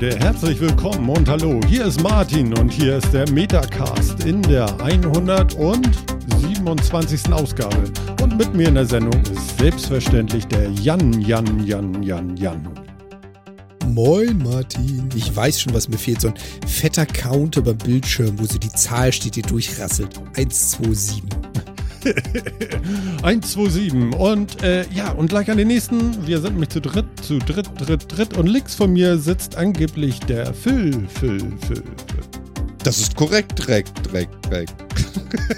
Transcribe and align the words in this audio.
Leute, 0.00 0.16
herzlich 0.20 0.60
willkommen 0.60 1.08
und 1.08 1.28
hallo. 1.28 1.58
Hier 1.66 1.86
ist 1.86 2.00
Martin 2.00 2.56
und 2.56 2.70
hier 2.70 2.98
ist 2.98 3.12
der 3.12 3.28
Metacast 3.32 4.24
in 4.24 4.40
der 4.42 4.80
127. 4.80 7.32
Ausgabe. 7.32 7.82
Und 8.22 8.38
mit 8.38 8.54
mir 8.54 8.68
in 8.68 8.76
der 8.76 8.86
Sendung 8.86 9.20
ist 9.22 9.58
selbstverständlich 9.58 10.46
der 10.46 10.70
Jan, 10.70 11.20
Jan, 11.20 11.66
Jan, 11.66 12.00
Jan, 12.00 12.36
Jan. 12.36 12.68
Moin 13.88 14.38
Martin. 14.38 15.08
Ich 15.16 15.34
weiß 15.34 15.62
schon, 15.62 15.74
was 15.74 15.88
mir 15.88 15.98
fehlt. 15.98 16.20
So 16.20 16.28
ein 16.28 16.34
fetter 16.64 17.04
Counter 17.04 17.62
beim 17.62 17.78
Bildschirm, 17.78 18.38
wo 18.38 18.44
so 18.44 18.58
die 18.58 18.70
Zahl 18.70 19.12
steht, 19.12 19.34
die 19.34 19.42
durchrasselt. 19.42 20.16
127. 20.36 21.37
127 23.22 24.18
und 24.18 24.62
äh, 24.62 24.84
ja, 24.92 25.12
und 25.12 25.28
gleich 25.28 25.50
an 25.50 25.58
den 25.58 25.68
nächsten. 25.68 26.26
Wir 26.26 26.40
sind 26.40 26.52
nämlich 26.52 26.70
zu 26.70 26.80
dritt, 26.80 27.06
zu 27.22 27.38
dritt, 27.38 27.68
dritt, 27.78 28.04
dritt. 28.08 28.36
Und 28.36 28.46
links 28.46 28.74
von 28.74 28.92
mir 28.92 29.18
sitzt 29.18 29.56
angeblich 29.56 30.20
der 30.20 30.52
Phil, 30.54 30.92
Phil, 31.08 31.38
Phil, 31.38 31.58
Phil. 31.66 31.82
Das 32.84 32.98
ist 32.98 33.16
korrekt, 33.16 33.52
Dreck, 33.56 33.86
Dreck, 34.02 34.28
Dreck. 34.42 34.68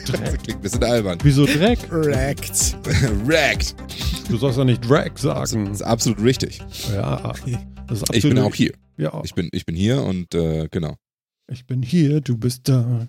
Das 0.07 0.37
klingt 0.43 0.59
ein 0.59 0.63
bisschen 0.63 0.83
albern. 0.83 1.19
Wieso 1.23 1.47
Dreck? 1.47 1.79
Wrecked. 1.91 2.77
Wrecked. 3.25 3.77
Du 4.29 4.37
sollst 4.37 4.59
doch 4.59 4.65
nicht 4.65 4.89
Drag 4.89 5.17
sagen. 5.17 5.67
Das 5.67 5.77
ist 5.77 5.83
absolut 5.83 6.23
richtig. 6.23 6.61
Ja, 6.93 7.33
das 7.87 7.99
ist 7.99 8.03
absolut 8.03 8.15
Ich 8.17 8.23
bin 8.23 8.39
auch 8.39 8.55
hier. 8.55 8.73
Ja, 8.97 9.21
Ich 9.25 9.35
bin, 9.35 9.49
ich 9.53 9.65
bin 9.65 9.77
hier 9.77 10.03
und 10.03 10.35
äh, 10.35 10.69
genau. 10.71 10.97
ich 11.51 11.67
bin 11.67 11.83
hier, 11.83 12.21
du 12.21 12.37
bist 12.37 12.69
da. 12.69 13.09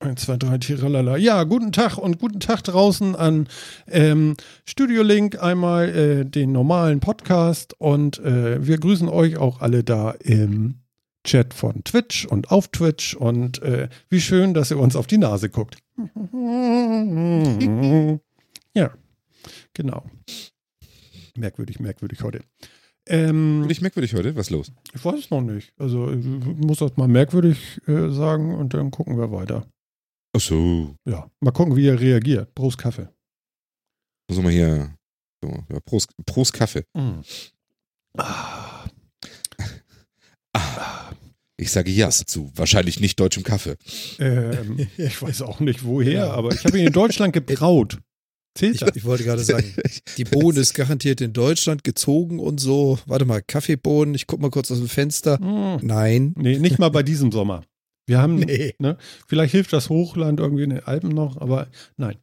1, 0.00 0.22
2, 0.22 0.36
3, 0.36 0.58
Tiralala. 0.58 1.16
Ja, 1.16 1.42
guten 1.42 1.72
Tag 1.72 1.98
und 1.98 2.20
guten 2.20 2.38
Tag 2.38 2.62
draußen 2.62 3.16
an 3.16 3.48
ähm, 3.88 4.36
Studio 4.64 5.02
Link, 5.02 5.42
einmal 5.42 5.88
äh, 5.88 6.24
den 6.24 6.52
normalen 6.52 7.00
Podcast 7.00 7.74
und 7.80 8.20
äh, 8.20 8.64
wir 8.64 8.78
grüßen 8.78 9.08
euch 9.08 9.38
auch 9.38 9.60
alle 9.60 9.82
da 9.82 10.12
im 10.12 10.76
Chat 11.24 11.52
von 11.52 11.82
Twitch 11.82 12.26
und 12.26 12.52
auf 12.52 12.68
Twitch 12.68 13.16
und 13.16 13.60
äh, 13.62 13.88
wie 14.08 14.20
schön, 14.20 14.54
dass 14.54 14.70
ihr 14.70 14.78
uns 14.78 14.94
auf 14.94 15.08
die 15.08 15.18
Nase 15.18 15.50
guckt. 15.50 15.78
ja, 18.74 18.92
genau. 19.74 20.04
Merkwürdig, 21.36 21.80
merkwürdig 21.80 22.22
heute. 22.22 22.42
Ähm, 23.06 23.62
Bin 23.62 23.70
ich 23.70 23.80
merkwürdig 23.80 24.14
heute? 24.14 24.36
Was 24.36 24.46
ist 24.46 24.50
los? 24.50 24.70
ich 24.94 25.04
weiß 25.04 25.18
es 25.18 25.30
noch 25.30 25.40
nicht. 25.40 25.72
Also 25.76 26.12
ich 26.12 26.24
muss 26.24 26.78
das 26.78 26.96
mal 26.96 27.08
merkwürdig 27.08 27.80
äh, 27.88 28.10
sagen 28.10 28.54
und 28.54 28.74
dann 28.74 28.92
gucken 28.92 29.18
wir 29.18 29.32
weiter. 29.32 29.66
Ach 30.36 30.40
so. 30.40 30.94
Ja, 31.06 31.30
mal 31.40 31.50
gucken, 31.52 31.74
wie 31.76 31.88
er 31.88 31.98
reagiert. 32.00 32.54
Prost 32.54 32.78
Kaffee. 32.78 33.08
Muss 34.30 34.40
mal 34.42 34.52
hier. 34.52 34.94
So, 35.42 35.48
ja, 35.72 35.80
Prost, 35.80 36.10
Prost 36.26 36.52
Kaffee. 36.52 36.84
Ah, 40.52 41.10
Ich 41.56 41.70
sage 41.70 41.90
ja 41.90 42.06
dazu. 42.06 42.50
Wahrscheinlich 42.54 43.00
nicht 43.00 43.18
deutschem 43.20 43.42
Kaffee. 43.42 43.76
ähm, 44.18 44.86
ich 44.96 45.20
weiß 45.20 45.42
auch 45.42 45.60
nicht 45.60 45.84
woher, 45.84 46.32
aber 46.32 46.52
ich 46.52 46.64
habe 46.64 46.78
ihn 46.78 46.86
in 46.86 46.92
Deutschland 46.92 47.32
gebraut. 47.32 47.98
Zählt 48.56 48.74
Ich, 48.76 48.80
das? 48.80 48.96
ich 48.96 49.04
wollte 49.04 49.24
gerade 49.24 49.42
sagen, 49.44 49.72
die 50.16 50.24
Bohne 50.24 50.58
ist 50.60 50.74
garantiert 50.74 51.20
in 51.20 51.32
Deutschland 51.32 51.84
gezogen 51.84 52.38
und 52.40 52.58
so. 52.60 52.98
Warte 53.06 53.24
mal, 53.24 53.40
Kaffeebohnen. 53.42 54.14
Ich 54.14 54.26
guck 54.26 54.40
mal 54.40 54.50
kurz 54.50 54.70
aus 54.72 54.78
dem 54.78 54.88
Fenster. 54.88 55.38
Hm. 55.38 55.86
Nein. 55.86 56.34
Nee, 56.36 56.58
nicht 56.58 56.78
mal 56.78 56.88
bei 56.90 57.02
diesem 57.02 57.30
Sommer. 57.30 57.62
Wir 58.08 58.18
haben, 58.20 58.36
Nee. 58.36 58.74
ne, 58.78 58.96
vielleicht 59.26 59.52
hilft 59.52 59.72
das 59.72 59.88
Hochland 59.90 60.40
irgendwie 60.40 60.62
in 60.64 60.70
den 60.70 60.80
Alpen 60.84 61.10
noch, 61.10 61.36
aber 61.36 61.68
nein. 61.96 62.16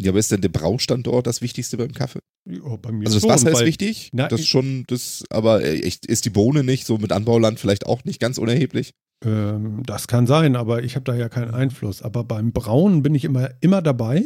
Ja, 0.00 0.12
aber 0.12 0.20
ist 0.20 0.30
denn 0.30 0.40
der 0.40 0.48
Braustandort 0.50 1.26
das 1.26 1.42
Wichtigste 1.42 1.76
beim 1.76 1.92
Kaffee? 1.92 2.20
Ja, 2.48 2.76
bei 2.76 2.92
mir 2.92 3.06
Also 3.06 3.18
das 3.18 3.28
Wasser 3.28 3.50
ist 3.50 3.64
wichtig. 3.66 4.10
Na, 4.12 4.28
das 4.28 4.40
ich- 4.42 4.48
schon, 4.48 4.84
das, 4.86 5.24
aber 5.30 5.62
äh, 5.64 5.80
echt, 5.80 6.06
ist 6.06 6.24
die 6.24 6.30
Bohne 6.30 6.62
nicht 6.62 6.86
so 6.86 6.96
mit 6.98 7.10
Anbauland 7.12 7.58
vielleicht 7.58 7.84
auch 7.86 8.04
nicht 8.04 8.20
ganz 8.20 8.38
unerheblich? 8.38 8.92
Ähm, 9.24 9.82
das 9.84 10.06
kann 10.06 10.28
sein, 10.28 10.54
aber 10.54 10.84
ich 10.84 10.94
habe 10.94 11.04
da 11.04 11.14
ja 11.16 11.28
keinen 11.28 11.52
Einfluss. 11.52 12.00
Aber 12.02 12.22
beim 12.22 12.52
Brauen 12.52 13.02
bin 13.02 13.16
ich 13.16 13.24
immer, 13.24 13.50
immer 13.60 13.82
dabei. 13.82 14.22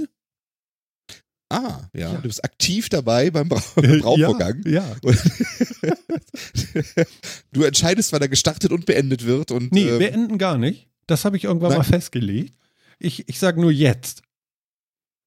Ah, 1.52 1.88
ja. 1.92 2.12
Ja. 2.12 2.14
Du 2.16 2.22
bist 2.28 2.42
aktiv 2.44 2.88
dabei 2.88 3.30
beim 3.30 3.48
Brau 3.48 3.60
Brauvorgang. 3.76 4.62
Ja, 4.66 4.96
ja. 5.02 5.12
Du 7.52 7.62
entscheidest, 7.62 8.12
wann 8.12 8.22
er 8.22 8.28
gestartet 8.28 8.72
und 8.72 8.86
beendet 8.86 9.24
wird. 9.24 9.50
Und, 9.50 9.72
Nee, 9.72 9.88
ähm, 9.88 9.98
beenden 9.98 10.38
gar 10.38 10.58
nicht. 10.58 10.88
Das 11.06 11.24
habe 11.24 11.36
ich 11.36 11.44
irgendwann 11.44 11.70
Nein. 11.70 11.78
mal 11.78 11.84
festgelegt. 11.84 12.54
Ich, 12.98 13.28
ich 13.28 13.38
sage 13.38 13.60
nur 13.60 13.70
jetzt. 13.72 14.22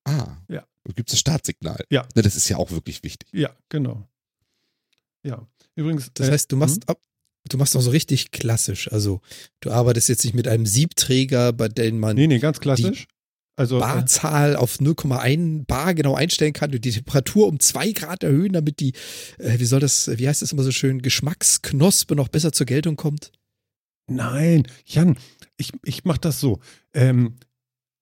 ah, 0.05 0.37
Ja. 0.47 0.65
Du 0.83 0.93
gibst 0.93 1.13
das 1.13 1.19
Startsignal. 1.19 1.83
Ja. 1.89 2.07
Na, 2.15 2.21
Das 2.21 2.35
ist 2.35 2.47
ja 2.47 2.57
auch 2.57 2.69
wirklich 2.71 3.03
wichtig. 3.03 3.27
Ja, 3.33 3.49
genau. 3.69 4.07
Ja. 5.23 5.47
Übrigens. 5.75 6.11
Das 6.13 6.27
äh, 6.29 6.31
heißt, 6.31 6.51
du 6.51 6.57
machst 6.57 6.87
ab. 6.87 6.99
Du 7.49 7.57
machst 7.57 7.75
auch 7.77 7.81
so 7.81 7.91
richtig 7.91 8.31
klassisch. 8.31 8.91
Also, 8.91 9.21
du 9.59 9.69
arbeitest 9.71 10.09
jetzt 10.09 10.23
nicht 10.23 10.33
mit 10.33 10.47
einem 10.47 10.65
Siebträger, 10.65 11.53
bei 11.53 11.67
dem 11.67 11.99
man 11.99 12.15
Nee, 12.15 12.25
nee, 12.27 12.39
ganz 12.39 12.59
klassisch. 12.59 13.05
Also. 13.57 13.77
Äh, 13.77 13.79
Barzahl 13.81 14.55
auf 14.55 14.77
0,1 14.79 15.65
Bar 15.65 15.93
genau 15.93 16.15
einstellen 16.15 16.53
kann 16.53 16.71
und 16.73 16.83
die 16.83 16.91
Temperatur 16.91 17.47
um 17.47 17.59
zwei 17.59 17.91
Grad 17.91 18.23
erhöhen, 18.23 18.53
damit 18.53 18.79
die, 18.79 18.93
äh, 19.37 19.59
wie 19.59 19.65
soll 19.65 19.79
das, 19.79 20.09
wie 20.17 20.27
heißt 20.27 20.41
das 20.41 20.51
immer 20.51 20.63
so 20.63 20.71
schön, 20.71 21.01
Geschmacksknospe 21.01 22.15
noch 22.15 22.27
besser 22.27 22.51
zur 22.51 22.65
Geltung 22.65 22.95
kommt. 22.97 23.31
nein, 24.07 24.67
Jan, 24.85 25.17
ich, 25.57 25.71
ich 25.83 26.03
mache 26.05 26.19
das 26.19 26.39
so. 26.39 26.59
Ähm, 26.93 27.37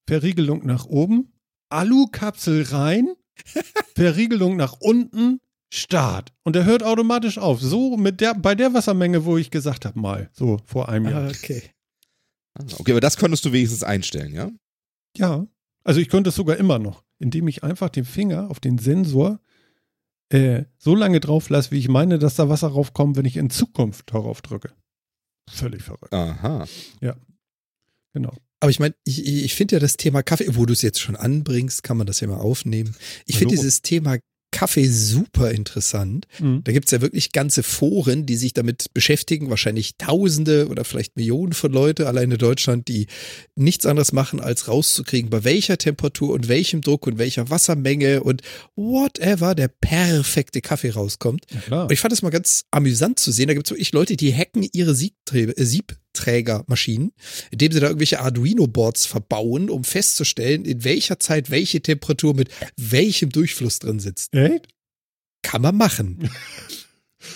Verriegelung 0.07 0.65
nach 0.65 0.85
oben, 0.85 1.31
Alukapsel 1.69 2.63
rein, 2.63 3.07
Verriegelung 3.95 4.55
nach 4.57 4.73
unten, 4.79 5.39
Start. 5.75 6.31
Und 6.43 6.55
der 6.55 6.65
hört 6.65 6.83
automatisch 6.83 7.39
auf. 7.39 7.59
So 7.59 7.97
mit 7.97 8.21
der, 8.21 8.35
bei 8.35 8.53
der 8.53 8.75
Wassermenge, 8.75 9.25
wo 9.25 9.37
ich 9.39 9.49
gesagt 9.49 9.85
habe, 9.85 9.99
mal, 9.99 10.29
so 10.31 10.59
vor 10.65 10.87
einem 10.87 11.09
Jahr. 11.09 11.29
okay. 11.29 11.63
Ah, 12.53 12.63
Okay, 12.77 12.91
aber 12.91 13.01
das 13.01 13.17
konntest 13.17 13.43
du 13.43 13.51
wenigstens 13.51 13.81
einstellen, 13.81 14.35
ja? 14.35 14.51
Ja, 15.17 15.47
also 15.83 15.99
ich 15.99 16.09
könnte 16.09 16.29
es 16.29 16.35
sogar 16.35 16.57
immer 16.57 16.79
noch, 16.79 17.03
indem 17.19 17.47
ich 17.47 17.63
einfach 17.63 17.89
den 17.89 18.05
Finger 18.05 18.49
auf 18.49 18.59
den 18.59 18.77
Sensor 18.77 19.39
äh, 20.29 20.63
so 20.77 20.95
lange 20.95 21.19
drauf 21.19 21.49
lasse, 21.49 21.71
wie 21.71 21.79
ich 21.79 21.89
meine, 21.89 22.19
dass 22.19 22.35
da 22.35 22.49
Wasser 22.49 22.69
raufkommt, 22.69 23.17
wenn 23.17 23.25
ich 23.25 23.37
in 23.37 23.49
Zukunft 23.49 24.13
darauf 24.13 24.41
drücke. 24.41 24.71
Völlig 25.49 25.83
verrückt. 25.83 26.13
Aha. 26.13 26.65
Genau. 28.13 28.33
Aber 28.59 28.69
ich 28.69 28.79
meine, 28.79 28.95
ich, 29.03 29.25
ich 29.25 29.55
finde 29.55 29.75
ja 29.75 29.79
das 29.79 29.97
Thema 29.97 30.23
Kaffee, 30.23 30.55
wo 30.55 30.65
du 30.65 30.73
es 30.73 30.81
jetzt 30.81 31.01
schon 31.01 31.17
anbringst, 31.17 31.83
kann 31.83 31.97
man 31.97 32.07
das 32.07 32.21
ja 32.21 32.27
mal 32.27 32.37
aufnehmen. 32.37 32.95
Ich 33.25 33.37
finde 33.37 33.55
dieses 33.55 33.81
Thema 33.81 34.17
Kaffee 34.53 34.87
super 34.87 35.51
interessant. 35.51 36.27
Mhm. 36.39 36.63
Da 36.63 36.71
gibt's 36.71 36.91
ja 36.91 37.01
wirklich 37.01 37.31
ganze 37.31 37.63
Foren, 37.63 38.25
die 38.25 38.37
sich 38.37 38.53
damit 38.53 38.93
beschäftigen, 38.93 39.49
wahrscheinlich 39.49 39.97
Tausende 39.97 40.67
oder 40.69 40.85
vielleicht 40.85 41.17
Millionen 41.17 41.53
von 41.53 41.73
Leute 41.73 42.07
allein 42.07 42.31
in 42.31 42.37
Deutschland, 42.37 42.87
die 42.87 43.07
nichts 43.55 43.85
anderes 43.85 44.13
machen, 44.13 44.39
als 44.39 44.67
rauszukriegen, 44.67 45.29
bei 45.29 45.43
welcher 45.43 45.77
Temperatur 45.77 46.33
und 46.33 46.47
welchem 46.47 46.81
Druck 46.81 47.07
und 47.07 47.17
welcher 47.17 47.49
Wassermenge 47.49 48.23
und 48.23 48.41
whatever 48.75 49.55
der 49.55 49.67
perfekte 49.67 50.61
Kaffee 50.61 50.91
rauskommt. 50.91 51.45
Ja. 51.69 51.83
Und 51.83 51.91
ich 51.91 51.99
fand 51.99 52.13
es 52.13 52.21
mal 52.21 52.29
ganz 52.29 52.65
amüsant 52.71 53.19
zu 53.19 53.31
sehen. 53.31 53.47
Da 53.47 53.53
gibt 53.53 53.67
es 53.67 53.71
wirklich 53.71 53.91
Leute, 53.91 54.15
die 54.15 54.33
hacken 54.33 54.67
ihre 54.71 54.93
Siebträ- 54.93 55.57
äh, 55.57 55.63
Siebträgermaschinen, 56.13 57.11
indem 57.51 57.71
sie 57.71 57.79
da 57.79 57.87
irgendwelche 57.87 58.19
Arduino-Boards 58.19 59.05
verbauen, 59.05 59.69
um 59.69 59.83
festzustellen, 59.83 60.65
in 60.65 60.83
welcher 60.83 61.19
Zeit 61.19 61.49
welche 61.49 61.81
Temperatur 61.81 62.35
mit 62.35 62.49
welchem 62.77 63.29
Durchfluss 63.29 63.79
drin 63.79 63.99
sitzt. 63.99 64.33
Echt? 64.33 64.67
Kann 65.41 65.61
man 65.61 65.75
machen. 65.75 66.29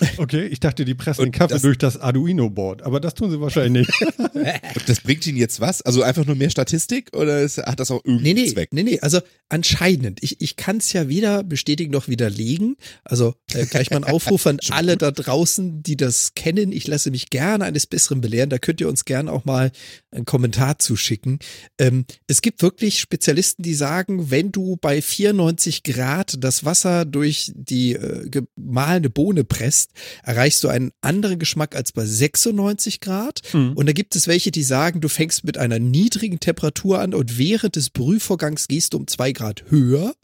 Okay, 0.18 0.46
ich 0.46 0.60
dachte, 0.60 0.84
die 0.84 0.94
pressen 0.94 1.22
den 1.22 1.26
Und 1.28 1.32
Kaffee 1.32 1.54
das- 1.54 1.62
durch 1.62 1.78
das 1.78 1.96
Arduino-Board, 1.98 2.82
aber 2.82 3.00
das 3.00 3.14
tun 3.14 3.30
sie 3.30 3.40
wahrscheinlich 3.40 3.88
nicht. 3.88 4.02
Und 4.34 4.88
das 4.88 5.00
bringt 5.00 5.26
Ihnen 5.26 5.38
jetzt 5.38 5.60
was? 5.60 5.82
Also 5.82 6.02
einfach 6.02 6.24
nur 6.26 6.36
mehr 6.36 6.50
Statistik 6.50 7.16
oder 7.16 7.40
ist, 7.42 7.58
hat 7.58 7.80
das 7.80 7.90
auch 7.90 8.02
Nee, 8.04 8.12
irgendeinen 8.12 8.34
nee, 8.44 8.52
Zweck? 8.52 8.72
nee, 8.72 8.82
nee, 8.82 9.00
also 9.00 9.20
anscheinend. 9.48 10.22
Ich, 10.22 10.40
ich 10.40 10.56
kann 10.56 10.78
es 10.78 10.92
ja 10.92 11.08
weder 11.08 11.42
bestätigen 11.42 11.90
noch 11.92 12.08
widerlegen. 12.08 12.76
Also 13.04 13.34
äh, 13.54 13.66
gleich 13.66 13.90
mal 13.90 13.96
ein 13.98 14.04
Aufruf 14.04 14.46
an 14.46 14.58
alle 14.70 14.96
da 14.96 15.10
draußen, 15.10 15.82
die 15.82 15.96
das 15.96 16.34
kennen. 16.34 16.72
Ich 16.72 16.86
lasse 16.86 17.10
mich 17.10 17.30
gerne 17.30 17.64
eines 17.64 17.86
Besseren 17.86 18.20
belehren. 18.20 18.50
Da 18.50 18.58
könnt 18.58 18.80
ihr 18.80 18.88
uns 18.88 19.04
gerne 19.04 19.32
auch 19.32 19.44
mal 19.44 19.70
einen 20.10 20.24
Kommentar 20.24 20.78
zuschicken. 20.78 21.38
Ähm, 21.78 22.04
es 22.26 22.42
gibt 22.42 22.62
wirklich 22.62 23.00
Spezialisten, 23.00 23.62
die 23.62 23.74
sagen, 23.74 24.30
wenn 24.30 24.52
du 24.52 24.76
bei 24.80 25.00
94 25.02 25.82
Grad 25.82 26.36
das 26.42 26.64
Wasser 26.64 27.04
durch 27.04 27.52
die 27.54 27.94
äh, 27.94 28.28
gemahlene 28.28 29.10
Bohne 29.10 29.44
presst, 29.44 29.87
erreichst 30.22 30.62
du 30.64 30.68
einen 30.68 30.92
anderen 31.00 31.38
Geschmack 31.38 31.74
als 31.74 31.92
bei 31.92 32.04
96 32.06 33.00
Grad. 33.00 33.42
Mhm. 33.52 33.72
Und 33.74 33.86
da 33.86 33.92
gibt 33.92 34.14
es 34.16 34.26
welche, 34.26 34.50
die 34.50 34.62
sagen, 34.62 35.00
du 35.00 35.08
fängst 35.08 35.44
mit 35.44 35.58
einer 35.58 35.78
niedrigen 35.78 36.40
Temperatur 36.40 37.00
an 37.00 37.14
und 37.14 37.38
während 37.38 37.76
des 37.76 37.90
Brühvorgangs 37.90 38.68
gehst 38.68 38.94
du 38.94 38.98
um 38.98 39.06
zwei 39.06 39.32
Grad 39.32 39.64
höher. 39.70 40.14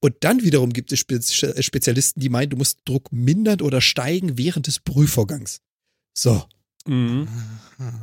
Und 0.00 0.16
dann 0.20 0.42
wiederum 0.42 0.72
gibt 0.72 0.92
es 0.92 0.98
Spe- 1.00 1.20
Spezialisten, 1.62 2.20
die 2.20 2.28
meinen, 2.28 2.50
du 2.50 2.56
musst 2.56 2.80
Druck 2.84 3.12
mindern 3.12 3.60
oder 3.60 3.80
steigen 3.80 4.36
während 4.36 4.66
des 4.66 4.80
Brühvorgangs. 4.80 5.60
So, 6.16 6.44
Mhm. 6.86 7.26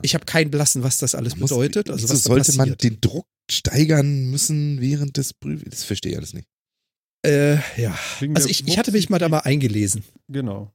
ich 0.01 0.15
habe 0.15 0.25
keinen 0.25 0.49
Blassen, 0.49 0.81
was 0.81 0.97
das 0.97 1.13
alles 1.13 1.35
Muss- 1.35 1.49
bedeutet. 1.51 1.89
Also 1.91 2.09
was 2.09 2.23
sollte 2.23 2.53
man 2.55 2.75
den 2.77 2.99
Druck 2.99 3.27
steigern 3.49 4.31
müssen 4.31 4.81
während 4.81 5.17
des 5.17 5.33
Prüf... 5.33 5.61
Das 5.69 5.83
verstehe 5.83 6.13
ich 6.13 6.17
alles 6.17 6.33
nicht. 6.33 6.47
Äh, 7.23 7.55
ja. 7.79 7.95
Wegen 8.19 8.35
Also 8.35 8.49
ich, 8.49 8.67
ich 8.67 8.77
hatte 8.79 8.91
mich 8.91 9.09
mal 9.09 9.19
da 9.19 9.29
mal 9.29 9.39
eingelesen. 9.41 10.03
Genau. 10.29 10.71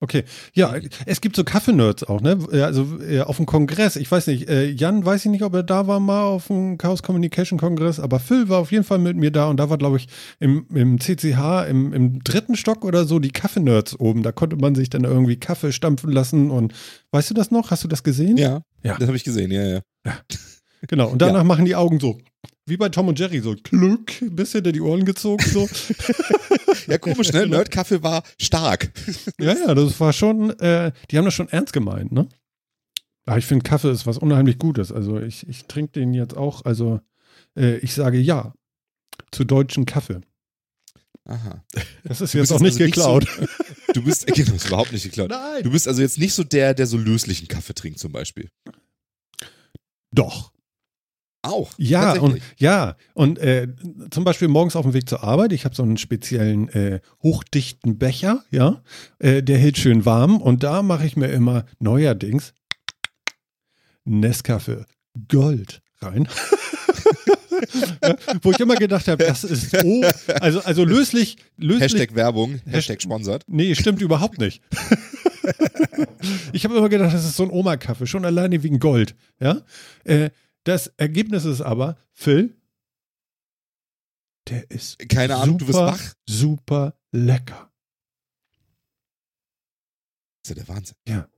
Okay, 0.00 0.22
ja, 0.54 0.74
es 1.06 1.20
gibt 1.20 1.34
so 1.34 1.42
Kaffee-Nerds 1.42 2.04
auch, 2.04 2.20
ne? 2.20 2.38
Ja, 2.52 2.66
Also 2.66 2.86
auf 3.24 3.36
dem 3.36 3.46
Kongress, 3.46 3.96
ich 3.96 4.08
weiß 4.08 4.28
nicht, 4.28 4.48
äh, 4.48 4.70
Jan 4.70 5.04
weiß 5.04 5.24
ich 5.24 5.30
nicht, 5.32 5.42
ob 5.42 5.54
er 5.54 5.64
da 5.64 5.88
war 5.88 5.98
mal 5.98 6.22
auf 6.22 6.46
dem 6.46 6.78
Chaos 6.78 7.02
Communication 7.02 7.58
Kongress, 7.58 7.98
aber 7.98 8.20
Phil 8.20 8.48
war 8.48 8.58
auf 8.58 8.70
jeden 8.70 8.84
Fall 8.84 8.98
mit 9.00 9.16
mir 9.16 9.32
da 9.32 9.48
und 9.48 9.56
da 9.56 9.70
war, 9.70 9.76
glaube 9.78 9.96
ich, 9.96 10.06
im, 10.38 10.66
im 10.72 11.00
CCH, 11.00 11.66
im, 11.68 11.92
im 11.92 12.22
dritten 12.22 12.54
Stock 12.54 12.84
oder 12.84 13.06
so, 13.06 13.18
die 13.18 13.32
Kaffee-Nerds 13.32 13.98
oben. 13.98 14.22
Da 14.22 14.30
konnte 14.30 14.54
man 14.54 14.76
sich 14.76 14.88
dann 14.88 15.02
irgendwie 15.02 15.36
Kaffee 15.36 15.72
stampfen 15.72 16.12
lassen 16.12 16.50
und 16.52 16.74
weißt 17.10 17.30
du 17.30 17.34
das 17.34 17.50
noch? 17.50 17.72
Hast 17.72 17.82
du 17.82 17.88
das 17.88 18.04
gesehen? 18.04 18.36
Ja, 18.36 18.60
Ja. 18.84 18.96
das 18.98 19.08
habe 19.08 19.16
ich 19.16 19.24
gesehen, 19.24 19.50
ja, 19.50 19.64
ja. 19.64 19.80
Genau, 20.86 21.08
und 21.08 21.20
danach 21.20 21.42
machen 21.42 21.64
die 21.64 21.74
Augen 21.74 21.98
so, 21.98 22.18
wie 22.68 22.76
bei 22.76 22.88
Tom 22.88 23.08
und 23.08 23.18
Jerry, 23.18 23.40
so 23.40 23.54
klück, 23.54 24.12
bis 24.20 24.52
hinter 24.52 24.72
die 24.72 24.80
Ohren 24.80 25.04
gezogen, 25.04 25.44
so. 25.44 25.68
Ja, 26.86 26.98
komisch, 26.98 27.32
ne? 27.32 27.46
Nerdkaffee 27.48 28.02
war 28.02 28.22
stark. 28.38 28.90
Ja, 29.38 29.54
ja, 29.54 29.74
das 29.74 30.00
war 30.00 30.12
schon, 30.12 30.50
äh, 30.58 30.92
die 31.10 31.18
haben 31.18 31.24
das 31.24 31.34
schon 31.34 31.48
ernst 31.48 31.72
gemeint, 31.72 32.12
ne? 32.12 32.28
Aber 33.26 33.36
ich 33.36 33.46
finde, 33.46 33.62
Kaffee 33.62 33.90
ist 33.90 34.06
was 34.06 34.16
unheimlich 34.16 34.58
Gutes. 34.58 34.90
Also 34.90 35.20
ich, 35.20 35.46
ich 35.48 35.66
trinke 35.66 35.92
den 35.92 36.14
jetzt 36.14 36.36
auch, 36.36 36.64
also 36.64 37.00
äh, 37.56 37.76
ich 37.78 37.92
sage 37.92 38.18
ja 38.18 38.54
zu 39.30 39.44
deutschen 39.44 39.84
Kaffee. 39.84 40.20
Aha. 41.26 41.62
Das 42.04 42.22
ist 42.22 42.32
jetzt 42.32 42.50
auch 42.52 42.60
nicht 42.60 42.80
also 42.80 42.84
nicht 42.84 42.94
geklaut. 42.94 43.26
Du 43.94 44.04
bist, 44.04 44.26
genau, 44.26 44.54
ist 44.54 44.66
überhaupt 44.66 44.92
nicht 44.92 45.04
geklaut. 45.04 45.30
Nein. 45.30 45.62
Du 45.62 45.70
bist 45.70 45.88
also 45.88 46.02
jetzt 46.02 46.18
nicht 46.18 46.34
so 46.34 46.44
der, 46.44 46.74
der 46.74 46.86
so 46.86 46.98
löslichen 46.98 47.48
Kaffee 47.48 47.72
trinkt 47.72 47.98
zum 47.98 48.12
Beispiel. 48.12 48.50
Doch. 50.12 50.52
Auch. 51.42 51.72
Ja, 51.78 52.18
und 52.18 52.40
ja, 52.56 52.96
und 53.14 53.38
äh, 53.38 53.68
zum 54.10 54.24
Beispiel 54.24 54.48
morgens 54.48 54.74
auf 54.74 54.84
dem 54.84 54.92
Weg 54.92 55.08
zur 55.08 55.22
Arbeit, 55.22 55.52
ich 55.52 55.64
habe 55.64 55.74
so 55.74 55.84
einen 55.84 55.96
speziellen 55.96 56.68
äh, 56.70 57.00
hochdichten 57.22 57.96
Becher, 57.96 58.44
ja, 58.50 58.82
äh, 59.20 59.42
der 59.42 59.58
hält 59.58 59.78
schön 59.78 60.04
warm 60.04 60.40
und 60.40 60.64
da 60.64 60.82
mache 60.82 61.06
ich 61.06 61.16
mir 61.16 61.28
immer 61.28 61.64
neuerdings 61.78 62.54
Nescafé 64.04 64.84
Gold 65.28 65.80
rein. 66.00 66.28
Ja, 68.02 68.16
Wo 68.42 68.50
ich 68.50 68.60
immer 68.60 68.76
gedacht 68.76 69.08
habe, 69.08 69.24
das 69.24 69.44
ist 69.44 69.74
oh, 69.84 70.04
also, 70.40 70.60
also 70.60 70.84
löslich, 70.84 71.36
löslich. 71.56 71.92
Hashtag 71.92 72.14
Werbung, 72.14 72.60
Hashtag 72.66 73.02
sponsert. 73.02 73.44
Nee, 73.46 73.74
stimmt 73.74 74.00
überhaupt 74.00 74.38
nicht. 74.38 74.62
ich 76.52 76.64
habe 76.64 76.76
immer 76.76 76.88
gedacht, 76.88 77.12
das 77.12 77.24
ist 77.24 77.36
so 77.36 77.44
ein 77.44 77.50
Oma-Kaffee, 77.50 78.06
schon 78.06 78.24
alleine 78.24 78.62
wegen 78.62 78.78
Gold. 78.78 79.14
Ja? 79.40 79.62
Äh, 80.04 80.30
das 80.68 80.88
Ergebnis 80.98 81.46
ist 81.46 81.62
aber, 81.62 81.96
Phil, 82.12 82.54
der 84.48 84.70
ist 84.70 84.98
Keine 85.08 85.36
Ahnung, 85.36 85.58
super, 85.58 85.72
du 85.72 85.78
wirst 85.78 85.80
wach. 85.80 86.14
super 86.26 86.94
lecker. 87.10 87.70
Das 90.42 90.44
ist 90.44 90.48
ja 90.50 90.54
der 90.54 90.68
Wahnsinn. 90.68 90.96
Ja. 91.06 91.28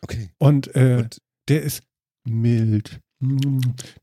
Okay. 0.00 0.30
Und, 0.38 0.74
äh, 0.74 0.96
Und 0.98 1.22
der 1.48 1.62
ist 1.62 1.82
mild. 2.24 3.00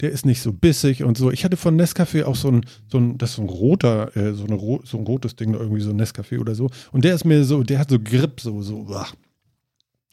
Der 0.02 0.12
ist 0.12 0.26
nicht 0.26 0.42
so 0.42 0.52
bissig 0.52 1.04
und 1.04 1.18
so. 1.18 1.32
Ich 1.32 1.46
hatte 1.46 1.58
von 1.58 1.80
Nescafé 1.80 2.26
auch 2.26 2.36
so 2.36 2.52
ein, 2.52 2.66
so 2.88 2.98
ein 3.00 3.18
das 3.18 3.32
ist 3.32 3.36
so 3.38 3.42
ein 3.44 3.50
roter, 3.50 4.16
äh, 4.16 4.34
so, 4.34 4.46
eine, 4.46 4.58
so 4.84 4.98
ein 4.98 5.06
rotes 5.06 5.36
Ding, 5.36 5.54
irgendwie 5.54 5.82
so 5.82 5.92
ein 5.92 6.02
Nescafé 6.02 6.40
oder 6.40 6.54
so. 6.54 6.70
Und 6.92 7.06
der 7.06 7.16
ist 7.16 7.24
mir 7.24 7.44
so, 7.46 7.64
der 7.64 7.80
hat 7.80 7.90
so 7.90 8.00
Grip, 8.00 8.42
so, 8.42 8.62
so, 8.62 8.86
ah. 8.90 9.08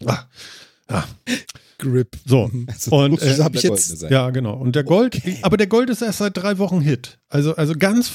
Ah. 0.06 0.28
Ah. 0.88 1.04
Grip. 1.78 2.16
So. 2.24 2.50
also, 2.66 2.96
Und, 2.96 3.20
äh, 3.20 3.34
schon 3.34 3.44
hab 3.44 3.54
ich 3.54 3.62
jetzt-. 3.62 4.02
Ja, 4.02 4.30
genau. 4.30 4.54
Und 4.54 4.76
der 4.76 4.84
Gold, 4.84 5.20
aber 5.42 5.56
der 5.56 5.66
Gold 5.66 5.90
ist 5.90 6.02
erst 6.02 6.18
seit 6.18 6.36
drei 6.36 6.58
Wochen 6.58 6.80
Hit. 6.80 7.18
Also, 7.28 7.56
also 7.56 7.74
ganz 7.74 8.08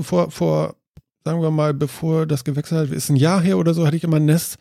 vor, 0.00 0.30
vor, 0.30 0.76
sagen 1.24 1.40
wir 1.40 1.50
mal, 1.50 1.74
bevor 1.74 2.26
das 2.26 2.44
gewechselt 2.44 2.88
hat, 2.88 2.96
ist 2.96 3.08
ein 3.08 3.16
Jahr 3.16 3.40
her 3.40 3.58
oder 3.58 3.74
so, 3.74 3.86
hatte 3.86 3.96
ich 3.96 4.04
immer 4.04 4.20
Nest, 4.20 4.58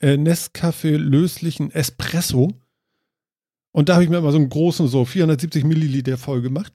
äh, 0.00 0.14
Nescafé 0.14 0.96
löslichen 0.96 1.70
Espresso. 1.70 2.52
Und 3.72 3.88
da 3.88 3.94
habe 3.94 4.04
ich 4.04 4.10
mir 4.10 4.18
immer 4.18 4.32
so 4.32 4.38
einen 4.38 4.48
großen, 4.48 4.88
so 4.88 5.04
470 5.04 5.64
Milliliter 5.64 6.18
voll 6.18 6.42
gemacht. 6.42 6.72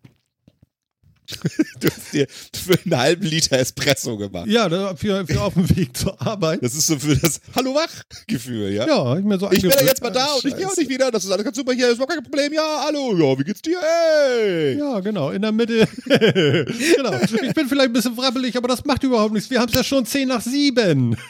Du 1.80 1.90
hast 1.90 2.14
dir 2.14 2.28
für 2.54 2.80
einen 2.86 2.98
halben 2.98 3.26
Liter 3.26 3.60
Espresso 3.60 4.18
gemacht. 4.18 4.48
Ja, 4.48 4.96
für, 4.96 5.26
für 5.28 5.42
auf 5.42 5.54
dem 5.54 5.70
Weg 5.76 5.96
zur 5.96 6.20
Arbeit. 6.22 6.64
Das 6.64 6.74
ist 6.74 6.88
so 6.88 6.98
für 6.98 7.16
das 7.16 7.40
Hallo 7.56 7.76
wach-Gefühl, 7.76 8.72
ja? 8.72 8.88
Ja, 8.88 9.18
ich 9.18 9.26
mir 9.26 9.38
so 9.38 9.52
Ich 9.52 9.62
bin 9.62 9.72
ja 9.72 9.84
jetzt 9.84 10.02
mal 10.02 10.10
da 10.10 10.26
und 10.34 10.46
ich 10.46 10.56
gehe 10.56 10.68
auch 10.68 10.76
nicht 10.76 10.90
wieder. 10.90 11.12
Das 11.12 11.26
ist 11.26 11.32
alles 11.32 11.44
ganz 11.44 11.58
super 11.58 11.74
hier. 11.74 11.90
Ist 11.90 11.96
überhaupt 11.96 12.14
kein 12.14 12.24
Problem. 12.24 12.54
Ja, 12.54 12.86
hallo. 12.86 13.16
Ja, 13.18 13.40
wie 13.40 13.44
geht's 13.44 13.62
dir? 13.62 13.80
Hey. 13.80 14.78
Ja, 14.78 15.00
genau, 15.02 15.32
in 15.32 15.42
der 15.42 15.52
Mitte. 15.52 15.88
genau. 16.06 17.14
Ich 17.22 17.54
bin 17.54 17.68
vielleicht 17.68 17.90
ein 17.90 17.94
bisschen 17.94 18.18
wrappelig, 18.18 18.56
aber 18.58 18.70
das 18.70 18.86
macht 18.86 19.04
überhaupt 19.04 19.34
nichts. 19.34 19.50
Wir 19.50 19.60
haben 19.60 19.70
es 19.70 19.76
ja 19.76 19.84
schon 19.84 20.06
10 20.06 20.28
nach 20.28 20.42
7. 20.42 21.18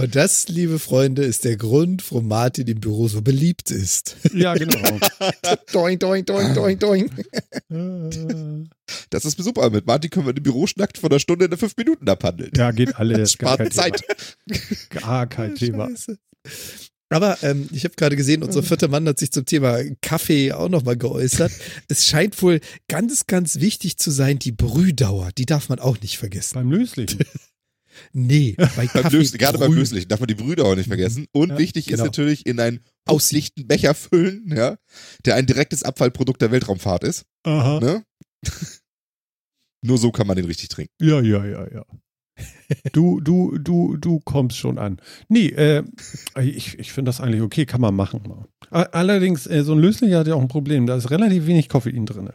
Und 0.00 0.16
das, 0.16 0.48
liebe 0.48 0.78
Freunde, 0.78 1.22
ist 1.22 1.44
der 1.44 1.56
Grund, 1.56 2.02
warum 2.10 2.28
Martin 2.28 2.66
im 2.66 2.80
Büro 2.80 3.06
so 3.08 3.22
beliebt 3.22 3.70
ist. 3.70 4.16
Ja, 4.34 4.54
genau. 4.54 4.98
doing, 5.72 5.98
doing, 5.98 6.24
doing, 6.24 6.54
doing, 6.54 6.78
doing. 6.78 7.10
Das 9.10 9.24
ist 9.24 9.42
super. 9.42 9.70
Mit 9.70 9.86
Martin 9.86 10.10
können 10.10 10.26
wir 10.26 10.36
im 10.36 10.42
Büro 10.42 10.66
schnackt 10.66 10.98
von 10.98 11.10
einer 11.10 11.18
Stunde 11.18 11.46
in 11.46 11.56
fünf 11.56 11.76
Minuten 11.76 12.08
abhandeln. 12.08 12.50
ja, 12.54 12.70
geht 12.72 12.96
alles. 12.96 13.18
Das 13.18 13.32
spart 13.32 13.72
Zeit. 13.72 14.02
Thema. 14.46 14.68
Gar 14.90 15.26
kein 15.26 15.54
Thema. 15.54 15.88
Aber 17.10 17.42
ähm, 17.42 17.68
ich 17.72 17.84
habe 17.84 17.94
gerade 17.94 18.16
gesehen, 18.16 18.42
unser 18.42 18.62
vierter 18.62 18.88
Mann 18.88 19.08
hat 19.08 19.18
sich 19.18 19.32
zum 19.32 19.46
Thema 19.46 19.78
Kaffee 20.02 20.52
auch 20.52 20.68
nochmal 20.68 20.96
geäußert. 20.96 21.52
es 21.88 22.06
scheint 22.06 22.40
wohl 22.42 22.60
ganz, 22.88 23.26
ganz 23.26 23.60
wichtig 23.60 23.96
zu 23.96 24.10
sein, 24.10 24.38
die 24.38 24.52
Brühdauer, 24.52 25.30
die 25.36 25.46
darf 25.46 25.70
man 25.70 25.78
auch 25.78 25.98
nicht 26.00 26.18
vergessen. 26.18 26.54
Beim 26.54 26.70
Löslichen. 26.70 27.20
Nee, 28.12 28.54
bei 28.76 28.86
Kaffee 28.86 29.22
gerade 29.38 29.58
beim. 29.58 29.72
Löslichen 29.72 30.08
darf 30.08 30.20
man 30.20 30.26
die 30.26 30.34
Brüder 30.34 30.64
auch 30.64 30.76
nicht 30.76 30.88
vergessen. 30.88 31.26
Und 31.32 31.50
Ja, 31.50 31.58
wichtig 31.58 31.86
genau. 31.86 31.98
ist 31.98 32.04
natürlich 32.04 32.46
in 32.46 32.60
einen 32.60 32.80
auslichten 33.04 33.66
Becher 33.66 33.94
füllen, 33.94 34.52
ja, 34.54 34.76
der 35.24 35.36
ein 35.36 35.46
direktes 35.46 35.82
Abfallprodukt 35.82 36.42
der 36.42 36.50
Weltraumfahrt 36.50 37.04
ist. 37.04 37.24
Aha. 37.44 37.80
Ne? 37.80 38.04
Nur 39.84 39.98
so 39.98 40.10
kann 40.10 40.26
man 40.26 40.36
den 40.36 40.46
richtig 40.46 40.68
trinken. 40.68 40.92
Ja, 41.00 41.20
ja, 41.20 41.44
ja, 41.44 41.72
ja. 41.72 41.84
Du, 42.92 43.20
du, 43.20 43.58
du, 43.58 43.96
du 43.96 44.20
kommst 44.20 44.56
schon 44.56 44.78
an. 44.78 45.00
Nee, 45.28 45.48
äh, 45.48 45.82
ich, 46.40 46.78
ich 46.78 46.92
finde 46.92 47.08
das 47.08 47.20
eigentlich 47.20 47.42
okay, 47.42 47.66
kann 47.66 47.80
man 47.80 47.94
machen. 47.94 48.46
Allerdings, 48.70 49.46
äh, 49.46 49.64
so 49.64 49.72
ein 49.72 49.80
Löslicher 49.80 50.20
hat 50.20 50.28
ja 50.28 50.34
auch 50.34 50.40
ein 50.40 50.48
Problem. 50.48 50.86
Da 50.86 50.96
ist 50.96 51.10
relativ 51.10 51.46
wenig 51.46 51.68
Koffein 51.68 52.06
drin. 52.06 52.30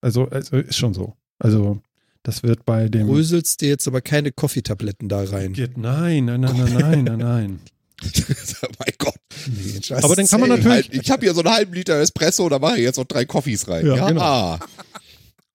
Also, 0.00 0.28
also 0.28 0.56
ist 0.56 0.76
schon 0.76 0.94
so. 0.94 1.14
Also, 1.38 1.80
das 2.24 2.42
wird 2.42 2.64
bei 2.64 2.88
dem. 2.88 3.06
Bröselst 3.06 3.60
dir 3.60 3.68
jetzt 3.68 3.86
aber 3.86 4.00
keine 4.00 4.32
Kaffeetabletten 4.32 5.08
da 5.08 5.22
rein. 5.22 5.52
Geht, 5.52 5.78
nein, 5.78 6.24
nein, 6.24 6.40
nein, 6.40 6.56
nein, 6.56 6.74
nein, 6.74 7.04
nein, 7.04 7.18
nein. 7.18 7.60
mein 8.78 8.94
Gott. 8.98 9.14
Nee, 9.46 9.80
Aber 9.94 10.16
dann 10.16 10.26
kann 10.26 10.40
man 10.40 10.48
natürlich- 10.50 10.68
Halt, 10.68 10.94
ich 10.94 11.10
habe 11.10 11.24
hier 11.24 11.32
so 11.34 11.40
einen 11.42 11.54
halben 11.54 11.72
Liter 11.72 11.98
Espresso, 12.00 12.48
da 12.48 12.58
mache 12.58 12.76
ich 12.78 12.82
jetzt 12.82 12.96
noch 12.96 13.04
drei 13.04 13.24
Coffees 13.24 13.68
rein. 13.68 13.86
Ja, 13.86 13.96
Ja, 13.96 14.08
genau. 14.08 14.58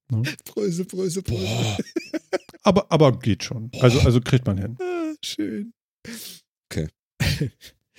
Brösel, 0.46 0.86
Brösel, 0.86 1.22
Brösel. 1.22 1.46
Boah. 1.46 1.78
Aber, 2.64 2.92
aber 2.92 3.20
geht 3.20 3.44
schon. 3.44 3.70
Also, 3.80 4.00
also 4.00 4.22
kriegt 4.22 4.46
man 4.48 4.58
hin. 4.58 4.78
Ah, 4.82 5.14
schön. 5.24 5.74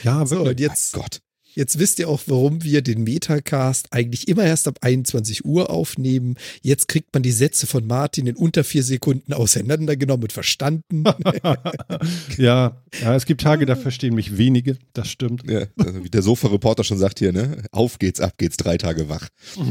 Ja, 0.02 0.24
So, 0.26 0.38
und 0.40 0.46
wirklich. 0.46 0.68
jetzt, 0.68 0.94
Mein 0.94 1.02
Gott. 1.02 1.20
Jetzt 1.54 1.78
wisst 1.78 1.98
ihr 1.98 2.08
auch, 2.08 2.22
warum 2.26 2.64
wir 2.64 2.82
den 2.82 3.04
Metacast 3.04 3.92
eigentlich 3.92 4.28
immer 4.28 4.44
erst 4.44 4.68
ab 4.68 4.78
21 4.80 5.44
Uhr 5.44 5.70
aufnehmen. 5.70 6.36
Jetzt 6.62 6.88
kriegt 6.88 7.12
man 7.14 7.22
die 7.22 7.32
Sätze 7.32 7.66
von 7.66 7.86
Martin 7.86 8.26
in 8.26 8.36
unter 8.36 8.64
vier 8.64 8.82
Sekunden 8.82 9.32
auseinandergenommen 9.32 10.24
und 10.24 10.32
verstanden. 10.32 11.04
ja, 12.36 12.82
ja, 13.00 13.14
es 13.14 13.26
gibt 13.26 13.40
Tage, 13.40 13.66
da 13.66 13.76
verstehen 13.76 14.14
mich 14.14 14.36
wenige. 14.36 14.76
Das 14.92 15.08
stimmt. 15.08 15.48
Ja, 15.50 15.66
also 15.78 16.04
wie 16.04 16.10
der 16.10 16.22
Sofa-Reporter 16.22 16.84
schon 16.84 16.98
sagt 16.98 17.18
hier, 17.18 17.32
ne? 17.32 17.62
Auf 17.72 17.98
geht's, 17.98 18.20
ab 18.20 18.34
geht's, 18.38 18.56
drei 18.56 18.76
Tage 18.76 19.08
wach. 19.08 19.28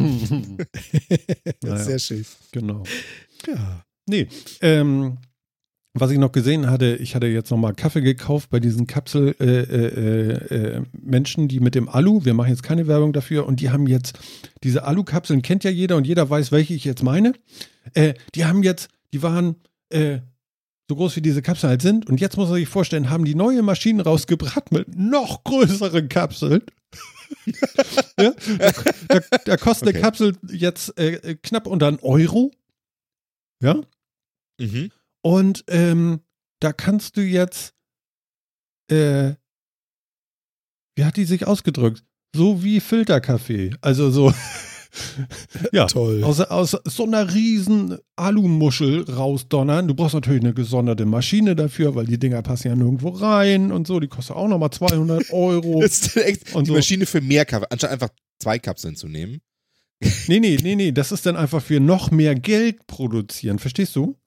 Naja. 1.62 1.84
Sehr 1.84 2.00
schön. 2.00 2.26
genau. 2.52 2.84
Ja. 3.48 3.84
Nee, 4.06 4.28
ähm, 4.62 5.18
was 5.94 6.12
ich 6.12 6.18
noch 6.18 6.32
gesehen 6.32 6.70
hatte, 6.70 6.96
ich 6.96 7.16
hatte 7.16 7.28
jetzt 7.28 7.50
nochmal 7.50 7.74
Kaffee 7.74 8.02
gekauft 8.02 8.50
bei 8.50 8.60
diesen 8.60 8.86
Kapsel 8.86 9.36
äh, 9.40 9.46
äh, 9.46 10.78
äh, 10.78 10.82
Menschen, 10.94 11.48
die 11.48 11.60
mit 11.60 11.76
dem 11.76 11.90
Alu, 11.90 12.26
wir 12.26 12.34
machen 12.34 12.50
jetzt 12.50 12.64
keine 12.64 12.88
Werbung 12.88 13.12
dafür, 13.12 13.46
und 13.48 13.60
die 13.60 13.70
haben 13.70 13.88
jetzt, 13.88 14.18
diese 14.64 14.84
Alu-Kapseln 14.84 15.42
kennt 15.42 15.64
ja 15.64 15.72
jeder 15.72 15.98
und 15.98 16.06
jeder 16.06 16.30
weiß, 16.30 16.52
welche 16.52 16.74
ich 16.74 16.86
jetzt 16.86 17.04
meine. 17.04 17.34
Äh, 17.96 18.14
die 18.36 18.46
haben 18.46 18.62
jetzt, 18.62 18.90
die 19.14 19.24
waren 19.24 19.56
äh, 19.90 20.20
so 20.88 20.96
groß 20.96 21.16
wie 21.16 21.22
diese 21.22 21.42
Kapseln 21.42 21.70
halt 21.70 21.82
sind, 21.82 22.08
und 22.08 22.22
jetzt 22.22 22.38
muss 22.38 22.50
man 22.50 22.60
sich 22.60 22.70
vorstellen, 22.70 23.10
haben 23.10 23.26
die 23.26 23.36
neue 23.36 23.64
Maschinen 23.64 24.00
rausgebracht 24.00 24.72
mit 24.72 24.96
noch 24.96 25.44
größeren 25.44 26.08
Kapseln. 26.08 26.62
ja, 28.18 28.34
da, 28.58 28.72
da, 29.08 29.38
da 29.46 29.58
kostet 29.58 29.90
eine 29.90 29.98
Okay. 29.98 30.02
Kapsel 30.02 30.38
jetzt 30.52 30.98
äh, 31.00 31.36
knapp 31.42 31.68
unter 31.68 31.88
einen 31.88 32.00
Euro. 32.00 32.52
Ja. 33.62 33.82
Mhm. 34.60 34.92
Und 35.22 35.64
ähm, 35.68 36.22
da 36.60 36.74
kannst 36.74 37.18
du 37.18 37.22
jetzt, 37.22 37.74
äh, 38.90 39.34
wie 40.96 41.06
hat 41.06 41.18
die 41.18 41.26
sich 41.26 41.46
ausgedrückt? 41.48 42.04
So 42.36 42.64
wie 42.64 42.80
Filterkaffee. 42.80 43.72
Also 43.82 44.12
so, 44.12 44.34
ja, 45.72 45.86
Toll. 45.88 46.24
aus, 46.24 46.42
aus 46.42 46.78
so 46.86 47.04
einer 47.06 47.34
riesen 47.34 47.98
Alumuschel 48.16 49.04
rausdonnern. 49.10 49.88
Du 49.88 49.96
brauchst 49.96 50.14
natürlich 50.16 50.42
eine 50.44 50.54
gesonderte 50.54 51.06
Maschine 51.06 51.56
dafür, 51.56 51.96
weil 51.96 52.06
die 52.06 52.20
Dinger 52.20 52.42
passen 52.42 52.68
ja 52.68 52.76
nirgendwo 52.76 53.10
rein 53.10 53.72
und 53.72 53.88
so. 53.88 54.00
Die 54.00 54.08
kostet 54.08 54.36
auch 54.36 54.48
nochmal 54.48 54.72
200 54.72 55.30
Euro. 55.32 55.82
Das 55.82 56.02
ist 56.02 56.18
echt 56.18 56.56
Und 56.56 56.66
die 56.66 56.70
so. 56.70 56.74
Maschine 56.76 57.06
für 57.06 57.22
mehr 57.22 57.46
Kaffee, 57.46 57.68
anstatt 57.70 57.92
einfach 57.92 58.10
zwei 58.40 58.60
Kapseln 58.60 58.96
zu 58.96 59.08
nehmen. 59.08 59.42
Nee, 60.28 60.40
nee, 60.40 60.58
nee, 60.62 60.76
nee. 60.76 60.92
Das 60.92 61.12
ist 61.12 61.26
dann 61.26 61.36
einfach 61.36 61.62
für 61.62 61.80
noch 61.80 62.10
mehr 62.12 62.36
Geld 62.36 62.86
produzieren. 62.88 63.60
Verstehst 63.60 63.96
du? 63.96 64.19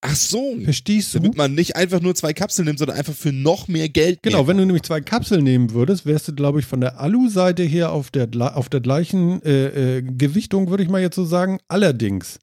Ach 0.00 0.14
so. 0.14 0.56
Verstehst 0.62 1.14
du? 1.14 1.18
Damit 1.18 1.36
man 1.36 1.54
nicht 1.54 1.74
einfach 1.74 2.00
nur 2.00 2.14
zwei 2.14 2.32
Kapseln 2.32 2.66
nimmt, 2.66 2.78
sondern 2.78 2.96
einfach 2.96 3.14
für 3.14 3.32
noch 3.32 3.66
mehr 3.66 3.88
Geld. 3.88 4.22
Genau, 4.22 4.38
mehr. 4.38 4.48
wenn 4.48 4.56
du 4.58 4.66
nämlich 4.66 4.84
zwei 4.84 5.00
Kapseln 5.00 5.42
nehmen 5.42 5.72
würdest, 5.72 6.06
wärst 6.06 6.28
du, 6.28 6.34
glaube 6.34 6.60
ich, 6.60 6.66
von 6.66 6.80
der 6.80 7.00
Alu-Seite 7.00 7.64
her 7.64 7.90
auf 7.90 8.10
der, 8.10 8.28
auf 8.56 8.68
der 8.68 8.80
gleichen 8.80 9.42
äh, 9.42 9.98
äh, 9.98 10.02
Gewichtung, 10.02 10.70
würde 10.70 10.84
ich 10.84 10.88
mal 10.88 11.00
jetzt 11.00 11.16
so 11.16 11.24
sagen. 11.24 11.58
Allerdings, 11.66 12.38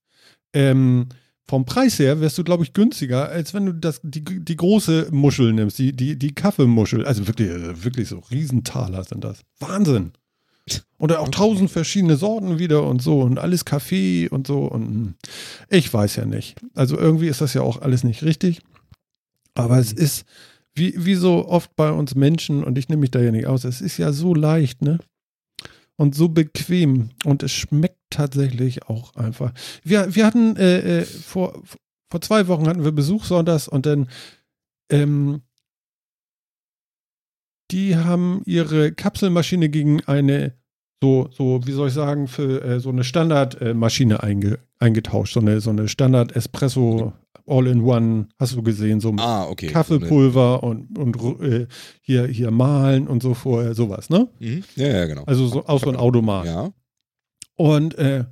ähm, 0.54 1.08
vom 1.48 1.66
Preis 1.66 2.00
her 2.00 2.20
wärst 2.20 2.38
du, 2.38 2.44
glaube 2.44 2.64
ich, 2.64 2.74
günstiger, 2.74 3.30
als 3.30 3.54
wenn 3.54 3.68
du 3.68 3.74
das, 3.74 4.02
die, 4.04 4.24
die 4.24 4.56
große 4.56 5.10
Muschel 5.12 5.54
nimmst, 5.54 5.78
die, 5.78 5.96
die, 5.96 6.18
die 6.18 6.34
Kaffeemuschel. 6.34 7.06
Also 7.06 7.28
wirklich, 7.28 7.50
äh, 7.50 7.84
wirklich 7.84 8.10
so 8.10 8.20
Riesentaler 8.32 9.04
sind 9.04 9.24
das. 9.24 9.42
Wahnsinn. 9.60 10.12
Oder 10.98 11.20
auch 11.20 11.30
tausend 11.30 11.70
verschiedene 11.70 12.16
Sorten 12.16 12.58
wieder 12.58 12.84
und 12.84 13.02
so 13.02 13.22
und 13.22 13.38
alles 13.38 13.66
Kaffee 13.66 14.28
und 14.30 14.48
so 14.48 14.60
und 14.66 14.86
hm, 14.88 15.14
ich 15.70 15.94
weiß 15.94 16.16
ja 16.16 16.26
nicht. 16.26 16.56
Also 16.74 16.98
irgendwie 16.98 17.28
ist 17.28 17.42
das 17.42 17.54
ja 17.54 17.62
auch 17.62 17.82
alles 17.82 18.04
nicht 18.04 18.24
richtig. 18.24 18.62
Aber 19.54 19.78
es 19.78 19.94
ist, 19.94 20.26
wie, 20.74 20.94
wie 21.06 21.16
so 21.16 21.48
oft 21.48 21.76
bei 21.76 21.92
uns 21.92 22.16
Menschen, 22.16 22.64
und 22.64 22.78
ich 22.78 22.90
nehme 22.90 23.02
mich 23.02 23.12
da 23.12 23.22
ja 23.22 23.32
nicht 23.32 23.48
aus, 23.48 23.64
es 23.64 23.82
ist 23.82 23.98
ja 23.98 24.12
so 24.12 24.34
leicht, 24.34 24.82
ne? 24.82 25.00
Und 25.98 26.14
so 26.14 26.28
bequem. 26.28 27.12
Und 27.24 27.42
es 27.42 27.54
schmeckt 27.54 28.02
tatsächlich 28.10 28.84
auch 28.84 29.16
einfach. 29.16 29.54
Wir, 29.84 30.14
wir 30.14 30.26
hatten 30.26 30.58
äh, 30.58 31.00
äh, 31.00 31.06
vor, 31.06 31.62
vor 32.10 32.22
zwei 32.22 32.48
Wochen 32.48 32.68
hatten 32.68 32.84
wir 32.84 32.92
Besuch 32.92 33.24
sonntags 33.24 33.68
und 33.70 33.86
dann 33.86 34.10
ähm, 34.90 35.42
die 37.72 37.96
haben 37.96 38.42
ihre 38.46 38.92
Kapselmaschine 38.92 39.70
gegen 39.70 40.04
eine 40.06 40.54
so, 41.02 41.30
so, 41.32 41.60
wie 41.66 41.72
soll 41.72 41.90
ich 41.90 41.94
sagen, 41.94 42.28
für 42.28 42.64
äh, 42.64 42.80
so 42.80 42.90
eine 42.90 43.04
Standardmaschine 43.04 44.24
einge, 44.24 44.60
eingetauscht. 44.80 45.34
So 45.34 45.40
eine, 45.40 45.60
so 45.62 45.70
eine 45.70 45.88
Standard-Espresso 45.88 47.14
All-in-One, 47.48 48.28
hast 48.40 48.56
du 48.56 48.64
gesehen, 48.64 49.00
so 49.00 49.12
mit 49.12 49.22
Ah, 49.22 49.48
okay. 49.48 49.68
Kaffeepulver 49.68 50.64
und, 50.64 50.98
und 50.98 51.42
äh, 51.42 51.68
hier, 52.02 52.26
hier 52.26 52.50
malen 52.50 53.08
und 53.08 53.22
so 53.22 53.36
vorher, 53.36 53.76
sowas, 53.76 54.10
ne? 54.10 54.28
Mhm. 54.40 54.64
Ja, 54.76 54.88
ja, 54.88 55.06
genau. 55.06 55.24
Also 55.26 55.46
so, 55.48 55.66
auch 55.68 55.80
so 55.80 55.90
ein 55.90 55.96
Automat. 55.96 56.46
Ja. 56.46 56.72
Und 57.56 57.96
äh, 58.00 58.26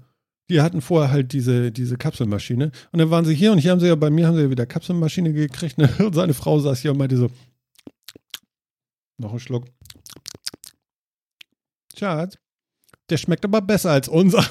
die 0.49 0.61
hatten 0.61 0.81
vorher 0.81 1.11
halt 1.11 1.31
diese, 1.33 1.71
diese 1.71 1.97
Kapselmaschine. 1.97 2.71
Und 2.91 2.99
dann 2.99 3.11
waren 3.11 3.25
sie 3.25 3.35
hier 3.35 3.51
und 3.51 3.59
hier 3.59 3.71
haben 3.71 3.79
sie 3.79 3.87
ja, 3.87 3.95
bei 3.95 4.09
mir 4.09 4.27
haben 4.27 4.35
sie 4.35 4.43
ja 4.43 4.49
wieder 4.49 4.65
Kapselmaschine 4.65 5.31
gekriegt. 5.31 5.77
Ne? 5.77 5.89
Und 5.99 6.15
seine 6.15 6.33
Frau 6.33 6.59
saß 6.59 6.79
hier 6.79 6.91
und 6.91 6.97
meinte 6.97 7.15
so, 7.17 7.29
noch 9.17 9.33
ein 9.33 9.39
Schluck. 9.39 9.65
Schatz, 11.97 12.37
der 13.09 13.17
schmeckt 13.17 13.45
aber 13.45 13.61
besser 13.61 13.91
als 13.91 14.07
unser. 14.07 14.45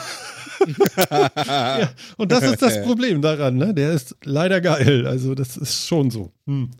ja, 1.08 1.92
und 2.16 2.30
das 2.30 2.44
ist 2.44 2.62
das 2.62 2.82
Problem 2.84 3.20
daran, 3.22 3.56
ne? 3.56 3.74
Der 3.74 3.92
ist 3.92 4.16
leider 4.22 4.60
geil. 4.60 5.06
Also, 5.06 5.34
das 5.34 5.56
ist 5.56 5.86
schon 5.86 6.10
so. 6.10 6.32
Hm. 6.46 6.70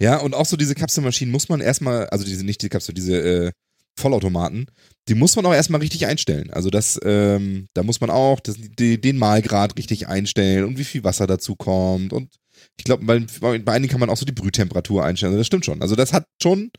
Ja, 0.00 0.18
und 0.18 0.34
auch 0.34 0.46
so 0.46 0.56
diese 0.56 0.74
Kapselmaschinen 0.74 1.30
muss 1.30 1.48
man 1.48 1.60
erstmal, 1.60 2.06
also 2.08 2.24
diese, 2.24 2.44
nicht 2.44 2.62
die 2.62 2.68
Kapsel, 2.68 2.94
diese 2.94 3.20
äh, 3.20 3.52
Vollautomaten, 3.98 4.66
die 5.08 5.14
muss 5.14 5.36
man 5.36 5.44
auch 5.46 5.54
erstmal 5.54 5.80
richtig 5.80 6.06
einstellen. 6.06 6.50
Also 6.52 6.70
das, 6.70 6.98
ähm, 7.04 7.66
da 7.74 7.82
muss 7.82 8.00
man 8.00 8.10
auch 8.10 8.40
das, 8.40 8.56
die, 8.58 9.00
den 9.00 9.18
Mahlgrad 9.18 9.76
richtig 9.76 10.08
einstellen 10.08 10.64
und 10.64 10.78
wie 10.78 10.84
viel 10.84 11.04
Wasser 11.04 11.26
dazu 11.26 11.56
kommt. 11.56 12.12
Und 12.12 12.34
ich 12.76 12.84
glaube, 12.84 13.04
bei, 13.04 13.58
bei 13.58 13.72
einigen 13.72 13.90
kann 13.90 14.00
man 14.00 14.10
auch 14.10 14.16
so 14.16 14.26
die 14.26 14.32
Brühtemperatur 14.32 15.04
einstellen. 15.04 15.32
Also 15.32 15.40
das 15.40 15.46
stimmt 15.46 15.64
schon. 15.64 15.82
Also 15.82 15.96
das 15.96 16.12
hat 16.12 16.26
schon, 16.42 16.70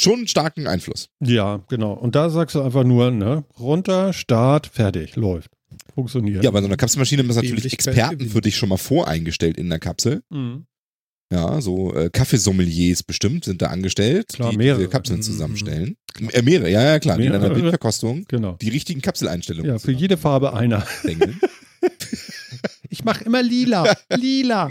schon 0.00 0.14
einen 0.20 0.28
starken 0.28 0.66
Einfluss. 0.66 1.08
Ja, 1.20 1.62
genau. 1.68 1.92
Und 1.92 2.14
da 2.14 2.30
sagst 2.30 2.54
du 2.56 2.62
einfach 2.62 2.84
nur, 2.84 3.10
ne? 3.10 3.44
Runter, 3.58 4.12
Start, 4.12 4.66
fertig, 4.66 5.16
läuft. 5.16 5.50
Funktioniert. 5.94 6.42
Ja, 6.44 6.50
bei 6.50 6.60
so 6.60 6.66
einer 6.66 6.76
Kapselmaschine 6.76 7.20
haben 7.22 7.28
das 7.28 7.36
natürlich 7.36 7.72
Experten 7.72 8.28
für 8.30 8.40
dich 8.40 8.56
schon 8.56 8.68
mal 8.68 8.76
voreingestellt 8.76 9.56
in 9.56 9.68
der 9.70 9.78
Kapsel. 9.78 10.22
Mhm. 10.30 10.66
Ja, 11.32 11.60
so 11.60 11.92
äh, 11.94 12.10
Kaffeesommeliers 12.10 13.02
bestimmt 13.02 13.44
sind 13.44 13.62
da 13.62 13.66
angestellt, 13.68 14.28
Klar, 14.28 14.50
die 14.50 14.56
mehrere. 14.58 14.78
diese 14.80 14.90
Kapseln 14.90 15.18
Mhm. 15.18 15.22
zusammenstellen. 15.22 15.96
Äh, 16.32 16.42
mehrere, 16.42 16.70
ja, 16.70 16.82
ja, 16.84 16.98
klar, 17.00 17.16
die 17.16 17.24
in 17.24 17.30
einer 17.30 17.38
Mehrere. 17.40 17.54
Blindverkostung 17.54 18.24
Genau. 18.28 18.52
die 18.60 18.68
richtigen 18.68 19.00
Kapseleinstellungen 19.00 19.68
Ja, 19.70 19.78
für 19.78 19.90
jede 19.92 20.16
Farbe 20.16 20.52
einer. 20.54 20.86
Ich 22.94 23.04
mache 23.04 23.24
immer 23.24 23.42
lila. 23.42 23.92
lila. 24.16 24.68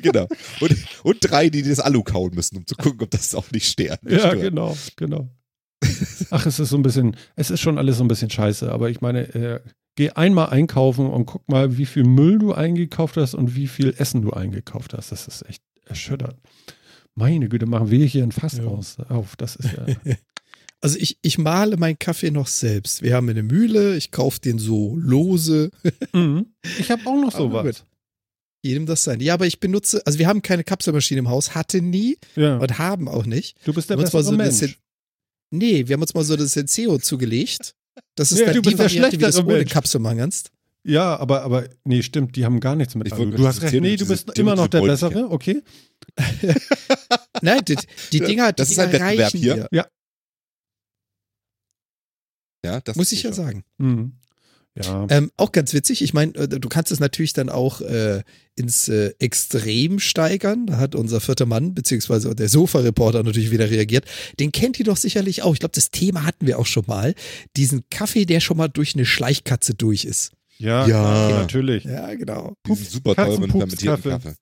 genau. 0.00 0.28
Und, 0.60 0.76
und 1.02 1.16
drei, 1.20 1.48
die 1.50 1.62
das 1.62 1.80
Alu 1.80 2.04
kauen 2.04 2.32
müssen, 2.34 2.56
um 2.58 2.66
zu 2.66 2.76
gucken, 2.76 3.02
ob 3.02 3.10
das 3.10 3.34
auch 3.34 3.50
nicht 3.50 3.68
stört. 3.68 4.00
Ja, 4.08 4.18
stört. 4.20 4.40
genau, 4.40 4.76
genau. 4.96 5.28
Ach, 6.30 6.46
es 6.46 6.60
ist 6.60 6.68
so 6.70 6.76
ein 6.76 6.82
bisschen, 6.84 7.16
es 7.36 7.50
ist 7.50 7.60
schon 7.60 7.76
alles 7.78 7.98
so 7.98 8.04
ein 8.04 8.08
bisschen 8.08 8.30
scheiße, 8.30 8.70
aber 8.72 8.90
ich 8.90 9.00
meine, 9.00 9.34
äh, 9.34 9.60
geh 9.96 10.10
einmal 10.10 10.50
einkaufen 10.50 11.06
und 11.08 11.26
guck 11.26 11.48
mal, 11.48 11.76
wie 11.76 11.86
viel 11.86 12.04
Müll 12.04 12.38
du 12.38 12.52
eingekauft 12.54 13.16
hast 13.16 13.34
und 13.34 13.54
wie 13.56 13.66
viel 13.66 13.92
Essen 13.98 14.22
du 14.22 14.30
eingekauft 14.32 14.94
hast. 14.94 15.10
Das 15.12 15.26
ist 15.26 15.42
echt 15.48 15.62
erschütternd. 15.84 16.36
Meine 17.16 17.48
Güte, 17.48 17.66
machen 17.66 17.90
wir 17.90 18.06
hier 18.06 18.22
ein 18.22 18.32
Fass 18.32 18.56
Ja. 18.58 18.64
aus, 18.64 18.98
auf. 19.08 19.36
Das 19.36 19.56
ist 19.56 19.70
ja. 19.72 19.86
Also 20.84 20.98
ich, 20.98 21.16
ich 21.22 21.38
male 21.38 21.78
meinen 21.78 21.98
Kaffee 21.98 22.30
noch 22.30 22.46
selbst. 22.46 23.00
Wir 23.02 23.14
haben 23.14 23.26
eine 23.30 23.42
Mühle, 23.42 23.96
ich 23.96 24.10
kaufe 24.10 24.38
den 24.38 24.58
so 24.58 24.94
lose. 24.96 25.70
Mhm. 26.12 26.46
Ich 26.78 26.90
habe 26.90 27.06
auch 27.06 27.18
noch 27.18 27.32
sowas. 27.32 27.64
gut. 27.64 27.84
Jedem 28.62 28.84
das 28.84 29.02
sein. 29.02 29.20
Ja, 29.20 29.32
aber 29.32 29.46
ich 29.46 29.60
benutze, 29.60 30.02
also 30.06 30.18
wir 30.18 30.26
haben 30.26 30.42
keine 30.42 30.62
Kapselmaschine 30.62 31.20
im 31.20 31.28
Haus, 31.30 31.54
hatte 31.54 31.80
nie 31.80 32.18
Ja. 32.36 32.58
und 32.58 32.78
haben 32.78 33.08
auch 33.08 33.24
nicht. 33.24 33.56
Du 33.64 33.72
bist 33.72 33.88
der 33.88 33.96
bessere 33.96 34.22
so 34.22 34.32
ein 34.32 34.36
Mensch. 34.36 34.60
bisschen- 34.60 34.74
Nee, 35.50 35.88
wir 35.88 35.94
haben 35.94 36.02
uns 36.02 36.12
mal 36.12 36.22
so 36.24 36.36
das 36.36 36.52
Senseo 36.52 36.98
zugelegt. 36.98 37.74
Das 38.16 38.30
ist 38.32 38.40
Ja, 38.40 38.46
dann 38.46 38.56
du 38.56 38.60
die 38.62 38.78
Variante, 38.78 39.12
wie 39.12 39.18
du 39.18 39.26
es 39.26 39.34
schlechtere 39.36 39.54
ohne. 39.56 39.64
Kapsel 39.64 40.00
machen 40.00 40.18
kannst. 40.18 40.50
Ja, 40.84 41.16
aber, 41.16 41.42
aber, 41.44 41.66
nee, 41.84 42.02
stimmt, 42.02 42.36
die 42.36 42.44
haben 42.44 42.60
gar 42.60 42.76
nichts 42.76 42.94
mit 42.94 43.06
Ich 43.06 43.14
Du 43.14 43.46
hast 43.46 43.62
recht. 43.62 43.72
Nee, 43.80 43.96
du 43.96 44.06
bist 44.06 44.38
immer 44.38 44.54
noch 44.54 44.68
der. 44.68 44.82
Bessere, 44.82 45.30
okay? 45.30 45.62
Nein, 47.42 47.60
die, 47.66 47.76
die 48.12 48.18
Ja, 48.18 48.26
Dinger, 48.26 48.52
die 48.52 48.56
das 48.56 48.70
ist 48.70 48.76
Dinger 48.78 48.86
ein 48.88 48.92
Wettbewerb 48.92 49.24
reichen 49.32 49.40
hier. 49.40 49.54
dir. 49.70 49.86
Ja, 52.64 52.80
das 52.80 52.96
Muss 52.96 53.12
ich 53.12 53.22
ja 53.22 53.28
schon. 53.30 53.34
sagen. 53.44 53.64
Mhm. 53.78 54.12
Ja. 54.76 55.06
Ähm, 55.08 55.30
auch 55.36 55.52
ganz 55.52 55.72
witzig. 55.72 56.02
Ich 56.02 56.14
meine, 56.14 56.34
äh, 56.34 56.48
du 56.48 56.68
kannst 56.68 56.90
es 56.90 56.98
natürlich 56.98 57.32
dann 57.32 57.48
auch 57.48 57.80
äh, 57.80 58.24
ins 58.56 58.88
äh, 58.88 59.12
Extrem 59.20 60.00
steigern. 60.00 60.66
Da 60.66 60.78
hat 60.78 60.96
unser 60.96 61.20
vierter 61.20 61.46
Mann, 61.46 61.74
beziehungsweise 61.74 62.34
der 62.34 62.48
Sofa-Reporter 62.48 63.22
natürlich 63.22 63.52
wieder 63.52 63.70
reagiert. 63.70 64.04
Den 64.40 64.50
kennt 64.50 64.80
ihr 64.80 64.84
doch 64.84 64.96
sicherlich 64.96 65.42
auch. 65.42 65.52
Ich 65.52 65.60
glaube, 65.60 65.76
das 65.76 65.92
Thema 65.92 66.26
hatten 66.26 66.48
wir 66.48 66.58
auch 66.58 66.66
schon 66.66 66.84
mal. 66.88 67.14
Diesen 67.56 67.84
Kaffee, 67.88 68.24
der 68.26 68.40
schon 68.40 68.56
mal 68.56 68.66
durch 68.66 68.96
eine 68.96 69.06
Schleichkatze 69.06 69.74
durch 69.74 70.04
ist. 70.04 70.32
ja, 70.58 70.88
Ja. 70.88 71.28
natürlich. 71.28 71.84
Ja, 71.84 72.12
genau. 72.14 72.54
Diesen 72.66 72.84
super 72.86 73.14
teuren 73.14 73.48
fermentierten 73.48 73.86
Kaffee. 73.88 74.08
Kaffee. 74.10 74.34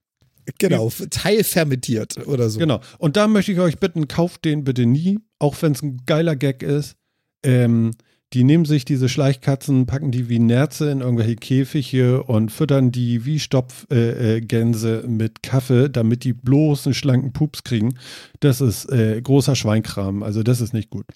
Genau, 0.58 0.90
teilfermentiert 1.10 2.26
oder 2.26 2.48
so. 2.50 2.58
Genau. 2.58 2.80
Und 2.98 3.16
da 3.16 3.28
möchte 3.28 3.52
ich 3.52 3.58
euch 3.60 3.78
bitten, 3.78 4.08
kauft 4.08 4.44
den 4.44 4.64
bitte 4.64 4.86
nie, 4.86 5.18
auch 5.38 5.56
wenn 5.60 5.72
es 5.72 5.82
ein 5.82 6.02
geiler 6.06 6.36
Gag 6.36 6.62
ist. 6.62 6.96
Ähm, 7.44 7.92
die 8.32 8.44
nehmen 8.44 8.64
sich 8.64 8.84
diese 8.84 9.08
Schleichkatzen, 9.08 9.86
packen 9.86 10.10
die 10.10 10.28
wie 10.28 10.38
Nerze 10.38 10.90
in 10.90 11.00
irgendwelche 11.00 11.36
Käfige 11.36 12.22
und 12.22 12.50
füttern 12.50 12.90
die 12.90 13.24
wie 13.24 13.38
Stopfgänse 13.38 14.36
äh, 14.36 14.40
Gänse 14.40 15.04
mit 15.06 15.42
Kaffee, 15.42 15.88
damit 15.88 16.24
die 16.24 16.32
bloß 16.32 16.86
einen 16.86 16.94
schlanken 16.94 17.32
Pups 17.32 17.62
kriegen. 17.62 17.94
Das 18.40 18.60
ist 18.60 18.90
äh, 18.90 19.20
großer 19.20 19.54
Schweinkram. 19.54 20.22
Also 20.22 20.42
das 20.42 20.60
ist 20.60 20.72
nicht 20.72 20.90
gut. 20.90 21.06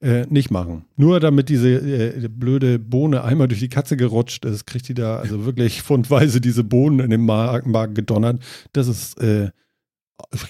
Äh, 0.00 0.26
nicht 0.28 0.50
machen. 0.50 0.84
Nur 0.96 1.20
damit 1.20 1.48
diese 1.48 1.68
äh, 1.70 2.28
blöde 2.28 2.78
Bohne 2.78 3.24
einmal 3.24 3.48
durch 3.48 3.60
die 3.60 3.68
Katze 3.68 3.96
gerutscht 3.96 4.44
ist, 4.44 4.66
kriegt 4.66 4.88
die 4.88 4.94
da 4.94 5.18
also 5.18 5.44
wirklich 5.46 5.82
fundweise 5.82 6.40
diese 6.40 6.64
Bohnen 6.64 7.00
in 7.00 7.10
den 7.10 7.24
Magen, 7.24 7.70
Magen 7.70 7.94
gedonnert. 7.94 8.42
Das 8.72 8.88
ist, 8.88 9.18
äh, 9.20 9.50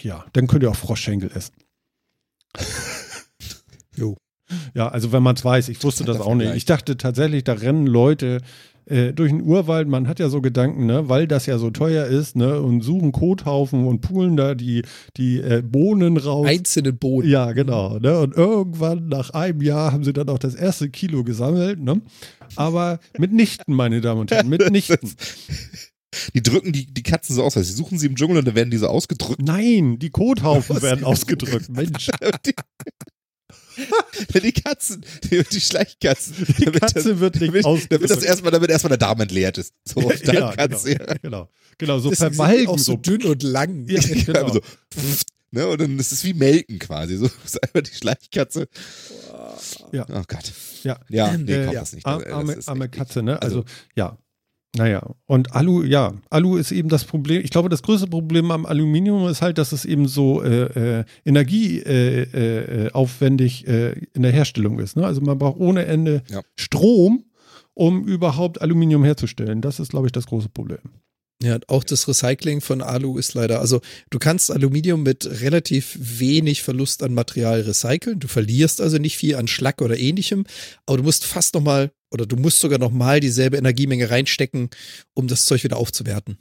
ja, 0.02 0.24
dann 0.32 0.46
könnt 0.46 0.62
ihr 0.62 0.70
auch 0.70 0.76
Froschschenkel 0.76 1.30
essen. 1.34 1.54
Jo. 3.96 4.16
Ja, 4.74 4.88
also 4.88 5.12
wenn 5.12 5.22
man 5.22 5.36
es 5.36 5.44
weiß, 5.44 5.68
ich 5.68 5.82
wusste 5.82 6.04
das 6.04 6.16
Interessanter 6.16 6.30
auch 6.30 6.34
nicht. 6.48 6.56
Ich 6.56 6.64
dachte 6.64 6.96
tatsächlich, 6.96 7.44
da 7.44 7.54
rennen 7.54 7.86
Leute 7.86 8.40
äh, 8.86 9.12
durch 9.12 9.30
den 9.30 9.42
Urwald, 9.42 9.88
man 9.88 10.08
hat 10.08 10.18
ja 10.18 10.28
so 10.28 10.40
Gedanken, 10.40 10.86
ne, 10.86 11.08
weil 11.08 11.26
das 11.26 11.46
ja 11.46 11.58
so 11.58 11.70
teuer 11.70 12.06
ist, 12.06 12.36
ne, 12.36 12.60
und 12.60 12.82
suchen 12.82 13.12
Kothaufen 13.12 13.86
und 13.86 14.00
pulen 14.00 14.36
da 14.36 14.54
die, 14.54 14.82
die 15.16 15.40
äh, 15.40 15.62
Bohnen 15.62 16.16
raus. 16.16 16.46
Einzelne 16.46 16.92
Boden. 16.92 17.28
Ja, 17.28 17.52
genau. 17.52 17.98
Ne? 17.98 18.18
Und 18.18 18.36
irgendwann 18.36 19.08
nach 19.08 19.30
einem 19.30 19.62
Jahr 19.62 19.92
haben 19.92 20.04
sie 20.04 20.12
dann 20.12 20.28
auch 20.28 20.38
das 20.38 20.54
erste 20.54 20.90
Kilo 20.90 21.24
gesammelt. 21.24 21.80
Ne? 21.80 22.02
Aber 22.56 22.98
mitnichten, 23.18 23.74
meine 23.74 24.00
Damen 24.00 24.20
und 24.22 24.30
Herren, 24.30 24.48
mitnichten. 24.48 24.98
Die 26.32 26.44
drücken 26.44 26.72
die, 26.72 26.86
die 26.86 27.02
Katzen 27.02 27.34
so 27.34 27.42
aus. 27.42 27.56
Also 27.56 27.68
sie 27.68 27.76
suchen 27.76 27.98
sie 27.98 28.06
im 28.06 28.14
Dschungel 28.14 28.38
und 28.38 28.46
dann 28.46 28.54
werden 28.54 28.70
die 28.70 28.76
so 28.76 28.86
ausgedrückt. 28.86 29.42
Nein, 29.42 29.98
die 29.98 30.10
Kothaufen 30.10 30.80
werden 30.82 31.04
ausgedrückt. 31.04 31.68
Mensch. 31.70 32.08
die 34.42 34.52
Katzen, 34.52 35.04
die, 35.24 35.42
die 35.42 35.60
Schleichkatzen. 35.60 36.34
Die 36.58 36.64
Katze 36.66 37.20
wird 37.20 37.40
nicht 37.40 37.64
damit, 37.64 37.90
damit 37.90 38.10
das 38.10 38.22
erstmal, 38.22 38.52
damit 38.52 38.70
erstmal 38.70 38.90
der 38.90 38.98
Darm 38.98 39.20
entleert 39.20 39.58
ist. 39.58 39.74
So, 39.84 40.10
ja, 40.10 40.52
kannst 40.56 40.84
genau, 40.86 41.06
du, 41.06 41.18
genau, 41.22 41.48
genau, 41.78 41.98
so 41.98 42.10
Das 42.10 42.18
verwalken, 42.18 42.68
auch 42.68 42.78
so 42.78 42.92
so 42.92 42.96
dünn 42.96 43.24
und 43.24 43.42
lang. 43.42 43.86
Ja, 43.88 44.00
ja, 44.02 44.22
genau. 44.24 44.52
so, 44.52 44.60
ne, 45.50 45.68
und 45.68 45.80
dann 45.80 45.98
ist 45.98 46.12
es 46.12 46.24
wie 46.24 46.34
Melken 46.34 46.78
quasi. 46.78 47.16
So 47.16 47.26
ist 47.44 47.62
einfach 47.62 47.82
die 47.82 47.94
Schleichkatze. 47.96 48.68
Ja. 49.92 50.06
Oh 50.10 50.22
Gott. 50.26 50.52
Ja. 50.82 51.00
Ja, 51.08 51.36
nee, 51.36 51.52
Äh, 51.52 51.64
komm 51.66 51.74
ja, 51.74 51.80
das 51.80 51.92
nicht. 51.92 52.06
Das 52.06 52.24
arme, 52.26 52.58
arme 52.66 52.88
Katze, 52.88 53.22
ne? 53.22 53.40
Also, 53.40 53.60
also- 53.60 53.70
ja. 53.96 54.18
Naja, 54.76 55.08
und 55.26 55.54
Alu, 55.54 55.84
ja, 55.84 56.14
Alu 56.30 56.56
ist 56.56 56.72
eben 56.72 56.88
das 56.88 57.04
Problem. 57.04 57.40
Ich 57.44 57.50
glaube, 57.50 57.68
das 57.68 57.82
größte 57.82 58.08
Problem 58.08 58.50
am 58.50 58.66
Aluminium 58.66 59.28
ist 59.28 59.40
halt, 59.40 59.58
dass 59.58 59.70
es 59.70 59.84
eben 59.84 60.08
so 60.08 60.42
äh, 60.42 61.00
äh, 61.00 61.04
energieaufwendig 61.24 63.68
äh, 63.68 63.70
äh, 63.70 63.92
äh, 63.92 64.02
in 64.14 64.22
der 64.22 64.32
Herstellung 64.32 64.80
ist. 64.80 64.96
Ne? 64.96 65.06
Also 65.06 65.20
man 65.20 65.38
braucht 65.38 65.60
ohne 65.60 65.86
Ende 65.86 66.24
Ja. 66.28 66.42
Strom, 66.56 67.24
um 67.74 68.04
überhaupt 68.04 68.62
Aluminium 68.62 69.04
herzustellen. 69.04 69.60
Das 69.60 69.78
ist, 69.78 69.90
glaube 69.90 70.08
ich, 70.08 70.12
das 70.12 70.26
große 70.26 70.48
Problem. 70.48 70.80
Ja, 71.42 71.58
auch 71.68 71.84
das 71.84 72.08
Recycling 72.08 72.60
von 72.60 72.80
Alu 72.80 73.18
ist 73.18 73.34
leider, 73.34 73.60
also 73.60 73.80
du 74.10 74.18
kannst 74.18 74.50
Aluminium 74.50 75.02
mit 75.02 75.42
relativ 75.42 75.98
wenig 76.00 76.62
Verlust 76.62 77.02
an 77.02 77.12
Material 77.12 77.60
recyceln. 77.60 78.18
Du 78.18 78.28
verlierst 78.28 78.80
also 78.80 78.98
nicht 78.98 79.18
viel 79.18 79.36
an 79.36 79.48
Schlack 79.48 79.82
oder 79.82 79.98
ähnlichem, 79.98 80.44
aber 80.86 80.98
du 80.98 81.02
musst 81.02 81.26
fast 81.26 81.54
nochmal 81.54 81.90
oder 82.14 82.24
du 82.26 82.36
musst 82.36 82.60
sogar 82.60 82.78
nochmal 82.78 83.20
dieselbe 83.20 83.58
Energiemenge 83.58 84.08
reinstecken, 84.08 84.70
um 85.12 85.28
das 85.28 85.44
Zeug 85.44 85.62
wieder 85.64 85.76
aufzuwerten. 85.76 86.38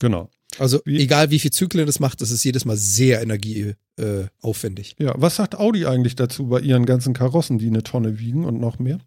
Genau. 0.00 0.28
Also 0.58 0.80
Wie- 0.84 0.98
egal 1.00 1.30
wie 1.30 1.38
viel 1.38 1.52
Zyklen 1.52 1.86
das 1.86 2.00
macht, 2.00 2.20
das 2.20 2.30
ist 2.32 2.42
jedes 2.44 2.64
Mal 2.64 2.76
sehr 2.76 3.22
energieaufwendig. 3.22 4.96
Äh. 4.98 5.04
Ja, 5.04 5.14
was 5.16 5.36
sagt 5.36 5.54
Audi 5.58 5.86
eigentlich 5.86 6.16
dazu 6.16 6.48
bei 6.48 6.60
ihren 6.60 6.84
ganzen 6.86 7.14
Karossen, 7.14 7.58
die 7.58 7.68
eine 7.68 7.82
Tonne 7.84 8.18
wiegen 8.18 8.44
und 8.44 8.58
noch 8.60 8.78
mehr? 8.78 8.98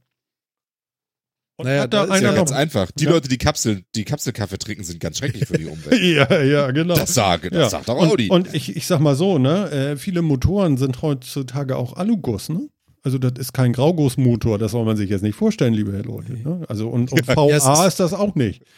Und 1.58 1.68
Naja, 1.68 1.84
hat 1.84 1.94
da 1.94 2.04
Ist 2.04 2.10
ja 2.10 2.16
einer 2.16 2.34
ganz 2.34 2.52
noch. 2.52 2.58
einfach. 2.58 2.92
Die 2.92 3.06
Ja. 3.06 3.12
Leute, 3.12 3.30
die 3.30 3.38
Kapsel, 3.38 3.84
die 3.96 4.04
Kapselkaffee 4.04 4.58
trinken, 4.58 4.84
sind 4.84 5.00
ganz 5.00 5.20
schrecklich 5.20 5.48
für 5.48 5.58
die 5.58 5.68
Umwelt. 5.68 6.02
Ja, 6.02 6.42
ja, 6.44 6.72
genau. 6.72 6.96
Das 6.96 7.14
sage, 7.14 7.50
das 7.50 7.60
Ja. 7.60 7.70
sagt 7.70 7.90
auch 7.90 7.98
und, 8.02 8.10
Audi. 8.10 8.30
Und 8.30 8.54
ich, 8.54 8.76
ich 8.76 8.86
sag 8.88 9.00
mal 9.00 9.16
so, 9.16 9.38
ne, 9.38 9.72
äh, 9.72 9.98
viele 9.98 10.22
Motoren 10.22 10.76
sind 10.78 11.02
heutzutage 11.02 11.78
auch 11.78 11.94
Aluguss, 11.94 12.50
ne? 12.50 12.68
Also 13.06 13.18
das 13.20 13.34
ist 13.38 13.54
kein 13.54 13.72
Graugussmotor, 13.72 14.58
das 14.58 14.72
soll 14.72 14.84
man 14.84 14.98
sich 14.98 15.10
jetzt 15.12 15.22
nicht 15.22 15.36
vorstellen, 15.36 15.74
liebe 15.76 15.92
Leute. 16.02 16.34
Ne? 16.34 16.66
Also 16.68 16.90
und, 16.90 17.12
und 17.12 17.28
VA 17.28 17.48
Ja, 17.50 17.86
ist- 17.88 18.00
das 18.00 18.14
auch 18.14 18.36
nicht. 18.36 18.64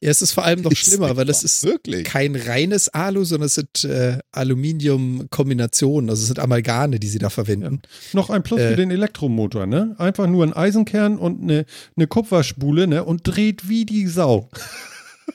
Ja, 0.00 0.10
es 0.10 0.20
ist 0.20 0.32
vor 0.32 0.44
allem 0.44 0.60
noch 0.60 0.70
Ist 0.72 0.78
schlimmer, 0.80 1.16
weil 1.16 1.28
wahr. 1.28 1.34
ist 1.34 1.64
Wirklich. 1.64 2.04
kein 2.04 2.36
reines 2.36 2.88
Alu, 2.90 3.24
sondern 3.24 3.46
es 3.46 3.54
sind 3.54 3.84
äh, 3.84 4.18
Aluminium-Kombinationen, 4.32 6.10
also 6.10 6.20
es 6.22 6.26
sind 6.26 6.40
Amalgame, 6.40 6.98
die 7.00 7.06
sie 7.08 7.18
da 7.18 7.30
verwenden. 7.30 7.80
Noch 8.12 8.28
ein 8.28 8.42
Plus 8.42 8.60
Äh. 8.60 8.70
für 8.70 8.76
den 8.76 8.90
Elektromotor, 8.90 9.66
ne? 9.66 9.94
Einfach 9.98 10.26
nur 10.26 10.44
ein 10.44 10.52
Eisenkern 10.52 11.16
und 11.18 11.42
eine, 11.42 11.64
eine 11.96 12.06
Kupferspule, 12.06 12.86
ne? 12.86 13.04
Und 13.04 13.22
dreht 13.24 13.68
wie 13.68 13.86
die 13.86 14.06
Sau. 14.06 14.48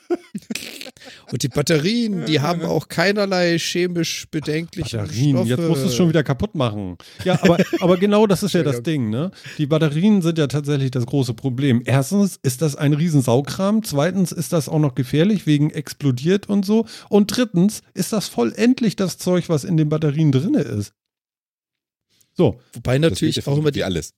Und 1.32 1.44
die 1.44 1.48
Batterien, 1.48 2.26
die 2.26 2.40
haben 2.42 2.64
auch 2.64 2.88
keinerlei 2.88 3.58
chemisch 3.58 4.28
bedenkliche 4.32 4.98
Batterien, 4.98 5.36
Stoffe. 5.38 5.50
jetzt 5.50 5.62
musst 5.62 5.84
du 5.84 5.88
es 5.88 5.96
schon 5.96 6.10
wieder 6.10 6.24
kaputt 6.24 6.56
machen. 6.56 6.98
Ja, 7.24 7.42
aber, 7.42 7.58
aber 7.80 7.98
genau 7.98 8.28
das 8.28 8.44
ist 8.44 8.54
ja 8.54 8.64
das 8.64 8.84
Ding, 8.84 9.10
ne? 9.10 9.32
Die 9.58 9.68
Batterien 9.68 10.22
sind 10.22 10.38
ja 10.38 10.48
tatsächlich 10.48 10.92
das 10.92 11.06
große 11.06 11.34
Problem. 11.34 11.82
Erstens 11.86 12.40
ist 12.42 12.62
das 12.62 12.76
ein 12.76 12.94
Riesensaukram, 12.94 13.84
zweitens 13.84 14.32
ist 14.32 14.54
das 14.54 14.68
auch 14.70 14.80
noch 14.80 14.96
gefährlich 14.96 15.46
wegen 15.46 15.70
explodiert 15.70 16.50
und 16.50 16.66
so. 16.66 16.86
Und 17.10 17.36
drittens 17.36 17.82
ist 17.94 18.12
das 18.14 18.28
vollendlich 18.28 18.96
das 18.96 19.18
Zeug, 19.18 19.50
was 19.50 19.64
in 19.64 19.78
den 19.78 19.90
Batterien 19.90 20.32
drin 20.32 20.56
ist. 20.56 20.94
So, 22.34 22.60
Wobei 22.74 22.98
natürlich 22.98 23.46
auch 23.48 23.58
immer 23.58 23.72
die, 23.72 23.84
alles. 23.84 24.14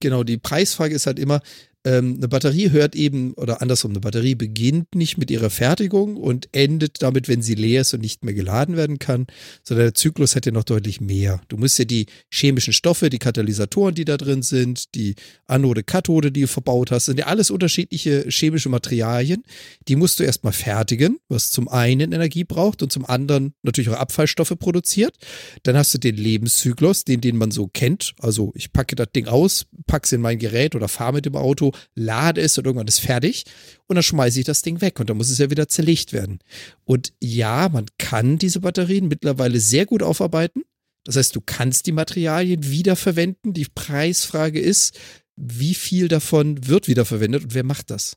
genau, 0.00 0.24
die 0.24 0.38
Preisfrage 0.38 0.94
ist 0.94 1.06
halt 1.06 1.18
immer, 1.18 1.40
ähm, 1.84 2.14
eine 2.16 2.28
Batterie 2.28 2.70
hört 2.70 2.96
eben, 2.96 3.34
oder 3.34 3.60
andersrum, 3.60 3.92
eine 3.92 4.00
Batterie 4.00 4.34
beginnt 4.34 4.94
nicht 4.94 5.18
mit 5.18 5.30
ihrer 5.30 5.50
Fertigung 5.50 6.16
und 6.16 6.48
endet 6.52 7.02
damit, 7.02 7.28
wenn 7.28 7.42
sie 7.42 7.54
leer 7.54 7.82
ist 7.82 7.92
und 7.92 8.00
nicht 8.00 8.24
mehr 8.24 8.32
geladen 8.32 8.76
werden 8.76 8.98
kann, 8.98 9.26
sondern 9.62 9.86
der 9.86 9.94
Zyklus 9.94 10.34
hat 10.34 10.46
ja 10.46 10.52
noch 10.52 10.64
deutlich 10.64 11.02
mehr. 11.02 11.42
Du 11.48 11.58
musst 11.58 11.78
ja 11.78 11.84
die 11.84 12.06
chemischen 12.30 12.72
Stoffe, 12.72 13.10
die 13.10 13.18
Katalysatoren, 13.18 13.94
die 13.94 14.06
da 14.06 14.16
drin 14.16 14.42
sind, 14.42 14.94
die 14.94 15.14
Anode, 15.46 15.82
Kathode, 15.82 16.32
die 16.32 16.42
du 16.42 16.48
verbaut 16.48 16.90
hast, 16.90 17.04
sind 17.04 17.18
ja 17.18 17.26
alles 17.26 17.50
unterschiedliche 17.50 18.24
chemische 18.30 18.70
Materialien. 18.70 19.42
Die 19.86 19.96
musst 19.96 20.18
du 20.18 20.24
erstmal 20.24 20.54
fertigen, 20.54 21.18
was 21.28 21.50
zum 21.50 21.68
einen 21.68 22.12
Energie 22.12 22.44
braucht 22.44 22.82
und 22.82 22.92
zum 22.92 23.04
anderen 23.04 23.52
natürlich 23.62 23.90
auch 23.90 23.98
Abfallstoffe 23.98 24.54
produziert. 24.58 25.16
Dann 25.64 25.76
hast 25.76 25.92
du 25.92 25.98
den 25.98 26.16
Lebenszyklus, 26.16 27.04
den, 27.04 27.20
den 27.20 27.36
man 27.36 27.50
so 27.50 27.66
kennt. 27.66 28.14
Also 28.20 28.52
ich 28.54 28.72
packe 28.72 28.96
das 28.96 29.08
Ding 29.14 29.26
aus, 29.26 29.66
packe 29.86 30.06
es 30.06 30.12
in 30.12 30.22
mein 30.22 30.38
Gerät 30.38 30.74
oder 30.74 30.88
fahre 30.88 31.14
mit 31.14 31.26
dem 31.26 31.36
Auto, 31.36 31.73
lade 31.94 32.40
es 32.40 32.56
und 32.58 32.66
irgendwann 32.66 32.88
ist 32.88 33.00
fertig 33.00 33.44
und 33.86 33.96
dann 33.96 34.02
schmeiße 34.02 34.40
ich 34.40 34.46
das 34.46 34.62
Ding 34.62 34.80
weg 34.80 35.00
und 35.00 35.10
dann 35.10 35.16
muss 35.16 35.30
es 35.30 35.38
ja 35.38 35.50
wieder 35.50 35.68
zerlegt 35.68 36.12
werden. 36.12 36.38
Und 36.84 37.12
ja, 37.20 37.68
man 37.68 37.86
kann 37.98 38.38
diese 38.38 38.60
Batterien 38.60 39.08
mittlerweile 39.08 39.60
sehr 39.60 39.86
gut 39.86 40.02
aufarbeiten. 40.02 40.62
Das 41.04 41.16
heißt, 41.16 41.36
du 41.36 41.42
kannst 41.44 41.86
die 41.86 41.92
Materialien 41.92 42.64
wiederverwenden. 42.64 43.52
Die 43.52 43.66
Preisfrage 43.66 44.58
ist, 44.58 44.98
wie 45.36 45.74
viel 45.74 46.08
davon 46.08 46.66
wird 46.66 46.88
wiederverwendet 46.88 47.44
und 47.44 47.54
wer 47.54 47.64
macht 47.64 47.90
das? 47.90 48.16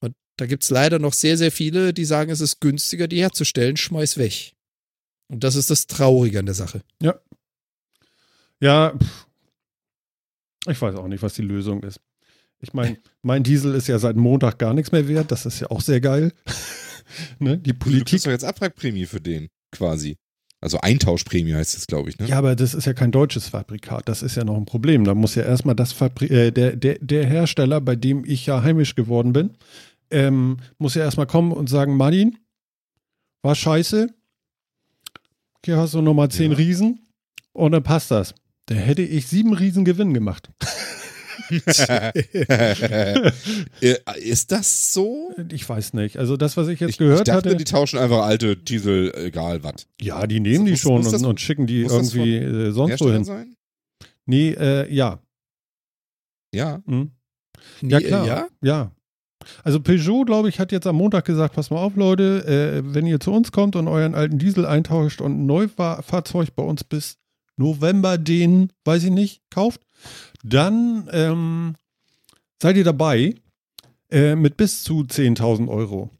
Und 0.00 0.14
da 0.36 0.46
gibt 0.46 0.62
es 0.62 0.70
leider 0.70 0.98
noch 0.98 1.12
sehr, 1.12 1.36
sehr 1.36 1.50
viele, 1.50 1.92
die 1.92 2.04
sagen, 2.04 2.30
es 2.30 2.40
ist 2.40 2.60
günstiger, 2.60 3.08
die 3.08 3.20
herzustellen, 3.20 3.76
schmeiß 3.76 4.18
weg. 4.18 4.54
Und 5.28 5.44
das 5.44 5.56
ist 5.56 5.70
das 5.70 5.86
Traurige 5.86 6.38
an 6.38 6.46
der 6.46 6.54
Sache. 6.54 6.82
ja, 8.60 8.96
pff. 8.96 9.26
ich 10.66 10.80
weiß 10.80 10.94
auch 10.96 11.08
nicht, 11.08 11.22
was 11.22 11.34
die 11.34 11.42
Lösung 11.42 11.82
ist. 11.82 12.00
Ich 12.60 12.72
meine, 12.72 12.98
mein 13.22 13.42
Diesel 13.42 13.74
ist 13.74 13.88
ja 13.88 13.98
seit 13.98 14.16
Montag 14.16 14.58
gar 14.58 14.74
nichts 14.74 14.92
mehr 14.92 15.06
wert, 15.08 15.30
das 15.30 15.46
ist 15.46 15.60
ja 15.60 15.70
auch 15.70 15.80
sehr 15.80 16.00
geil. 16.00 16.32
ne? 17.38 17.58
Die 17.58 17.72
Du 17.72 17.78
Politik 17.78 18.06
kriegst 18.06 18.26
doch 18.26 18.30
jetzt 18.32 18.44
Abwrackprämie 18.44 19.06
für 19.06 19.20
den, 19.20 19.48
quasi. 19.70 20.16
Also 20.60 20.80
Eintauschprämie 20.80 21.54
heißt 21.54 21.76
das, 21.76 21.86
glaube 21.86 22.10
ich, 22.10 22.18
ne? 22.18 22.26
Ja, 22.26 22.38
aber 22.38 22.56
das 22.56 22.74
ist 22.74 22.84
ja 22.84 22.92
kein 22.92 23.12
deutsches 23.12 23.48
Fabrikat. 23.48 24.08
Das 24.08 24.22
ist 24.22 24.34
ja 24.34 24.42
noch 24.42 24.56
ein 24.56 24.66
Problem. 24.66 25.04
Da 25.04 25.14
muss 25.14 25.36
ja 25.36 25.44
erstmal 25.44 25.76
das 25.76 25.92
Fabri 25.92 26.26
äh, 26.26 26.50
der, 26.50 26.74
der, 26.74 26.98
der 27.00 27.26
Hersteller, 27.26 27.80
bei 27.80 27.94
dem 27.94 28.24
ich 28.24 28.46
ja 28.46 28.60
heimisch 28.62 28.96
geworden 28.96 29.32
bin, 29.32 29.56
ähm, 30.10 30.56
muss 30.78 30.96
ja 30.96 31.04
erstmal 31.04 31.28
kommen 31.28 31.52
und 31.52 31.68
sagen, 31.68 31.96
Martin, 31.96 32.38
war 33.42 33.54
scheiße. 33.54 34.08
Hier 35.64 35.76
hast 35.76 35.94
du 35.94 36.02
nochmal 36.02 36.30
zehn 36.30 36.52
Ja. 36.52 36.56
Riesen 36.56 37.06
und 37.52 37.70
dann 37.72 37.84
passt 37.84 38.10
das. 38.10 38.34
Da 38.66 38.74
hätte 38.74 39.02
ich 39.02 39.28
sieben 39.28 39.54
Riesen 39.54 39.84
Gewinn 39.84 40.12
gemacht. 40.12 40.50
Äh, 43.80 44.00
ist 44.20 44.52
das 44.52 44.92
so? 44.92 45.32
Ich 45.50 45.68
weiß 45.68 45.94
nicht. 45.94 46.16
Also 46.18 46.36
das, 46.36 46.56
was 46.56 46.68
ich 46.68 46.80
jetzt 46.80 46.90
Ich, 46.90 46.98
gehört 46.98 47.20
ich 47.20 47.24
dachte, 47.34 47.50
hatte, 47.50 47.56
die 47.56 47.64
tauschen 47.64 47.98
einfach 47.98 48.22
alte 48.24 48.56
Diesel, 48.56 49.12
egal 49.16 49.62
was. 49.64 49.86
ja, 50.00 50.26
die 50.26 50.40
nehmen 50.40 50.64
die 50.64 50.72
Muss- 50.72 50.80
schon 50.80 51.02
muss 51.02 51.10
das- 51.10 51.22
und, 51.22 51.28
und 51.28 51.40
schicken 51.40 51.66
die 51.66 51.82
irgendwie 51.82 52.36
äh, 52.36 52.70
sonst 52.70 52.76
wo 52.76 52.88
Hersteller 53.10 53.12
hin. 53.14 53.24
sein? 53.24 53.54
Nee, 54.26 54.50
äh, 54.50 54.92
ja. 54.92 55.20
Ja. 56.54 56.82
Hm. 56.86 57.10
Ja, 57.82 58.00
klar. 58.00 58.26
Ja? 58.26 58.48
Ja. 58.62 58.92
Also 59.64 59.80
Peugeot, 59.80 60.24
glaube 60.24 60.48
ich, 60.48 60.58
hat 60.60 60.72
jetzt 60.72 60.86
am 60.86 60.96
Montag 60.96 61.24
gesagt, 61.24 61.54
pass 61.54 61.70
mal 61.70 61.78
auf, 61.78 61.96
Leute, 61.96 62.44
äh, 62.46 62.94
wenn 62.94 63.06
ihr 63.06 63.20
zu 63.20 63.32
uns 63.32 63.52
kommt 63.52 63.76
und 63.76 63.88
euren 63.88 64.14
alten 64.14 64.38
Diesel 64.38 64.66
eintauscht 64.66 65.20
und 65.20 65.32
ein 65.40 65.46
Neufahrzeug 65.46 66.54
bei 66.54 66.62
uns 66.62 66.84
bis 66.84 67.16
November 67.56 68.18
den, 68.18 68.72
weiß 68.84 69.04
ich 69.04 69.10
nicht, 69.10 69.42
kauft, 69.50 69.80
dann 70.44 71.08
ähm, 71.12 71.74
seid 72.62 72.76
ihr 72.76 72.84
dabei 72.84 73.34
äh, 74.10 74.34
mit 74.34 74.56
bis 74.56 74.82
zu 74.84 75.00
10.000 75.00 75.68
Euro. 75.68 76.10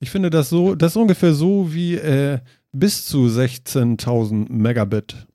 Ich 0.00 0.10
finde 0.10 0.30
das 0.30 0.48
so, 0.48 0.74
das 0.74 0.92
ist 0.92 0.96
ungefähr 0.96 1.34
so 1.34 1.72
wie 1.72 1.94
äh, 1.94 2.40
bis 2.72 3.06
zu 3.06 3.26
16.000 3.26 4.50
Megabit. 4.52 5.26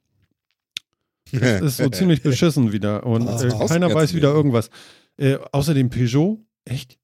Das 1.31 1.61
ist 1.61 1.77
so 1.77 1.89
ziemlich 1.89 2.21
beschissen 2.21 2.71
wieder 2.71 3.05
und 3.05 3.27
äh, 3.27 3.49
keiner 3.67 3.93
weiß 3.93 4.13
wieder 4.13 4.31
irgendwas. 4.33 4.69
Äh, 5.17 5.37
außerdem 5.51 5.89
Peugeot, 5.89 6.39
echt? 6.65 6.97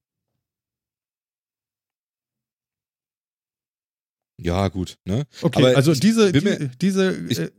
Ja, 4.40 4.68
gut, 4.68 4.98
ne? 5.06 5.26
Okay, 5.42 5.60
Aber 5.66 5.76
also 5.76 5.92
ich 5.92 6.00
diese, 6.00 6.32
die, 6.32 6.70
diese 6.80 7.18
ich- 7.28 7.40
äh, 7.40 7.52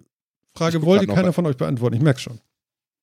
Frage 0.55 0.83
wollte 0.83 1.07
keiner 1.07 1.33
von 1.33 1.47
euch 1.47 1.57
beantworten. 1.57 1.97
Ich 1.97 2.03
merke 2.03 2.21
schon. 2.21 2.41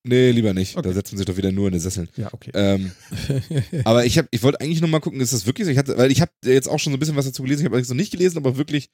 Nee, 0.07 0.31
lieber 0.31 0.53
nicht. 0.53 0.77
Okay. 0.77 0.87
Da 0.87 0.93
setzen 0.93 1.17
sie 1.17 1.25
doch 1.25 1.35
wieder 1.35 1.51
nur 1.51 1.67
in 1.67 1.73
den 1.73 1.81
Sesseln. 1.81 2.09
Ja, 2.15 2.31
okay. 2.31 2.51
Ähm, 2.53 2.91
aber 3.85 4.05
ich 4.05 4.19
habe, 4.19 4.27
ich 4.29 4.43
wollte 4.43 4.61
eigentlich 4.61 4.79
nur 4.79 4.89
mal 4.89 4.99
gucken, 4.99 5.19
ist 5.19 5.33
das 5.33 5.47
wirklich 5.47 5.65
so? 5.65 5.71
Ich 5.71 5.79
hatte, 5.79 5.97
weil 5.97 6.11
ich 6.11 6.21
habe 6.21 6.31
jetzt 6.43 6.67
auch 6.67 6.77
schon 6.77 6.93
so 6.93 6.97
ein 6.97 6.99
bisschen 6.99 7.15
was 7.15 7.25
dazu 7.25 7.41
gelesen. 7.41 7.61
Ich 7.61 7.65
habe 7.65 7.75
allerdings 7.75 7.89
noch 7.89 7.95
nicht 7.95 8.11
gelesen, 8.11 8.37
aber 8.37 8.55
wirklich 8.55 8.91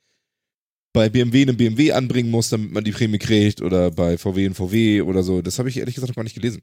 bei 0.94 1.10
BMW 1.10 1.42
einen 1.42 1.58
BMW 1.58 1.92
anbringen 1.92 2.32
muss, 2.32 2.48
damit 2.48 2.72
man 2.72 2.86
die 2.86 2.92
Prämie 2.92 3.18
kriegt 3.18 3.62
oder 3.62 3.92
bei 3.92 4.18
VW 4.18 4.46
ein 4.46 4.54
VW 4.54 5.02
oder 5.02 5.22
so. 5.22 5.42
Das 5.42 5.60
habe 5.60 5.68
ich 5.68 5.78
ehrlich 5.78 5.96
gesagt 5.96 6.10
noch 6.10 6.16
gar 6.16 6.24
nicht 6.24 6.36
gelesen. 6.36 6.62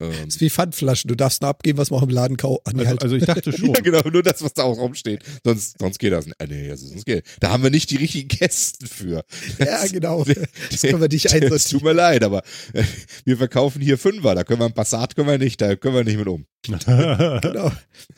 Ähm, 0.00 0.12
Das 0.26 0.34
ist 0.36 0.40
wie 0.40 0.50
Pfandflaschen. 0.50 1.08
Du 1.08 1.14
darfst 1.14 1.42
nur 1.42 1.48
abgeben, 1.50 1.78
was 1.78 1.90
man 1.90 1.98
auch 2.00 2.04
im 2.04 2.10
Laden 2.10 2.36
kaufen. 2.36 2.60
Ah, 2.64 2.70
nee, 2.72 2.80
Also, 2.80 2.88
halt. 2.90 3.02
also 3.02 3.16
ich 3.16 3.24
dachte 3.24 3.52
schon. 3.56 3.74
ja, 3.74 3.80
genau, 3.80 4.00
nur 4.10 4.22
das, 4.22 4.42
was 4.42 4.54
da 4.54 4.62
auch 4.62 4.78
rumsteht. 4.78 5.22
Sonst, 5.44 5.76
sonst 5.78 5.98
geht 5.98 6.12
das 6.12 6.26
nicht. 6.26 6.40
Äh, 6.40 6.46
nee, 6.46 6.70
also 6.70 6.86
sonst 6.86 7.04
geht. 7.04 7.24
Da 7.40 7.50
haben 7.50 7.62
wir 7.62 7.70
nicht 7.70 7.90
die 7.90 7.96
richtigen 7.96 8.28
Kästen 8.28 8.86
für. 8.86 9.24
ja, 9.58 9.86
genau. 9.88 10.24
Das 10.70 10.82
können 10.82 11.00
wir 11.00 11.08
nicht 11.08 11.26
Es 11.26 11.32
einsortieren. 11.32 11.70
tut 11.80 11.82
mir 11.82 11.92
leid, 11.94 12.22
aber 12.22 12.42
äh, 12.72 12.84
wir 13.24 13.36
verkaufen 13.36 13.80
hier 13.82 13.98
Fünfer. 13.98 14.34
Da 14.34 14.44
können 14.44 14.60
wir 14.60 14.66
ein 14.66 14.74
Passat, 14.74 15.16
können 15.16 15.28
wir 15.28 15.38
nicht, 15.38 15.60
da 15.60 15.74
können 15.76 15.94
wir 15.94 16.04
nicht 16.04 16.18
mit 16.18 16.28
um. 16.28 16.46
Genau. 16.62 17.72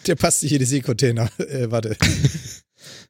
Der 0.07 0.15
passt 0.17 0.43
nicht 0.43 0.53
in 0.53 0.59
die 0.59 0.65
Seekontainer. 0.65 1.31
Äh, 1.39 1.71
warte. 1.71 1.97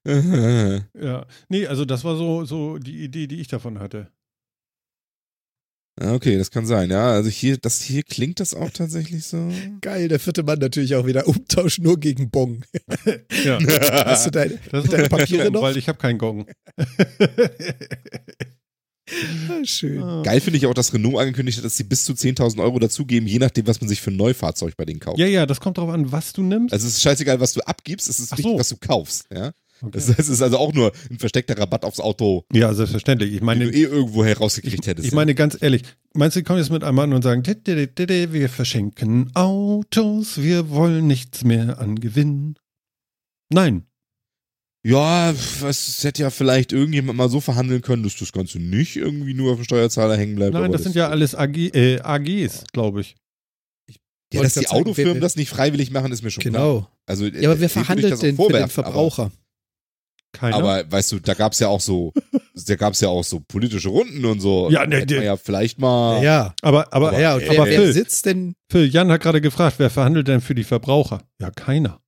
ja. 0.04 1.26
Nee, 1.48 1.66
also 1.66 1.84
das 1.84 2.04
war 2.04 2.16
so, 2.16 2.44
so 2.44 2.78
die 2.78 3.04
Idee, 3.04 3.26
die 3.26 3.40
ich 3.40 3.48
davon 3.48 3.78
hatte. 3.78 4.10
Okay, 6.02 6.38
das 6.38 6.50
kann 6.50 6.64
sein, 6.64 6.90
ja. 6.90 7.10
Also 7.12 7.28
hier, 7.28 7.58
das 7.58 7.82
hier 7.82 8.02
klingt 8.02 8.40
das 8.40 8.54
auch 8.54 8.70
tatsächlich 8.70 9.24
so. 9.26 9.52
Geil, 9.82 10.08
der 10.08 10.18
vierte 10.18 10.42
Mann 10.42 10.58
natürlich 10.58 10.94
auch 10.94 11.04
wieder. 11.06 11.28
Umtausch 11.28 11.78
nur 11.78 12.00
gegen 12.00 12.30
Bon. 12.30 12.64
Ja. 13.44 13.58
Hast 14.06 14.26
du 14.26 14.30
deine, 14.30 14.58
Das 14.70 14.84
ist 14.84 14.92
deine 14.92 15.08
Papiere 15.08 15.50
noch? 15.50 15.62
weil 15.62 15.76
ich 15.76 15.88
habe 15.88 15.98
keinen 15.98 16.18
Gong. 16.18 16.46
Ah, 19.48 19.64
Schön. 19.64 20.22
Geil 20.22 20.40
finde 20.40 20.56
ich 20.58 20.66
auch, 20.66 20.74
dass 20.74 20.94
Renault 20.94 21.18
angekündigt 21.18 21.58
hat, 21.58 21.64
dass 21.64 21.76
sie 21.76 21.82
bis 21.84 22.04
zu 22.04 22.12
10.000 22.12 22.62
Euro 22.62 22.78
dazugeben, 22.78 23.26
je 23.26 23.38
nachdem, 23.40 23.66
was 23.66 23.80
man 23.80 23.88
sich 23.88 24.00
für 24.00 24.10
ein 24.12 24.16
Neufahrzeug 24.16 24.76
bei 24.76 24.84
denen 24.84 25.00
kauft. 25.00 25.18
Ja, 25.18 25.26
ja, 25.26 25.46
das 25.46 25.58
kommt 25.60 25.78
darauf 25.78 25.90
an, 25.92 26.12
was 26.12 26.32
du 26.32 26.42
nimmst. 26.42 26.72
Also 26.72 26.86
es 26.86 26.94
ist 26.94 27.02
scheißegal, 27.02 27.40
was 27.40 27.52
du 27.54 27.60
abgibst, 27.62 28.08
es 28.08 28.20
ist 28.20 28.32
Ach 28.32 28.38
wichtig, 28.38 28.52
so. 28.52 28.58
was 28.58 28.68
du 28.68 28.76
kaufst. 28.76 29.24
Ja? 29.34 29.52
Okay. 29.82 29.92
Das 29.92 30.08
heißt, 30.08 30.18
es 30.18 30.28
ist 30.28 30.42
also 30.42 30.58
auch 30.58 30.72
nur 30.72 30.92
ein 31.10 31.18
versteckter 31.18 31.56
Rabatt 31.58 31.84
aufs 31.84 32.00
Auto, 32.00 32.44
ja, 32.52 32.72
selbstverständlich. 32.74 33.32
Ich 33.32 33.38
den 33.38 33.46
meine, 33.46 33.64
du 33.64 33.70
eh 33.70 33.82
irgendwo 33.84 34.24
herausgekriegt 34.24 34.86
hättest. 34.86 35.06
ich 35.08 35.14
meine 35.14 35.34
ganz 35.34 35.56
ehrlich, 35.60 35.82
meinst 36.14 36.36
du, 36.36 36.40
die 36.40 36.44
kommen 36.44 36.58
jetzt 36.58 36.70
mit 36.70 36.84
einem 36.84 36.98
an 36.98 37.12
und 37.12 37.22
sagen, 37.22 37.42
"Tididididi, 37.42 38.32
wir 38.32 38.48
verschenken 38.48 39.30
Autos, 39.34 40.42
wir 40.42 40.70
wollen 40.70 41.06
nichts 41.06 41.44
mehr 41.44 41.78
an 41.78 41.96
Gewinn. 41.96 42.56
Nein. 43.52 43.84
ja, 44.84 45.30
es 45.30 46.04
hätte 46.04 46.22
ja 46.22 46.30
vielleicht 46.30 46.72
irgendjemand 46.72 47.18
mal 47.18 47.28
so 47.28 47.40
verhandeln 47.40 47.82
können, 47.82 48.02
dass 48.02 48.16
das 48.16 48.32
Ganze 48.32 48.58
nicht 48.58 48.96
irgendwie 48.96 49.34
nur 49.34 49.52
auf 49.52 49.58
dem 49.58 49.64
Steuerzahler 49.64 50.16
hängen 50.16 50.36
bleibt. 50.36 50.54
Nein, 50.54 50.64
aber 50.64 50.72
das 50.72 50.84
sind 50.84 50.94
ja 50.94 51.08
alles 51.08 51.34
AG, 51.34 51.56
äh, 51.74 52.00
AGs, 52.00 52.64
glaube 52.72 53.00
ich. 53.02 53.16
Ja, 54.32 54.42
dass 54.42 54.54
die 54.54 54.68
Autofirmen 54.68 55.20
das 55.20 55.36
nicht 55.36 55.48
freiwillig 55.50 55.90
machen, 55.90 56.12
ist 56.12 56.22
mir 56.22 56.30
schon 56.30 56.42
klar. 56.42 56.52
Genau. 56.52 56.88
Also, 57.06 57.26
Ja, 57.26 57.50
aber 57.50 57.60
wer 57.60 57.68
verhandelt 57.68 58.22
denn 58.22 58.36
für 58.36 58.52
den 58.52 58.68
Verbraucher? 58.68 59.32
Keiner. 60.32 60.56
Aber 60.56 60.90
weißt 60.90 61.12
du, 61.12 61.18
da 61.18 61.34
gab's 61.34 61.58
ja 61.58 61.68
auch 61.68 61.80
so, 61.80 62.12
da 62.66 62.76
gab's 62.76 63.00
ja 63.00 63.08
auch 63.08 63.24
so 63.24 63.40
politische 63.40 63.88
Runden 63.88 64.24
und 64.24 64.40
so. 64.40 64.70
Ja, 64.70 64.86
ne, 64.86 65.04
ne. 65.04 65.24
ja 65.24 65.36
vielleicht 65.36 65.78
mal. 65.78 66.22
Ja. 66.22 66.54
aber, 66.62 66.92
aber, 66.92 67.18
Ja, 67.18 67.34
und 67.34 67.42
ey, 67.42 67.48
wer, 67.50 67.60
aber 67.60 67.70
wer 67.70 67.80
Phil, 67.80 67.92
sitzt 67.92 68.26
denn, 68.26 68.54
Phil, 68.70 68.86
Jan 68.88 69.10
hat 69.10 69.22
gerade 69.22 69.40
gefragt, 69.40 69.76
wer 69.78 69.90
verhandelt 69.90 70.28
denn 70.28 70.40
für 70.40 70.54
die 70.54 70.64
Verbraucher? 70.64 71.22
Ja, 71.40 71.50
keiner. 71.50 72.00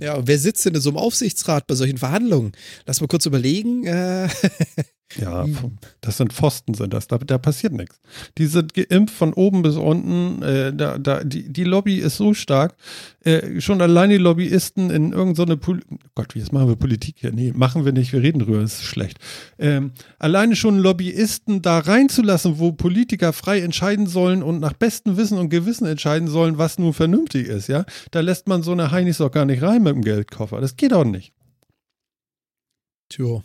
ja, 0.00 0.14
und 0.14 0.26
wer 0.26 0.38
sitzt 0.38 0.64
denn 0.64 0.74
in 0.74 0.80
so 0.80 0.90
einem 0.90 0.98
Aufsichtsrat 0.98 1.66
bei 1.66 1.74
solchen 1.74 1.98
Verhandlungen? 1.98 2.52
Lass 2.86 3.00
mal 3.00 3.08
kurz 3.08 3.26
überlegen. 3.26 3.86
Äh, 3.86 4.28
Ja, 5.16 5.42
Hm. 5.44 5.78
das 6.00 6.18
sind 6.18 6.32
Pfosten, 6.32 6.74
sind 6.74 6.94
das. 6.94 7.08
Da, 7.08 7.18
da 7.18 7.36
passiert 7.38 7.72
nichts. 7.72 8.00
Die 8.38 8.46
sind 8.46 8.74
geimpft 8.74 9.14
von 9.14 9.32
oben 9.32 9.62
bis 9.62 9.74
unten. 9.76 10.40
Äh, 10.42 10.72
da, 10.72 10.98
da, 10.98 11.24
die, 11.24 11.52
die 11.52 11.64
Lobby 11.64 11.96
ist 11.96 12.16
so 12.16 12.32
stark. 12.32 12.76
Äh, 13.24 13.60
schon 13.60 13.82
allein 13.82 14.10
die 14.10 14.18
Lobbyisten 14.18 14.90
in 14.90 15.12
irgendeine 15.12 15.56
Pol 15.56 15.80
Gott, 16.14 16.34
wie 16.34 16.38
jetzt 16.38 16.52
machen 16.52 16.68
wir 16.68 16.76
Politik 16.76 17.16
hier? 17.18 17.32
Nee, 17.32 17.52
machen 17.54 17.84
wir 17.84 17.92
nicht. 17.92 18.12
Wir 18.12 18.22
reden 18.22 18.38
drüber. 18.38 18.60
Das 18.60 18.74
ist 18.74 18.84
schlecht. 18.84 19.18
Ähm, 19.58 19.92
alleine 20.20 20.54
schon 20.54 20.78
Lobbyisten 20.78 21.60
da 21.60 21.80
reinzulassen, 21.80 22.60
wo 22.60 22.72
Politiker 22.72 23.32
frei 23.32 23.60
entscheiden 23.60 24.06
sollen 24.06 24.42
und 24.44 24.60
nach 24.60 24.74
bestem 24.74 25.16
Wissen 25.16 25.38
und 25.38 25.48
Gewissen 25.48 25.86
entscheiden 25.86 26.28
sollen, 26.28 26.56
was 26.56 26.78
nun 26.78 26.92
vernünftig 26.92 27.48
ist, 27.48 27.66
ja. 27.68 27.84
Da 28.12 28.20
lässt 28.20 28.46
man 28.46 28.62
so 28.62 28.72
eine 28.72 28.90
Heinis 28.92 29.18
doch 29.18 29.32
gar 29.32 29.44
nicht 29.44 29.62
rein 29.62 29.82
mit 29.82 29.94
dem 29.94 30.02
Geldkoffer. 30.02 30.60
Das 30.60 30.76
geht 30.76 30.92
auch 30.92 31.04
nicht. 31.04 31.32
tja. 33.08 33.42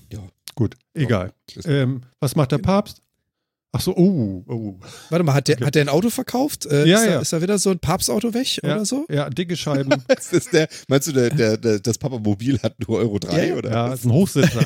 Gut, 0.56 0.76
egal. 0.94 1.34
Das- 1.54 1.66
Ähm, 1.66 2.02
was 2.20 2.36
macht 2.36 2.52
der 2.52 2.58
Papst? 2.60 3.02
Ach 3.78 3.82
so, 3.82 3.94
oh, 3.98 4.42
oh. 4.48 4.80
Warte 5.10 5.26
mal, 5.26 5.34
hat 5.34 5.50
der, 5.50 5.58
Okay. 5.58 5.66
hat 5.66 5.76
der 5.76 5.82
ein 5.82 5.90
Auto 5.90 6.10
verkauft? 6.10 6.66
Äh, 6.66 6.86
Ja, 6.88 6.98
ist, 7.00 7.06
da, 7.08 7.12
ja. 7.12 7.20
ist 7.20 7.34
da 7.34 7.42
wieder 7.42 7.58
so 7.60 7.72
ein 7.72 7.80
Papstauto 7.80 8.34
weg 8.34 8.62
Ja, 8.64 8.76
oder 8.76 8.86
so? 8.86 9.06
Ja, 9.10 9.30
dicke 9.30 9.58
Scheiben. 9.58 9.90
Der, 10.54 10.70
meinst 10.88 11.10
du, 11.10 11.12
der, 11.12 11.30
der, 11.30 11.58
der, 11.58 11.80
das 11.82 11.98
Papamobil 11.98 12.58
hat 12.64 12.76
nur 12.88 13.00
Euro 13.00 13.20
3 13.20 13.38
Ja, 13.38 13.44
ja. 13.44 13.56
oder? 13.56 13.70
ja, 13.72 13.94
ist 13.94 14.06
ein 14.06 14.14
Hochsitzer. 14.14 14.66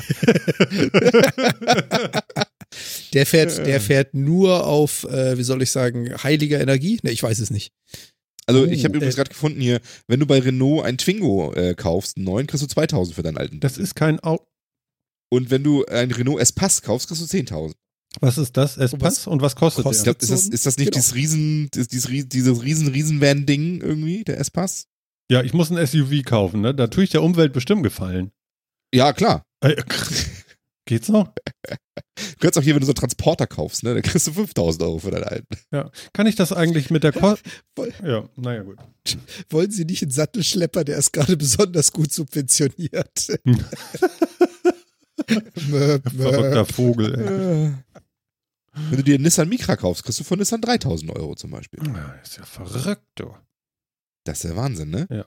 Der 3.12 3.26
fährt, 3.26 3.58
der 3.66 3.80
fährt 3.80 4.14
nur 4.14 4.64
auf, 4.64 5.02
äh, 5.04 5.36
wie 5.36 5.42
soll 5.42 5.60
ich 5.62 5.72
sagen, 5.72 6.14
heiliger 6.22 6.60
Energie? 6.60 7.00
Ne, 7.02 7.10
ich 7.10 7.20
weiß 7.22 7.40
es 7.40 7.50
nicht. 7.50 7.72
Also 8.46 8.62
Oh, 8.62 8.64
ich 8.66 8.84
habe 8.84 8.96
übrigens 8.96 9.14
äh, 9.14 9.18
gerade 9.18 9.30
gefunden 9.30 9.60
hier, 9.60 9.80
wenn 10.06 10.20
du 10.20 10.26
bei 10.26 10.38
Renault 10.38 10.84
ein 10.84 10.96
Twingo 10.98 11.52
äh, 11.54 11.74
kaufst, 11.74 12.16
einen 12.16 12.26
neuen, 12.26 12.46
kriegst 12.46 12.62
du 12.62 12.68
2000 12.68 13.16
für 13.16 13.22
deinen 13.24 13.38
alten. 13.38 13.58
Das 13.60 13.76
ist 13.78 13.96
kein 13.96 14.20
Auto. 14.20 14.44
Und 15.32 15.50
wenn 15.50 15.62
du 15.62 15.84
ein 15.86 16.10
Renault 16.10 16.40
S-Pass 16.40 16.82
kaufst, 16.82 17.08
kriegst 17.08 17.22
du 17.22 17.26
10.000. 17.36 17.72
Was 18.20 18.36
ist 18.38 18.56
das? 18.56 18.76
S-Pass? 18.76 19.26
Und 19.28 19.40
was 19.40 19.54
kostet, 19.54 19.84
kostet 19.84 20.00
Ich 20.00 20.04
der? 20.04 20.14
glaube, 20.14 20.24
ist 20.24 20.30
das, 20.46 20.52
ist 20.52 20.66
das 20.66 20.76
nicht 20.76 20.90
Genau. 20.92 21.00
dieses 21.00 21.14
riesen, 21.14 21.70
dieses, 21.72 21.88
dieses, 21.88 22.28
dieses 22.28 22.62
riesen, 22.62 22.88
riesen 22.88 23.20
Van-Ding 23.20 23.80
irgendwie, 23.80 24.24
der 24.24 24.38
S-Pass? 24.40 24.86
Ja, 25.30 25.42
ich 25.44 25.54
muss 25.54 25.70
ein 25.70 25.86
SUV 25.86 26.24
kaufen, 26.24 26.60
ne? 26.60 26.74
Da 26.74 26.88
tue 26.88 27.04
ich 27.04 27.10
der 27.10 27.22
Umwelt 27.22 27.52
bestimmt 27.52 27.84
gefallen. 27.84 28.32
Ja, 28.92 29.12
klar. 29.12 29.44
Äh, 29.60 29.76
Geht's 30.86 31.08
noch? 31.08 31.32
Du 31.68 32.36
kannst 32.40 32.58
auch 32.58 32.62
hier, 32.62 32.74
wenn 32.74 32.80
du 32.80 32.86
so 32.86 32.90
einen 32.90 32.96
Transporter 32.96 33.46
kaufst, 33.46 33.84
ne, 33.84 33.94
dann 33.94 34.02
kriegst 34.02 34.26
du 34.26 34.32
5000 34.32 34.82
Euro 34.82 34.98
für 34.98 35.12
deinen 35.12 35.22
alten. 35.24 35.46
Ja. 35.72 35.92
Kann 36.12 36.26
ich 36.26 36.34
das 36.34 36.52
eigentlich 36.52 36.90
mit 36.90 37.04
der 37.04 37.12
Ko. 37.12 37.36
Ja, 38.04 38.28
naja, 38.34 38.62
gut. 38.62 38.78
Wollen 39.50 39.70
Sie 39.70 39.84
nicht 39.84 40.02
einen 40.02 40.10
Sattelschlepper, 40.10 40.82
der 40.82 40.98
ist 40.98 41.12
gerade 41.12 41.36
besonders 41.36 41.92
gut 41.92 42.12
subventioniert? 42.12 43.38
Verrückter. 45.56 46.64
Vogel, 46.66 47.14
ey. 47.14 47.72
Wenn 48.88 48.96
du 48.98 49.02
dir 49.02 49.14
einen 49.16 49.24
Nissan 49.24 49.48
Micra 49.48 49.76
kaufst, 49.76 50.04
kriegst 50.04 50.20
du 50.20 50.24
von 50.24 50.38
Nissan 50.38 50.60
3000 50.60 51.10
Euro 51.16 51.34
zum 51.34 51.50
Beispiel. 51.50 51.80
Ja, 51.86 52.14
ist 52.22 52.36
ja 52.36 52.44
verrückt, 52.44 53.04
du. 53.16 53.34
Das 54.24 54.38
ist 54.38 54.44
der 54.50 54.56
Wahnsinn, 54.56 54.90
ne? 54.90 55.06
Ja, 55.10 55.26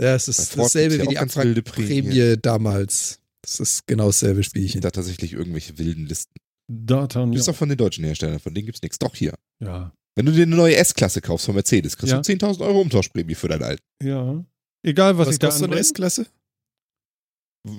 ja, 0.00 0.14
es 0.14 0.26
Bei 0.26 0.30
ist 0.30 0.56
dasselbe 0.58 0.96
ja 0.96 1.02
wie 1.02 1.06
die 1.08 1.18
auch 1.18 1.22
Abwrackprämie 1.22 1.62
Prämien. 2.02 2.38
damals. 2.42 3.20
Das 3.42 3.60
ist 3.60 3.86
genau 3.86 4.06
dasselbe 4.06 4.42
Spielchen. 4.42 4.80
Da 4.80 4.90
tatsächlich 4.90 5.32
irgendwelche 5.32 5.78
wilden 5.78 6.06
Listen. 6.06 6.34
Data 6.70 7.24
Das 7.26 7.36
ist 7.40 7.48
doch 7.48 7.56
von 7.56 7.68
den 7.68 7.78
deutschen 7.78 8.04
Herstellern, 8.04 8.40
von 8.40 8.52
denen 8.54 8.66
gibt's 8.66 8.82
nichts. 8.82 8.98
Doch 8.98 9.14
hier. 9.14 9.34
ja. 9.60 9.92
Wenn 10.16 10.26
du 10.26 10.32
dir 10.32 10.42
eine 10.42 10.56
neue 10.56 10.74
S-Klasse 10.74 11.20
kaufst 11.20 11.46
von 11.46 11.54
Mercedes, 11.54 11.96
kriegst 11.96 12.10
Ja. 12.10 12.20
du 12.20 12.22
10.000 12.28 12.60
Euro 12.62 12.80
Umtauschprämie 12.80 13.36
für 13.36 13.46
deinen 13.46 13.62
alten. 13.62 13.84
Ja. 14.02 14.44
Egal, 14.82 15.16
was, 15.16 15.28
Was 15.28 15.34
ich 15.34 15.38
da 15.38 15.46
kostet 15.46 15.66
so 15.66 15.70
eine. 15.70 15.80
S-Klasse? 15.80 16.26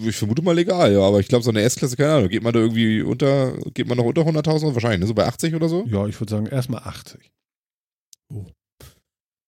Ich 0.07 0.15
vermute 0.17 0.41
mal 0.41 0.53
legal, 0.55 0.91
ja, 0.93 0.99
aber 1.01 1.19
ich 1.19 1.27
glaube, 1.27 1.43
so 1.43 1.49
eine 1.49 1.61
S-Klasse, 1.61 1.95
keine 1.95 2.13
Ahnung, 2.13 2.29
geht 2.29 2.43
man 2.43 2.53
da 2.53 2.59
irgendwie 2.59 3.01
unter, 3.01 3.57
geht 3.73 3.87
man 3.87 3.97
noch 3.97 4.05
unter 4.05 4.21
100.000 4.21 4.73
wahrscheinlich, 4.73 4.99
ne? 4.99 5.07
so 5.07 5.13
bei 5.13 5.25
80 5.25 5.55
oder 5.55 5.67
so? 5.69 5.85
Ja, 5.87 6.05
ich 6.05 6.19
würde 6.19 6.29
sagen, 6.31 6.45
erstmal 6.47 6.83
80. 6.83 7.31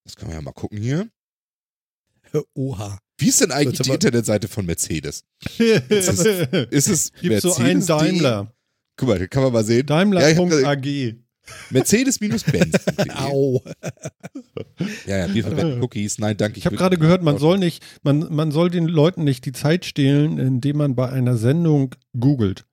Das 0.06 0.16
kann 0.16 0.28
man 0.30 0.38
ja 0.38 0.42
mal 0.42 0.52
gucken 0.54 0.80
hier. 0.80 1.10
Oha. 2.56 2.98
Wie 3.20 3.28
ist 3.28 3.42
denn 3.42 3.52
eigentlich 3.52 3.80
die. 3.82 3.92
Internetseite 3.92 4.48
von 4.48 4.66
Mercedes? 4.66 5.24
Gibt 5.58 5.92
es- 5.92 6.08
Ist 6.72 6.88
es 6.88 7.12
so 7.42 7.54
einen? 7.56 7.86
Daimler. 7.86 8.56
Guck 8.98 9.10
mal, 9.10 9.28
kann 9.28 9.44
man 9.44 9.54
mal 9.54 9.64
sehen. 9.64 9.86
Ja, 9.88 10.04
Daimler.ag. 10.04 11.18
Mercedes-Benz. 11.70 12.44
Au. 13.16 13.62
Ja, 15.06 15.18
ja, 15.28 15.34
wir 15.34 15.44
verwenden 15.44 15.82
Cookies. 15.82 16.18
Nein, 16.20 16.38
danke. 16.38 16.58
Ich 16.58 16.66
habe 16.66 16.76
gerade 16.76 16.98
gehört, 16.98 17.24
man 17.24 17.38
soll 17.38 17.58
nicht, 17.58 17.84
man, 18.04 18.34
man 18.34 18.52
soll 18.52 18.70
den 18.70 18.88
Leuten 18.88 19.24
nicht 19.24 19.46
die 19.46 19.52
Zeit 19.52 19.86
stehlen, 19.86 20.38
indem 20.38 20.78
man 20.78 20.96
bei 20.96 21.10
einer 21.10 21.38
Sendung 21.38 21.96
googelt. 22.20 22.66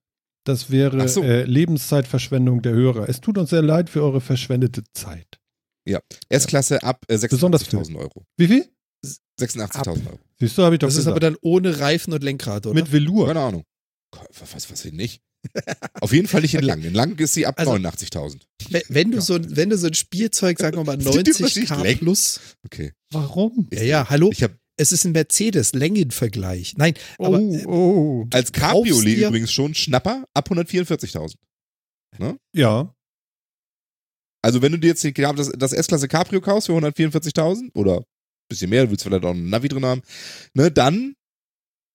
Das 0.44 0.70
wäre 0.70 1.06
so. 1.08 1.22
äh, 1.22 1.42
Lebenszeitverschwendung 1.44 2.62
der 2.62 2.72
Hörer. 2.72 3.08
Es 3.08 3.20
tut 3.20 3.36
uns 3.36 3.50
sehr 3.50 3.62
leid 3.62 3.90
für 3.90 4.02
eure 4.02 4.20
verschwendete 4.20 4.82
Zeit. 4.94 5.38
S-Klasse 6.28 6.82
ab 6.82 7.04
äh, 7.08 7.18
Besonders 7.18 7.64
86.000 7.64 7.96
Euro. 7.96 8.24
Wie 8.36 8.48
viel? 8.48 8.68
86.000 9.40 10.06
Euro. 10.06 10.18
Siehst 10.38 10.58
du, 10.58 10.62
habe 10.62 10.74
ich 10.74 10.78
doch 10.80 10.88
Das 10.88 10.94
ist 10.94 11.00
gesagt. 11.00 11.12
aber 11.12 11.20
dann 11.20 11.36
ohne 11.40 11.80
Reifen 11.80 12.12
und 12.12 12.22
Lenkrad, 12.22 12.66
oder? 12.66 12.74
Mit 12.74 12.92
Velour. 12.92 13.28
Keine 13.28 13.40
Ahnung. 13.40 13.64
Was, 14.38 14.70
was 14.70 14.82
denn 14.82 14.96
nicht? 14.96 15.22
Auf 16.00 16.12
jeden 16.12 16.26
Fall 16.28 16.42
nicht 16.42 16.54
in 16.54 16.62
lang. 16.62 16.82
In 16.82 16.94
lang 16.94 17.18
ist 17.18 17.34
sie 17.34 17.46
ab 17.46 17.58
Also- 17.58 17.72
89.000. 17.72 18.46
Wenn- 18.88 19.10
du, 19.10 19.18
Ja. 19.18 19.22
so, 19.22 19.34
ein- 19.34 19.56
wenn 19.56 19.70
du 19.70 19.78
so 19.78 19.86
ein 19.86 19.94
Spielzeug, 19.94 20.58
sagen 20.58 20.76
wir 20.76 20.84
mal, 20.84 20.92
Sind 21.00 21.26
die 21.26 21.30
90 21.30 21.36
Unterschied 21.40 21.68
K 21.68 21.82
Lenk? 21.82 21.98
plus. 22.00 22.40
Okay. 22.64 22.92
Warum? 23.12 23.68
Ja, 23.72 23.82
ja, 23.82 24.10
hallo. 24.10 24.30
Ich 24.32 24.42
habe 24.42 24.58
Es 24.80 24.92
ist 24.92 25.04
ein 25.04 25.12
Mercedes, 25.12 25.72
Längenvergleich. 25.72 26.74
Nein, 26.76 26.94
aber 27.18 27.40
oh, 27.40 27.54
äh, 27.54 27.66
oh. 27.66 28.26
als 28.32 28.52
Cabriolet 28.52 29.18
übrigens 29.18 29.50
schon 29.52 29.74
Schnapper 29.74 30.24
ab 30.34 30.48
144.000. 30.50 31.34
Ja. 32.54 32.94
Also 34.42 34.62
wenn 34.62 34.72
du 34.72 34.78
dir 34.78 34.88
jetzt 34.88 35.04
das, 35.04 35.50
das 35.58 35.72
S-Klasse 35.72 36.06
Cabrio 36.08 36.40
kaufst 36.40 36.66
für 36.68 36.72
144.000 36.74 37.74
oder 37.74 37.98
ein 37.98 38.04
bisschen 38.48 38.70
mehr, 38.70 38.84
du 38.84 38.90
willst 38.92 39.02
vielleicht 39.04 39.24
auch 39.24 39.30
einen 39.30 39.50
Navi 39.50 39.68
drin 39.68 39.84
haben, 39.84 40.02
ne, 40.54 40.70
dann 40.70 41.14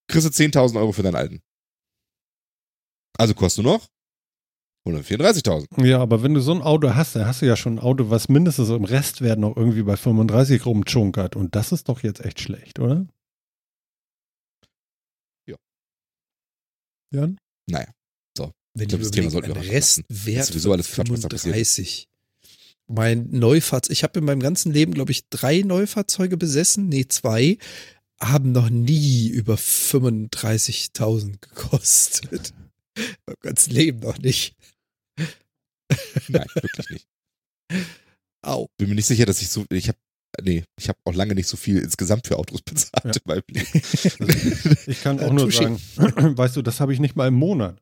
kriegst 0.10 0.28
du 0.28 0.30
10.000 0.44 0.78
Euro 0.78 0.92
für 0.92 1.04
deinen 1.04 1.16
alten. 1.16 1.42
Also 3.18 3.34
kostet 3.34 3.66
du 3.66 3.70
noch 3.70 3.88
134.000. 4.88 5.86
Ja, 5.86 6.00
aber 6.00 6.24
wenn 6.24 6.34
du 6.34 6.42
so 6.42 6.52
ein 6.52 6.62
Auto 6.62 6.94
hast, 6.94 7.16
dann 7.16 7.26
hast 7.26 7.42
du 7.42 7.46
ja 7.46 7.56
schon 7.56 7.76
ein 7.76 7.80
Auto, 7.80 8.10
was 8.10 8.28
mindestens 8.28 8.70
im 8.70 8.84
Restwert 8.84 9.40
noch 9.40 9.56
irgendwie 9.56 9.84
bei 9.84 9.96
35 9.96 10.66
rumchunkert. 10.66 11.36
Und 11.36 11.56
das 11.56 11.72
ist 11.72 11.88
doch 11.88 12.04
jetzt 12.04 12.20
echt 12.26 12.42
schlecht, 12.42 12.80
oder? 12.80 13.08
Ja. 15.46 15.56
Jan? 17.12 17.38
Naja. 17.68 17.88
Wenn 18.74 18.84
Ich 18.84 18.90
glaub, 18.90 19.02
ich 19.02 19.08
das 19.08 19.12
Thema 19.12 19.30
sollten 19.30 19.54
wir 19.54 19.62
auch. 19.62 19.66
Restwert 19.66 20.40
Das 20.40 20.46
ist 20.46 20.48
sowieso 20.48 20.72
alles 20.72 20.92
Quatsch, 20.92 21.12
was 21.12 21.20
da 21.22 21.30
passiert. 21.30 21.54
35. 21.56 22.08
Mein 22.88 23.30
Neufahrzeug, 23.32 23.92
ich 23.92 24.04
habe 24.04 24.20
in 24.20 24.26
meinem 24.26 24.40
ganzen 24.42 24.74
Leben, 24.74 24.94
glaube 24.94 25.12
ich, 25.12 25.30
drei 25.30 25.62
Neufahrzeuge 25.62 26.38
besessen, 26.38 26.90
nee, 26.90 27.06
zwei, 27.08 27.58
haben 28.20 28.52
noch 28.52 28.70
nie 28.70 29.28
über 29.28 29.56
35.000 29.56 31.40
gekostet. 31.40 32.54
Mein 33.26 33.36
ganzes 33.42 33.68
Leben 33.72 34.00
noch 34.00 34.18
nicht. 34.18 34.56
Nein, 36.28 36.46
wirklich 36.56 36.90
nicht. 36.90 37.08
Au. 38.46 38.68
Bin 38.78 38.90
mir 38.90 38.96
nicht 38.96 39.06
sicher, 39.06 39.26
dass 39.26 39.42
ich 39.42 39.50
so, 39.50 39.66
ich 39.72 39.88
habe, 39.88 39.98
nee, 40.42 40.64
ich 40.78 40.90
habe 40.90 41.00
auch 41.06 41.14
lange 41.14 41.34
nicht 41.36 41.48
so 41.48 41.56
viel 41.58 41.78
insgesamt 41.80 42.28
für 42.28 42.38
Autos 42.38 42.62
bezahlt 42.66 43.04
Ja. 43.06 43.12
in 43.14 43.22
meinem 43.26 43.44
Leben. 43.48 44.78
Ich 44.88 45.02
kann 45.02 45.20
auch 45.20 45.32
nur 45.32 45.48
Touché. 45.48 45.78
sagen, 45.98 46.38
weißt 46.38 46.56
du, 46.58 46.62
das 46.62 46.80
habe 46.80 46.94
ich 46.94 47.00
nicht 47.00 47.16
mal 47.16 47.28
im 47.28 47.36
Monat. 47.36 47.80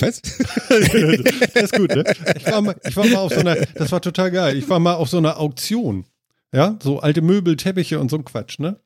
Was? 0.00 0.22
das 0.22 1.64
ist 1.64 1.72
gut, 1.74 1.90
ne? 1.94 2.04
Ich 2.36 2.46
war, 2.46 2.62
mal, 2.62 2.80
ich 2.84 2.96
war 2.96 3.04
mal 3.06 3.18
auf 3.18 3.34
so 3.34 3.40
einer, 3.40 3.54
das 3.56 3.92
war 3.92 4.00
total 4.00 4.30
geil. 4.30 4.56
Ich 4.56 4.66
war 4.70 4.78
mal 4.80 4.94
auf 4.94 5.10
so 5.10 5.18
einer 5.18 5.38
Auktion. 5.38 6.06
Ja, 6.54 6.78
so 6.82 7.00
alte 7.00 7.20
Möbel, 7.20 7.56
Teppiche 7.56 8.00
und 8.00 8.10
so 8.10 8.16
ein 8.16 8.24
Quatsch, 8.24 8.58
ne? 8.58 8.80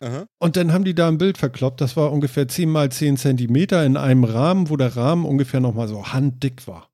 Aha. 0.00 0.26
Und 0.38 0.56
dann 0.56 0.72
haben 0.72 0.84
die 0.84 0.94
da 0.94 1.08
ein 1.08 1.18
Bild 1.18 1.38
verkloppt, 1.38 1.80
das 1.80 1.96
war 1.96 2.12
ungefähr 2.12 2.46
10 2.46 2.68
mal 2.70 2.90
10 2.90 3.16
Zentimeter 3.16 3.84
in 3.84 3.96
einem 3.96 4.24
Rahmen, 4.24 4.70
wo 4.70 4.76
der 4.76 4.96
Rahmen 4.96 5.24
ungefähr 5.24 5.60
nochmal 5.60 5.88
so 5.88 6.12
handdick 6.12 6.66
war. 6.68 6.90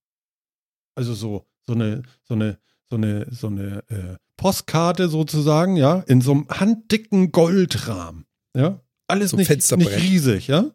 Also 0.94 1.14
so, 1.14 1.46
so 1.66 1.74
eine, 1.74 2.02
so 2.22 2.34
eine, 2.34 2.58
so 2.88 2.96
eine, 2.96 3.26
so 3.30 3.48
eine 3.48 3.84
äh, 3.88 4.16
Postkarte 4.36 5.08
sozusagen, 5.08 5.76
ja, 5.76 6.00
in 6.06 6.20
so 6.20 6.32
einem 6.32 6.48
handdicken 6.48 7.30
Goldrahmen. 7.30 8.26
Ja. 8.56 8.80
Alles 9.06 9.30
So 9.30 9.36
nicht, 9.36 9.50
nicht 9.50 9.96
riesig, 9.96 10.48
ja. 10.48 10.70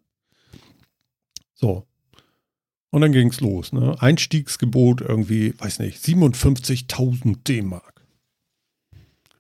So. 1.56 1.88
Und 2.92 3.02
dann 3.02 3.12
ging's 3.12 3.40
los, 3.40 3.74
ne? 3.74 3.96
Einstiegsgebot 4.00 5.02
irgendwie, 5.02 5.54
weiß 5.60 5.80
nicht, 5.80 6.04
57.000 6.04 7.44
D-Mark. 7.44 7.99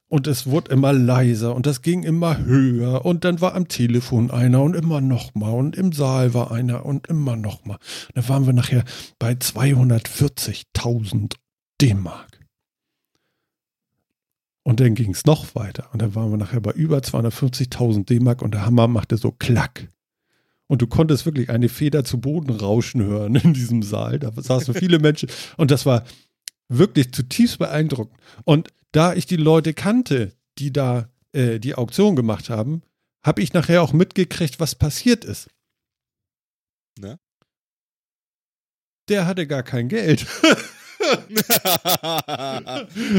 Und 0.09 0.25
es 0.25 0.47
wurde 0.47 0.71
immer 0.71 0.91
leiser 0.91 1.55
und 1.55 1.67
das 1.67 1.83
ging 1.83 2.01
immer 2.01 2.39
höher 2.39 3.05
und 3.05 3.23
dann 3.23 3.41
war 3.41 3.53
am 3.53 3.67
Telefon 3.67 4.31
einer 4.31 4.63
und 4.63 4.75
immer 4.75 5.01
noch 5.01 5.35
mal 5.35 5.51
und 5.51 5.75
im 5.75 5.91
Saal 5.91 6.33
war 6.33 6.51
einer 6.51 6.83
und 6.83 7.05
immer 7.07 7.35
noch 7.35 7.63
mal. 7.63 7.77
Dann 8.15 8.27
waren 8.27 8.47
wir 8.47 8.53
nachher 8.53 8.83
bei 9.19 9.33
240.000 9.33 11.35
D-Mark. 11.79 12.39
Und 14.63 14.79
dann 14.79 14.95
ging 14.95 15.11
es 15.11 15.25
noch 15.25 15.53
weiter 15.53 15.89
und 15.93 16.01
dann 16.01 16.15
waren 16.15 16.31
wir 16.31 16.37
nachher 16.37 16.59
bei 16.59 16.71
über 16.71 16.97
250.000 16.97 18.05
D-Mark 18.05 18.41
und 18.41 18.55
der 18.55 18.65
Hammer 18.65 18.87
machte 18.87 19.17
so 19.17 19.31
klack. 19.31 19.91
Und 20.65 20.81
du 20.81 20.87
konntest 20.87 21.25
wirklich 21.25 21.51
eine 21.51 21.69
Feder 21.69 22.03
zu 22.03 22.19
Boden 22.19 22.51
rauschen 22.51 23.03
hören 23.03 23.35
in 23.35 23.53
diesem 23.53 23.83
Saal. 23.83 24.17
Da 24.17 24.31
saßen 24.35 24.73
viele 24.73 24.97
Menschen 24.97 25.29
und 25.57 25.69
das 25.69 25.85
war 25.85 26.03
wirklich 26.67 27.11
zutiefst 27.11 27.59
beeindruckend. 27.59 28.19
Und 28.43 28.69
da 28.91 29.13
ich 29.13 29.25
die 29.25 29.37
Leute 29.37 29.73
kannte, 29.73 30.33
die 30.57 30.71
da 30.73 31.09
äh, 31.31 31.59
die 31.59 31.75
Auktion 31.75 32.15
gemacht 32.15 32.49
haben, 32.49 32.81
habe 33.23 33.41
ich 33.41 33.53
nachher 33.53 33.83
auch 33.83 33.93
mitgekriegt, 33.93 34.59
was 34.59 34.75
passiert 34.75 35.25
ist. 35.25 35.49
Ne? 36.97 37.19
Der 39.09 39.25
hatte 39.25 39.47
gar 39.47 39.63
kein 39.63 39.89
Geld. 39.89 40.25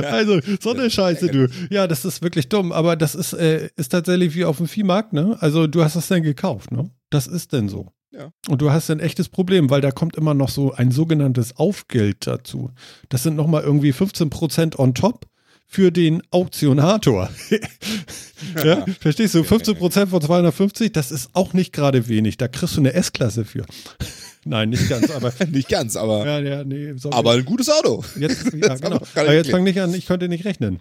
also, 0.04 0.40
so 0.60 0.70
eine 0.70 0.90
Scheiße, 0.90 1.28
du. 1.28 1.48
Ja, 1.70 1.86
das 1.86 2.04
ist 2.04 2.22
wirklich 2.22 2.48
dumm, 2.48 2.72
aber 2.72 2.96
das 2.96 3.14
ist, 3.14 3.32
äh, 3.32 3.70
ist 3.76 3.90
tatsächlich 3.90 4.34
wie 4.34 4.44
auf 4.44 4.58
dem 4.58 4.68
Viehmarkt, 4.68 5.12
ne? 5.12 5.36
Also, 5.40 5.66
du 5.66 5.82
hast 5.82 5.96
das 5.96 6.08
dann 6.08 6.22
gekauft, 6.22 6.70
ne? 6.72 6.90
Das 7.10 7.26
ist 7.26 7.52
denn 7.52 7.68
so. 7.68 7.92
Ja. 8.12 8.32
Und 8.48 8.60
du 8.60 8.70
hast 8.70 8.90
ein 8.90 9.00
echtes 9.00 9.28
Problem, 9.28 9.70
weil 9.70 9.80
da 9.80 9.92
kommt 9.92 10.16
immer 10.16 10.34
noch 10.34 10.48
so 10.48 10.72
ein 10.72 10.90
sogenanntes 10.90 11.56
Aufgeld 11.56 12.26
dazu. 12.26 12.70
Das 13.08 13.22
sind 13.22 13.36
nochmal 13.36 13.62
irgendwie 13.62 13.92
15% 13.92 14.76
on 14.76 14.94
top 14.94 15.26
für 15.70 15.92
den 15.92 16.20
Auktionator. 16.32 17.30
ja, 18.64 18.84
verstehst 18.98 19.36
du? 19.36 19.42
15% 19.42 20.08
von 20.08 20.20
250, 20.20 20.90
das 20.90 21.12
ist 21.12 21.30
auch 21.34 21.52
nicht 21.52 21.72
gerade 21.72 22.08
wenig. 22.08 22.38
Da 22.38 22.48
kriegst 22.48 22.76
du 22.76 22.80
eine 22.80 22.92
S-Klasse 22.92 23.44
für. 23.44 23.64
Nein, 24.44 24.70
nicht 24.70 24.88
ganz, 24.88 25.10
aber. 25.10 25.32
Nicht 25.50 25.68
ganz, 25.68 25.94
aber, 25.94 26.26
Ja, 26.26 26.40
ja, 26.40 26.64
nee. 26.64 26.94
aber 27.10 27.32
ein 27.32 27.44
gutes 27.44 27.68
Auto. 27.68 28.02
Jetzt, 28.18 28.52
ja, 28.54 28.74
genau. 28.74 29.00
Aber 29.14 29.34
jetzt 29.34 29.50
fang 29.50 29.62
nicht 29.64 29.78
an, 29.78 29.92
ich 29.92 30.06
könnte 30.06 30.28
nicht 30.30 30.46
rechnen. 30.46 30.80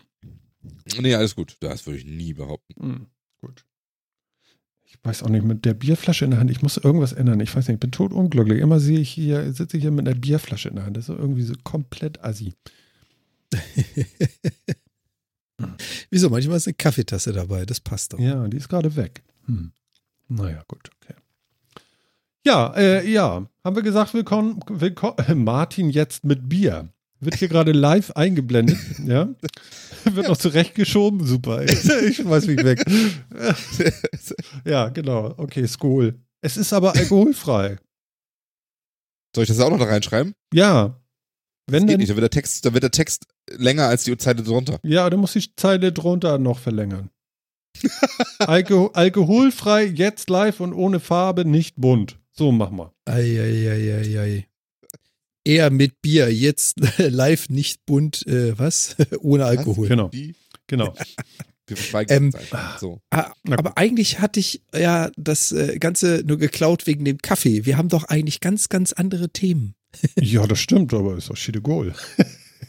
Nee, 0.97 1.13
alles 1.13 1.35
gut. 1.35 1.57
Das 1.59 1.85
würde 1.85 1.99
ich 1.99 2.05
nie 2.05 2.33
behaupten. 2.33 2.81
Hm, 2.81 3.05
gut. 3.41 3.65
Ich 4.85 4.95
weiß 5.03 5.23
auch 5.23 5.29
nicht, 5.29 5.43
mit 5.43 5.65
der 5.65 5.73
Bierflasche 5.73 6.23
in 6.23 6.31
der 6.31 6.39
Hand, 6.39 6.49
ich 6.49 6.61
muss 6.61 6.77
irgendwas 6.77 7.11
ändern. 7.11 7.41
Ich 7.41 7.53
weiß 7.53 7.67
nicht, 7.67 7.75
ich 7.75 7.79
bin 7.81 7.91
tot 7.91 8.13
unglücklich. 8.13 8.59
Immer 8.61 8.79
sehe 8.79 8.99
ich 8.99 9.09
hier, 9.09 9.51
sitze 9.51 9.75
ich 9.75 9.83
hier 9.83 9.91
mit 9.91 10.07
einer 10.07 10.17
Bierflasche 10.17 10.69
in 10.69 10.75
der 10.75 10.85
Hand. 10.85 10.95
Das 10.95 11.09
ist 11.09 11.19
irgendwie 11.19 11.43
so 11.43 11.53
komplett 11.63 12.23
assi. 12.23 12.53
Wieso? 16.09 16.29
Manchmal 16.29 16.57
ist 16.57 16.67
eine 16.67 16.75
Kaffeetasse 16.75 17.33
dabei, 17.33 17.65
das 17.65 17.79
passt 17.79 18.13
doch. 18.13 18.19
Ja, 18.19 18.47
die 18.47 18.57
ist 18.57 18.69
gerade 18.69 18.95
weg. 18.95 19.23
Hm. 19.45 19.71
Naja, 20.27 20.63
gut, 20.67 20.89
okay. 21.01 21.15
Ja, 22.45 22.73
äh, 22.75 23.09
ja, 23.09 23.47
haben 23.63 23.75
wir 23.75 23.83
gesagt, 23.83 24.13
willkommen, 24.13 24.59
willkommen, 24.67 25.15
Martin 25.43 25.89
jetzt 25.89 26.23
mit 26.23 26.47
Bier. 26.47 26.89
Wird 27.19 27.35
hier 27.35 27.49
gerade 27.49 27.73
live 27.73 28.11
eingeblendet, 28.11 28.77
ja. 29.05 29.27
Wird 30.05 30.27
noch 30.27 30.37
zurechtgeschoben, 30.37 31.25
super. 31.25 31.63
Ich 31.63 32.15
schmeiß 32.15 32.47
mich 32.47 32.63
weg. 32.63 32.81
Ja, 34.63 34.87
genau. 34.87 35.33
Okay, 35.35 35.67
Skol. 35.67 36.17
Es 36.41 36.55
ist 36.55 36.71
aber 36.71 36.95
alkoholfrei. 36.95 37.77
Soll 39.35 39.43
ich 39.43 39.49
das 39.49 39.59
auch 39.59 39.69
noch 39.69 39.79
da 39.79 39.85
reinschreiben? 39.85 40.33
Ja. 40.53 40.99
Wenn 41.67 41.73
das 41.73 41.81
geht 41.81 41.89
denn, 41.89 41.99
nicht. 41.99 42.09
Dann 42.09 42.17
wird, 42.17 42.23
der 42.23 42.29
Text, 42.29 42.65
dann 42.65 42.73
wird 42.73 42.83
der 42.83 42.91
Text 42.91 43.27
länger 43.57 43.85
als 43.87 44.03
die 44.03 44.17
Zeile 44.17 44.43
drunter. 44.43 44.79
ja, 44.83 45.09
dann 45.09 45.19
muss 45.19 45.33
die 45.33 45.55
Zeile 45.55 45.91
drunter 45.91 46.37
noch 46.37 46.59
verlängern. 46.59 47.09
Alko 48.39 48.87
alkoholfrei, 48.87 49.85
jetzt 49.85 50.29
live 50.29 50.59
und 50.59 50.73
ohne 50.73 50.99
Farbe, 50.99 51.45
nicht 51.45 51.75
bunt. 51.77 52.17
So 52.31 52.51
machen 52.51 52.77
wir. 52.77 52.93
Eieieiei. 53.05 54.47
Eher 55.45 55.69
mit 55.69 56.01
Bier, 56.01 56.33
jetzt 56.33 56.77
live 56.97 57.49
nicht 57.49 57.85
bunt, 57.85 58.25
äh, 58.27 58.57
was? 58.57 58.95
Ohne 59.21 59.45
Alkohol. 59.45 59.87
Genau. 59.87 60.09
Die, 60.09 60.35
Genau. 60.67 60.93
wir 61.65 61.77
verschweigen 61.77 62.31
Ähm. 62.31 62.33
So. 62.79 63.01
Ah, 63.09 63.31
aber 63.49 63.77
eigentlich 63.77 64.19
hatte 64.19 64.39
ich 64.39 64.61
ja 64.73 65.09
das 65.17 65.51
äh, 65.51 65.79
Ganze 65.79 66.23
nur 66.25 66.37
geklaut 66.37 66.85
wegen 66.85 67.05
dem 67.05 67.17
Kaffee. 67.17 67.65
Wir 67.65 67.77
haben 67.77 67.89
doch 67.89 68.03
eigentlich 68.03 68.39
ganz, 68.39 68.69
ganz 68.69 68.93
andere 68.93 69.29
Themen. 69.29 69.73
Ja, 70.19 70.45
das 70.45 70.59
stimmt, 70.59 70.93
aber 70.93 71.17
ist 71.17 71.29
doch 71.31 71.37
shit 71.37 71.61
Goal. 71.63 71.93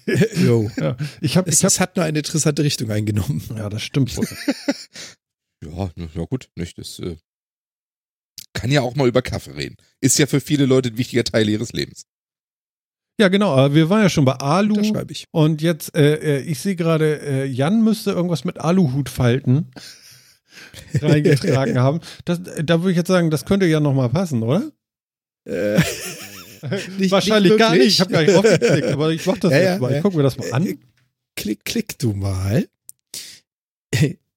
Jo. 0.37 0.71
Ja, 0.77 0.97
ich 1.21 1.37
habe, 1.37 1.49
Es, 1.51 1.59
ich 1.59 1.65
hab, 1.65 1.69
es 1.69 1.81
hat 1.81 1.97
nur 1.97 2.05
eine 2.05 2.19
interessante 2.19 2.63
Richtung 2.63 2.91
eingenommen. 2.91 3.43
ja, 3.57 3.69
das 3.69 3.83
stimmt 3.83 4.17
wohl. 4.17 4.27
Ja, 5.63 5.91
na, 5.95 6.09
ja 6.15 6.25
gut. 6.25 6.49
Nicht, 6.57 6.79
das 6.79 6.99
äh, 7.01 7.17
kann 8.55 8.71
ja 8.71 8.81
auch 8.81 8.95
mal 8.97 9.07
über 9.07 9.21
Kaffee 9.21 9.51
reden. 9.51 9.77
Ist 10.01 10.19
ja 10.19 10.27
für 10.27 10.41
viele 10.41 10.65
Leute 10.65 10.89
ein 10.89 10.97
wichtiger 10.97 11.23
Teil 11.23 11.51
ihres 11.51 11.75
Lebens. 11.75 12.07
Ja, 13.21 13.29
genau. 13.29 13.53
Aber 13.53 13.75
wir 13.75 13.91
waren 13.91 14.01
ja 14.01 14.09
schon 14.09 14.25
bei 14.25 14.33
Alu. 14.37 14.77
Da 14.77 14.85
schreibe 14.85 15.13
ich. 15.13 15.27
Und 15.33 15.61
jetzt, 15.61 15.95
äh, 15.95 16.39
äh, 16.39 16.41
ich 16.41 16.61
sehe 16.61 16.77
gerade, 16.77 17.21
äh, 17.21 17.45
Jan 17.45 17.85
müsste 17.85 18.13
irgendwas 18.13 18.47
mit 18.47 18.59
Aluhutfalten 18.59 19.71
reingetragen 21.03 21.79
haben. 21.79 22.01
Das, 22.25 22.41
da 22.43 22.81
würde 22.81 22.93
ich 22.93 22.97
jetzt 22.97 23.09
sagen, 23.09 23.31
das 23.31 23.45
könnte 23.45 23.67
ja 23.67 23.81
nochmal 23.81 24.09
passen, 24.09 24.43
oder? 24.43 24.73
Äh, 25.45 25.79
nicht- 26.99 27.11
Wahrscheinlich 27.11 27.53
nicht 27.53 27.59
gar 27.59 27.75
nicht. 27.75 27.87
Ich 27.87 28.01
habe 28.01 28.12
gar 28.12 28.23
nicht 28.23 28.35
draufgeklickt, 28.35 28.88
aber 28.88 29.11
ich 29.12 29.25
mach 29.27 29.38
das 29.38 29.53
Ja, 29.53 29.59
jetzt 29.59 29.66
ja, 29.66 29.79
mal. 29.79 29.88
Ich 29.90 29.96
ja. 29.96 30.03
gucke 30.03 30.16
mir 30.16 30.23
das 30.23 30.37
mal 30.37 30.53
an. 30.53 30.79
Klick, 31.37 31.64
klick 31.64 31.99
du 31.99 32.12
mal. 32.12 32.68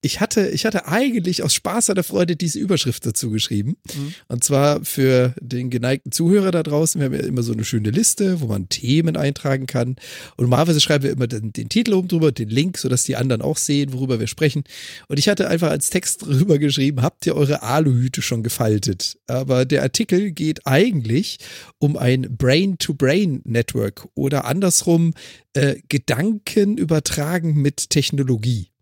Ich 0.05 0.19
hatte, 0.19 0.49
ich 0.49 0.65
hatte 0.65 0.85
eigentlich 0.89 1.43
aus 1.43 1.53
Spaß 1.53 1.89
an 1.89 1.95
der 1.95 2.03
Freude 2.03 2.35
diese 2.35 2.59
Überschrift 2.59 3.05
dazu 3.05 3.31
geschrieben. 3.31 3.77
Mhm. 3.95 4.13
Und 4.27 4.43
zwar 4.43 4.83
für 4.83 5.33
den 5.39 5.69
geneigten 5.69 6.11
Zuhörer 6.11 6.51
da 6.51 6.61
draußen. 6.61 6.99
Wir 6.99 7.05
haben 7.05 7.13
ja 7.13 7.21
immer 7.21 7.41
so 7.41 7.53
eine 7.53 7.63
schöne 7.63 7.89
Liste, 7.89 8.41
wo 8.41 8.47
man 8.47 8.67
Themen 8.67 9.15
eintragen 9.15 9.65
kann. 9.65 9.95
Und 10.35 10.41
normalerweise 10.41 10.81
schreiben 10.81 11.05
wir 11.05 11.11
immer 11.11 11.27
den, 11.27 11.53
den 11.53 11.69
Titel 11.69 11.93
oben 11.93 12.09
drüber, 12.09 12.33
den 12.33 12.49
Link, 12.49 12.77
sodass 12.79 13.05
die 13.05 13.15
anderen 13.15 13.41
auch 13.41 13.55
sehen, 13.55 13.93
worüber 13.93 14.19
wir 14.19 14.27
sprechen. 14.27 14.65
Und 15.07 15.19
ich 15.19 15.29
hatte 15.29 15.47
einfach 15.47 15.69
als 15.69 15.89
Text 15.89 16.21
drüber 16.25 16.59
geschrieben, 16.59 17.01
habt 17.01 17.25
ihr 17.25 17.37
eure 17.37 17.63
Aluhüte 17.63 18.21
schon 18.21 18.43
gefaltet? 18.43 19.17
Aber 19.27 19.63
der 19.63 19.83
Artikel 19.83 20.31
geht 20.31 20.67
eigentlich 20.67 21.37
um 21.79 21.95
ein 21.95 22.23
Brain-to-Brain-Network 22.37 24.09
oder 24.15 24.43
andersrum 24.43 25.13
äh, 25.53 25.75
Gedanken 25.87 26.77
übertragen 26.77 27.53
mit 27.61 27.89
Technologie. 27.89 28.72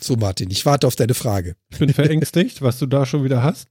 So, 0.00 0.16
Martin, 0.16 0.50
ich 0.50 0.66
warte 0.66 0.86
auf 0.86 0.96
deine 0.96 1.14
Frage. 1.14 1.56
Ich 1.70 1.78
bin 1.78 1.92
verängstigt, 1.92 2.62
was 2.62 2.78
du 2.78 2.86
da 2.86 3.06
schon 3.06 3.24
wieder 3.24 3.42
hast. 3.42 3.68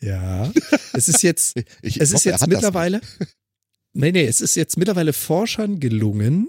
Ja. 0.00 0.50
Es 0.92 1.08
ist 1.08 1.22
jetzt, 1.22 1.56
Ich 1.82 2.00
es 2.00 2.08
ist 2.08 2.14
hoffe, 2.14 2.28
er 2.30 2.32
jetzt 2.36 2.46
mittlerweile. 2.46 3.00
Nee, 3.92 4.12
nee, 4.12 4.24
es 4.24 4.40
ist 4.40 4.54
jetzt 4.54 4.76
mittlerweile 4.76 5.12
Forschern 5.12 5.80
gelungen, 5.80 6.48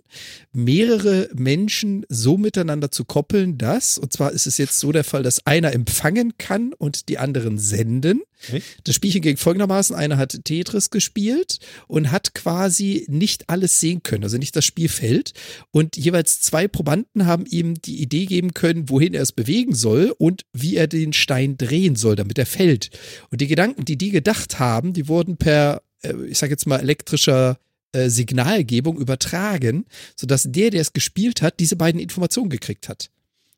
mehrere 0.53 1.27
Menschen 1.33 2.05
so 2.07 2.37
miteinander 2.37 2.91
zu 2.91 3.03
koppeln, 3.03 3.57
dass, 3.57 3.97
und 3.97 4.13
zwar 4.13 4.31
ist 4.31 4.45
es 4.45 4.59
jetzt 4.59 4.79
so 4.79 4.91
der 4.91 5.03
Fall, 5.03 5.23
dass 5.23 5.47
einer 5.47 5.73
empfangen 5.73 6.37
kann 6.37 6.73
und 6.73 7.09
die 7.09 7.17
anderen 7.17 7.57
senden. 7.57 8.21
Echt? 8.51 8.87
Das 8.87 8.93
Spielchen 8.93 9.21
ging 9.21 9.37
folgendermaßen, 9.37 9.95
einer 9.95 10.17
hat 10.17 10.39
Tetris 10.43 10.91
gespielt 10.91 11.57
und 11.87 12.11
hat 12.11 12.35
quasi 12.35 13.05
nicht 13.09 13.49
alles 13.49 13.79
sehen 13.79 14.03
können, 14.03 14.23
also 14.23 14.37
nicht 14.37 14.55
das 14.55 14.65
Spielfeld. 14.65 15.33
Und 15.71 15.97
jeweils 15.97 16.41
zwei 16.41 16.67
Probanden 16.67 17.25
haben 17.25 17.47
ihm 17.47 17.73
die 17.81 18.03
Idee 18.03 18.27
geben 18.27 18.53
können, 18.53 18.87
wohin 18.87 19.15
er 19.15 19.23
es 19.23 19.31
bewegen 19.31 19.73
soll 19.73 20.13
und 20.19 20.45
wie 20.53 20.75
er 20.75 20.87
den 20.87 21.11
Stein 21.11 21.57
drehen 21.57 21.95
soll, 21.95 22.15
damit 22.15 22.37
er 22.37 22.45
fällt. 22.45 22.91
Und 23.31 23.41
die 23.41 23.47
Gedanken, 23.47 23.83
die 23.83 23.97
die 23.97 24.11
gedacht 24.11 24.59
haben, 24.59 24.93
die 24.93 25.07
wurden 25.07 25.37
per, 25.37 25.81
ich 26.03 26.37
sage 26.37 26.51
jetzt 26.51 26.67
mal, 26.67 26.79
elektrischer 26.79 27.59
äh, 27.93 28.09
Signalgebung 28.09 28.97
übertragen, 28.97 29.85
sodass 30.15 30.43
der, 30.47 30.69
der 30.69 30.81
es 30.81 30.93
gespielt 30.93 31.41
hat, 31.41 31.59
diese 31.59 31.75
beiden 31.75 31.99
Informationen 31.99 32.49
gekriegt 32.49 32.89
hat. 32.89 33.09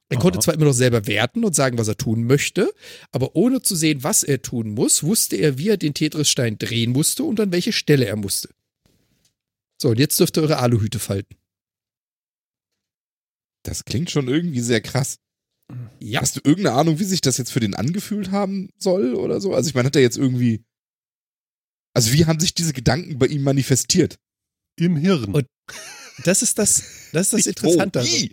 Er 0.09 0.19
konnte 0.19 0.37
Aha. 0.37 0.43
zwar 0.43 0.53
immer 0.53 0.65
noch 0.65 0.73
selber 0.73 1.07
werten 1.07 1.43
und 1.43 1.55
sagen, 1.55 1.77
was 1.77 1.87
er 1.87 1.97
tun 1.97 2.25
möchte, 2.25 2.71
aber 3.11 3.35
ohne 3.35 3.61
zu 3.61 3.75
sehen, 3.75 4.03
was 4.03 4.21
er 4.21 4.41
tun 4.41 4.69
muss, 4.75 5.03
wusste 5.03 5.37
er, 5.37 5.57
wie 5.57 5.69
er 5.69 5.77
den 5.77 5.93
Tetris-Stein 5.93 6.57
drehen 6.59 6.91
musste 6.91 7.23
und 7.23 7.39
an 7.39 7.51
welche 7.51 7.71
Stelle 7.71 8.05
er 8.05 8.15
musste. 8.15 8.49
So, 9.81 9.89
und 9.89 9.99
jetzt 9.99 10.19
dürft 10.19 10.37
ihr 10.37 10.43
eure 10.43 10.59
Aluhüte 10.59 10.99
falten. 10.99 11.35
Das 13.63 13.85
klingt 13.85 14.11
schon 14.11 14.27
irgendwie 14.27 14.59
sehr 14.59 14.81
krass. 14.81 15.17
Ja. 15.99 16.21
Hast 16.21 16.35
du 16.35 16.41
irgendeine 16.43 16.77
Ahnung, 16.77 16.99
wie 16.99 17.05
sich 17.05 17.21
das 17.21 17.37
jetzt 17.37 17.51
für 17.51 17.59
den 17.59 17.73
angefühlt 17.73 18.31
haben 18.31 18.69
soll 18.77 19.15
oder 19.15 19.41
so? 19.41 19.53
Also 19.53 19.69
ich 19.69 19.73
meine, 19.75 19.87
hat 19.87 19.95
er 19.95 20.01
jetzt 20.01 20.17
irgendwie. 20.17 20.63
Also 21.93 22.11
wie 22.13 22.25
haben 22.25 22.39
sich 22.39 22.53
diese 22.53 22.73
Gedanken 22.73 23.17
bei 23.19 23.27
ihm 23.27 23.43
manifestiert? 23.43 24.17
Im 24.79 24.95
Hirn. 24.95 25.33
Und- 25.33 25.47
Das 26.23 26.41
ist 26.41 26.59
das, 26.59 26.83
das 27.11 27.27
ist 27.27 27.33
das 27.33 27.47
Interessante. 27.47 27.99
Also, 27.99 28.11
wie? 28.11 28.31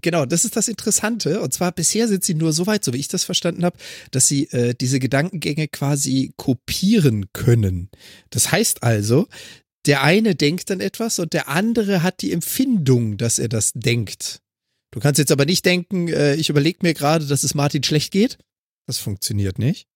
Genau, 0.00 0.26
das 0.26 0.44
ist 0.44 0.56
das 0.56 0.68
Interessante. 0.68 1.40
Und 1.40 1.52
zwar 1.52 1.72
bisher 1.72 2.06
sind 2.08 2.24
sie 2.24 2.34
nur 2.34 2.52
so 2.52 2.66
weit, 2.66 2.84
so 2.84 2.92
wie 2.92 2.98
ich 2.98 3.08
das 3.08 3.24
verstanden 3.24 3.64
habe, 3.64 3.76
dass 4.12 4.28
sie 4.28 4.44
äh, 4.52 4.74
diese 4.74 4.98
Gedankengänge 5.00 5.68
quasi 5.68 6.32
kopieren 6.36 7.26
können. 7.32 7.90
Das 8.30 8.52
heißt 8.52 8.82
also, 8.82 9.26
der 9.86 10.02
eine 10.02 10.34
denkt 10.36 10.70
an 10.70 10.80
etwas 10.80 11.18
und 11.18 11.32
der 11.32 11.48
andere 11.48 12.02
hat 12.02 12.22
die 12.22 12.32
Empfindung, 12.32 13.16
dass 13.18 13.38
er 13.40 13.48
das 13.48 13.72
denkt. 13.74 14.40
Du 14.92 15.00
kannst 15.00 15.18
jetzt 15.18 15.32
aber 15.32 15.46
nicht 15.46 15.64
denken, 15.64 16.08
äh, 16.08 16.34
ich 16.36 16.48
überlege 16.50 16.78
mir 16.82 16.94
gerade, 16.94 17.26
dass 17.26 17.42
es 17.42 17.54
Martin 17.54 17.82
schlecht 17.82 18.12
geht. 18.12 18.38
Das 18.86 18.98
funktioniert 18.98 19.58
nicht. 19.58 19.86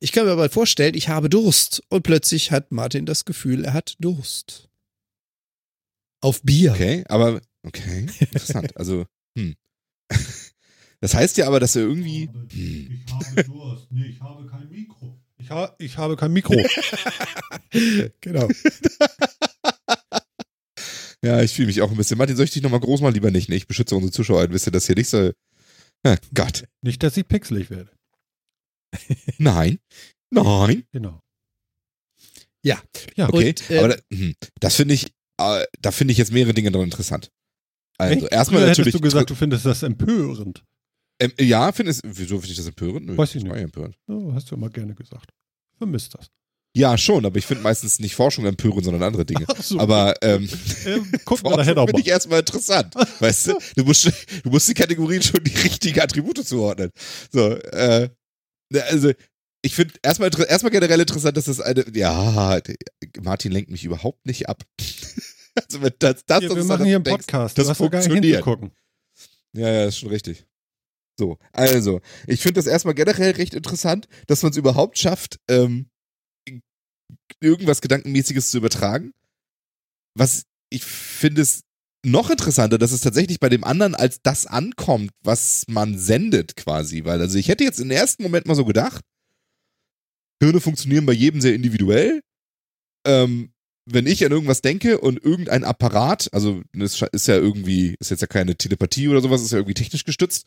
Ich 0.00 0.12
kann 0.12 0.26
mir 0.26 0.32
aber 0.32 0.48
vorstellen, 0.48 0.94
ich 0.94 1.08
habe 1.08 1.28
Durst 1.28 1.82
und 1.88 2.02
plötzlich 2.02 2.52
hat 2.52 2.70
Martin 2.70 3.06
das 3.06 3.24
Gefühl, 3.24 3.64
er 3.64 3.72
hat 3.74 3.96
Durst. 3.98 4.68
Auf 6.20 6.42
Bier. 6.42 6.72
Okay, 6.72 7.04
aber 7.08 7.40
okay, 7.64 8.06
interessant. 8.20 8.76
Also, 8.76 9.06
hm. 9.36 9.54
Das 11.00 11.14
heißt 11.14 11.36
ja 11.36 11.46
aber, 11.46 11.60
dass 11.60 11.76
er 11.76 11.82
irgendwie. 11.82 12.28
Hm. 12.52 13.04
Ich 13.06 13.12
habe 13.12 13.44
Durst. 13.44 13.86
Nee, 13.90 14.06
ich 14.06 14.20
habe 14.20 14.46
kein 14.46 14.68
Mikro. 14.68 15.20
Ich, 15.36 15.50
ha 15.50 15.74
ich 15.78 15.96
habe 15.96 16.16
kein 16.16 16.32
Mikro. 16.32 16.56
Genau. 18.20 18.48
Ja, 21.20 21.42
ich 21.42 21.52
fühle 21.52 21.66
mich 21.66 21.82
auch 21.82 21.90
ein 21.90 21.96
bisschen. 21.96 22.16
Martin, 22.16 22.36
soll 22.36 22.44
ich 22.44 22.52
dich 22.52 22.62
nochmal 22.62 22.78
groß 22.78 23.00
machen? 23.00 23.14
Lieber 23.14 23.32
nicht. 23.32 23.48
Ne? 23.48 23.56
Ich 23.56 23.66
beschütze 23.66 23.96
unsere 23.96 24.12
Zuschauer 24.12 24.40
ein 24.40 24.50
bisschen, 24.50 24.72
dass 24.72 24.86
hier 24.86 24.94
nicht 24.94 25.08
so. 25.08 25.32
Ah, 26.04 26.16
Gott. 26.32 26.68
Nicht, 26.80 27.02
dass 27.02 27.16
ich 27.16 27.26
pixelig 27.26 27.70
werde. 27.70 27.90
Nein. 29.38 29.78
Nein. 30.30 30.84
Genau. 30.92 31.20
Ja. 32.62 32.80
Ja, 33.16 33.28
Okay. 33.28 33.48
Und, 33.48 33.70
äh, 33.70 33.78
aber 33.78 33.88
da, 33.88 33.96
hm, 34.12 34.34
das 34.60 34.74
finde 34.74 34.94
ich, 34.94 35.06
äh, 35.40 35.64
da 35.80 35.90
finde 35.90 36.12
ich 36.12 36.18
jetzt 36.18 36.32
mehrere 36.32 36.54
Dinge 36.54 36.70
dran 36.70 36.82
interessant. 36.84 37.30
Also 37.98 38.24
Echt? 38.24 38.32
erstmal 38.32 38.60
Früher 38.60 38.68
natürlich. 38.68 38.86
hättest 38.86 38.94
du 38.94 39.00
gesagt, 39.00 39.30
du 39.30 39.34
findest 39.34 39.64
das 39.66 39.82
empörend. 39.82 40.64
ähm, 41.20 41.32
ja, 41.40 41.72
findest 41.72 42.02
wieso 42.04 42.38
finde 42.38 42.52
ich 42.52 42.56
das 42.56 42.66
empörend? 42.66 43.06
Nö, 43.06 43.16
Weiß 43.16 43.34
ich 43.34 43.42
nicht. 43.42 43.52
empörend. 43.52 43.96
Oh, 44.06 44.32
hast 44.32 44.50
du 44.50 44.54
immer 44.54 44.70
gerne 44.70 44.94
gesagt. 44.94 45.30
Vermisst 45.78 46.14
das. 46.14 46.28
Ja, 46.76 46.96
schon, 46.98 47.24
aber 47.26 47.38
ich 47.38 47.46
finde 47.46 47.62
meistens 47.62 47.98
nicht 47.98 48.14
Forschung 48.14 48.44
empörend, 48.44 48.84
sondern 48.84 49.02
andere 49.02 49.24
Dinge. 49.24 49.46
So. 49.60 49.80
Aber 49.80 50.14
ähm, 50.22 50.48
ähm, 50.86 51.10
guck 51.24 51.42
mal 51.42 51.64
finde 51.64 52.00
ich 52.00 52.06
erstmal 52.06 52.40
interessant. 52.40 52.94
Weißt 53.20 53.48
du, 53.48 53.58
du 53.76 53.84
musst, 53.84 54.04
du 54.44 54.50
musst 54.50 54.68
die 54.68 54.74
Kategorien 54.74 55.22
schon 55.22 55.42
die 55.42 55.56
richtigen 55.56 55.98
Attribute 56.00 56.46
zuordnen. 56.46 56.90
So, 57.32 57.54
äh, 57.54 58.10
also 58.74 59.12
ich 59.62 59.74
finde 59.74 59.94
erstmal 60.02 60.30
erstmal 60.48 60.70
generell 60.70 61.00
interessant, 61.00 61.36
dass 61.36 61.46
das 61.46 61.60
eine, 61.60 61.84
ja, 61.92 62.60
Martin 63.20 63.52
lenkt 63.52 63.70
mich 63.70 63.84
überhaupt 63.84 64.24
nicht 64.26 64.48
ab. 64.48 64.62
also 65.54 65.82
wenn 65.82 65.92
das, 65.98 66.24
das, 66.26 66.40
das 66.40 66.54
wir 66.54 66.64
machen 66.64 66.86
hier 66.86 66.96
einen 66.96 67.04
denkst, 67.04 67.26
Podcast. 67.26 67.58
das 67.58 67.64
du 67.64 67.70
hast 67.70 67.78
funktioniert. 67.78 68.44
Ja, 69.54 69.68
ja, 69.68 69.84
ist 69.86 69.98
schon 69.98 70.10
richtig. 70.10 70.46
So, 71.18 71.36
also, 71.52 72.00
ich 72.28 72.40
finde 72.40 72.60
das 72.60 72.66
erstmal 72.66 72.94
generell 72.94 73.32
recht 73.32 73.52
interessant, 73.52 74.06
dass 74.28 74.42
man 74.42 74.52
es 74.52 74.56
überhaupt 74.56 74.98
schafft, 74.98 75.40
ähm, 75.48 75.90
irgendwas 77.40 77.80
Gedankenmäßiges 77.80 78.50
zu 78.50 78.58
übertragen. 78.58 79.12
Was 80.14 80.44
ich 80.70 80.84
finde 80.84 81.42
es 81.42 81.64
noch 82.04 82.30
interessanter, 82.30 82.78
dass 82.78 82.92
es 82.92 83.00
tatsächlich 83.00 83.40
bei 83.40 83.48
dem 83.48 83.64
anderen 83.64 83.94
als 83.94 84.22
das 84.22 84.46
ankommt, 84.46 85.10
was 85.22 85.64
man 85.68 85.98
sendet 85.98 86.56
quasi. 86.56 87.04
Weil, 87.04 87.20
also 87.20 87.38
ich 87.38 87.48
hätte 87.48 87.64
jetzt 87.64 87.80
im 87.80 87.90
ersten 87.90 88.22
Moment 88.22 88.46
mal 88.46 88.54
so 88.54 88.64
gedacht, 88.64 89.02
Hirne 90.40 90.60
funktionieren 90.60 91.06
bei 91.06 91.12
jedem 91.12 91.40
sehr 91.40 91.54
individuell. 91.54 92.20
Ähm, 93.06 93.52
wenn 93.90 94.06
ich 94.06 94.24
an 94.24 94.32
irgendwas 94.32 94.60
denke 94.60 94.98
und 95.00 95.22
irgendein 95.24 95.64
Apparat, 95.64 96.28
also 96.32 96.62
das 96.72 97.02
ist 97.12 97.26
ja 97.26 97.36
irgendwie, 97.36 97.96
ist 98.00 98.10
jetzt 98.10 98.20
ja 98.20 98.26
keine 98.26 98.54
Telepathie 98.56 99.08
oder 99.08 99.22
sowas, 99.22 99.42
ist 99.42 99.52
ja 99.52 99.58
irgendwie 99.58 99.74
technisch 99.74 100.04
gestützt, 100.04 100.46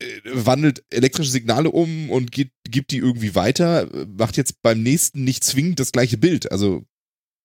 äh, 0.00 0.20
wandelt 0.24 0.84
elektrische 0.90 1.30
Signale 1.30 1.70
um 1.70 2.10
und 2.10 2.32
geht, 2.32 2.50
gibt 2.68 2.90
die 2.90 2.98
irgendwie 2.98 3.34
weiter, 3.34 3.92
äh, 3.94 4.06
macht 4.06 4.36
jetzt 4.36 4.60
beim 4.62 4.82
nächsten 4.82 5.22
nicht 5.24 5.44
zwingend 5.44 5.78
das 5.78 5.92
gleiche 5.92 6.18
Bild. 6.18 6.50
Also, 6.50 6.84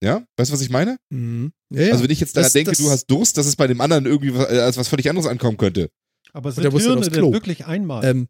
ja, 0.03 0.25
weißt 0.37 0.49
du, 0.51 0.53
was 0.53 0.61
ich 0.61 0.69
meine? 0.69 0.97
Mhm. 1.09 1.51
Ja, 1.71 1.81
ja. 1.83 1.91
Also 1.91 2.03
wenn 2.03 2.11
ich 2.11 2.19
jetzt 2.19 2.35
daran 2.35 2.45
Das- 2.45 2.53
denke, 2.53 2.71
das- 2.71 2.77
du 2.79 2.89
hast 2.89 3.05
Durst, 3.07 3.37
dass 3.37 3.45
es 3.45 3.55
bei 3.55 3.67
dem 3.67 3.81
anderen 3.81 4.05
irgendwie 4.05 4.33
was- 4.35 4.49
äh, 4.51 4.59
als 4.59 4.77
was 4.77 4.87
völlig 4.87 5.09
anderes 5.09 5.27
ankommen 5.27 5.57
könnte. 5.57 5.89
Aber 6.33 6.51
sind 6.51 6.63
Hirne 6.71 7.09
denn 7.09 7.31
wirklich 7.33 7.65
einmal? 7.65 8.03
ähm, 8.05 8.27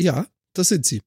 ja, 0.00 0.26
das 0.54 0.68
sind 0.68 0.84
sie. 0.86 1.02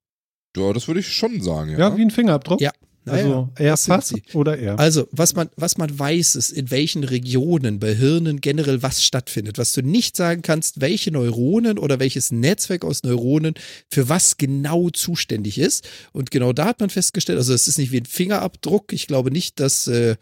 Ja, 0.58 0.72
das 0.74 0.88
würde 0.88 1.00
ich 1.02 1.08
schon 1.14 1.42
sagen, 1.42 1.72
ja. 1.72 1.78
ja, 1.80 1.98
wie 1.98 2.02
ein 2.02 2.12
Fingerabdruck? 2.12 2.62
Ja. 2.62 2.72
Also 3.06 3.30
ja, 3.58 3.66
er 3.66 3.78
fast 3.78 4.16
oder 4.34 4.58
er? 4.58 4.80
Also, 4.80 5.08
was 5.12 5.36
man, 5.36 5.50
was 5.56 5.78
man 5.78 5.98
weiß, 5.98 6.36
ist, 6.36 6.52
in 6.52 6.72
welchen 6.72 7.04
Regionen 7.04 7.80
bei 7.80 7.94
Hirnen 7.94 8.42
generell 8.42 8.82
was 8.82 9.04
stattfindet. 9.04 9.58
Was 9.58 9.74
du 9.74 9.82
nicht 9.82 10.16
sagen 10.16 10.42
kannst, 10.42 10.82
welche 10.82 11.12
Neuronen 11.12 11.78
oder 11.78 12.00
welches 12.00 12.32
Netzwerk 12.32 12.84
aus 12.84 13.04
Neuronen 13.04 13.54
für 13.90 14.10
was 14.10 14.38
genau 14.38 14.90
zuständig 14.90 15.58
ist. 15.58 15.88
Und 16.14 16.32
genau 16.32 16.54
da 16.54 16.66
hat 16.66 16.80
man 16.80 16.90
festgestellt, 16.90 17.38
also 17.38 17.54
es 17.54 17.68
ist 17.68 17.78
nicht 17.78 17.92
wie 17.92 18.02
ein 18.02 18.06
Fingerabdruck. 18.06 18.94
Ich 18.94 19.08
glaube 19.08 19.32
nicht, 19.32 19.60
dass 19.60 19.88
äh, 19.88 20.16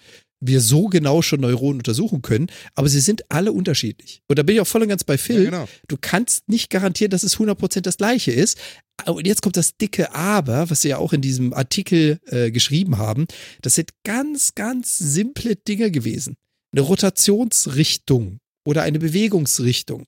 wir 0.46 0.62
so 0.62 0.88
genau 0.88 1.22
schon 1.22 1.42
Neuronen 1.42 1.80
untersuchen 1.80 2.22
können, 2.22 2.48
aber 2.76 2.90
sie 2.90 3.00
sind 3.00 3.24
alle 3.30 3.52
unterschiedlich. 3.52 4.22
Und 4.28 4.38
da 4.38 4.44
bin 4.44 4.56
ich 4.56 4.62
auch 4.62 4.68
voll 4.68 4.82
und 4.82 4.90
ganz 4.90 5.04
bei 5.04 5.18
Phil. 5.18 5.46
Ja, 5.46 5.50
genau. 5.50 5.68
Du 5.88 5.98
kannst 6.00 6.50
nicht 6.50 6.70
garantieren, 6.70 7.12
dass 7.12 7.24
es 7.24 7.38
100% 7.38 7.82
das 7.82 7.98
gleiche 7.98 8.32
ist. 8.32 8.58
Und 9.06 9.28
jetzt 9.28 9.42
kommt 9.42 9.58
das 9.58 9.76
dicke 9.76 10.14
Aber, 10.14 10.70
was 10.70 10.82
sie 10.82 10.90
ja 10.90 10.98
auch 10.98 11.14
in 11.14 11.22
diesem 11.22 11.54
Artikel 11.54 12.20
äh, 12.28 12.52
geschrieben 12.52 12.98
haben. 12.98 13.26
Das 13.62 13.76
sind 13.76 13.92
ganz, 14.04 14.56
ganz 14.56 14.98
simple 14.98 15.56
Dinge 15.56 15.92
gewesen. 15.92 16.38
Eine 16.72 16.82
Rotationsrichtung 16.82 18.40
oder 18.66 18.84
eine 18.84 19.00
Bewegungsrichtung. 19.00 20.06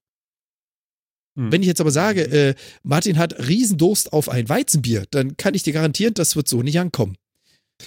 Hm. 1.37 1.51
Wenn 1.51 1.61
ich 1.61 1.67
jetzt 1.67 1.81
aber 1.81 1.91
sage, 1.91 2.21
äh, 2.21 2.55
Martin 2.83 3.17
hat 3.17 3.47
Riesendurst 3.47 4.13
auf 4.13 4.29
ein 4.29 4.47
Weizenbier, 4.47 5.05
dann 5.11 5.35
kann 5.35 5.53
ich 5.53 5.63
dir 5.63 5.73
garantieren, 5.73 6.13
das 6.13 6.35
wird 6.35 6.47
so 6.47 6.61
nicht 6.63 6.79
ankommen. 6.79 7.17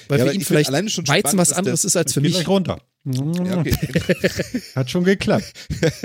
Weil 0.08 0.18
Ja, 0.18 0.26
für 0.26 0.34
ihn 0.34 0.42
vielleicht 0.42 0.68
alleine 0.68 0.90
schon 0.90 1.08
Weizen 1.08 1.20
spannend, 1.20 1.38
was 1.38 1.52
anderes 1.52 1.84
ist 1.84 1.96
als 1.96 2.12
für 2.12 2.20
mich. 2.20 2.46
runter. 2.46 2.82
Ja, 3.12 3.58
okay. 3.58 3.76
Hat 4.74 4.90
schon 4.90 5.04
geklappt. 5.04 5.52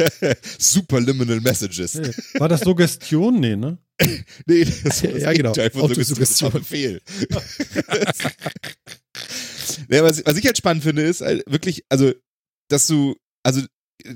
Superliminal 0.58 1.42
Messages. 1.42 2.00
War 2.36 2.50
das 2.50 2.62
Suggestion? 2.62 3.40
Nee, 3.40 3.56
ne? 3.56 3.78
Nee, 4.46 4.66
das 4.66 5.04
war 5.04 5.12
das 5.12 5.22
Ja, 5.22 5.34
genau. 5.34 5.54
Gegenteil 5.54 5.70
von. 5.72 6.04
Suggestion. 6.04 6.52
Befehl. 6.52 7.02
nee, 9.88 10.02
was, 10.02 10.26
was 10.26 10.38
ich 10.38 10.46
halt 10.46 10.58
spannend 10.58 10.84
finde, 10.84 11.04
ist 11.04 11.22
halt 11.22 11.44
wirklich, 11.48 11.84
also, 11.90 12.14
dass 12.70 12.88
du, 12.88 13.16
also, 13.44 13.62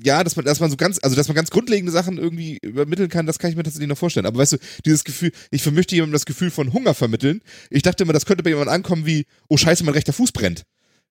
ja, 0.03 0.23
dass 0.23 0.35
man, 0.35 0.45
dass 0.45 0.59
man 0.59 0.69
so 0.69 0.77
ganz, 0.77 0.99
also, 1.01 1.15
dass 1.15 1.27
man 1.27 1.35
ganz 1.35 1.49
grundlegende 1.49 1.91
Sachen 1.91 2.17
irgendwie 2.17 2.57
übermitteln 2.61 3.09
kann, 3.09 3.25
das 3.25 3.39
kann 3.39 3.49
ich 3.49 3.55
mir 3.55 3.63
tatsächlich 3.63 3.87
noch 3.87 3.97
vorstellen. 3.97 4.25
Aber 4.25 4.39
weißt 4.39 4.53
du, 4.53 4.57
dieses 4.85 5.03
Gefühl, 5.03 5.31
ich 5.51 5.69
möchte 5.71 5.95
jemandem 5.95 6.13
das 6.13 6.25
Gefühl 6.25 6.51
von 6.51 6.73
Hunger 6.73 6.93
vermitteln. 6.93 7.41
Ich 7.69 7.83
dachte 7.83 8.03
immer, 8.03 8.13
das 8.13 8.25
könnte 8.25 8.43
bei 8.43 8.49
jemandem 8.49 8.73
ankommen 8.73 9.05
wie, 9.05 9.25
oh 9.49 9.57
Scheiße, 9.57 9.83
mein 9.83 9.93
rechter 9.93 10.13
Fuß 10.13 10.31
brennt. 10.31 10.63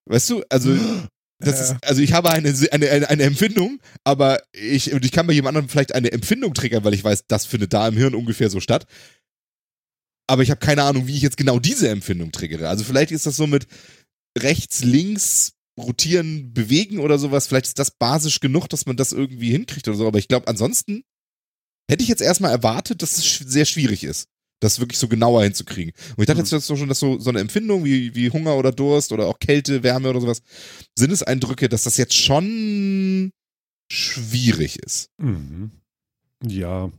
Weißt 0.05 0.29
du, 0.29 0.43
also, 0.49 0.75
das 1.39 1.61
ist, 1.61 1.75
also 1.83 2.01
ich 2.01 2.13
habe 2.13 2.31
eine, 2.31 2.53
eine, 2.71 2.89
eine, 2.89 3.09
eine 3.09 3.23
Empfindung, 3.23 3.79
aber 4.03 4.41
ich, 4.53 4.91
und 4.93 5.05
ich 5.05 5.11
kann 5.11 5.27
bei 5.27 5.33
jemand 5.33 5.55
anderem 5.55 5.69
vielleicht 5.69 5.93
eine 5.93 6.11
Empfindung 6.11 6.53
triggern, 6.53 6.83
weil 6.83 6.95
ich 6.95 7.03
weiß, 7.03 7.25
das 7.27 7.45
findet 7.45 7.73
da 7.73 7.87
im 7.87 7.95
Hirn 7.95 8.15
ungefähr 8.15 8.49
so 8.49 8.59
statt. 8.59 8.87
Aber 10.27 10.41
ich 10.41 10.49
habe 10.49 10.59
keine 10.59 10.83
Ahnung, 10.83 11.07
wie 11.07 11.15
ich 11.15 11.21
jetzt 11.21 11.37
genau 11.37 11.59
diese 11.59 11.89
Empfindung 11.89 12.31
triggere. 12.31 12.67
Also 12.69 12.83
vielleicht 12.83 13.11
ist 13.11 13.25
das 13.25 13.35
so 13.35 13.47
mit 13.47 13.67
rechts, 14.37 14.83
links, 14.83 15.53
rotieren, 15.77 16.53
bewegen 16.53 16.99
oder 16.99 17.19
sowas. 17.19 17.47
Vielleicht 17.47 17.67
ist 17.67 17.79
das 17.79 17.91
basisch 17.91 18.39
genug, 18.39 18.67
dass 18.67 18.85
man 18.85 18.97
das 18.97 19.13
irgendwie 19.13 19.51
hinkriegt 19.51 19.87
oder 19.87 19.97
so. 19.97 20.07
Aber 20.07 20.19
ich 20.19 20.27
glaube, 20.27 20.47
ansonsten 20.47 21.03
hätte 21.89 22.03
ich 22.03 22.09
jetzt 22.09 22.21
erstmal 22.21 22.51
erwartet, 22.51 23.01
dass 23.01 23.17
es 23.17 23.37
sehr 23.37 23.65
schwierig 23.65 24.03
ist, 24.03 24.27
das 24.59 24.79
wirklich 24.79 24.97
so 24.97 25.07
genauer 25.07 25.43
hinzukriegen. 25.43 25.93
Und 26.15 26.23
ich 26.23 26.27
dachte 26.27 26.41
jetzt 26.41 26.49
so 26.49 26.75
schon, 26.75 26.89
dass 26.89 26.99
so, 26.99 27.19
so 27.19 27.29
eine 27.29 27.39
Empfindung 27.39 27.85
wie, 27.85 28.15
wie 28.15 28.31
Hunger 28.31 28.55
oder 28.55 28.71
Durst 28.71 29.11
oder 29.11 29.27
auch 29.27 29.39
Kälte, 29.39 29.83
Wärme 29.83 30.09
oder 30.09 30.21
sowas, 30.21 30.41
Sinneseindrücke, 30.97 31.69
dass 31.69 31.83
das 31.83 31.97
jetzt 31.97 32.15
schon 32.15 33.31
schwierig 33.91 34.79
ist. 34.79 35.09
Mhm. 35.17 35.71
Ja. 36.43 36.91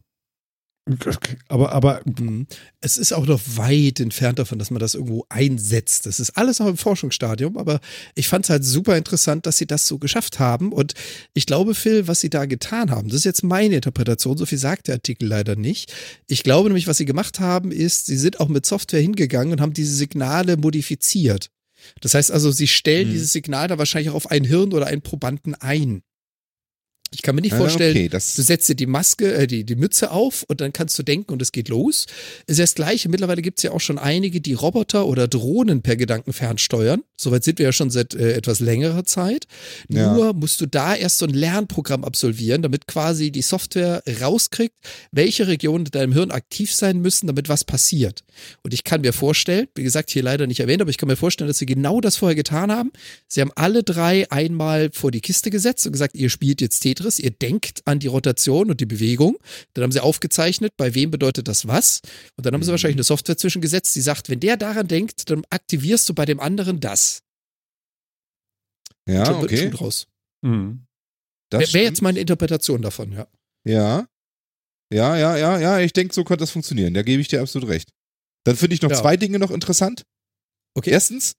Aber, 1.49 1.73
aber 1.73 2.01
Mhm. 2.19 2.47
Es 2.81 2.97
ist 2.97 3.13
auch 3.13 3.27
noch 3.27 3.41
weit 3.57 4.01
entfernt 4.01 4.39
davon, 4.39 4.59
dass 4.59 4.71
man 4.71 4.79
das 4.81 4.95
irgendwo 4.95 5.27
einsetzt. 5.29 6.07
Das 6.07 6.21
ist 6.21 6.31
alles 6.37 6.59
noch 6.61 6.69
im 6.69 6.77
Forschungsstadium, 6.77 7.57
aber 7.57 7.81
ich 8.15 8.29
fand 8.29 8.45
es 8.45 8.51
halt 8.51 8.65
super 8.65 8.97
interessant, 8.97 9.47
dass 9.47 9.59
sie 9.59 9.67
das 9.67 9.87
so 9.87 9.99
geschafft 9.99 10.39
haben. 10.39 10.73
Und 10.73 10.95
ich 11.35 11.47
glaube, 11.47 11.75
Phil, 11.75 12.07
was 12.07 12.21
sie 12.21 12.31
da 12.31 12.47
getan 12.47 12.91
haben, 12.91 13.09
das 13.09 13.19
ist 13.19 13.25
jetzt 13.25 13.43
meine 13.43 13.77
Interpretation, 13.77 14.37
so 14.39 14.47
viel 14.47 14.59
sagt 14.59 14.87
der 14.89 14.95
Artikel 14.95 15.29
leider 15.29 15.57
nicht. 15.57 15.93
Ich 16.29 16.43
glaube 16.43 16.69
nämlich, 16.69 16.87
was 16.87 16.99
sie 16.99 17.05
gemacht 17.05 17.41
haben, 17.41 17.73
ist, 17.73 18.07
sie 18.07 18.17
sind 18.17 18.41
auch 18.41 18.49
mit 18.49 18.65
Software 18.65 19.01
hingegangen 19.01 19.53
und 19.53 19.61
haben 19.61 19.73
diese 19.75 19.95
Signale 19.95 20.57
modifiziert. 20.57 21.51
Das 22.01 22.15
heißt 22.15 22.31
also, 22.33 22.51
sie 22.51 22.67
stellen 22.69 23.09
Mhm. 23.09 23.13
dieses 23.13 23.33
Signal 23.33 23.69
da 23.69 23.79
wahrscheinlich 23.79 24.11
auch 24.11 24.15
auf 24.17 24.31
ein 24.31 24.45
Hirn 24.45 24.73
oder 24.73 24.87
einen 24.87 25.03
Probanden 25.03 25.55
ein. 25.55 26.03
Ich 27.15 27.23
kann 27.23 27.35
mir 27.35 27.41
nicht 27.41 27.55
Ah, 27.55 27.59
vorstellen, 27.59 27.97
okay, 27.97 28.09
das- 28.09 28.35
du 28.35 28.43
setzt 28.43 28.69
dir 28.69 28.75
die 28.75 28.87
Maske, 28.87 29.33
äh, 29.35 29.47
die, 29.47 29.65
die 29.65 29.77
Mütze 29.77 30.11
auf 30.11 30.45
und 30.49 30.61
dann 30.61 30.73
kannst 30.73 30.99
du 30.99 31.03
denken 31.03 31.33
und 31.33 31.41
es 31.41 31.53
geht 31.53 31.69
los. 31.69 32.07
Ist 32.47 32.59
ja 32.59 32.65
das 32.65 32.75
Gleiche. 32.75 33.09
Mittlerweile 33.09 33.41
gibt 33.43 33.59
es 33.59 33.63
ja 33.63 33.73
auch 33.73 33.81
schon 33.81 33.99
einige, 33.99 34.41
die 34.41 34.53
Roboter 34.53 35.07
oder 35.07 35.27
Drohnen 35.29 35.81
per 35.83 35.97
Gedanken 35.97 36.33
fernsteuern. 36.33 37.03
Soweit 37.17 37.45
sind 37.45 37.59
wir 37.59 37.65
ja 37.67 37.73
schon 37.73 37.91
seit 37.91 38.15
äh, 38.15 38.33
etwas 38.35 38.61
längerer 38.61 39.05
Zeit. 39.05 39.47
Ja. 39.89 40.13
Nur 40.15 40.35
musst 40.35 40.61
du 40.61 40.67
da 40.67 40.95
erst 40.95 41.19
so 41.19 41.27
ein 41.27 41.33
Lernprogramm 41.35 42.05
absolvieren, 42.05 42.63
damit 42.63 42.87
quasi 42.87 43.31
die 43.31 43.43
Software 43.43 44.03
rauskriegt, 44.21 44.75
welche 45.11 45.47
Regionen 45.49 45.87
in 45.87 45.91
deinem 45.93 46.13
Hirn 46.13 46.31
aktiv 46.31 46.75
sein 46.75 46.99
müssen, 47.01 47.27
damit 47.27 47.49
was 47.49 47.65
passiert. 47.65 48.23
Und 48.63 48.75
ich 48.75 48.85
kann 48.85 49.01
mir 49.01 49.13
vorstellen, 49.13 49.67
wie 49.75 49.83
gesagt, 49.83 50.11
hier 50.11 50.23
leider 50.23 50.47
nicht 50.47 50.61
erwähnt, 50.61 50.83
aber 50.83 50.91
ich 50.91 50.99
kann 50.99 51.09
mir 51.09 51.17
vorstellen, 51.17 51.49
dass 51.49 51.59
sie 51.59 51.67
genau 51.67 52.01
das 52.01 52.17
vorher 52.17 52.37
getan 52.37 52.71
haben. 52.71 52.93
Sie 53.27 53.41
haben 53.41 53.51
alle 53.55 53.83
drei 53.83 54.31
einmal 54.31 54.91
vor 54.93 55.11
die 55.11 55.21
Kiste 55.21 55.51
gesetzt 55.51 55.87
und 55.87 55.93
gesagt, 55.93 56.15
ihr 56.15 56.29
spielt 56.31 56.61
jetzt 56.61 56.81
Tetris, 56.81 56.98
ihr 57.19 57.31
denkt 57.31 57.83
an 57.87 57.99
die 57.99 58.07
Rotation 58.07 58.71
und 58.71 58.81
die 58.81 58.87
Bewegung. 58.87 59.39
Dann 59.75 59.85
haben 59.85 59.93
sie 59.93 60.01
aufgezeichnet, 60.03 60.73
bei 60.77 60.95
wem 60.95 61.11
bedeutet 61.11 61.49
das 61.49 61.67
was. 61.69 62.01
Und 62.37 62.45
dann 62.47 62.55
haben 62.55 62.63
sie 62.63 62.69
Mhm. 62.69 62.73
wahrscheinlich 62.73 62.97
eine 62.97 63.05
Software 63.05 63.37
zwischengesetzt, 63.37 63.95
die 63.95 64.01
sagt, 64.01 64.29
wenn 64.29 64.41
der 64.41 64.57
daran 64.57 64.89
denkt, 64.89 65.31
dann 65.31 65.43
aktivierst 65.51 66.09
du 66.09 66.15
bei 66.15 66.25
dem 66.25 66.41
anderen 66.41 66.81
das. 66.81 67.21
Ja, 69.09 69.25
Schon 69.27 69.45
okay. 69.45 69.57
Schuh 69.71 69.71
draus. 69.77 70.07
mhm. 70.43 70.85
Das 71.51 71.61
Wäre 71.61 71.73
wär 71.73 71.83
jetzt 71.85 72.03
meine 72.03 72.19
Interpretation 72.21 72.83
davon, 72.83 73.13
ja. 73.13 73.27
Ja. 73.67 74.07
Ja, 74.93 75.17
ja, 75.17 75.37
ja, 75.37 75.59
ja, 75.59 75.79
ich 75.81 75.93
denke, 75.95 76.15
so 76.15 76.23
könnte 76.25 76.43
das 76.43 76.51
funktionieren. 76.51 76.93
Da 76.95 77.03
gebe 77.03 77.21
ich 77.23 77.29
dir 77.29 77.41
absolut 77.41 77.69
recht. 77.69 77.91
Dann 78.45 78.55
finde 78.57 78.75
ich 78.75 78.83
noch 78.83 78.91
Ja. 78.91 79.01
zwei 79.01 79.17
Dinge 79.17 79.39
noch 79.39 79.51
interessant. 79.51 80.03
Okay. 80.75 80.91
Erstens, 80.91 81.33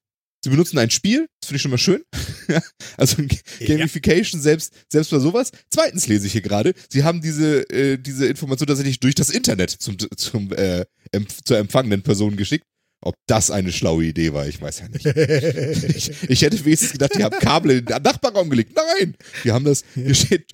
sie 0.43 0.49
benutzen 0.49 0.77
ein 0.77 0.89
Spiel, 0.89 1.27
das 1.41 1.47
finde 1.47 1.55
ich 1.57 1.61
schon 1.61 1.71
mal 1.71 1.77
schön. 1.77 2.03
also 2.97 3.17
Gamification 3.59 4.41
selbst, 4.41 4.73
selbst 4.91 5.11
bei 5.11 5.19
sowas. 5.19 5.51
Zweitens 5.69 6.07
lese 6.07 6.27
ich 6.27 6.33
hier 6.33 6.41
gerade, 6.41 6.73
sie 6.89 7.03
haben 7.03 7.21
diese, 7.21 7.69
äh, 7.69 7.97
diese 7.97 8.27
Information 8.27 8.67
tatsächlich 8.67 8.99
durch 8.99 9.15
das 9.15 9.29
Internet 9.29 9.69
zum, 9.71 9.97
zum, 10.15 10.51
äh, 10.53 10.85
empf 11.11 11.41
zur 11.43 11.57
empfangenen 11.57 12.01
Person 12.01 12.37
geschickt. 12.37 12.65
Ob 13.01 13.15
das 13.27 13.49
eine 13.49 13.71
schlaue 13.71 14.03
Idee 14.03 14.33
war, 14.33 14.45
ich 14.45 14.61
weiß 14.61 14.79
ja 14.79 14.89
nicht. 14.89 15.05
Ich, 15.95 16.11
ich 16.29 16.41
hätte 16.41 16.63
wenigstens 16.65 16.91
gedacht, 16.91 17.11
die 17.17 17.23
haben 17.23 17.37
Kabel 17.39 17.71
in 17.71 17.85
den 17.85 18.01
Nachbarraum 18.03 18.49
gelegt. 18.49 18.75
Nein! 18.75 19.15
Die 19.43 19.51
haben 19.51 19.63
das, 19.63 19.85
hier 19.93 20.13
steht, 20.13 20.51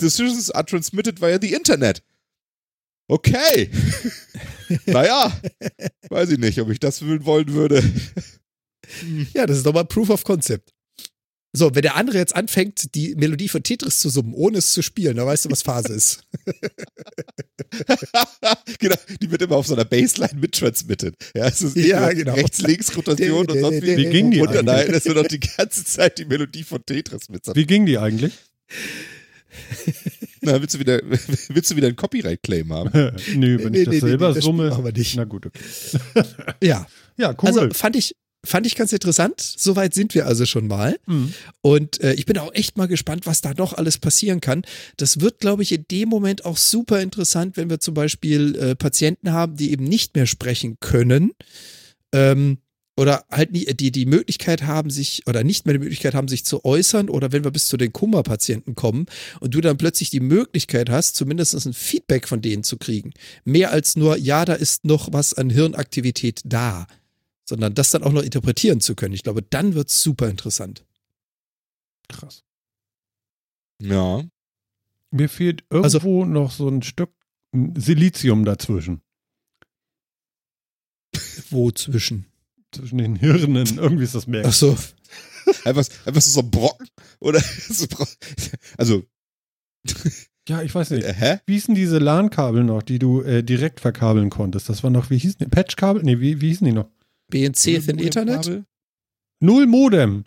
decisions 0.00 0.50
are 0.50 0.66
transmitted 0.66 1.20
via 1.20 1.38
the 1.40 1.54
Internet. 1.54 2.02
Okay. 3.08 3.70
naja, 4.86 5.32
weiß 6.08 6.30
ich 6.30 6.38
nicht, 6.38 6.60
ob 6.60 6.70
ich 6.70 6.78
das 6.78 7.02
wollen 7.02 7.52
würde. 7.52 7.82
Ja, 9.34 9.46
das 9.46 9.58
ist 9.58 9.66
doch 9.66 9.74
mal 9.74 9.84
Proof 9.84 10.10
of 10.10 10.24
Concept. 10.24 10.72
So, 11.54 11.74
wenn 11.74 11.82
der 11.82 11.96
andere 11.96 12.16
jetzt 12.16 12.34
anfängt, 12.34 12.94
die 12.94 13.14
Melodie 13.14 13.48
von 13.48 13.62
Tetris 13.62 13.98
zu 13.98 14.08
summen, 14.08 14.32
ohne 14.32 14.56
es 14.58 14.72
zu 14.72 14.80
spielen, 14.82 15.16
dann 15.18 15.26
weißt 15.26 15.44
du, 15.44 15.50
was 15.50 15.60
Phase 15.60 15.92
ist. 15.92 16.22
genau, 18.78 18.94
die 19.20 19.30
wird 19.30 19.42
immer 19.42 19.56
auf 19.56 19.66
so 19.66 19.74
einer 19.74 19.84
Baseline 19.84 20.40
mittransmitted. 20.40 21.14
Ja, 21.34 21.46
es 21.48 21.62
ist 21.62 21.76
Ja, 21.76 22.12
genau. 22.12 22.34
Rechts-Links-Rotation 22.34 23.46
und 23.50 23.60
sonst 23.60 23.82
Wie 23.82 24.06
ging 24.06 24.30
die 24.30 24.40
Und 24.40 24.48
eigentlich? 24.48 24.62
nein, 24.64 24.90
es 24.94 25.04
wird 25.04 25.18
auch 25.18 25.26
die 25.26 25.40
ganze 25.40 25.84
Zeit 25.84 26.18
die 26.18 26.24
Melodie 26.24 26.64
von 26.64 26.84
Tetris 26.84 27.28
mit. 27.28 27.42
Wie 27.54 27.66
ging 27.66 27.86
die 27.86 27.98
eigentlich? 27.98 28.32
Na, 30.40 30.60
willst 30.60 30.74
du 30.74 30.78
wieder, 30.78 31.00
willst 31.48 31.70
du 31.70 31.76
wieder 31.76 31.88
einen 31.88 31.96
Copyright-Claim 31.96 32.72
haben? 32.72 32.90
Nö, 33.34 33.62
wenn 33.62 33.72
Nee, 33.72 33.80
ich 33.80 33.84
das 33.84 33.94
nee, 33.94 33.94
nee, 33.94 34.00
selber 34.00 34.28
nee, 34.30 34.34
das 34.36 34.44
summe. 34.44 34.68
machen 34.70 34.84
wir 34.84 34.92
nicht. 34.92 35.14
Na 35.16 35.24
gut, 35.24 35.46
okay. 35.46 35.60
Ja, 36.62 36.86
Ja, 37.18 37.30
cool. 37.42 37.48
also 37.48 37.70
fand 37.70 37.96
ich, 37.96 38.16
fand 38.44 38.66
ich 38.66 38.74
ganz 38.74 38.92
interessant. 38.92 39.40
Soweit 39.40 39.94
sind 39.94 40.14
wir 40.14 40.26
also 40.26 40.46
schon 40.46 40.66
mal. 40.66 40.98
Mhm. 41.06 41.32
Und 41.60 42.00
äh, 42.00 42.14
ich 42.14 42.26
bin 42.26 42.38
auch 42.38 42.52
echt 42.54 42.76
mal 42.76 42.88
gespannt, 42.88 43.26
was 43.26 43.40
da 43.40 43.54
noch 43.54 43.72
alles 43.72 43.98
passieren 43.98 44.40
kann. 44.40 44.62
Das 44.96 45.20
wird, 45.20 45.38
glaube 45.38 45.62
ich, 45.62 45.72
in 45.72 45.84
dem 45.90 46.08
Moment 46.08 46.44
auch 46.44 46.56
super 46.56 47.00
interessant, 47.00 47.56
wenn 47.56 47.70
wir 47.70 47.80
zum 47.80 47.94
Beispiel 47.94 48.56
äh, 48.56 48.74
Patienten 48.74 49.32
haben, 49.32 49.56
die 49.56 49.70
eben 49.70 49.84
nicht 49.84 50.14
mehr 50.16 50.26
sprechen 50.26 50.78
können. 50.80 51.32
Ähm, 52.12 52.58
oder 52.96 53.24
halt 53.30 53.52
nie, 53.52 53.64
die 53.64 53.90
die 53.90 54.04
Möglichkeit 54.04 54.64
haben, 54.64 54.90
sich 54.90 55.22
oder 55.26 55.44
nicht 55.44 55.64
mehr 55.64 55.72
die 55.72 55.78
Möglichkeit 55.78 56.14
haben, 56.14 56.28
sich 56.28 56.44
zu 56.44 56.64
äußern, 56.64 57.08
oder 57.08 57.32
wenn 57.32 57.42
wir 57.42 57.50
bis 57.50 57.68
zu 57.68 57.78
den 57.78 57.92
Kummerpatienten 57.92 58.74
kommen 58.74 59.06
und 59.40 59.54
du 59.54 59.62
dann 59.62 59.78
plötzlich 59.78 60.10
die 60.10 60.20
Möglichkeit 60.20 60.90
hast, 60.90 61.16
zumindest 61.16 61.54
ein 61.66 61.72
Feedback 61.72 62.28
von 62.28 62.42
denen 62.42 62.64
zu 62.64 62.76
kriegen. 62.76 63.12
Mehr 63.44 63.70
als 63.70 63.96
nur, 63.96 64.18
ja, 64.18 64.44
da 64.44 64.52
ist 64.52 64.84
noch 64.84 65.12
was 65.12 65.32
an 65.32 65.48
Hirnaktivität 65.48 66.42
da, 66.44 66.86
sondern 67.44 67.74
das 67.74 67.90
dann 67.90 68.02
auch 68.02 68.12
noch 68.12 68.22
interpretieren 68.22 68.80
zu 68.80 68.94
können. 68.94 69.14
Ich 69.14 69.22
glaube, 69.22 69.42
dann 69.42 69.74
wird 69.74 69.88
es 69.88 70.02
super 70.02 70.28
interessant. 70.28 70.84
Krass. 72.08 72.44
Ja. 73.80 74.22
Mir 75.10 75.28
fehlt 75.28 75.64
Also- 75.70 75.98
irgendwo 75.98 76.24
noch 76.24 76.50
so 76.52 76.68
ein 76.68 76.82
Stück 76.82 77.10
Silizium 77.76 78.44
dazwischen. 78.44 79.02
Wo 81.50 81.70
zwischen? 81.70 82.26
Zwischen 82.72 82.98
den 82.98 83.16
Hirnen. 83.16 83.66
Irgendwie 83.78 84.04
ist 84.04 84.14
das 84.14 84.24
Ach 84.24 84.28
merkwürdig. 84.28 84.56
so. 84.58 84.76
Einfach, 85.64 85.84
einfach 86.06 86.20
so 86.22 86.38
ein 86.40 86.50
Brocken? 86.52 86.86
Oder 87.18 87.42
also, 88.78 89.02
Ja, 90.48 90.62
ich 90.62 90.72
weiß 90.72 90.90
nicht. 90.90 91.04
äh, 91.04 91.12
hä? 91.12 91.38
Wie 91.46 91.54
hießen 91.54 91.74
diese 91.74 91.98
LAN-Kabel 91.98 92.62
noch, 92.62 92.82
die 92.82 93.00
du 93.00 93.22
äh, 93.22 93.42
direkt 93.42 93.80
verkabeln 93.80 94.30
konntest? 94.30 94.68
Das 94.68 94.84
war 94.84 94.90
noch, 94.90 95.10
wie 95.10 95.18
hießen 95.18 95.38
die? 95.40 95.46
Patch-Kabel? 95.46 96.04
Nee, 96.04 96.20
wie, 96.20 96.40
wie 96.40 96.48
hießen 96.48 96.64
die 96.64 96.72
noch? 96.72 96.88
BNC 97.32 97.80
Thin 97.84 97.98
Ethernet? 97.98 98.42
Kabel? 98.44 98.64
Null 99.40 99.66
Modem. 99.66 100.24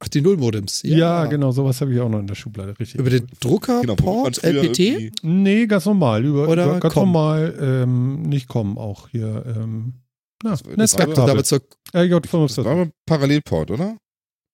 Ach, 0.00 0.08
die 0.08 0.20
Nullmodems. 0.20 0.82
Ja, 0.82 1.24
genau, 1.26 1.52
sowas 1.52 1.80
habe 1.80 1.94
ich 1.94 2.00
auch 2.00 2.08
noch 2.10 2.18
in 2.18 2.26
der 2.26 2.34
Schublade. 2.34 2.78
Richtig. 2.78 3.00
Über 3.00 3.08
den 3.10 3.26
Drucker, 3.40 3.80
Genau, 3.80 3.94
Port, 3.94 4.42
LPT? 4.42 5.12
Nee, 5.22 5.66
ganz 5.66 5.86
normal. 5.86 6.24
Über, 6.24 6.48
Oder 6.48 6.64
über 6.66 6.80
ganz 6.80 6.92
komm. 6.92 7.12
normal, 7.12 7.56
ähm, 7.60 8.22
nicht 8.22 8.48
kommen 8.48 8.76
auch 8.76 9.08
hier. 9.08 9.44
Ähm, 9.46 9.94
na, 10.42 10.50
Das 10.50 10.64
war- 10.66 10.76
das 10.76 10.90
Das 10.90 11.52
war 11.92 12.02
J45. 12.02 12.66
aber 12.66 12.90
Parallelport, 13.06 13.70
oder? 13.70 13.96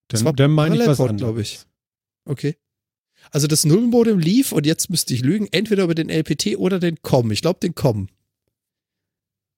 Das 0.08 0.20
Dann, 0.20 0.26
war 0.26 0.32
dann 0.34 0.50
meine 0.52 0.74
ich 0.76 0.80
was 0.86 0.98
Parallelport, 0.98 1.10
anderes. 1.10 1.26
glaube 1.26 1.40
ich. 1.42 1.60
Okay. 2.26 2.56
Also 3.32 3.46
das 3.48 3.64
Nullmodem 3.64 4.18
lief 4.18 4.52
und 4.52 4.66
jetzt 4.66 4.88
müsste 4.90 5.14
ich 5.14 5.22
lügen, 5.22 5.48
entweder 5.50 5.84
über 5.84 5.94
den 5.94 6.10
LPT 6.10 6.56
oder 6.58 6.78
den 6.78 7.00
COM. 7.02 7.30
Ich 7.32 7.40
glaube 7.42 7.58
den 7.60 7.74
COM. 7.74 8.08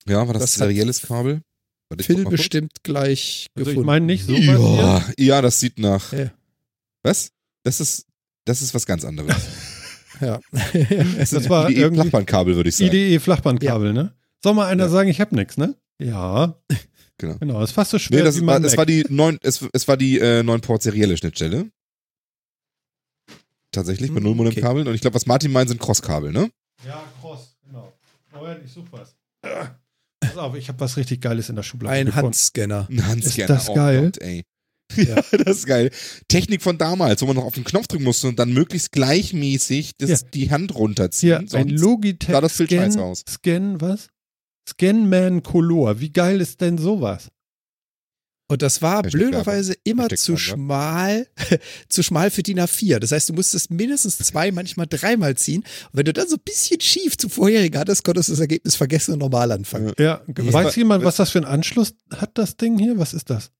Ja, 0.06 0.26
war 0.26 0.32
das, 0.34 0.42
Das 0.42 0.54
serielles 0.54 1.02
Kabel? 1.02 1.42
Warte, 1.92 2.00
ich 2.00 2.06
Phil 2.06 2.16
mal 2.16 2.22
kurz. 2.24 2.32
bestimmt 2.32 2.72
gleich 2.82 3.46
Also 3.54 3.70
ich 3.70 3.74
gefunden. 3.76 3.86
meine 3.86 4.06
nicht 4.06 4.26
so 4.26 4.32
Ja, 4.34 5.04
ja, 5.18 5.42
das 5.42 5.60
sieht 5.60 5.78
nach. 5.78 6.12
Ja. 6.12 6.30
Was? 7.02 7.30
Das 7.64 7.80
ist, 7.80 8.06
das 8.44 8.62
ist 8.62 8.74
was 8.74 8.86
ganz 8.86 9.04
anderes. 9.04 9.34
ja. 10.20 10.40
Das, 11.18 11.30
Das 11.30 11.48
war 11.48 11.68
IDE 11.70 11.80
irgendwie- 11.80 12.00
Flachbandkabel, 12.02 12.56
würde 12.56 12.68
ich 12.70 12.76
sagen. 12.76 12.90
IDE 12.92 13.18
Flachbandkabel, 13.20 13.92
ne? 13.92 14.14
Soll 14.42 14.54
mal 14.54 14.66
einer 14.68 14.84
Ja. 14.84 14.88
sagen, 14.90 15.08
ich 15.08 15.20
hab 15.20 15.32
nix, 15.32 15.56
ne? 15.56 15.76
Ja. 15.98 16.56
Genau. 17.18 17.36
Genau, 17.38 17.62
ist 17.62 17.70
fast 17.70 17.92
so 17.92 18.00
schwer 18.00 18.18
Nee, 18.18 18.24
das 18.24 18.40
wie 18.40 18.46
war, 18.46 18.60
es 18.64 18.76
war 18.76 18.84
die 18.86 19.04
neun, 19.08 19.38
es, 19.42 19.64
es 19.72 19.86
war 19.86 19.96
die 19.96 20.18
äh, 20.18 20.42
9 20.42 20.60
Port 20.60 20.82
serielle 20.82 21.16
Schnittstelle. 21.16 21.70
Tatsächlich 23.70 24.10
mit 24.10 24.24
Hm, 24.24 24.30
Nullmodem-Kabeln. 24.30 24.88
Und 24.88 24.94
ich 24.94 25.00
glaube, 25.02 25.14
was 25.14 25.26
Martin 25.26 25.52
meint, 25.52 25.68
sind 25.68 25.80
Crosskabel, 25.80 26.32
ne? 26.32 26.50
Ja, 26.84 27.00
Cross, 27.20 27.56
genau. 27.64 27.92
Moment, 28.34 28.60
ich 28.64 28.72
suche 28.72 28.88
was. 28.90 29.14
Pass 30.34 30.38
auf, 30.42 30.54
ich 30.56 30.68
habe 30.68 30.80
was 30.80 30.96
richtig 30.96 31.20
Geiles 31.20 31.48
in 31.48 31.56
der 31.56 31.62
Schublade 31.62 31.94
Ein 31.96 32.06
gefunden. 32.06 32.26
Handscanner. 32.26 32.86
Ein 32.90 33.06
Handscanner. 33.06 33.46
das 33.48 33.66
geil? 33.74 34.02
Gott, 34.04 34.18
ey. 34.22 34.36
Ja. 34.38 34.42
Ja, 34.94 35.14
das 35.38 35.56
ist 35.58 35.66
geil. 35.66 35.90
Technik 36.28 36.60
von 36.60 36.76
damals, 36.76 37.22
wo 37.22 37.26
man 37.26 37.36
noch 37.36 37.44
auf 37.44 37.54
den 37.54 37.64
Knopf 37.64 37.86
drücken 37.86 38.04
musste 38.04 38.28
und 38.28 38.38
dann 38.38 38.52
möglichst 38.52 38.92
gleichmäßig 38.92 39.92
das, 39.96 40.10
Ja. 40.10 40.16
die 40.34 40.50
Hand 40.50 40.74
runterziehen. 40.74 41.46
Hier, 41.48 41.58
ein 41.58 41.68
Logitech 41.70 42.30
sah 42.30 42.40
das 42.42 42.58
Bild 42.58 42.70
scheiße 42.72 42.92
Scan, 42.92 43.02
aus. 43.02 43.24
Scan, 43.26 43.80
was? 43.80 44.08
Scanman 44.68 45.42
Color. 45.42 46.00
Wie 46.00 46.10
geil 46.12 46.40
ist 46.42 46.60
denn 46.60 46.76
sowas? 46.76 47.28
Und 48.52 48.60
das 48.60 48.82
war 48.82 49.02
Hashtag 49.02 49.12
blöderweise 49.12 49.74
immer 49.84 50.02
Hashtag 50.02 50.18
zu 50.18 50.32
Werbung. 50.32 50.44
schmal, 50.44 51.26
zu 51.88 52.02
schmal 52.02 52.30
für 52.30 52.42
DIN 52.42 52.60
A4. 52.60 52.98
Das 52.98 53.10
heißt, 53.10 53.30
du 53.30 53.32
musstest 53.32 53.70
mindestens 53.70 54.18
zwei, 54.18 54.52
manchmal 54.52 54.86
dreimal 54.86 55.34
ziehen. 55.38 55.62
Und 55.62 55.90
wenn 55.94 56.04
du 56.04 56.12
dann 56.12 56.28
so 56.28 56.36
ein 56.36 56.42
bisschen 56.44 56.78
schief 56.78 57.16
zum 57.16 57.30
vorherigen 57.30 57.78
hattest, 57.78 58.04
konntest 58.04 58.28
du 58.28 58.34
das 58.34 58.40
Ergebnis 58.40 58.76
vergessen 58.76 59.12
und 59.14 59.20
normal 59.20 59.52
anfangen. 59.52 59.94
Ja, 59.98 60.20
Was 60.26 60.52
weiß 60.52 60.76
jemand, 60.76 61.02
was 61.02 61.16
das 61.16 61.30
für 61.30 61.38
einen 61.38 61.46
Anschluss 61.46 61.94
hat, 62.14 62.36
das 62.36 62.58
Ding 62.58 62.78
hier? 62.78 62.98
Was 62.98 63.14
ist 63.14 63.30
das? 63.30 63.50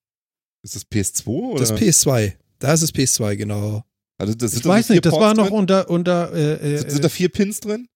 Ist 0.63 0.77
das 0.77 0.87
PS2 0.87 1.27
oder? 1.27 1.61
Das 1.61 1.73
PS2. 1.73 2.35
Da 2.59 2.75
ist 2.75 2.83
es 2.83 2.95
PS2, 2.95 3.37
genau. 3.37 3.83
also 4.19 4.35
das 4.35 4.53
Ich 4.53 4.65
weiß 4.65 4.91
nicht, 4.91 5.07
das 5.07 5.15
war 5.15 5.33
noch 5.33 5.47
drin? 5.49 5.55
unter, 5.55 5.89
unter 5.89 6.35
äh, 6.35 6.75
äh, 6.75 6.79
Sind, 6.79 6.91
sind 6.91 7.05
da 7.05 7.09
vier 7.09 7.31
Pins 7.31 7.61
drin? 7.61 7.89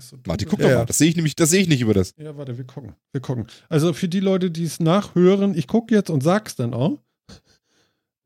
Achso, 0.00 0.16
Martin, 0.26 0.48
guck 0.48 0.60
Ja, 0.60 0.68
doch 0.70 0.78
mal. 0.78 0.86
Das 0.86 0.96
sehe 0.98 1.08
ich 1.10 1.16
nämlich, 1.16 1.36
das 1.36 1.50
sehe 1.50 1.60
ich 1.60 1.68
nicht 1.68 1.82
über 1.82 1.92
das. 1.94 2.14
Ja, 2.16 2.36
warte, 2.36 2.56
wir 2.56 2.64
gucken. 2.64 2.94
Wir 3.12 3.20
gucken. 3.20 3.46
Also 3.68 3.92
für 3.92 4.08
die 4.08 4.20
Leute, 4.20 4.50
die 4.50 4.64
es 4.64 4.80
nachhören, 4.80 5.54
ich 5.54 5.66
gucke 5.66 5.94
jetzt 5.94 6.08
und 6.10 6.22
sag's 6.22 6.56
dann 6.56 6.72
auch. 6.74 6.98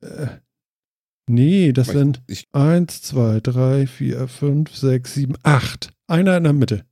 Äh, 0.02 0.28
nee, 1.28 1.72
das 1.72 1.88
Ich- 1.88 1.94
sind 1.94 2.22
ich- 2.28 2.46
1, 2.52 3.02
2, 3.02 3.40
3, 3.40 3.86
4, 3.88 4.28
5, 4.28 4.74
6, 4.76 5.14
7, 5.14 5.34
8. 5.42 5.92
Einer 6.06 6.36
in 6.36 6.44
der 6.44 6.52
Mitte. 6.52 6.84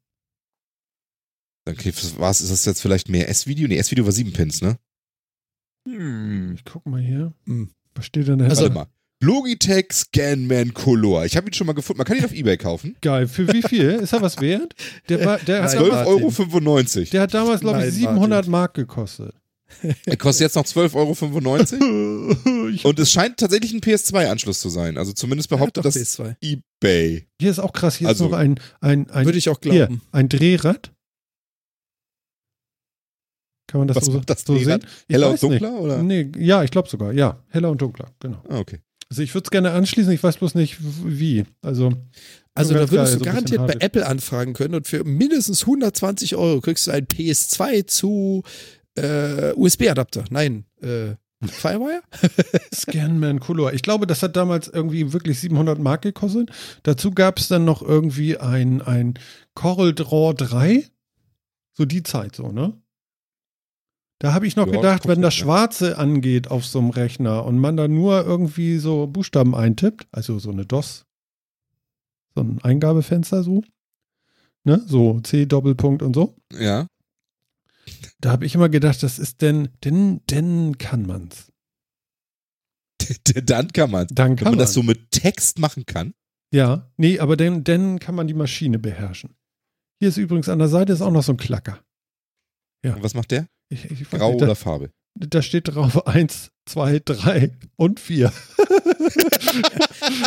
Okay, 1.69 1.93
was 2.17 2.41
ist 2.41 2.51
das 2.51 2.65
jetzt 2.65 2.81
vielleicht 2.83 3.09
mehr 3.09 3.29
S-Video? 3.29 3.69
Nee, 3.69 3.77
S-Video 3.79 4.05
war 4.05 4.11
sieben 4.13 4.33
Pins, 4.33 4.63
ne? 4.63 4.79
Hm. 5.89 6.55
Ich 6.55 6.65
guck 6.65 6.85
mal 6.87 7.01
hier. 7.01 7.33
Hm. 7.47 7.71
Was 7.95 8.07
steht 8.07 8.27
denn 8.27 8.39
da? 8.41 8.47
Also- 8.47 8.69
mal. 8.71 8.87
Logitech 9.23 9.87
Scanman 9.93 10.75
Color. 10.75 11.25
Ich 11.25 11.37
habe 11.37 11.49
ihn 11.49 11.53
schon 11.53 11.67
mal 11.67 11.73
gefunden. 11.75 11.99
Man 11.99 12.07
kann 12.07 12.17
ihn 12.19 12.25
auf 12.25 12.33
Ebay 12.33 12.57
kaufen. 12.57 12.97
Geil. 13.01 13.29
Für 13.29 13.47
wie 13.53 13.63
viel? 13.63 13.91
Ist 13.91 14.13
er 14.13 14.21
was 14.21 14.41
wert? 14.41 14.75
Der, 15.09 15.25
war, 15.25 15.39
der, 15.39 15.63
hat, 15.63 15.75
Nein, 15.75 15.85
damals, 15.91 16.09
12,95 16.09 16.99
Euro. 16.99 17.11
der 17.13 17.21
hat 17.23 17.35
damals, 17.35 17.61
glaube 17.61 17.79
ich, 17.79 17.85
Nein, 17.85 17.93
700 17.93 18.49
Mark 18.49 18.75
gekostet. 18.75 19.35
Er 20.05 20.17
kostet 20.19 20.43
jetzt 20.47 20.57
noch 20.57 20.65
12,95 20.67 21.81
Euro. 21.81 22.79
Und 22.89 22.99
es 22.99 23.11
scheint 23.11 23.39
tatsächlich 23.39 23.73
ein 23.73 23.81
PS2-Anschluss 23.81 24.61
zu 24.61 24.69
sein. 24.69 24.99
Also 24.99 25.13
zumindest 25.13 25.49
behauptet 25.49 25.85
das 25.85 25.97
PS2. 25.97 26.37
eBay. 26.43 27.27
hier 27.41 27.51
ist 27.51 27.59
auch 27.59 27.73
krass. 27.73 27.97
Hier 27.97 28.09
Also- 28.09 28.25
ist 28.27 28.31
noch 28.33 28.37
ein, 28.39 28.61
ein, 28.81 29.09
ein, 29.11 29.25
Würde 29.25 29.39
ich 29.39 29.49
auch 29.49 29.59
hier, 29.63 29.87
glauben. 29.87 30.03
ein 30.13 30.29
Drehrad. 30.29 30.93
Kann 33.69 33.79
man 33.79 33.89
das 33.89 33.97
Was 33.97 34.05
so, 34.07 34.13
macht 34.13 34.29
das 34.29 34.43
so 34.43 34.59
sehen? 34.59 34.81
Ich 35.09 35.15
Heller 35.15 35.29
und 35.29 35.33
nicht. 35.33 35.43
dunkler? 35.45 35.73
Oder? 35.81 36.03
Nee, 36.03 36.31
ja, 36.37 36.63
ich 36.63 36.71
glaube 36.71 36.91
sogar. 36.91 37.13
Ja, 37.13 37.43
heller 37.49 37.71
und 37.71 37.81
dunkler, 37.81 38.11
genau. 38.21 38.43
Ah, 38.49 38.59
okay. 38.59 38.81
Also 39.13 39.21
ich 39.21 39.35
würde 39.35 39.45
es 39.45 39.51
gerne 39.51 39.73
anschließen, 39.73 40.11
ich 40.11 40.23
weiß 40.23 40.39
bloß 40.39 40.55
nicht 40.55 40.79
wie. 40.81 41.45
Also, 41.61 41.93
Also 42.55 42.73
da 42.73 42.91
würdest 42.91 43.17
du 43.17 43.19
garantiert 43.19 43.67
bei. 43.67 43.75
Apple 43.79 44.07
anfragen 44.07 44.55
können 44.55 44.75
und 44.75 44.89
für 44.89 45.05
mindestens 45.05 45.65
120 45.65 46.35
Euro 46.37 46.63
kriegst 46.63 46.87
du 46.87 46.93
ein 46.93 47.05
PS2 47.05 47.87
zu 47.87 48.43
äh, 48.95 49.53
USB-Adapter. 49.53 50.25
Nein, 50.31 50.65
äh, 50.81 51.17
Firewire? 51.47 52.01
Scanman 52.75 53.39
Color. 53.41 53.75
Ich 53.75 53.83
glaube, 53.83 54.07
das 54.07 54.23
hat 54.23 54.35
damals 54.35 54.69
irgendwie 54.69 55.13
wirklich 55.13 55.39
700 55.41 55.79
Mark 55.79 56.01
gekostet. 56.01 56.51
Dazu 56.83 57.11
gab 57.11 57.39
es 57.39 57.49
dann 57.49 57.67
noch 57.67 57.83
irgendwie 57.83 58.39
ein, 58.39 58.81
ein 58.81 59.19
Coral 59.53 59.93
Draw 59.93 60.33
3. 60.33 60.87
So 61.75 61.85
die 61.85 62.03
Zeit 62.03 62.35
so, 62.35 62.51
ne? 62.51 62.82
Da 64.23 64.35
habe 64.35 64.47
ich 64.47 64.55
noch 64.55 64.69
Ja, 64.69 64.73
gedacht, 64.75 65.09
wenn 65.09 65.21
das. 65.21 65.35
Schwarze 65.35 65.99
angeht 65.99 66.49
auf 66.49 66.65
so 66.65 66.79
einem 66.79 66.91
Rechner 66.91 67.45
und 67.45 67.59
man 67.59 67.77
da 67.77 67.89
nur 67.89 68.25
irgendwie 68.25 68.79
so 68.79 69.09
Buchstaben 69.09 69.53
eintippt, 69.53 70.07
also 70.13 70.39
so 70.39 70.53
eine 70.53 70.65
DOS, 70.65 71.07
so 72.37 72.43
ein 72.43 72.61
Eingabefenster 72.63 73.43
so, 73.43 73.65
ne? 74.63 74.81
So 74.87 75.19
C 75.23 75.45
Doppelpunkt 75.47 76.03
und 76.03 76.15
so. 76.15 76.37
Ja. 76.53 76.87
Da 78.21 78.31
habe 78.31 78.47
ich 78.47 78.55
immer 78.55 78.69
gedacht, 78.69 79.03
das 79.03 79.19
ist 79.19 79.43
denn, 79.43 79.71
denn, 79.83 80.21
denn 80.31 80.79
kann 80.79 81.05
man's. 81.05 81.51
Dann 83.45 83.73
kann 83.73 83.91
man. 83.91 84.07
Dann 84.13 84.31
Wenn 84.31 84.37
kann 84.37 84.45
man 84.45 84.53
man 84.53 84.59
das 84.61 84.73
so 84.73 84.85
mit 84.85 85.11
Text 85.11 85.59
machen 85.59 85.85
kann. 85.85 86.15
Ja, 86.53 86.93
nee, 86.97 87.19
aber 87.19 87.37
dann, 87.37 87.65
dann 87.65 87.99
kann 87.99 88.15
man 88.15 88.29
die 88.29 88.35
Maschine 88.35 88.79
beherrschen. 88.79 89.35
Hier 89.99 90.11
ist 90.11 90.17
übrigens 90.17 90.49
an 90.49 90.61
der 90.61 90.69
Seite 90.69 90.93
ist 90.93 91.03
auch 91.03 91.11
noch 91.11 91.25
so 91.25 91.33
ein 91.33 91.39
Klacker. 91.39 91.81
Ja. 92.85 92.95
Und 92.95 93.03
was 93.03 93.15
macht 93.15 93.33
der? 93.33 93.49
Ich, 93.73 93.91
ich 93.91 94.11
Grau 94.11 94.29
nicht, 94.33 94.37
oder 94.37 94.47
da, 94.49 94.55
Farbe? 94.55 94.91
da 95.15 95.41
steht 95.43 95.75
drauf 95.75 96.07
1, 96.07 96.52
2, 96.67 97.01
3 97.05 97.51
und 97.77 97.99
4. 98.01 98.33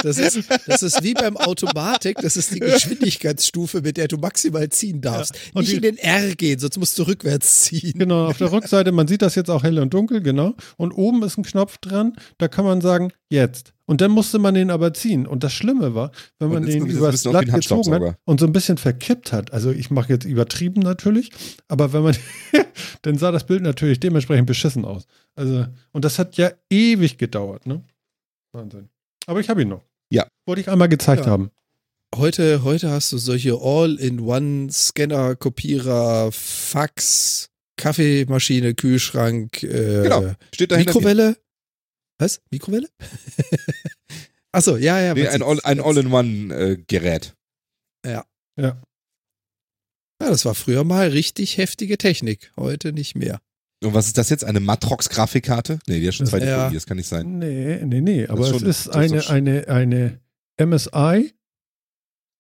Das 0.04 0.18
ist, 0.18 0.40
das 0.68 0.84
ist 0.84 1.04
wie 1.04 1.14
beim 1.14 1.38
Automatik, 1.38 2.18
das 2.22 2.38
ist 2.38 2.54
die 2.54 2.60
Geschwindigkeitsstufe, 2.60 3.82
mit 3.82 3.98
der 3.98 4.08
du 4.08 4.18
maximal 4.18 4.68
ziehen 4.70 5.02
darfst. 5.02 5.36
und 5.54 5.62
Nicht 5.62 5.72
die- 5.72 5.76
in 5.78 5.82
den 5.82 5.98
R 5.98 6.36
gehen, 6.36 6.60
sonst 6.60 6.78
musst 6.78 6.98
du 7.00 7.04
rückwärts 7.04 7.62
ziehen. 7.64 7.94
Genau, 7.98 8.28
auf 8.28 8.38
der 8.38 8.52
Rückseite, 8.52 8.92
man 8.92 9.08
sieht 9.08 9.22
das 9.22 9.36
jetzt 9.36 9.50
auch 9.50 9.64
hell 9.64 9.80
und 9.80 9.94
dunkel, 9.94 10.22
genau. 10.22 10.54
Und 10.78 10.92
oben 10.92 11.24
ist 11.24 11.38
ein 11.38 11.44
Knopf 11.44 11.78
dran, 11.78 12.14
da 12.38 12.48
kann 12.48 12.66
man 12.66 12.82
sagen, 12.82 13.12
jetzt. 13.30 13.74
Und 13.88 14.02
dann 14.02 14.12
musste 14.12 14.40
man 14.40 14.56
den 14.56 14.72
aber 14.72 14.94
ziehen. 14.96 15.28
Und 15.28 15.44
das 15.44 15.54
Schlimme 15.54 15.94
war, 15.94 16.12
wenn 16.40 16.50
man 16.50 16.66
den 16.66 16.80
kommt 16.88 17.14
das 17.14 17.24
Blatt 17.24 17.46
gezogen 17.54 17.94
hat 17.94 18.18
und 18.26 18.40
so 18.40 18.48
ein 18.48 18.52
bisschen 18.54 18.78
verkippt 18.78 19.32
hat, 19.32 19.54
also 19.54 19.72
ich 19.72 19.92
mache 19.92 20.10
jetzt 20.12 20.26
übertrieben 20.26 20.82
natürlich, 20.82 21.30
aber 21.68 21.94
wenn 21.94 22.02
man, 22.04 22.16
dann 23.04 23.18
sah 23.18 23.32
das 23.32 23.46
Bild 23.46 23.62
natürlich 23.62 24.00
dementsprechend 24.00 24.48
beschissen 24.48 24.86
aus. 24.86 25.06
Also, 25.36 25.68
und 25.92 26.06
das 26.06 26.18
hat 26.20 26.38
ja 26.38 26.52
ewig 26.70 27.18
gedauert, 27.18 27.66
ne? 27.66 27.84
Wahnsinn. 28.54 28.90
Aber 29.28 29.40
ich 29.40 29.50
habe 29.50 29.62
ihn 29.62 29.70
noch. 29.70 29.84
Ja. 30.10 30.28
Wollte 30.46 30.62
ich 30.62 30.70
einmal 30.70 30.88
gezeigt 30.90 31.26
Ja. 31.26 31.32
haben. 31.32 31.52
Heute, 32.16 32.64
heute 32.64 32.90
hast 32.92 33.12
du 33.12 33.18
solche 33.18 33.56
All-in-One-Scanner, 33.60 35.36
Kopierer, 35.36 36.32
Fax, 36.32 37.50
Kaffeemaschine, 37.78 38.74
Kühlschrank, 38.76 39.64
äh, 39.64 40.04
Genau. 40.04 40.34
Steht 40.54 40.72
dahinter. 40.72 40.94
Mikrowelle. 40.94 41.38
Was? 42.18 42.42
Mikrowelle? 42.52 42.88
Achso, 44.54 44.78
ja, 44.78 45.02
ja. 45.02 45.14
Nee, 45.14 45.28
ein 45.28 45.32
sieht's. 45.34 45.44
All- 45.44 45.60
ein 45.64 45.82
All-in-One-Gerät. 45.82 47.36
Ja. 48.06 48.24
Ja, 48.58 48.82
das 50.20 50.46
war 50.46 50.56
früher 50.56 50.86
mal 50.86 51.10
richtig 51.10 51.58
heftige 51.58 51.98
Technik. 51.98 52.54
Heute 52.56 52.94
nicht 52.94 53.16
mehr. 53.16 53.42
Und 53.84 53.94
was 53.94 54.08
ist 54.08 54.18
das 54.18 54.30
jetzt? 54.30 54.44
Eine 54.44 54.60
Matrox-Grafikkarte? 54.62 55.80
Nee, 55.88 56.00
die 56.00 56.08
hat 56.08 56.16
schon 56.16 56.26
Das- 56.26 56.32
zweite 56.32 56.46
ja. 56.48 56.64
Folie, 56.66 56.76
das 56.78 56.86
kann 56.86 56.98
nicht 56.98 57.08
sein. 57.10 57.38
Nee, 57.40 57.82
nee, 57.86 58.02
nee. 58.02 58.26
Aber 58.28 58.46
schon- 58.46 58.56
es 58.58 58.62
ist 58.64 58.88
das 58.88 59.06
ist 59.12 59.30
eine, 59.30 59.68
eine, 59.68 59.68
eine 59.68 60.20
MSI. 60.58 61.34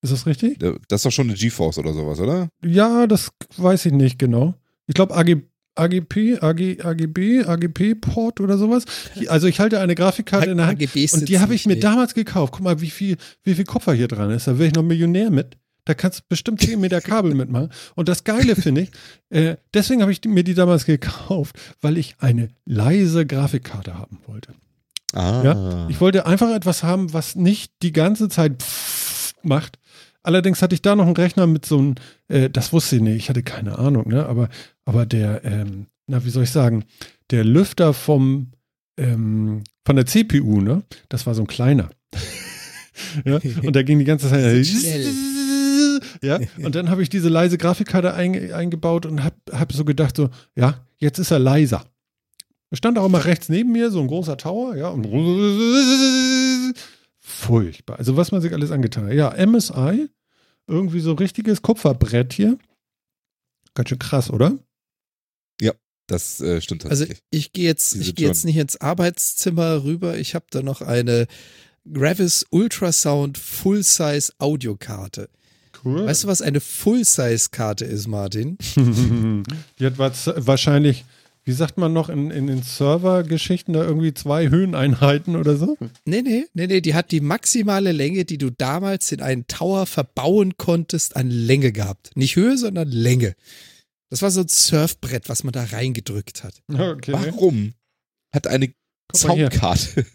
Ist 0.01 0.11
das 0.13 0.25
richtig? 0.25 0.59
Das 0.59 0.73
ist 0.99 1.05
doch 1.05 1.11
schon 1.11 1.27
eine 1.29 1.37
GeForce 1.37 1.79
oder 1.79 1.93
sowas, 1.93 2.19
oder? 2.19 2.49
Ja, 2.63 3.07
das 3.07 3.31
weiß 3.57 3.87
ich 3.87 3.91
nicht 3.93 4.19
genau. 4.19 4.53
Ich 4.87 4.93
glaube 4.93 5.15
AG, 5.15 5.37
AGP, 5.75 6.37
AG, 6.41 6.79
AGB, 6.85 7.43
AGP-Port 7.43 8.39
oder 8.39 8.57
sowas. 8.57 8.85
Also 9.27 9.47
ich 9.47 9.59
halte 9.59 9.79
eine 9.79 9.95
Grafikkarte 9.95 10.51
in 10.51 10.57
der 10.57 10.67
Hand 10.67 10.81
AGBs 10.81 11.13
und 11.13 11.27
die 11.27 11.39
habe 11.39 11.55
ich 11.55 11.65
mir 11.65 11.73
nicht. 11.73 11.83
damals 11.83 12.13
gekauft. 12.13 12.53
Guck 12.53 12.63
mal, 12.63 12.81
wie 12.81 12.89
viel, 12.91 13.17
wie 13.43 13.55
viel 13.55 13.65
Kupfer 13.65 13.93
hier 13.93 14.07
dran 14.07 14.29
ist. 14.31 14.47
Da 14.47 14.57
wäre 14.57 14.67
ich 14.67 14.75
noch 14.75 14.83
Millionär 14.83 15.31
mit. 15.31 15.57
Da 15.85 15.93
kannst 15.93 16.19
du 16.19 16.23
bestimmt 16.27 16.61
10 16.61 16.79
Meter 16.79 16.99
Kabel 16.99 17.35
mitmachen. 17.35 17.69
Und 17.95 18.09
das 18.09 18.23
Geile 18.23 18.55
finde 18.55 18.81
ich, 18.81 18.91
äh, 19.29 19.55
deswegen 19.73 20.01
habe 20.01 20.11
ich 20.11 20.21
mir 20.25 20.43
die 20.43 20.55
damals 20.55 20.85
gekauft, 20.85 21.57
weil 21.81 21.97
ich 21.97 22.15
eine 22.19 22.49
leise 22.65 23.25
Grafikkarte 23.25 23.97
haben 23.97 24.19
wollte. 24.25 24.53
Ah. 25.13 25.87
Ich 25.89 26.01
wollte 26.01 26.25
einfach 26.25 26.53
etwas 26.53 26.83
haben, 26.83 27.13
was 27.13 27.35
nicht 27.35 27.71
die 27.81 27.93
ganze 27.93 28.27
Zeit 28.27 28.63
macht. 29.43 29.79
Allerdings 30.23 30.61
hatte 30.61 30.73
ich 30.73 30.81
da 30.81 30.95
noch 30.95 31.05
einen 31.05 31.15
Rechner 31.15 31.45
mit 31.45 31.65
so 31.65 31.77
einem, 31.77 31.95
äh, 32.27 32.49
das 32.49 32.73
wusste 32.73 32.95
ich 32.97 33.01
nicht, 33.01 33.15
ich 33.15 33.29
hatte 33.29 33.43
keine 33.43 33.77
Ahnung, 33.77 34.09
ne? 34.09 34.25
Aber, 34.25 34.49
aber 34.83 35.05
der, 35.05 35.45
ähm, 35.45 35.85
na, 36.07 36.25
wie 36.25 36.31
soll 36.31 36.43
ich 36.43 36.51
sagen, 36.51 36.83
der 37.29 37.43
Lüfter 37.43 37.93
vom, 37.93 38.51
ähm, 38.97 39.63
von 39.85 39.95
der 39.95 40.07
CPU, 40.07 40.61
ne? 40.61 40.81
Das 41.09 41.27
war 41.27 41.35
so 41.35 41.43
ein 41.43 41.47
kleiner. 41.47 41.91
ja? 43.25 43.39
Und 43.63 43.75
da 43.75 43.83
ging 43.83 43.99
die 43.99 44.05
ganze 44.05 44.29
Zeit. 44.29 44.65
Ja, 46.21 46.39
und 46.57 46.75
dann 46.75 46.89
habe 46.89 47.01
ich 47.01 47.09
diese 47.09 47.29
leise 47.29 47.57
Grafikkarte 47.57 48.13
ein, 48.13 48.53
eingebaut 48.53 49.05
und 49.05 49.23
habe 49.23 49.35
hab 49.51 49.71
so 49.73 49.85
gedacht, 49.85 50.17
so, 50.17 50.29
ja, 50.55 50.85
jetzt 50.97 51.19
ist 51.19 51.31
er 51.31 51.39
leiser. 51.39 51.85
Er 52.71 52.77
stand 52.77 52.97
auch 52.97 53.05
immer 53.05 53.25
rechts 53.25 53.49
neben 53.49 53.71
mir, 53.71 53.91
so 53.91 53.99
ein 54.01 54.07
großer 54.07 54.37
Tower, 54.37 54.75
ja, 54.75 54.89
und 54.89 55.05
furchtbar. 57.19 57.97
Also 57.97 58.17
was 58.17 58.31
man 58.31 58.41
sich 58.41 58.53
alles 58.53 58.71
angetan 58.71 59.05
hat. 59.05 59.13
Ja, 59.13 59.33
MSI, 59.45 60.09
irgendwie 60.67 60.99
so 60.99 61.13
richtiges 61.13 61.61
Kupferbrett 61.61 62.33
hier. 62.33 62.57
Ganz 63.73 63.89
schön 63.89 63.99
krass, 63.99 64.29
oder? 64.29 64.57
Das 66.07 66.39
äh, 66.41 66.61
stimmt 66.61 66.85
Also 66.85 67.05
tatsächlich. 67.05 67.23
ich 67.31 67.51
gehe 67.51 67.65
jetzt, 67.65 67.93
Diese 67.93 68.03
ich 68.03 68.15
gehe 68.15 68.27
jetzt 68.27 68.45
nicht 68.45 68.57
ins 68.57 68.79
Arbeitszimmer 68.79 69.83
rüber. 69.83 70.17
Ich 70.17 70.35
habe 70.35 70.45
da 70.51 70.61
noch 70.61 70.81
eine 70.81 71.27
Gravis 71.91 72.45
Ultrasound 72.49 73.37
Full-Size 73.37 74.33
Audiokarte. 74.37 75.29
Cool. 75.85 76.07
Weißt 76.07 76.23
du, 76.23 76.27
was 76.27 76.41
eine 76.41 76.59
Full-Size-Karte 76.59 77.85
ist, 77.85 78.07
Martin? 78.07 78.57
Die 79.79 79.85
hat 79.85 79.97
wahrscheinlich 79.97 81.05
wie 81.45 81.51
sagt 81.51 81.77
man 81.77 81.93
noch 81.93 82.09
in, 82.09 82.31
in 82.31 82.47
den 82.47 82.63
Server-Geschichten 82.63 83.73
da 83.73 83.83
irgendwie 83.83 84.15
zwei 84.15 84.49
Höheneinheiten 84.49 85.35
oder 85.35 85.55
so? 85.57 85.77
Nee, 86.03 86.23
nee, 86.23 86.47
nee, 86.53 86.65
nee, 86.65 86.81
die 86.81 86.95
hat 86.95 87.11
die 87.11 87.21
maximale 87.21 87.91
Länge, 87.91 88.25
die 88.25 88.39
du 88.39 88.49
damals 88.49 89.11
in 89.11 89.21
einen 89.21 89.45
Tower 89.45 89.85
verbauen 89.85 90.57
konntest, 90.57 91.15
an 91.15 91.29
Länge 91.29 91.71
gehabt. 91.71 92.11
Nicht 92.15 92.35
Höhe, 92.35 92.57
sondern 92.57 92.89
Länge. 92.89 93.35
Das 94.09 94.23
war 94.23 94.31
so 94.31 94.41
ein 94.41 94.47
Surfbrett, 94.47 95.29
was 95.29 95.43
man 95.43 95.53
da 95.53 95.63
reingedrückt 95.63 96.43
hat. 96.43 96.63
Okay. 96.67 97.13
Warum 97.13 97.73
hat 98.33 98.47
eine. 98.47 98.73
Soundkarte? 99.15 100.05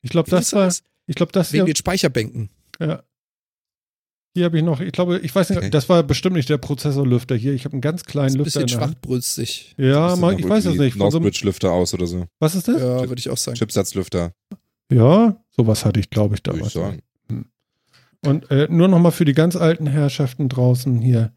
Ich 0.00 0.10
glaube, 0.10 0.30
das 0.30 0.52
war, 0.52 0.66
das? 0.66 0.84
ich 1.08 1.16
glaube, 1.16 1.32
das 1.32 1.52
Wegen 1.52 1.66
hier, 1.66 1.74
den 1.74 1.76
Speicherbänken. 1.76 2.50
ja. 2.78 3.02
Hier 4.36 4.44
habe 4.44 4.58
ich 4.58 4.62
noch, 4.64 4.80
ich 4.80 4.92
glaube, 4.92 5.18
ich 5.20 5.34
weiß 5.34 5.48
nicht, 5.48 5.56
Okay. 5.60 5.70
das 5.70 5.88
war 5.88 6.02
bestimmt 6.02 6.36
nicht 6.36 6.50
der 6.50 6.58
Prozessorlüfter 6.58 7.34
hier. 7.36 7.54
Ich 7.54 7.64
habe 7.64 7.72
einen 7.72 7.80
ganz 7.80 8.04
kleinen 8.04 8.34
ein 8.34 8.38
Lüfter 8.44 8.60
bisschen 8.60 8.60
in 8.60 8.66
der 8.66 8.80
Hand. 8.80 8.92
schwachbrüstig. 8.96 9.74
Ja, 9.78 10.14
mal, 10.16 10.38
ich 10.38 10.46
weiß 10.46 10.66
es 10.66 10.76
nicht. 10.76 10.94
Northbridge-Lüfter 10.98 11.72
aus 11.72 11.94
oder 11.94 12.06
so. 12.06 12.26
was 12.38 12.54
ist 12.54 12.68
das? 12.68 12.82
Ja, 12.82 13.08
würde 13.08 13.18
ich 13.18 13.30
auch 13.30 13.38
sagen. 13.38 13.56
Chipsatzlüfter, 13.56 14.32
Ja, 14.92 15.42
sowas 15.56 15.86
hatte 15.86 16.00
ich, 16.00 16.10
glaube 16.10 16.34
ich, 16.34 16.42
würde 16.44 16.60
ich 16.66 16.72
damals. 16.74 17.00
sagen. 17.30 17.46
Und 18.26 18.50
äh, 18.50 18.68
nur 18.70 18.88
noch 18.88 18.98
mal 18.98 19.10
für 19.10 19.24
die 19.24 19.32
ganz 19.32 19.56
alten 19.56 19.86
Herrschaften 19.86 20.50
draußen 20.50 21.00
hier. 21.00 21.32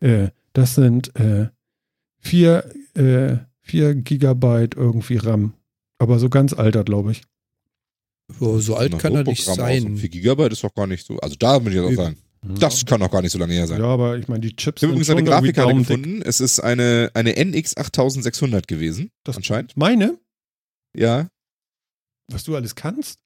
Äh, 0.00 0.28
das 0.52 0.74
sind 0.74 1.16
äh, 1.18 1.48
vier, 2.18 2.70
äh, 2.94 3.36
vier 3.62 3.94
Gigabyte 3.94 4.74
irgendwie 4.74 5.16
RAM. 5.16 5.54
Aber 5.96 6.18
so 6.18 6.28
ganz 6.28 6.52
alter, 6.52 6.84
glaube 6.84 7.12
ich. 7.12 7.22
Oh, 8.40 8.58
so 8.58 8.74
alt 8.76 8.98
kann 8.98 9.14
er 9.14 9.24
nicht 9.24 9.44
sein. 9.44 9.96
4 9.96 10.08
Gigabyte 10.10 10.52
ist 10.52 10.64
doch 10.64 10.74
gar 10.74 10.86
nicht 10.86 11.06
so. 11.06 11.16
Also 11.18 11.36
da 11.38 11.64
würde 11.64 11.76
ich 11.78 11.82
jetzt 11.82 11.98
auch 11.98 12.04
sagen. 12.04 12.16
Das 12.44 12.84
kann 12.84 13.00
doch 13.00 13.10
gar 13.10 13.22
nicht 13.22 13.30
so 13.32 13.38
lange 13.38 13.52
her 13.54 13.66
sein. 13.68 13.80
Ja, 13.80 13.86
aber 13.86 14.18
ich 14.18 14.26
meine, 14.28 14.40
die 14.40 14.54
Chips 14.56 14.82
Ich 14.82 14.86
habe 14.88 14.92
übrigens 14.92 15.10
eine 15.10 15.22
Grafikkarte 15.22 15.74
gefunden. 15.74 16.22
Es 16.22 16.40
ist 16.40 16.58
eine, 16.60 17.10
eine 17.14 17.36
NX 17.36 17.76
8600 17.76 18.66
gewesen, 18.66 19.10
Das- 19.24 19.36
anscheinend. 19.36 19.76
Meine? 19.76 20.18
Ja, 20.96 21.28
Was 22.30 22.44
du 22.44 22.54
alles 22.56 22.74
kannst? 22.74 23.20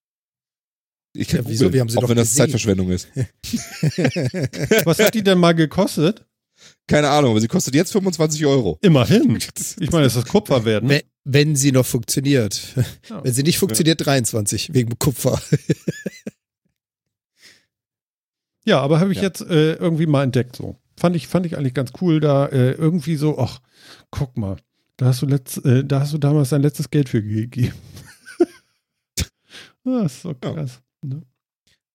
ich 1.16 1.28
kann 1.28 1.44
Ja, 1.44 1.48
wieso? 1.50 1.72
Wir 1.72 1.80
haben 1.80 1.88
sie 1.88 1.96
auch 1.96 2.02
doch 2.02 2.08
wenn 2.10 2.16
das 2.16 2.28
gesehen. 2.28 2.42
Zeitverschwendung 2.44 2.90
ist. 2.90 3.08
Was 4.84 4.98
hat 4.98 5.14
die 5.14 5.22
denn 5.24 5.38
mal 5.38 5.52
gekostet? 5.54 6.26
Keine 6.86 7.08
Ahnung, 7.08 7.30
aber 7.32 7.40
sie 7.40 7.48
kostet 7.48 7.74
jetzt 7.74 7.92
25 7.92 8.44
Euro. 8.46 8.78
Immerhin. 8.82 9.38
Ich 9.80 9.90
meine, 9.92 10.04
das 10.04 10.16
ist 10.16 10.28
Kupfer 10.28 10.64
wert, 10.66 10.84
ne? 10.84 11.02
Wenn, 11.24 11.48
wenn 11.48 11.56
sie 11.56 11.72
noch 11.72 11.86
funktioniert. 11.86 12.74
Ja. 13.08 13.24
Wenn 13.24 13.32
sie 13.32 13.42
nicht 13.42 13.58
funktioniert, 13.58 14.04
23, 14.04 14.72
wegen 14.74 14.98
Kupfer. 14.98 15.40
Ja, 18.66 18.80
aber 18.80 19.00
habe 19.00 19.12
ich 19.12 19.18
Ja. 19.18 19.24
jetzt 19.24 19.40
äh, 19.42 19.74
irgendwie 19.74 20.06
mal 20.06 20.24
entdeckt 20.24 20.56
so. 20.56 20.76
Fand 20.98 21.14
ich, 21.16 21.28
fand 21.28 21.46
ich 21.46 21.56
eigentlich 21.56 21.74
ganz 21.74 21.92
cool, 22.00 22.20
da 22.20 22.46
äh, 22.46 22.72
irgendwie 22.72 23.16
so, 23.16 23.38
ach, 23.38 23.60
guck 24.10 24.36
mal, 24.36 24.56
da 24.96 25.06
hast 25.06 25.22
du 25.22 25.26
letzt, 25.26 25.64
äh, 25.64 25.84
da 25.84 26.00
hast 26.00 26.12
du 26.12 26.18
damals 26.18 26.48
dein 26.50 26.62
letztes 26.62 26.90
Geld 26.90 27.08
für 27.08 27.22
gegeben. 27.22 27.74
das 29.84 30.04
ist 30.16 30.22
so 30.22 30.30
Ja. 30.30 30.52
krass. 30.52 30.80
Ne? 31.02 31.22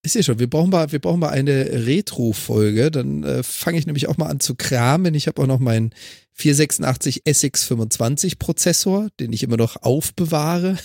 Ich 0.03 0.13
sehe 0.13 0.23
schon, 0.23 0.39
wir 0.39 0.49
brauchen 0.49 0.71
mal, 0.71 0.91
wir 0.91 0.99
brauchen 0.99 1.19
mal 1.19 1.29
eine 1.29 1.85
Retro-Folge. 1.85 2.89
Dann 2.89 3.23
äh, 3.23 3.43
fange 3.43 3.77
ich 3.77 3.85
nämlich 3.85 4.07
auch 4.07 4.17
mal 4.17 4.27
an 4.29 4.39
zu 4.39 4.55
kramen. 4.55 5.13
Ich 5.13 5.27
habe 5.27 5.39
auch 5.41 5.47
noch 5.47 5.59
meinen 5.59 5.93
486 6.33 7.23
SX25 7.25 8.39
Prozessor, 8.39 9.09
den 9.19 9.31
ich 9.31 9.43
immer 9.43 9.57
noch 9.57 9.77
aufbewahre. 9.83 10.77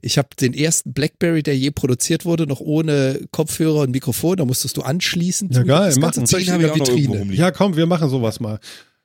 Ich 0.00 0.18
habe 0.18 0.28
den 0.40 0.54
ersten 0.54 0.92
Blackberry, 0.92 1.42
der 1.42 1.56
je 1.56 1.70
produziert 1.70 2.24
wurde, 2.24 2.46
noch 2.46 2.60
ohne 2.60 3.20
Kopfhörer 3.32 3.80
und 3.80 3.90
Mikrofon. 3.90 4.36
Da 4.36 4.44
musstest 4.44 4.76
du 4.76 4.82
anschließen. 4.82 5.50
Ja, 5.52 5.62
geil, 5.62 5.86
Das 5.88 6.00
ganze. 6.00 6.24
Zeug 6.24 6.46
in 6.46 6.60
der 6.60 6.74
Vitrine. 6.74 7.34
Ja, 7.34 7.50
komm, 7.50 7.76
wir 7.76 7.86
machen 7.86 8.08
sowas 8.08 8.40
mal. 8.40 8.58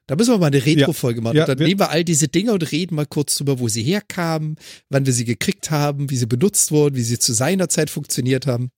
Da 0.07 0.17
müssen 0.17 0.33
wir 0.33 0.37
mal 0.37 0.47
eine 0.47 0.65
Retro-Folge 0.65 1.21
machen. 1.21 1.37
Ja, 1.37 1.43
und 1.43 1.49
dann 1.49 1.59
wir- 1.59 1.67
nehmen 1.67 1.79
wir 1.79 1.89
all 1.89 2.03
diese 2.03 2.27
Dinge 2.27 2.51
und 2.51 2.71
reden 2.73 2.95
mal 2.95 3.05
kurz 3.05 3.35
drüber, 3.35 3.59
wo 3.59 3.69
sie 3.69 3.83
herkamen, 3.83 4.57
wann 4.89 5.05
wir 5.05 5.13
sie 5.13 5.23
gekriegt 5.23 5.71
haben, 5.71 6.09
wie 6.09 6.17
sie 6.17 6.25
benutzt 6.27 6.71
wurden, 6.71 6.95
wie 6.97 7.03
sie 7.03 7.17
zu 7.19 7.31
seiner 7.33 7.69
Zeit 7.69 7.89
funktioniert 7.89 8.45
haben. 8.45 8.69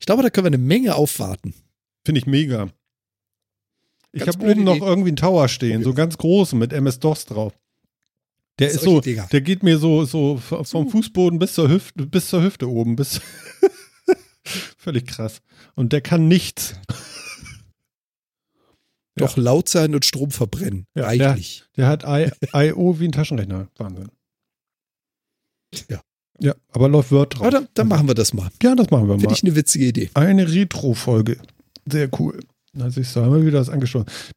Ich 0.00 0.06
glaube, 0.06 0.22
da 0.24 0.30
können 0.30 0.46
wir 0.46 0.48
eine 0.48 0.58
Menge 0.58 0.96
aufwarten. 0.96 1.54
Finde 2.04 2.18
ich 2.18 2.26
mega. 2.26 2.68
Ich 4.12 4.26
habe 4.28 4.44
oben 4.48 4.64
noch 4.64 4.80
irgendwie 4.80 5.08
einen 5.10 5.16
Tower 5.16 5.48
stehen, 5.48 5.82
so 5.82 5.94
ganz 5.94 6.18
großen 6.18 6.58
mit 6.58 6.72
MS-DOS 6.72 7.26
drauf. 7.26 7.52
Der 8.58 8.68
ist 8.68 8.74
Solche 8.82 8.90
so, 8.90 9.00
Dinger. 9.00 9.26
der 9.32 9.40
geht 9.40 9.62
mir 9.62 9.78
so, 9.78 10.04
so 10.04 10.36
vom 10.38 10.88
Fußboden 10.88 11.38
bis 11.38 11.54
zur 11.54 11.68
Hüfte, 11.68 12.06
bis 12.06 12.28
zur 12.28 12.42
Hüfte 12.42 12.68
oben, 12.70 12.94
bis 12.96 13.20
völlig 14.78 15.06
krass. 15.06 15.40
Und 15.74 15.92
der 15.92 16.00
kann 16.00 16.28
nichts. 16.28 16.74
Doch 19.16 19.36
laut 19.36 19.68
sein 19.68 19.94
und 19.94 20.04
Strom 20.04 20.30
verbrennen. 20.32 20.86
Ja, 20.96 21.04
Reichlich. 21.04 21.64
Der 21.76 21.86
hat 21.86 22.02
I- 22.04 22.30
I.O. 22.52 22.98
wie 22.98 23.06
ein 23.06 23.12
Taschenrechner. 23.12 23.68
Wahnsinn. 23.76 24.08
Ja. 25.88 26.00
Ja, 26.40 26.54
aber 26.70 26.88
läuft 26.88 27.12
Word 27.12 27.38
drauf. 27.38 27.48
Dann, 27.50 27.68
dann 27.74 27.86
machen 27.86 28.08
wir 28.08 28.14
das 28.14 28.32
mal. 28.34 28.50
Ja, 28.60 28.74
das 28.74 28.90
machen 28.90 29.06
wir 29.06 29.14
Finde 29.14 29.26
mal. 29.26 29.32
ich 29.34 29.44
eine 29.44 29.54
witzige 29.54 29.86
Idee. 29.86 30.10
Eine 30.14 30.50
Retro-Folge. 30.50 31.38
Sehr 31.86 32.08
cool. 32.18 32.40
Da 32.72 32.90
siehst 32.90 33.14
du, 33.14 33.20
haben 33.20 33.34
wir 33.34 33.46
wieder 33.46 33.62
das. 33.64 33.70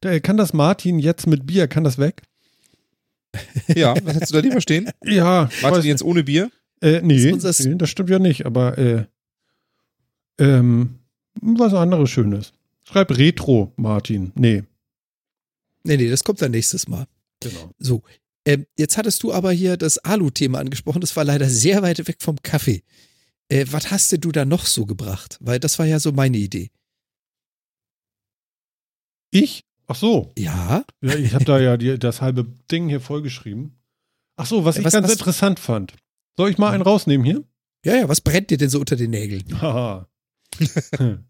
Da, 0.00 0.20
kann 0.20 0.36
das 0.36 0.52
Martin 0.52 1.00
jetzt 1.00 1.26
mit 1.26 1.44
Bier, 1.44 1.66
kann 1.66 1.82
das 1.82 1.98
weg? 1.98 2.22
Ja, 3.74 3.94
was 4.04 4.14
hättest 4.14 4.32
du 4.32 4.36
da 4.36 4.40
lieber 4.40 4.60
stehen? 4.60 4.90
Ja, 5.04 5.48
Martin 5.62 5.84
jetzt 5.84 6.02
ohne 6.02 6.24
Bier? 6.24 6.50
Äh, 6.80 7.00
nee, 7.02 7.32
nee, 7.32 7.74
das 7.76 7.90
stimmt 7.90 8.10
ja 8.10 8.18
nicht, 8.18 8.46
aber 8.46 8.78
äh, 8.78 9.04
ähm, 10.38 11.00
was 11.40 11.74
anderes 11.74 12.10
Schönes. 12.10 12.52
Schreib 12.84 13.16
Retro, 13.16 13.72
Martin. 13.76 14.32
Nee. 14.34 14.62
Nee, 15.84 15.96
nee, 15.96 16.08
das 16.08 16.24
kommt 16.24 16.40
dann 16.40 16.52
nächstes 16.52 16.88
Mal. 16.88 17.06
Genau. 17.40 17.70
So. 17.78 18.02
Ähm, 18.44 18.66
jetzt 18.76 18.96
hattest 18.96 19.22
du 19.22 19.32
aber 19.32 19.52
hier 19.52 19.76
das 19.76 19.98
Alu-Thema 19.98 20.58
angesprochen. 20.58 21.00
Das 21.00 21.16
war 21.16 21.24
leider 21.24 21.48
sehr 21.48 21.82
weit 21.82 22.06
weg 22.06 22.16
vom 22.20 22.40
Kaffee. 22.42 22.82
Äh, 23.48 23.66
was 23.70 23.90
hast 23.90 24.12
denn 24.12 24.20
du 24.20 24.32
da 24.32 24.44
noch 24.44 24.66
so 24.66 24.86
gebracht? 24.86 25.38
Weil 25.40 25.60
das 25.60 25.78
war 25.78 25.86
ja 25.86 25.98
so 25.98 26.12
meine 26.12 26.38
Idee. 26.38 26.70
Ich? 29.30 29.64
Ach 29.88 29.96
so. 29.96 30.32
Ja? 30.38 30.84
Ja, 31.00 31.14
ich 31.16 31.34
habe 31.34 31.44
da 31.44 31.58
ja 31.58 31.76
die, 31.76 31.98
das 31.98 32.20
halbe 32.20 32.44
Ding 32.70 32.88
hier 32.88 33.00
vollgeschrieben. 33.00 33.74
Ach 34.36 34.46
so, 34.46 34.64
was 34.64 34.76
Ja, 34.76 34.80
ich 34.80 34.86
was- 34.86 34.92
ganz 34.92 35.06
was- 35.06 35.12
interessant 35.14 35.58
fand. 35.58 35.94
Soll 36.36 36.50
ich 36.50 36.58
mal 36.58 36.72
einen 36.72 36.82
rausnehmen 36.82 37.24
hier? 37.24 37.42
Ja, 37.84 37.96
ja, 37.96 38.08
was 38.08 38.20
brennt 38.20 38.50
dir 38.50 38.58
denn 38.58 38.68
so 38.70 38.78
unter 38.78 38.94
den 38.96 39.10
Nägeln? 39.10 39.60
Haha. 39.60 40.08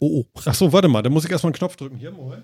Oh, 0.00 0.22
oh. 0.22 0.40
Ach 0.44 0.54
so, 0.56 0.72
warte 0.72 0.88
mal, 0.88 1.02
da 1.02 1.10
muss 1.10 1.24
ich 1.24 1.30
erstmal 1.30 1.50
einen 1.52 1.58
Knopf 1.58 1.76
drücken. 1.76 1.98
Hier, 1.98 2.10
Moment. 2.10 2.42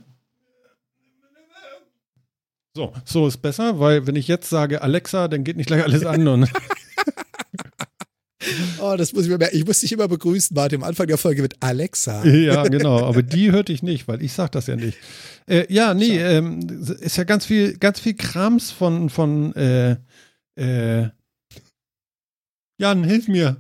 So, 2.77 2.93
so 3.05 3.27
ist 3.27 3.39
besser, 3.39 3.79
weil 3.81 4.07
wenn 4.07 4.17
ich 4.17 4.27
jetzt 4.29 4.51
sage 4.51 4.83
Alexa, 4.83 5.27
dann 5.29 5.43
geht 5.45 5.57
nicht 5.57 5.67
gleich 5.67 5.83
alles 5.83 6.05
an 6.05 6.27
und 6.29 6.49
Oh, 8.81 8.95
das 8.97 9.13
muss 9.13 9.25
ich 9.25 9.31
mir 9.31 9.39
merken. 9.39 9.57
Ich 9.57 9.67
muss 9.67 9.81
dich 9.81 9.93
immer 9.93 10.09
begrüßen, 10.09 10.55
Martin, 10.55 10.83
am 10.83 10.89
Anfang 10.89 11.07
der 11.07 11.19
Folge 11.19 11.43
mit 11.43 11.57
Alexa. 11.61 12.25
Ja, 12.27 12.65
genau. 12.65 13.05
Aber 13.05 13.23
die 13.23 13.53
hörte 13.53 13.73
ich 13.73 13.83
nicht, 13.83 14.09
weil 14.09 14.23
ich 14.23 14.33
sag 14.33 14.53
das 14.53 14.67
ja 14.67 14.77
nicht. 14.77 14.99
Äh, 15.47 15.73
ja, 15.73 15.95
nee, 15.95 16.19
ähm, 16.19 16.61
ist 17.01 17.17
ja 17.17 17.25
ganz 17.25 17.47
viel, 17.47 17.77
ganz 17.79 18.01
viel 18.01 18.15
Krams 18.15 18.71
von, 18.71 19.11
von, 19.11 19.55
äh, 19.55 19.97
äh, 20.57 21.09
Jan, 22.79 23.05
hilf 23.05 23.29
mir. 23.29 23.57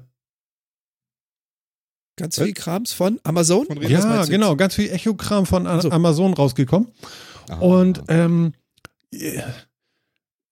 Ganz 2.16 2.36
viel 2.36 2.52
Krams 2.52 2.92
von 2.92 3.18
Amazon? 3.24 3.66
Von 3.66 3.82
Ja, 3.82 4.24
genau, 4.24 4.54
ganz 4.56 4.74
viel 4.74 4.90
Echo-Kram 4.90 5.46
von 5.46 5.66
A 5.66 5.80
So. 5.80 5.90
Amazon 5.90 6.32
rausgekommen. 6.32 6.88
Ah. 7.48 7.58
Und 7.58 8.02
ähm, 8.08 8.52
äh, 9.12 9.42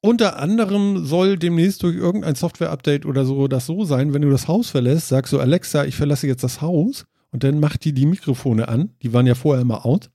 unter 0.05 0.39
anderem 0.41 1.07
soll 1.07 1.39
demnächst 1.39 1.83
durch 1.85 1.95
irgendein 1.97 2.35
Software-Update 2.35 3.07
oder 3.07 3.25
so 3.25 3.47
das 3.47 3.67
so 3.67 3.85
sein, 3.85 4.13
wenn 4.13 4.23
du 4.23 4.31
das 4.31 4.49
Haus 4.49 4.69
verlässt, 4.69 5.09
sagst 5.09 5.33
du, 5.33 5.39
Alexa, 5.39 5.85
ich 5.85 5.95
verlasse 5.95 6.27
jetzt 6.27 6.43
das 6.43 6.61
Haus 6.61 7.07
und 7.31 7.45
dann 7.45 7.61
macht 7.61 7.85
die 7.85 7.93
die 7.93 8.07
Mikrofone 8.07 8.67
an. 8.69 8.91
Die 9.03 9.13
waren 9.13 9.27
ja 9.29 9.37
vorher 9.37 9.63
immer 9.63 9.87
out. 9.87 10.11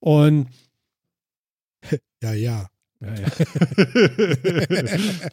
Und? 0.00 0.46
Ja, 2.20 2.32
ja. 2.32 2.66
ja, 3.00 3.14
ja. 3.14 3.28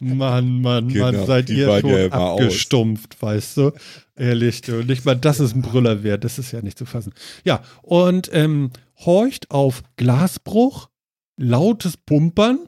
Mann, 0.00 0.60
Mann, 0.62 0.86
Genau, 0.88 1.06
Mann, 1.06 1.26
seid 1.26 1.50
ihr 1.50 1.80
schon 1.80 1.90
ja 1.90 2.04
immer 2.06 2.20
aus. 2.20 2.40
abgestumpft, 2.42 3.20
weißt 3.20 3.56
du? 3.56 3.72
Ehrlich, 4.14 4.60
du. 4.60 4.84
Nicht 4.84 5.04
mal 5.04 5.16
das 5.16 5.40
ist 5.40 5.56
ein 5.56 5.62
Brüller 5.62 6.04
wert, 6.04 6.22
das 6.22 6.38
ist 6.38 6.52
ja 6.52 6.62
nicht 6.62 6.78
zu 6.78 6.86
fassen. 6.86 7.12
Ja, 7.44 7.62
und 7.82 8.30
ähm, 8.32 8.70
horcht 9.04 9.50
auf 9.50 9.82
Glasbruch, 9.96 10.88
lautes 11.36 11.96
Pumpern 11.96 12.60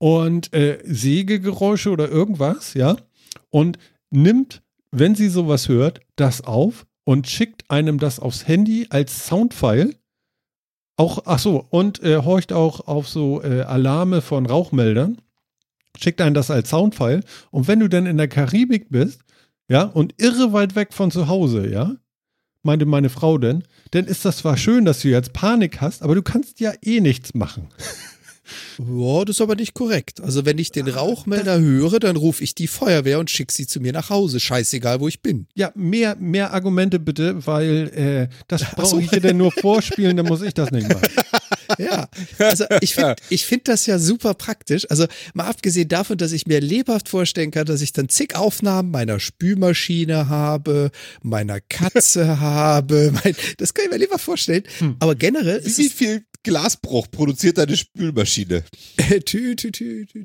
und 0.00 0.54
äh, 0.54 0.78
Sägegeräusche 0.84 1.90
oder 1.90 2.08
irgendwas, 2.08 2.72
ja, 2.72 2.96
und 3.50 3.78
nimmt, 4.10 4.62
wenn 4.90 5.14
sie 5.14 5.28
sowas 5.28 5.68
hört, 5.68 6.00
das 6.16 6.42
auf 6.42 6.86
und 7.04 7.28
schickt 7.28 7.70
einem 7.70 7.98
das 7.98 8.18
aufs 8.18 8.48
Handy 8.48 8.86
als 8.88 9.26
Soundfile. 9.26 9.94
Auch, 10.96 11.22
ach 11.26 11.38
so, 11.38 11.66
und 11.68 12.02
äh, 12.02 12.16
horcht 12.16 12.52
auch 12.52 12.86
auf 12.88 13.08
so 13.08 13.42
äh, 13.42 13.60
Alarme 13.62 14.22
von 14.22 14.46
Rauchmeldern, 14.46 15.18
schickt 15.98 16.22
einem 16.22 16.34
das 16.34 16.50
als 16.50 16.70
Soundfile. 16.70 17.20
Und 17.50 17.68
wenn 17.68 17.80
du 17.80 17.88
dann 17.88 18.06
in 18.06 18.16
der 18.16 18.28
Karibik 18.28 18.88
bist, 18.88 19.20
ja, 19.68 19.82
und 19.82 20.14
irre 20.16 20.54
weit 20.54 20.76
weg 20.76 20.94
von 20.94 21.10
zu 21.10 21.28
Hause, 21.28 21.68
ja, 21.68 21.96
meinte 22.62 22.86
meine 22.86 23.10
Frau 23.10 23.36
denn, 23.36 23.64
dann 23.90 24.06
ist 24.06 24.24
das 24.24 24.38
zwar 24.38 24.56
schön, 24.56 24.86
dass 24.86 25.00
du 25.00 25.08
jetzt 25.08 25.34
Panik 25.34 25.82
hast, 25.82 26.02
aber 26.02 26.14
du 26.14 26.22
kannst 26.22 26.58
ja 26.58 26.72
eh 26.82 27.00
nichts 27.00 27.34
machen. 27.34 27.68
Ja, 28.78 29.24
das 29.24 29.36
ist 29.36 29.40
aber 29.40 29.56
nicht 29.56 29.74
korrekt. 29.74 30.20
Also 30.20 30.44
wenn 30.44 30.58
ich 30.58 30.72
den 30.72 30.88
Rauchmelder 30.88 31.60
höre, 31.60 31.98
dann 32.00 32.16
rufe 32.16 32.42
ich 32.42 32.54
die 32.54 32.66
Feuerwehr 32.66 33.18
und 33.18 33.30
schicke 33.30 33.52
sie 33.52 33.66
zu 33.66 33.80
mir 33.80 33.92
nach 33.92 34.10
Hause. 34.10 34.40
Scheißegal, 34.40 35.00
wo 35.00 35.08
ich 35.08 35.20
bin. 35.20 35.46
Ja, 35.54 35.72
mehr, 35.74 36.16
mehr 36.16 36.52
Argumente 36.52 36.98
bitte, 36.98 37.46
weil 37.46 38.28
äh, 38.30 38.34
das 38.48 38.64
brauche 38.72 38.86
so. 38.86 38.98
ich 38.98 39.10
dir 39.10 39.20
denn 39.20 39.36
nur 39.36 39.52
vorspielen, 39.52 40.16
dann 40.16 40.26
muss 40.26 40.42
ich 40.42 40.54
das 40.54 40.70
nicht 40.70 40.88
machen. 40.88 41.08
Ja, 41.78 42.08
also 42.38 42.64
ich 42.80 42.94
finde 42.94 43.16
ich 43.28 43.46
find 43.46 43.68
das 43.68 43.86
ja 43.86 43.98
super 43.98 44.34
praktisch. 44.34 44.90
Also 44.90 45.06
mal 45.34 45.46
abgesehen 45.46 45.88
davon, 45.88 46.18
dass 46.18 46.32
ich 46.32 46.46
mir 46.46 46.60
lebhaft 46.60 47.08
vorstellen 47.08 47.50
kann, 47.50 47.66
dass 47.66 47.80
ich 47.80 47.92
dann 47.92 48.08
zig 48.08 48.34
Aufnahmen 48.34 48.90
meiner 48.90 49.20
Spülmaschine 49.20 50.28
habe, 50.28 50.90
meiner 51.22 51.60
Katze 51.60 52.40
habe. 52.40 53.12
Mein, 53.22 53.34
das 53.58 53.74
kann 53.74 53.86
ich 53.86 53.90
mir 53.90 53.98
lebhaft 53.98 54.24
vorstellen. 54.24 54.64
Aber 54.98 55.14
generell 55.14 55.58
ist 55.58 55.78
Wie 55.78 55.88
viel 55.88 56.24
Glasbruch 56.42 57.10
produziert 57.10 57.58
deine 57.58 57.76
Spülmaschine? 57.76 58.64
tü, 59.26 59.56
tü, 59.56 59.72
tü, 59.72 60.06
tü. 60.06 60.24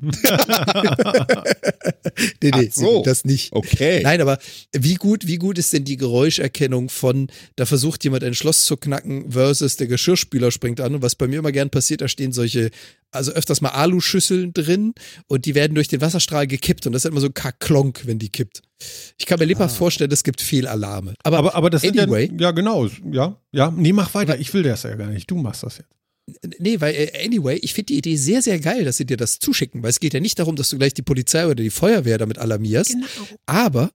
nee, 2.42 2.50
nee, 2.54 2.70
so. 2.72 3.02
das 3.02 3.24
nicht. 3.24 3.52
Okay. 3.52 4.02
Nein, 4.02 4.20
aber 4.20 4.38
wie 4.72 4.94
gut, 4.94 5.26
wie 5.26 5.36
gut 5.36 5.58
ist 5.58 5.72
denn 5.72 5.84
die 5.84 5.96
Geräuscherkennung 5.96 6.88
von, 6.88 7.28
da 7.56 7.66
versucht 7.66 8.04
jemand 8.04 8.24
ein 8.24 8.34
Schloss 8.34 8.64
zu 8.64 8.76
knacken 8.76 9.32
versus 9.32 9.76
der 9.76 9.88
Geschirrspüler 9.88 10.50
springt 10.50 10.80
an 10.80 10.94
und 10.94 11.02
was 11.02 11.14
bei 11.14 11.26
mir 11.26 11.40
immer 11.40 11.52
gern 11.52 11.70
passiert, 11.70 12.00
da 12.00 12.08
stehen 12.08 12.32
solche, 12.32 12.70
also 13.10 13.32
öfters 13.32 13.60
mal 13.60 13.70
Aluschüsseln 13.70 14.52
drin 14.52 14.94
und 15.26 15.46
die 15.46 15.54
werden 15.54 15.74
durch 15.74 15.88
den 15.88 16.00
Wasserstrahl 16.00 16.46
gekippt 16.46 16.86
und 16.86 16.92
das 16.92 17.04
ist 17.04 17.10
immer 17.10 17.20
so 17.20 17.30
kaklonk, 17.30 18.02
wenn 18.06 18.18
die 18.18 18.28
kippt. 18.28 18.62
Ich 19.18 19.26
kann 19.26 19.38
mir 19.38 19.46
lebhaft 19.46 19.76
vorstellen, 19.76 20.10
es 20.12 20.22
gibt 20.22 20.40
Fehlalarme. 20.40 21.14
Aber, 21.22 21.38
Aber, 21.38 21.54
aber 21.54 21.70
das 21.70 21.84
anyway, 21.84 22.26
sind 22.26 22.40
ja, 22.40 22.48
ja 22.48 22.50
genau, 22.52 22.86
ja, 23.10 23.40
ja, 23.52 23.70
nee, 23.70 23.92
mach 23.92 24.14
weiter, 24.14 24.38
ich 24.38 24.52
will 24.52 24.62
das 24.62 24.82
ja 24.82 24.94
gar 24.96 25.08
nicht, 25.08 25.30
du 25.30 25.36
machst 25.36 25.62
das 25.62 25.78
jetzt. 25.78 25.90
Nee, 26.58 26.80
weil, 26.80 26.94
äh, 26.94 27.24
anyway, 27.24 27.56
ich 27.62 27.72
finde 27.72 27.86
die 27.86 27.98
Idee 27.98 28.16
sehr, 28.16 28.42
sehr 28.42 28.58
geil, 28.58 28.84
dass 28.84 28.96
sie 28.96 29.06
dir 29.06 29.16
das 29.16 29.38
zuschicken, 29.38 29.82
weil 29.82 29.90
es 29.90 30.00
geht 30.00 30.12
ja 30.12 30.20
nicht 30.20 30.38
darum, 30.38 30.56
dass 30.56 30.68
du 30.70 30.76
gleich 30.76 30.92
die 30.92 31.02
Polizei 31.02 31.46
oder 31.46 31.54
die 31.54 31.70
Feuerwehr 31.70 32.18
damit 32.18 32.38
alarmierst. 32.38 32.92
Genau. 32.92 33.28
Aber 33.46 33.90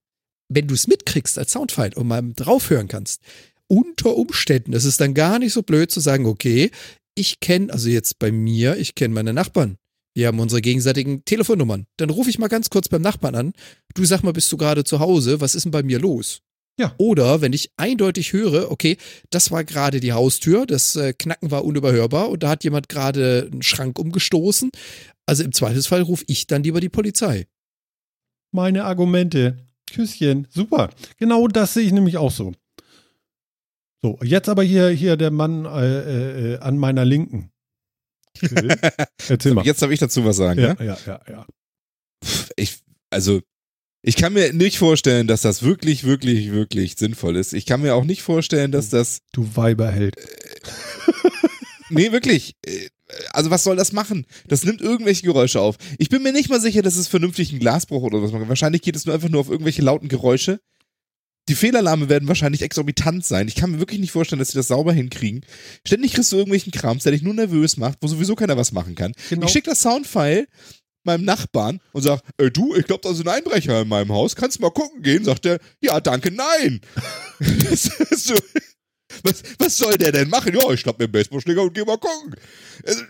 wenn 0.47 0.67
du 0.67 0.73
es 0.73 0.87
mitkriegst 0.87 1.37
als 1.37 1.51
Soundfile 1.51 1.95
und 1.95 2.07
mal 2.07 2.21
draufhören 2.33 2.87
kannst, 2.87 3.21
unter 3.67 4.15
Umständen 4.15 4.73
ist 4.73 4.85
es 4.85 4.97
dann 4.97 5.13
gar 5.13 5.39
nicht 5.39 5.53
so 5.53 5.61
blöd 5.61 5.91
zu 5.91 5.99
sagen, 5.99 6.25
okay, 6.25 6.71
ich 7.15 7.39
kenne, 7.39 7.71
also 7.71 7.89
jetzt 7.89 8.19
bei 8.19 8.31
mir, 8.31 8.77
ich 8.77 8.95
kenne 8.95 9.13
meine 9.13 9.33
Nachbarn. 9.33 9.77
Wir 10.13 10.27
haben 10.27 10.39
unsere 10.39 10.61
gegenseitigen 10.61 11.23
Telefonnummern. 11.23 11.85
Dann 11.97 12.09
rufe 12.09 12.29
ich 12.29 12.37
mal 12.37 12.49
ganz 12.49 12.69
kurz 12.69 12.89
beim 12.89 13.01
Nachbarn 13.01 13.35
an. 13.35 13.53
Du 13.93 14.03
sag 14.03 14.23
mal, 14.23 14.33
bist 14.33 14.51
du 14.51 14.57
gerade 14.57 14.83
zu 14.83 14.99
Hause? 14.99 15.39
Was 15.39 15.55
ist 15.55 15.63
denn 15.63 15.71
bei 15.71 15.83
mir 15.83 15.99
los? 15.99 16.41
Ja. 16.79 16.93
Oder 16.97 17.41
wenn 17.41 17.53
ich 17.53 17.71
eindeutig 17.77 18.33
höre, 18.33 18.71
okay, 18.71 18.97
das 19.29 19.51
war 19.51 19.63
gerade 19.63 19.99
die 19.99 20.13
Haustür, 20.13 20.65
das 20.65 20.95
äh, 20.95 21.13
Knacken 21.13 21.51
war 21.51 21.63
unüberhörbar 21.63 22.29
und 22.29 22.43
da 22.43 22.49
hat 22.49 22.63
jemand 22.63 22.89
gerade 22.89 23.49
einen 23.51 23.61
Schrank 23.61 23.99
umgestoßen. 23.99 24.71
Also 25.25 25.43
im 25.43 25.51
Zweifelsfall 25.51 26.01
rufe 26.01 26.25
ich 26.27 26.47
dann 26.47 26.63
lieber 26.63 26.79
die 26.79 26.89
Polizei. 26.89 27.47
Meine 28.51 28.85
Argumente. 28.85 29.67
Küsschen, 29.91 30.47
super. 30.49 30.89
Genau 31.17 31.47
das 31.47 31.73
sehe 31.73 31.83
ich 31.83 31.91
nämlich 31.91 32.17
auch 32.17 32.31
so. 32.31 32.53
So, 34.03 34.17
jetzt 34.23 34.49
aber 34.49 34.63
hier, 34.63 34.89
hier 34.89 35.15
der 35.15 35.31
Mann 35.31 35.65
äh, 35.65 36.53
äh, 36.53 36.57
an 36.59 36.77
meiner 36.77 37.05
Linken. 37.05 37.51
Phil, 38.35 38.75
Erzähl 39.27 39.53
mal. 39.53 39.65
Jetzt 39.65 39.81
darf 39.81 39.91
ich 39.91 39.99
dazu 39.99 40.25
was 40.25 40.37
sagen. 40.37 40.59
Ja, 40.59 40.75
Ja? 40.79 40.83
ja, 40.83 40.97
ja, 41.05 41.21
ja. 41.29 41.45
Ich, 42.55 42.79
also, 43.11 43.41
ich 44.01 44.15
kann 44.15 44.33
mir 44.33 44.53
nicht 44.53 44.79
vorstellen, 44.79 45.27
dass 45.27 45.41
das 45.41 45.61
wirklich, 45.61 46.03
wirklich, 46.03 46.51
wirklich 46.51 46.95
sinnvoll 46.97 47.35
ist. 47.35 47.53
Ich 47.53 47.65
kann 47.67 47.81
mir 47.81 47.93
auch 47.93 48.03
nicht 48.03 48.23
vorstellen, 48.23 48.71
dass 48.71 48.89
das, 48.89 49.19
Du 49.33 49.55
Weiberheld. 49.55 50.15
nee, 51.89 52.11
wirklich, 52.11 52.55
äh, 52.65 52.87
also 53.31 53.51
was 53.51 53.63
soll 53.63 53.75
das 53.75 53.91
machen? 53.91 54.25
Das 54.47 54.63
nimmt 54.63 54.81
irgendwelche 54.81 55.23
Geräusche 55.23 55.61
auf. 55.61 55.77
Ich 55.99 56.09
bin 56.09 56.23
mir 56.23 56.31
nicht 56.31 56.49
mal 56.49 56.61
sicher, 56.61 56.81
dass 56.81 56.95
es 56.95 57.07
vernünftig 57.07 57.51
einen 57.51 57.59
Glasbruch 57.59 58.01
oder 58.01 58.23
was 58.23 58.31
macht. 58.31 58.47
Wahrscheinlich 58.49 58.81
geht 58.81 58.95
es 58.95 59.05
nur 59.05 59.13
einfach 59.13 59.29
nur 59.29 59.41
auf 59.41 59.49
irgendwelche 59.49 59.81
lauten 59.83 60.07
Geräusche. 60.07 60.59
Die 61.49 61.55
Fehlalarme 61.55 62.07
werden 62.07 62.27
wahrscheinlich 62.27 62.61
exorbitant 62.61 63.25
sein. 63.25 63.47
Ich 63.47 63.55
kann 63.55 63.71
mir 63.71 63.79
wirklich 63.79 63.99
nicht 63.99 64.11
vorstellen, 64.11 64.39
dass 64.39 64.49
sie 64.49 64.57
das 64.57 64.67
sauber 64.67 64.93
hinkriegen. 64.93 65.41
Ständig 65.85 66.13
kriegst 66.13 66.31
du 66.31 66.37
irgendwelchen 66.37 66.71
Krams, 66.71 67.03
der 67.03 67.11
dich 67.11 67.23
nur 67.23 67.33
nervös 67.33 67.77
macht, 67.77 67.97
wo 68.01 68.07
sowieso 68.07 68.35
keiner 68.35 68.57
was 68.57 68.71
machen 68.71 68.95
kann. 68.95 69.13
Genau. 69.29 69.45
Ich 69.45 69.51
schicke 69.51 69.69
das 69.69 69.81
Soundfile 69.81 70.47
meinem 71.03 71.25
Nachbarn 71.25 71.79
und 71.93 72.03
sag, 72.03 72.21
äh, 72.37 72.51
du, 72.51 72.75
ich 72.75 72.85
glaube, 72.85 73.01
da 73.03 73.13
sind 73.13 73.27
Einbrecher 73.27 73.81
in 73.81 73.87
meinem 73.87 74.11
Haus. 74.11 74.35
Kannst 74.35 74.57
du 74.57 74.61
mal 74.61 74.69
gucken 74.69 75.01
gehen? 75.01 75.25
Sagt 75.25 75.45
er, 75.47 75.59
ja, 75.81 75.99
danke, 75.99 76.31
nein. 76.31 76.81
Das 77.39 77.89
so, 78.23 78.35
was, 79.23 79.41
was 79.57 79.77
soll 79.77 79.97
der 79.97 80.11
denn 80.11 80.29
machen? 80.29 80.53
Ja, 80.53 80.71
ich 80.71 80.79
schnapp 80.79 80.99
mir 80.99 81.05
einen 81.05 81.11
Baseballschläger 81.11 81.63
und 81.63 81.73
geh 81.73 81.83
mal 81.83 81.97
gucken. 81.97 82.35
Also, 82.85 83.03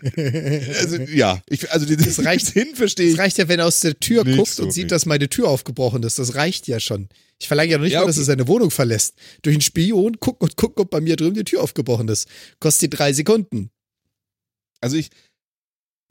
also 0.78 0.96
ja, 1.12 1.40
ich, 1.48 1.70
also 1.70 1.86
das 1.94 2.24
reicht 2.24 2.48
hin, 2.48 2.68
verstehe 2.74 3.06
Es 3.08 3.12
ich. 3.14 3.18
reicht 3.18 3.38
ja, 3.38 3.48
wenn 3.48 3.58
er 3.60 3.66
aus 3.66 3.80
der 3.80 3.98
Tür 3.98 4.24
Nicht 4.24 4.38
guckt 4.38 4.58
und 4.60 4.72
sieht, 4.72 4.90
dass 4.90 5.06
meine 5.06 5.28
Tür 5.28 5.48
aufgebrochen 5.48 6.02
ist. 6.02 6.18
Das 6.18 6.34
reicht 6.34 6.66
ja 6.68 6.80
schon. 6.80 7.08
Ich 7.42 7.48
verlange 7.48 7.72
ja 7.72 7.76
noch 7.78 7.84
nicht 7.84 7.92
Ja, 7.94 8.00
mal, 8.00 8.06
dass 8.06 8.18
er 8.18 8.24
seine 8.24 8.46
Wohnung 8.46 8.70
verlässt. 8.70 9.16
Durch 9.42 9.54
einen 9.54 9.60
Spion 9.62 10.20
gucken 10.20 10.48
und 10.48 10.56
gucken, 10.56 10.82
ob 10.82 10.90
bei 10.90 11.00
mir 11.00 11.16
drüben 11.16 11.34
die 11.34 11.42
Tür 11.44 11.62
aufgebrochen 11.62 12.06
ist. 12.08 12.28
Kostet 12.60 12.96
drei 12.96 13.12
Sekunden. 13.12 13.70
Also 14.80 14.96
ich, 14.96 15.10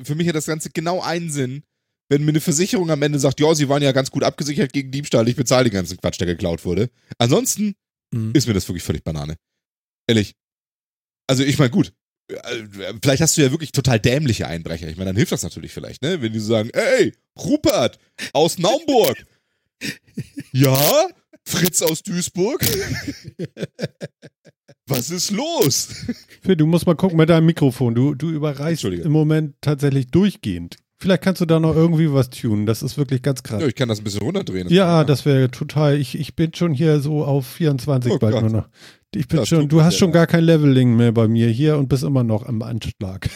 für 0.03 0.15
mich 0.15 0.27
hat 0.27 0.35
das 0.35 0.45
Ganze 0.45 0.69
genau 0.71 1.01
einen 1.01 1.31
Sinn, 1.31 1.63
wenn 2.09 2.23
mir 2.25 2.31
eine 2.31 2.41
Versicherung 2.41 2.89
am 2.91 3.01
Ende 3.01 3.17
sagt, 3.19 3.39
ja, 3.39 3.55
sie 3.55 3.69
waren 3.69 3.81
ja 3.81 3.93
ganz 3.93 4.11
gut 4.11 4.23
abgesichert 4.23 4.73
gegen 4.73 4.91
Diebstahl, 4.91 5.27
ich 5.29 5.37
bezahle 5.37 5.65
den 5.69 5.73
ganzen 5.73 5.97
Quatsch, 5.97 6.19
der 6.19 6.27
geklaut 6.27 6.65
wurde. 6.65 6.89
Ansonsten 7.17 7.75
Mhm. 8.13 8.31
ist 8.35 8.45
mir 8.45 8.53
das 8.53 8.67
wirklich 8.67 8.83
völlig 8.83 9.05
Banane. 9.05 9.37
Ehrlich. 10.07 10.35
Also 11.27 11.43
ich 11.43 11.57
meine, 11.57 11.71
gut, 11.71 11.93
äh, 12.27 12.63
vielleicht 13.01 13.21
hast 13.21 13.37
du 13.37 13.41
ja 13.41 13.51
wirklich 13.51 13.71
total 13.71 14.01
dämliche 14.01 14.47
Einbrecher. 14.47 14.89
Ich 14.89 14.97
meine, 14.97 15.11
dann 15.11 15.15
hilft 15.15 15.31
das 15.31 15.43
natürlich 15.43 15.71
vielleicht, 15.71 16.01
ne? 16.01 16.21
Wenn 16.21 16.33
die 16.33 16.39
so 16.39 16.47
sagen, 16.47 16.71
ey, 16.73 17.13
Rupert 17.39 17.99
aus 18.33 18.57
Naumburg. 18.57 19.15
ja? 20.51 21.07
Fritz 21.45 21.81
aus 21.81 22.03
Duisburg? 22.03 22.61
Was 24.87 25.09
ist 25.09 25.31
los? 25.31 25.89
Phil, 26.41 26.55
du 26.55 26.65
musst 26.67 26.85
mal 26.85 26.95
gucken 26.95 27.17
mit 27.17 27.29
deinem 27.29 27.45
Mikrofon. 27.45 27.95
Du, 27.95 28.13
du 28.15 28.29
überreißt 28.29 28.83
im 28.85 29.11
Moment 29.11 29.55
tatsächlich 29.61 30.07
durchgehend. 30.07 30.77
Vielleicht 30.97 31.23
kannst 31.23 31.41
du 31.41 31.45
da 31.45 31.59
noch 31.59 31.75
irgendwie 31.75 32.13
was 32.13 32.29
tunen. 32.29 32.67
Das 32.67 32.83
ist 32.83 32.95
wirklich 32.97 33.23
ganz 33.23 33.41
krass. 33.41 33.59
Ja, 33.61 33.67
ich 33.67 33.73
kann 33.73 33.89
das 33.89 33.99
ein 33.99 34.03
bisschen 34.03 34.21
runterdrehen. 34.21 34.69
Ja, 34.69 35.03
das 35.03 35.25
wäre 35.25 35.49
total. 35.49 35.97
Ich, 35.97 36.19
ich 36.19 36.35
bin 36.35 36.53
schon 36.53 36.73
hier 36.73 36.99
so 36.99 37.25
auf 37.25 37.47
24 37.47 38.11
Oh 38.11 38.19
bald 38.19 38.33
Gott. 38.33 38.43
nur 38.43 38.51
noch. 38.51 38.69
Ich 39.15 39.27
bin 39.27 39.39
Das 39.39 39.47
schon, 39.49 39.67
du 39.67 39.81
hast 39.81 39.97
schon 39.97 40.11
gar 40.11 40.27
kein 40.27 40.43
Leveling 40.43 40.95
mehr 40.95 41.11
bei 41.11 41.27
mir 41.27 41.47
hier 41.49 41.77
und 41.77 41.89
bist 41.89 42.03
immer 42.03 42.23
noch 42.23 42.45
am 42.45 42.61
Anschlag. 42.61 43.29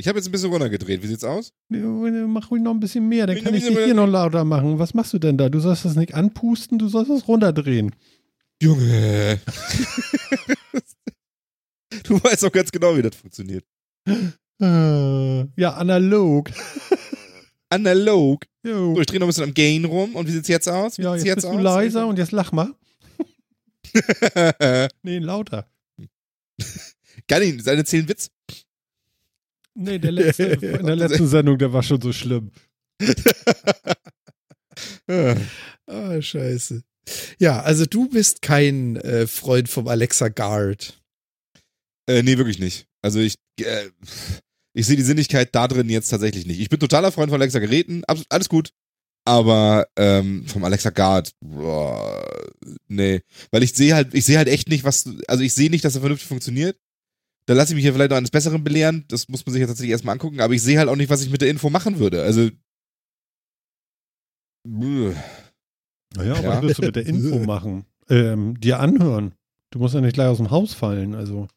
Ich 0.00 0.08
habe 0.08 0.18
jetzt 0.18 0.28
ein 0.28 0.32
bisschen 0.32 0.50
runtergedreht. 0.50 1.02
Wie 1.02 1.06
sieht's 1.06 1.24
aus? 1.24 1.52
Mach 1.68 2.50
ruhig 2.50 2.62
noch 2.62 2.72
ein 2.72 2.80
bisschen 2.80 3.06
mehr, 3.06 3.26
dann 3.26 3.36
kann 3.42 3.52
ich 3.52 3.66
dich 3.66 3.76
hier 3.76 3.92
noch 3.92 4.06
lauter 4.06 4.46
machen. 4.46 4.78
Was 4.78 4.94
machst 4.94 5.12
du 5.12 5.18
denn 5.18 5.36
da? 5.36 5.50
Du 5.50 5.60
sollst 5.60 5.84
das 5.84 5.94
nicht 5.94 6.14
anpusten, 6.14 6.78
du 6.78 6.88
sollst 6.88 7.10
es 7.10 7.28
runterdrehen. 7.28 7.94
Junge. 8.62 9.40
du 12.04 12.22
weißt 12.22 12.44
doch 12.44 12.52
ganz 12.52 12.72
genau, 12.72 12.96
wie 12.96 13.02
das 13.02 13.14
funktioniert. 13.14 13.62
Ja, 14.58 15.74
analog. 15.74 16.50
Analog. 17.68 18.46
Jo. 18.64 18.94
So, 18.94 19.00
ich 19.02 19.06
drehe 19.06 19.20
noch 19.20 19.26
ein 19.26 19.28
bisschen 19.28 19.44
am 19.44 19.54
Gain 19.54 19.84
rum. 19.84 20.14
Und 20.14 20.26
wie 20.26 20.32
sieht's 20.32 20.48
jetzt 20.48 20.68
aus? 20.68 20.96
Wie 20.96 21.02
Ja, 21.02 21.12
sieht's 21.12 21.26
jetzt 21.26 21.42
bist 21.42 21.52
du 21.52 21.58
leiser 21.58 22.06
und 22.06 22.18
jetzt 22.18 22.32
lach 22.32 22.52
mal. 22.52 22.74
Nee, 25.02 25.18
lauter. 25.18 25.70
Gar 27.26 27.40
nicht, 27.40 27.62
seine 27.62 27.84
zählen 27.84 28.08
Witz. 28.08 28.30
Nee, 29.82 29.98
der 29.98 30.12
letzte, 30.12 30.44
in 30.78 30.86
der 30.86 30.96
letzten 30.96 31.26
Sendung, 31.26 31.56
der 31.58 31.72
war 31.72 31.82
schon 31.82 32.00
so 32.00 32.12
schlimm. 32.12 32.50
Ah, 35.86 36.22
scheiße. 36.22 36.82
Ja, 37.38 37.60
also 37.62 37.84
du 37.86 38.08
bist 38.08 38.42
kein 38.42 38.96
äh, 38.96 39.26
Freund 39.26 39.68
vom 39.68 39.88
Alexa 39.88 40.28
Guard. 40.28 41.02
Äh, 42.08 42.22
nee, 42.22 42.38
wirklich 42.38 42.58
nicht. 42.60 42.86
Also 43.02 43.18
ich, 43.18 43.34
äh, 43.60 43.90
ich 44.74 44.86
sehe 44.86 44.96
die 44.96 45.02
Sinnigkeit 45.02 45.54
da 45.54 45.66
drin 45.66 45.88
jetzt 45.90 46.08
tatsächlich 46.08 46.46
nicht. 46.46 46.60
Ich 46.60 46.68
bin 46.68 46.78
totaler 46.78 47.10
Freund 47.10 47.30
von 47.30 47.40
Alexa 47.40 47.58
Geräten, 47.58 48.04
abs- 48.04 48.26
alles 48.28 48.48
gut. 48.48 48.70
Aber 49.26 49.86
ähm, 49.96 50.46
vom 50.46 50.64
Alexa 50.64 50.90
Guard, 50.90 51.32
boah, 51.40 52.24
nee. 52.88 53.20
Weil 53.50 53.62
ich 53.64 53.74
sehe 53.74 53.94
halt, 53.94 54.14
ich 54.14 54.24
sehe 54.24 54.38
halt 54.38 54.48
echt 54.48 54.68
nicht, 54.68 54.84
was, 54.84 55.08
also 55.26 55.42
ich 55.42 55.52
sehe 55.52 55.70
nicht, 55.70 55.84
dass 55.84 55.94
er 55.96 56.00
vernünftig 56.00 56.28
funktioniert. 56.28 56.78
Da 57.50 57.56
lasse 57.56 57.72
ich 57.72 57.74
mich 57.74 57.84
ja 57.84 57.92
vielleicht 57.92 58.10
noch 58.10 58.16
eines 58.16 58.30
Besseren 58.30 58.62
belehren. 58.62 59.04
Das 59.08 59.28
muss 59.28 59.44
man 59.44 59.52
sich 59.52 59.60
ja 59.60 59.66
tatsächlich 59.66 59.90
erstmal 59.90 60.12
angucken. 60.12 60.38
Aber 60.40 60.54
ich 60.54 60.62
sehe 60.62 60.78
halt 60.78 60.88
auch 60.88 60.94
nicht, 60.94 61.10
was 61.10 61.20
ich 61.24 61.30
mit 61.30 61.40
der 61.42 61.48
Info 61.50 61.68
machen 61.68 61.98
würde. 61.98 62.22
Also. 62.22 62.48
Naja, 64.68 66.34
aber 66.34 66.42
Ja. 66.44 66.48
was 66.58 66.62
willst 66.62 66.78
du 66.78 66.82
mit 66.86 66.94
der 66.94 67.06
Info 67.06 67.38
machen? 67.44 67.86
Ähm, 68.08 68.60
dir 68.60 68.78
anhören. 68.78 69.34
Du 69.70 69.80
musst 69.80 69.96
ja 69.96 70.00
nicht 70.00 70.14
gleich 70.14 70.28
aus 70.28 70.36
dem 70.36 70.52
Haus 70.52 70.74
fallen, 70.74 71.16
also. 71.16 71.48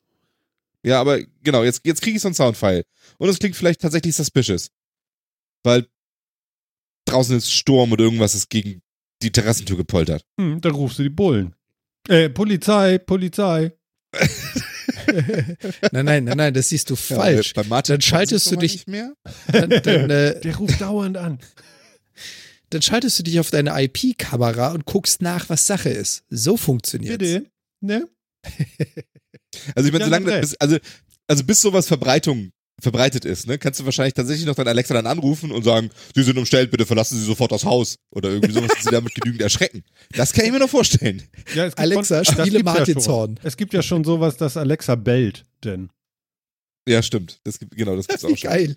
Ja, 0.84 1.00
aber 1.00 1.20
genau, 1.44 1.64
jetzt, 1.64 1.86
jetzt 1.86 2.02
kriege 2.02 2.16
ich 2.16 2.24
so 2.24 2.28
einen 2.28 2.34
Soundfile. 2.34 2.86
Und 3.20 3.30
es 3.30 3.38
klingt 3.38 3.56
vielleicht 3.56 3.82
tatsächlich 3.82 4.16
suspicious. 4.16 4.72
Weil 5.62 5.86
draußen 7.06 7.38
ist 7.38 7.52
Sturm 7.54 7.92
und 7.92 8.02
irgendwas 8.02 8.34
ist 8.34 8.50
gegen 8.50 8.82
die 9.22 9.32
Terrassentür 9.32 9.78
gepoltert. 9.78 10.26
Hm, 10.42 10.60
dann 10.60 10.74
rufst 10.74 10.98
du 10.98 11.04
die 11.04 11.10
Bullen. 11.10 11.54
Äh, 12.08 12.30
Polizei, 12.30 12.98
Polizei. 12.98 13.74
nein, 15.92 16.06
nein, 16.06 16.24
nein, 16.26 16.38
nein, 16.38 16.54
das 16.54 16.70
siehst 16.70 16.90
du 16.90 16.96
Ja, 16.96 17.16
falsch. 17.16 17.54
bei 17.54 17.64
Martin 17.64 17.94
Dann 17.94 18.02
schaltest 18.02 18.52
du 18.52 18.56
dich- 18.56 18.74
Nicht 18.74 18.88
mehr? 18.90 19.14
Dann, 19.52 19.70
dann, 19.70 20.10
äh, 20.10 20.40
Der 20.44 20.56
ruft 20.56 20.82
dauernd 20.82 21.18
an. 21.18 21.40
dann 22.70 22.82
schaltest 22.82 23.20
du 23.20 23.24
dich 23.24 23.40
auf 23.40 23.50
deine 23.52 23.72
IP-Kamera 23.84 24.72
und 24.72 24.86
guckst 24.86 25.22
nach, 25.22 25.50
was 25.50 25.66
Sache 25.68 25.90
ist. 25.90 26.24
So 26.30 26.58
funktioniert 26.58 27.20
Bitte? 27.20 27.46
Ne? 27.82 28.08
Also 29.76 29.88
ich 29.88 29.92
meine, 29.94 30.00
Ja, 30.00 30.06
solange 30.06 30.40
bis, 30.42 30.56
also, 30.56 30.78
also 31.28 31.44
bis 31.44 31.62
sowas 31.62 31.88
Verbreitung 31.88 32.52
verbreitet 32.82 33.24
ist, 33.26 33.48
ne, 33.48 33.58
kannst 33.58 33.80
du 33.80 33.86
wahrscheinlich 33.86 34.14
tatsächlich 34.14 34.46
noch 34.46 34.56
deinen 34.56 34.68
Alexa 34.70 34.94
dann 34.94 35.06
anrufen 35.08 35.52
und 35.52 35.64
sagen, 35.64 35.90
Sie 36.16 36.24
sind 36.24 36.38
umstellt, 36.38 36.72
bitte 36.72 36.86
verlassen 36.86 37.18
Sie 37.18 37.24
sofort 37.26 37.52
das 37.52 37.64
Haus 37.66 37.98
oder 38.12 38.30
irgendwie 38.30 38.52
sowas, 38.52 38.72
dass 38.74 38.84
sie 38.84 38.90
damit 38.92 39.14
genügend 39.16 39.42
erschrecken. 39.42 39.84
Das 40.12 40.34
kann 40.34 40.46
ich 40.46 40.52
mir 40.52 40.60
noch 40.60 40.70
vorstellen. 40.70 41.22
Ja, 41.56 41.66
es 41.66 41.72
gibt 41.76 41.80
Alexa, 41.80 42.24
von- 42.24 42.26
spiele 42.46 42.64
gibt's 42.86 43.06
ja. 43.06 43.28
Es 43.44 43.58
gibt 43.58 43.74
ja 43.74 43.82
schon 43.84 44.04
sowas, 44.04 44.38
dass 44.38 44.58
Alexa 44.58 44.96
bellt, 44.96 45.44
denn. 45.64 45.90
Ja, 46.90 47.02
stimmt. 47.02 47.40
Das 47.46 47.60
gibt, 47.60 47.78
genau, 47.78 47.96
das 47.96 48.08
gibt's 48.08 48.24
Wie 48.24 48.34
auch 48.34 48.38
schon. 48.38 48.50
geil. 48.50 48.76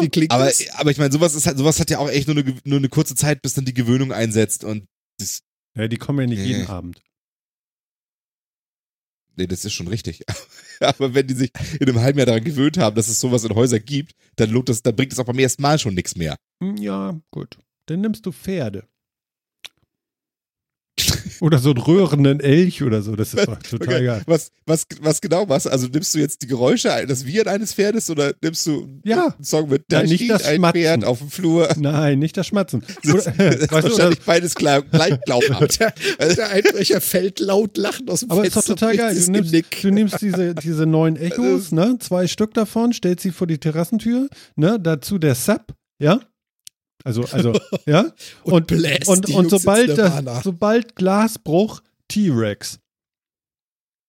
Wie 0.00 0.08
klingt 0.08 0.30
Aber, 0.30 0.46
das? 0.46 0.64
aber 0.74 0.90
ich 0.90 0.96
meine, 0.98 1.12
sowas 1.12 1.34
ist 1.34 1.46
halt, 1.46 1.58
sowas 1.58 1.78
hat 1.80 1.90
ja 1.90 1.98
auch 1.98 2.08
echt 2.08 2.28
nur 2.28 2.36
eine, 2.38 2.54
nur 2.64 2.78
eine 2.78 2.88
kurze 2.88 3.14
Zeit, 3.14 3.42
bis 3.42 3.52
dann 3.54 3.64
die 3.66 3.74
Gewöhnung 3.74 4.12
einsetzt 4.12 4.64
und 4.64 4.86
das, 5.18 5.40
Ja, 5.76 5.88
die 5.88 5.98
kommen 5.98 6.20
ja 6.20 6.26
nicht 6.26 6.38
Nee. 6.38 6.46
jeden 6.46 6.66
Abend. 6.68 7.02
Nee, 9.36 9.46
das 9.46 9.64
ist 9.64 9.72
schon 9.72 9.88
richtig. 9.88 10.22
aber 10.80 11.14
wenn 11.14 11.26
die 11.26 11.34
sich 11.34 11.52
in 11.80 11.88
einem 11.88 12.00
halben 12.00 12.18
Jahr 12.18 12.26
daran 12.26 12.44
gewöhnt 12.44 12.78
haben, 12.78 12.96
dass 12.96 13.08
es 13.08 13.20
sowas 13.20 13.44
in 13.44 13.54
Häusern 13.54 13.84
gibt, 13.84 14.12
dann 14.36 14.50
das, 14.68 14.82
dann 14.82 14.96
bringt 14.96 15.12
es 15.12 15.18
auch 15.18 15.24
beim 15.26 15.38
ersten 15.38 15.62
Mal 15.62 15.78
schon 15.78 15.94
nichts 15.94 16.16
mehr. 16.16 16.36
Hm, 16.62 16.76
Ja, 16.76 17.20
gut. 17.30 17.58
Dann 17.86 18.00
nimmst 18.00 18.24
du 18.26 18.32
Pferde. 18.32 18.84
Oder 21.42 21.58
so 21.58 21.70
einen 21.70 21.78
röhrenden 21.80 22.38
Elch 22.38 22.84
oder 22.84 23.02
so. 23.02 23.16
Das 23.16 23.34
ist 23.34 23.48
doch 23.48 23.58
total 23.58 23.88
Okay. 23.96 24.04
geil. 24.06 24.22
Was, 24.26 24.50
was, 24.64 24.86
was 25.00 25.20
genau 25.20 25.48
was? 25.48 25.66
Also 25.66 25.88
nimmst 25.88 26.14
du 26.14 26.20
jetzt 26.20 26.40
die 26.42 26.46
Geräusche, 26.46 27.04
das 27.08 27.26
Wiehern 27.26 27.48
eines 27.48 27.74
Pferdes 27.74 28.08
oder 28.10 28.32
nimmst 28.40 28.64
du 28.66 28.88
Ja. 29.04 29.34
einen 29.34 29.42
Song 29.44 29.68
mit 29.68 29.82
Ja, 29.90 29.98
da 29.98 30.02
nicht 30.04 30.14
steht 30.14 30.30
das 30.30 30.44
ein 30.44 30.56
Schmatzen. 30.56 30.80
Pferd 30.80 31.04
auf 31.04 31.18
dem 31.18 31.30
Flur? 31.30 31.68
Nein, 31.78 32.20
nicht 32.20 32.36
das 32.36 32.46
Schmatzen. 32.46 32.84
Das, 33.02 33.26
Oder, 33.26 33.32
das 33.32 33.56
ist 33.56 33.72
weißt 33.72 33.86
du, 33.86 33.90
wahrscheinlich 33.90 34.20
beides 34.20 34.54
klar, 34.54 34.82
gleich 34.82 35.20
glaubhaft. 35.26 35.80
Der, 35.80 35.92
der 36.34 36.50
Einbrecher 36.50 37.00
fällt 37.00 37.40
laut 37.40 37.76
lachend 37.76 38.08
aus 38.08 38.20
dem 38.20 38.30
aber 38.30 38.44
ist 38.46 38.54
doch 38.56 38.62
Fenster. 38.62 38.76
total 38.76 38.96
geil. 38.96 39.14
Du 39.14 39.18
das 39.20 39.28
nimmst, 39.28 39.54
du 39.82 39.90
nimmst 39.90 40.20
diese, 40.22 40.54
diese 40.54 40.86
neuen 40.86 41.16
Echos, 41.16 41.72
ne? 41.72 41.96
Zwei 41.98 42.28
Stück 42.28 42.54
davon, 42.54 42.92
stellst 42.92 43.24
sie 43.24 43.32
vor 43.32 43.48
die 43.48 43.58
Terrassentür, 43.58 44.28
ne? 44.54 44.78
Dazu 44.80 45.18
der 45.18 45.34
Sub, 45.34 45.74
ja? 45.98 46.20
Also, 47.04 47.24
also, 47.24 47.58
ja? 47.86 48.12
Und 48.44 48.66
bläst 48.68 49.08
und, 49.08 49.28
die 49.28 49.32
und 49.32 49.50
Jungs 49.50 49.62
sobald, 49.62 49.98
das, 49.98 50.44
sobald 50.44 50.94
Glasbruch, 50.96 51.82
T-Rex. 52.08 52.78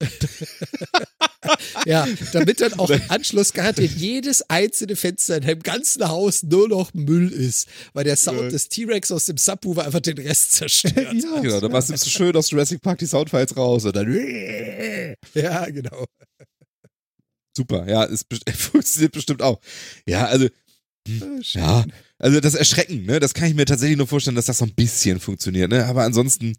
Ja, 1.86 2.08
damit 2.32 2.62
dann 2.62 2.74
auch 2.80 2.89
im 2.89 3.02
Anschluss 3.10 3.52
garantiert 3.54 3.91
jedes 3.91 4.50
einzelne 4.50 4.96
Fenster 4.96 5.38
in 5.38 5.44
deinem 5.44 5.62
ganzen 5.62 6.08
Haus 6.08 6.44
nur 6.44 6.70
noch 6.70 6.94
Müll 6.94 7.32
ist, 7.32 7.68
weil 7.94 8.06
der 8.06 8.16
Sound 8.16 8.39
Ja. 8.44 8.48
des 8.50 8.70
T-Rex 8.70 9.12
aus 9.12 9.26
dem 9.26 9.38
Subwoofer 9.38 9.86
einfach 9.86 10.00
den 10.00 10.18
Rest 10.18 10.54
zerstört. 10.54 10.96
ja, 11.14 11.39
Genau, 11.41 11.60
dann 11.60 11.72
machst 11.72 11.89
du 11.89 11.98
so 11.98 12.10
schön 12.10 12.36
aus 12.36 12.50
Jurassic 12.50 12.82
Park 12.82 13.00
die 13.00 13.06
Soundfiles 13.06 13.56
raus 13.58 13.86
und 13.86 13.96
dann 13.96 14.10
ja, 15.34 15.66
genau. 15.70 16.06
super. 17.56 17.88
Ja, 17.89 18.06
es 18.06 18.26
funktioniert 18.56 19.12
bestimmt 19.14 19.41
auch. 19.41 19.60
Ja, 20.08 20.26
also 20.28 20.48
ja, 21.08 21.86
also 22.18 22.39
das 22.39 22.56
Erschrecken, 22.56 23.06
ne, 23.06 23.20
das 23.20 23.34
kann 23.34 23.47
ich 23.47 23.56
mir 23.56 23.66
tatsächlich 23.66 23.97
nur 23.97 24.08
vorstellen, 24.08 24.36
dass 24.36 24.45
das 24.45 24.58
so 24.58 24.66
ein 24.66 24.74
bisschen 24.74 25.20
funktioniert, 25.20 25.70
ne, 25.70 25.86
aber 25.86 26.04
ansonsten 26.04 26.56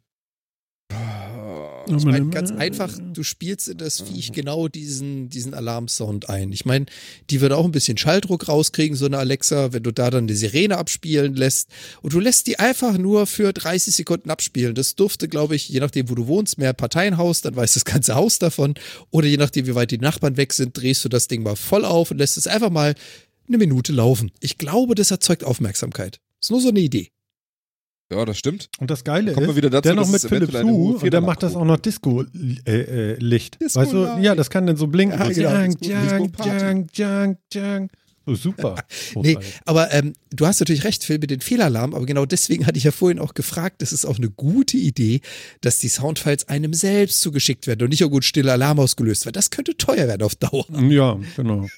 Ich 1.87 2.05
meine, 2.05 2.31
ganz 2.31 2.51
einfach, 2.51 2.99
du 3.13 3.23
spielst 3.23 3.69
in 3.69 3.79
das 3.79 4.01
Viech 4.01 4.33
genau 4.33 4.69
diesen, 4.69 5.29
diesen 5.29 5.53
Alarmsound 5.53 6.31
ein. 6.31 6.51
Ich 6.53 6.65
meine, 6.65 6.87
die 7.31 7.41
wird 7.41 7.53
auch 7.53 7.65
ein 7.65 7.73
bisschen 7.73 7.99
Schalldruck 7.99 8.49
rauskriegen, 8.49 8.97
so 8.97 9.05
eine 9.05 9.19
Alexa, 9.19 9.73
wenn 9.73 9.83
du 9.83 9.93
da 9.93 10.11
dann 10.11 10.27
die 10.27 10.35
Sirene 10.35 10.79
abspielen 10.79 11.35
lässt. 11.35 11.69
Und 12.01 12.15
du 12.15 12.21
lässt 12.21 12.47
die 12.47 12.59
einfach 12.59 12.97
nur 12.97 13.27
für 13.27 13.53
30 13.53 13.95
Sekunden 13.95 14.31
abspielen. 14.31 14.75
Das 14.75 14.95
durfte, 14.95 15.29
glaube 15.29 15.57
ich, 15.57 15.69
je 15.69 15.81
nachdem, 15.81 16.09
wo 16.09 16.15
du 16.15 16.27
wohnst, 16.27 16.57
mehr 16.57 16.73
Parteienhaus, 16.73 17.43
dann 17.43 17.55
weiß 17.55 17.75
das 17.75 17.85
ganze 17.85 18.15
Haus 18.15 18.39
davon. 18.39 18.75
Oder 19.11 19.27
je 19.27 19.37
nachdem, 19.37 19.67
wie 19.67 19.75
weit 19.75 19.91
die 19.91 19.99
Nachbarn 19.99 20.39
weg 20.39 20.55
sind, 20.55 20.77
drehst 20.77 21.05
du 21.05 21.11
das 21.11 21.29
Ding 21.29 21.43
mal 21.43 21.57
voll 21.57 21.85
auf 21.85 22.11
und 22.11 22.19
lässt 22.19 22.39
es 22.39 22.47
einfach 22.47 22.71
mal 22.71 22.95
eine 23.49 23.59
Minute 23.59 23.93
laufen. 23.93 24.31
Ich 24.41 24.59
glaube, 24.59 24.95
das 24.95 25.11
erzeugt 25.11 25.45
Aufmerksamkeit. 25.45 26.21
Ist 26.41 26.51
nur 26.51 26.61
so 26.61 26.69
eine 26.69 26.81
Idee. 26.81 27.11
Ja, 28.13 28.25
das 28.25 28.39
stimmt. 28.39 28.69
Und 28.79 28.91
das 28.91 29.03
Geile 29.03 29.33
Kommen 29.33 29.47
wir 29.47 29.51
ist, 29.51 29.57
wieder 29.57 29.71
dazu, 29.71 29.83
der 29.89 29.95
noch 29.95 30.09
mit 30.09 30.23
hohe 30.23 30.63
Hue 30.63 30.95
und 30.99 31.11
der 31.13 31.21
macht 31.23 31.43
das 31.43 31.57
auch 31.57 31.65
noch 31.65 31.79
Disco-Licht. 31.79 32.69
Äh, 32.69 33.13
äh, 33.13 33.17
Licht. 33.19 33.61
Disco 33.61 33.81
weißt 33.81 33.93
du, 33.93 34.19
ja, 34.21 34.35
das 34.35 34.51
kann 34.51 34.67
dann 34.67 34.77
so 34.77 34.87
blinken. 34.87 35.19
Ja, 35.19 35.29
genau, 35.29 35.51
jang, 35.51 35.71
Disco- 35.71 35.91
jang, 35.91 36.09
Disco-Party. 36.09 36.51
jang, 36.51 36.87
jang, 36.95 37.39
jang. 37.53 37.91
So, 38.27 38.35
super. 38.35 38.77
Nee, 39.17 39.39
aber 39.65 39.93
ähm, 39.93 40.13
du 40.31 40.47
hast 40.47 40.61
natürlich 40.61 40.85
recht, 40.85 41.05
Phil, 41.05 41.19
mit 41.19 41.31
den 41.31 41.41
Fehlalarm, 41.41 41.95
aber 41.95 42.07
genau 42.07 42.25
deswegen 42.27 42.67
hatte 42.67 42.79
ich 42.79 42.85
ja 42.85 42.91
vorhin 42.91 43.19
auch 43.19 43.35
gefragt, 43.35 43.83
das 43.83 43.93
ist 43.93 44.05
auch 44.05 44.17
eine 44.19 44.31
gute 44.31 44.77
Idee, 44.77 45.21
dass 45.61 45.79
die 45.79 45.89
Soundfiles 45.89 46.49
einem 46.49 46.73
selbst 46.75 47.21
zugeschickt 47.21 47.67
werden 47.67 47.83
und 47.83 47.89
nicht 47.91 48.01
irgendwo 48.01 48.19
ein 48.19 48.23
stiller 48.23 48.53
Alarm 48.53 48.79
ausgelöst 48.81 49.25
wird. 49.27 49.37
Das 49.37 49.51
könnte 49.51 49.77
teuer 49.77 50.09
werden 50.09 50.23
auf 50.23 50.35
Dauer. 50.37 50.67
Ja, 50.89 51.19
genau. 51.37 51.69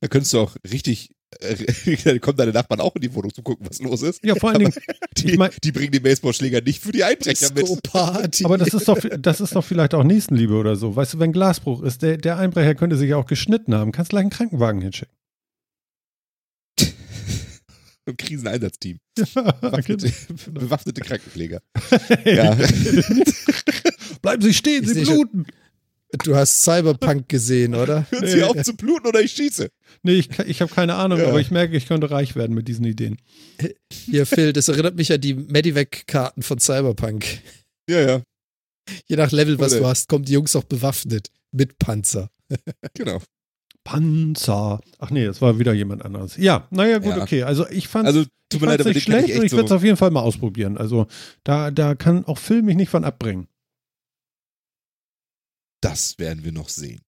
Da 0.00 0.08
könntest 0.08 0.32
du 0.32 0.40
auch 0.40 0.56
richtig, 0.70 1.10
äh, 1.40 1.96
dann 2.04 2.20
kommen 2.20 2.36
deine 2.38 2.52
Nachbarn 2.52 2.80
auch 2.80 2.94
in 2.96 3.02
die 3.02 3.14
Wohnung 3.14 3.32
zu 3.34 3.42
gucken, 3.42 3.66
was 3.68 3.80
los 3.80 4.02
ist. 4.02 4.24
Ja, 4.24 4.34
vor 4.34 4.50
allen 4.50 4.60
Dingen, 4.60 4.72
Die, 5.18 5.32
ich 5.32 5.38
mein- 5.38 5.50
die 5.62 5.72
bringen 5.72 5.92
den 5.92 6.02
Baseballschläger 6.02 6.60
nicht 6.62 6.82
für 6.82 6.92
die 6.92 7.04
Einbrecher 7.04 7.52
mit. 7.52 7.66
Aber 7.94 8.58
das 8.58 8.72
ist 8.74 8.88
doch, 8.88 8.98
das 9.18 9.40
ist 9.40 9.54
doch 9.54 9.64
vielleicht 9.64 9.94
auch 9.94 10.04
Nächstenliebe 10.04 10.54
oder 10.54 10.76
so. 10.76 10.96
Weißt 10.96 11.14
du, 11.14 11.18
wenn 11.18 11.32
Glasbruch 11.32 11.82
ist, 11.82 12.02
der, 12.02 12.16
der 12.16 12.38
Einbrecher 12.38 12.74
könnte 12.74 12.96
sich 12.96 13.10
ja 13.10 13.16
auch 13.16 13.26
geschnitten 13.26 13.74
haben. 13.74 13.92
Kannst 13.92 14.10
gleich 14.10 14.22
einen 14.22 14.30
Krankenwagen 14.30 14.80
hinschicken. 14.80 15.14
Ein 18.08 18.16
Kriseneinsatzteam. 18.16 18.98
Ja, 19.34 19.50
Bewaffnete, 19.52 20.12
bewaffnete 20.52 21.00
Krankenpfleger. 21.00 21.60
Ja. 22.24 22.56
Bleiben 24.22 24.42
Sie 24.42 24.52
stehen, 24.54 24.82
Ich 24.84 24.88
Sie 24.90 24.94
seh 24.94 25.04
schon- 25.06 25.16
bluten. 25.28 25.46
Du 26.24 26.34
hast 26.36 26.62
Cyberpunk 26.62 27.28
gesehen, 27.28 27.74
oder? 27.74 28.06
Hören 28.10 28.26
Sie 28.26 28.42
auf 28.42 28.62
zu 28.62 28.74
bluten 28.76 29.06
oder 29.06 29.20
ich 29.20 29.32
schieße. 29.32 29.68
Nee, 30.02 30.14
ich, 30.14 30.38
ich 30.40 30.60
habe 30.62 30.72
keine 30.74 30.94
Ahnung, 30.94 31.18
Ja. 31.18 31.28
aber 31.28 31.40
ich 31.40 31.50
merke, 31.50 31.76
ich 31.76 31.86
könnte 31.86 32.10
reich 32.10 32.36
werden 32.36 32.54
mit 32.54 32.68
diesen 32.68 32.84
Ideen. 32.84 33.18
Hier, 33.92 34.26
Phil, 34.26 34.52
das 34.52 34.68
erinnert 34.68 34.96
mich 34.96 35.12
an 35.12 35.20
die 35.20 35.34
Medivac-Karten 35.34 36.42
von 36.42 36.58
Cyberpunk. 36.58 37.24
Ja, 37.88 38.00
ja, 38.00 38.22
Je 39.08 39.16
nach 39.16 39.32
Level, 39.32 39.58
was 39.58 39.72
Oder- 39.72 39.80
du 39.80 39.86
hast, 39.88 40.08
kommen 40.08 40.24
die 40.24 40.32
Jungs 40.32 40.54
auch 40.56 40.64
bewaffnet. 40.64 41.28
Mit 41.52 41.78
Panzer. 41.78 42.30
genau. 42.94 43.20
Panzer. 43.84 44.80
Ach 44.98 45.10
nee, 45.10 45.24
das 45.26 45.40
war 45.40 45.58
wieder 45.58 45.72
jemand 45.72 46.04
anderes. 46.04 46.36
Ja, 46.36 46.66
naja, 46.70 46.98
gut, 46.98 47.16
Ja. 47.16 47.22
okay. 47.22 47.42
Also 47.44 47.68
ich 47.68 47.88
fand 47.88 48.06
Also, 48.06 48.24
leid, 48.60 48.84
nicht 48.84 49.02
schlecht 49.02 49.28
ich 49.28 49.38
und 49.38 49.44
ich 49.44 49.52
werde 49.52 49.64
es 49.64 49.68
so. 49.70 49.76
auf 49.76 49.84
jeden 49.84 49.96
Fall 49.96 50.10
mal 50.10 50.20
ausprobieren. 50.20 50.76
Also 50.76 51.06
da, 51.44 51.70
da 51.70 51.94
kann 51.94 52.24
auch 52.24 52.38
Film 52.38 52.66
mich 52.66 52.76
nicht 52.76 52.88
von 52.90 53.04
abbringen. 53.04 53.46
Das 55.80 56.18
werden 56.18 56.44
wir 56.44 56.52
noch 56.52 56.68
sehen. 56.68 57.00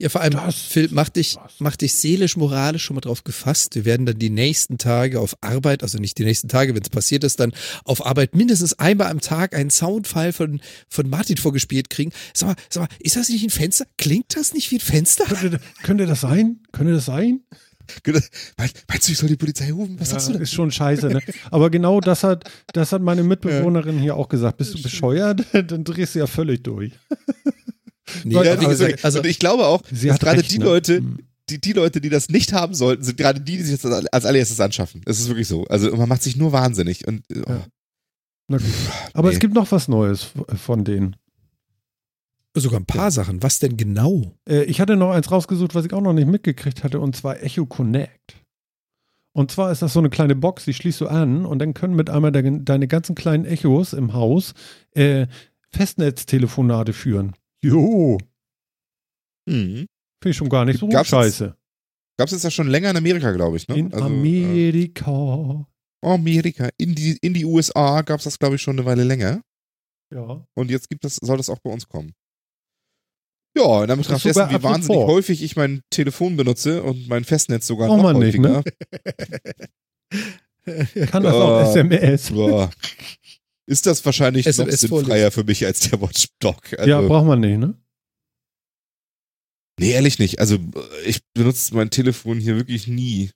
Ja, 0.00 0.08
vor 0.08 0.20
allem, 0.20 0.32
Das 0.32 0.56
Phil, 0.56 0.88
mach 0.90 1.08
dich, 1.10 1.36
mach 1.60 1.76
dich 1.76 1.94
seelisch, 1.94 2.36
moralisch 2.36 2.82
schon 2.82 2.96
mal 2.96 3.00
drauf 3.02 3.22
gefasst. 3.22 3.76
Wir 3.76 3.84
werden 3.84 4.04
dann 4.04 4.18
die 4.18 4.30
nächsten 4.30 4.78
Tage 4.78 5.20
auf 5.20 5.36
Arbeit, 5.42 5.84
also 5.84 5.98
nicht 5.98 6.18
die 6.18 6.24
nächsten 6.24 6.48
Tage, 6.48 6.74
wenn 6.74 6.82
es 6.82 6.88
passiert 6.90 7.22
ist, 7.22 7.38
dann 7.38 7.52
auf 7.84 8.04
Arbeit 8.04 8.34
mindestens 8.34 8.72
einmal 8.80 9.08
am 9.08 9.20
Tag 9.20 9.54
einen 9.54 9.70
Soundfile 9.70 10.32
von, 10.32 10.60
von 10.88 11.08
Martin 11.08 11.36
vorgespielt 11.36 11.88
kriegen. 11.90 12.10
Sag 12.34 12.48
mal, 12.48 12.56
sag 12.68 12.80
mal, 12.82 12.88
ist 12.98 13.14
das 13.14 13.28
nicht 13.28 13.44
ein 13.44 13.50
Fenster? 13.50 13.84
Klingt 13.98 14.36
das 14.36 14.52
nicht 14.54 14.70
wie 14.72 14.76
ein 14.78 14.80
Fenster? 14.80 15.24
Könnte, 15.26 15.60
könnte 15.84 16.06
das 16.06 16.22
sein? 16.22 16.60
Könnte 16.72 16.94
das 16.94 17.04
sein? 17.04 17.44
Meinst, 18.56 19.08
du, 19.08 19.12
ich 19.12 19.18
soll 19.18 19.28
die 19.28 19.36
Polizei 19.36 19.72
rufen? 19.72 19.98
Was 19.98 20.10
sagst 20.10 20.28
du 20.28 20.32
Ja, 20.32 20.34
denn? 20.38 20.42
ist 20.42 20.52
schon 20.52 20.70
scheiße, 20.70 21.08
ne? 21.08 21.20
Aber 21.50 21.70
genau 21.70 22.00
das 22.00 22.22
hat, 22.22 22.48
das 22.72 22.92
hat 22.92 23.02
meine 23.02 23.22
Mitbewohnerin 23.24 23.98
hier 23.98 24.16
auch 24.16 24.28
gesagt. 24.28 24.58
Bist 24.58 24.74
du 24.74 24.82
bescheuert? 24.82 25.44
Dann 25.52 25.84
drehst 25.84 26.14
du 26.14 26.20
ja 26.20 26.26
völlig 26.26 26.62
durch. 26.62 26.92
Nee, 28.24 28.34
Ja, 28.34 28.42
Ja, 28.44 28.56
wie 28.60 28.64
wie 28.64 28.68
gesagt, 28.68 29.04
also, 29.04 29.22
ich 29.24 29.38
glaube 29.38 29.66
auch, 29.66 29.82
Sie 29.90 30.08
dass 30.08 30.18
gerade 30.18 30.38
recht, 30.40 30.50
die 30.52 30.58
ne? 30.58 30.64
Leute, 30.64 30.96
Hm. 30.98 31.18
die, 31.48 31.60
die 31.60 31.72
Leute, 31.72 32.00
die 32.00 32.08
das 32.10 32.28
nicht 32.28 32.52
haben 32.52 32.74
sollten, 32.74 33.02
sind 33.02 33.16
gerade 33.18 33.40
die, 33.40 33.56
die 33.56 33.62
sich 33.62 33.80
das 33.80 33.90
als 34.12 34.24
allererstes 34.24 34.60
anschaffen. 34.60 35.02
Es 35.06 35.18
ist 35.20 35.28
wirklich 35.28 35.48
so. 35.48 35.64
Also 35.64 35.94
man 35.96 36.08
macht 36.08 36.22
sich 36.22 36.36
nur 36.36 36.52
wahnsinnig. 36.52 37.06
Und 37.08 37.22
äh, 37.30 37.40
oh, 37.46 37.50
Ja. 37.50 37.66
Na 38.48 38.56
gut. 38.58 38.66
Aber 39.14 39.28
Nee. 39.28 39.34
es 39.34 39.40
gibt 39.40 39.54
noch 39.54 39.70
was 39.72 39.86
Neues 39.88 40.28
von 40.56 40.84
denen. 40.84 41.16
sogar 42.56 42.80
ein 42.80 42.86
paar 42.86 43.10
Sachen. 43.12 43.42
Was 43.42 43.58
denn 43.60 43.76
genau? 43.76 44.34
Äh, 44.48 44.64
ich 44.64 44.80
hatte 44.80 44.96
noch 44.96 45.10
eins 45.12 45.30
rausgesucht, 45.30 45.74
was 45.74 45.84
ich 45.86 45.92
auch 45.92 46.00
noch 46.00 46.12
nicht 46.12 46.26
mitgekriegt 46.28 46.82
hatte, 46.82 46.98
und 47.00 47.14
zwar 47.16 47.42
Echo 47.42 47.64
Connect. 47.66 48.36
Und 49.32 49.52
zwar 49.52 49.70
ist 49.70 49.82
das 49.82 49.92
so 49.92 50.00
eine 50.00 50.10
kleine 50.10 50.34
Box, 50.34 50.64
die 50.64 50.74
schließt 50.74 51.00
du 51.00 51.06
an 51.06 51.46
und 51.46 51.60
dann 51.60 51.72
können 51.74 51.94
mit 51.94 52.10
einmal 52.10 52.32
de 52.32 52.58
deine 52.64 52.88
ganzen 52.88 53.14
kleinen 53.14 53.44
Echos 53.44 53.92
im 53.92 54.12
Haus 54.12 54.54
äh, 54.96 55.28
Festnetztelefonate 55.72 56.92
führen. 56.92 57.34
Jo, 57.62 58.18
mhm. 59.46 59.86
finde 60.22 60.30
ich 60.30 60.36
schon 60.36 60.48
gar 60.48 60.64
nicht 60.64 60.80
so 60.80 60.88
Gab's 60.88 61.08
scheiße. 61.10 61.54
Gab 62.18 62.26
es 62.26 62.32
jetzt 62.32 62.44
ja 62.44 62.50
schon 62.50 62.68
länger 62.68 62.90
in 62.90 62.96
Amerika, 62.96 63.32
glaube 63.32 63.56
ich. 63.56 63.66
Ne? 63.68 63.78
In 63.78 63.92
Also, 63.92 64.04
Amerika. 64.06 65.66
Äh, 66.02 66.08
Amerika. 66.08 66.68
In 66.76 66.94
die, 66.94 67.16
in 67.22 67.34
die 67.34 67.44
USA 67.44 68.02
gab 68.02 68.18
es 68.18 68.24
das, 68.24 68.38
glaube 68.38 68.56
ich, 68.56 68.62
schon 68.62 68.78
eine 68.78 68.86
Weile 68.86 69.04
länger. 69.04 69.42
Ja. 70.12 70.44
Und 70.54 70.70
jetzt 70.70 70.88
gibt 70.88 71.04
das, 71.04 71.16
soll 71.16 71.36
das 71.36 71.48
auch 71.48 71.60
bei 71.60 71.70
uns 71.70 71.88
kommen. 71.88 72.12
Ja, 73.56 73.84
in 73.84 73.90
Anbetracht 73.90 74.24
dessen, 74.24 74.48
wie 74.50 74.62
wahnsinnig 74.62 74.86
sofort. 74.86 75.08
häufig 75.08 75.42
ich 75.42 75.56
mein 75.56 75.82
Telefon 75.90 76.36
benutze 76.36 76.82
und 76.82 77.08
mein 77.08 77.24
Festnetz 77.24 77.66
sogar 77.66 77.88
Braucht 77.88 77.96
noch 77.98 78.12
man 78.12 78.18
nicht, 78.20 78.38
häufiger. 78.38 78.62
Kann 81.10 81.22
das 81.22 81.34
auch 81.34 81.66
Oh. 81.66 81.70
SMS? 81.70 82.30
Boah. 82.30 82.70
Ist 83.70 83.86
das 83.86 84.04
wahrscheinlich 84.04 84.46
noch 84.46 84.50
SMS 84.50 84.80
sinnfreier 84.80 85.30
für 85.30 85.44
mich 85.44 85.64
als 85.64 85.80
der 85.88 86.00
Watchdog? 86.00 86.72
Also, 86.78 86.90
ja, 86.90 87.00
braucht 87.00 87.26
man 87.26 87.40
nicht, 87.40 87.58
ne? 87.58 87.74
nee, 89.78 89.92
ehrlich 89.92 90.18
nicht. 90.18 90.38
Also 90.40 90.58
ich 91.04 91.20
benutze 91.34 91.74
mein 91.74 91.90
Telefon 91.90 92.38
hier 92.40 92.56
wirklich 92.56 92.86
nie. 92.86 93.30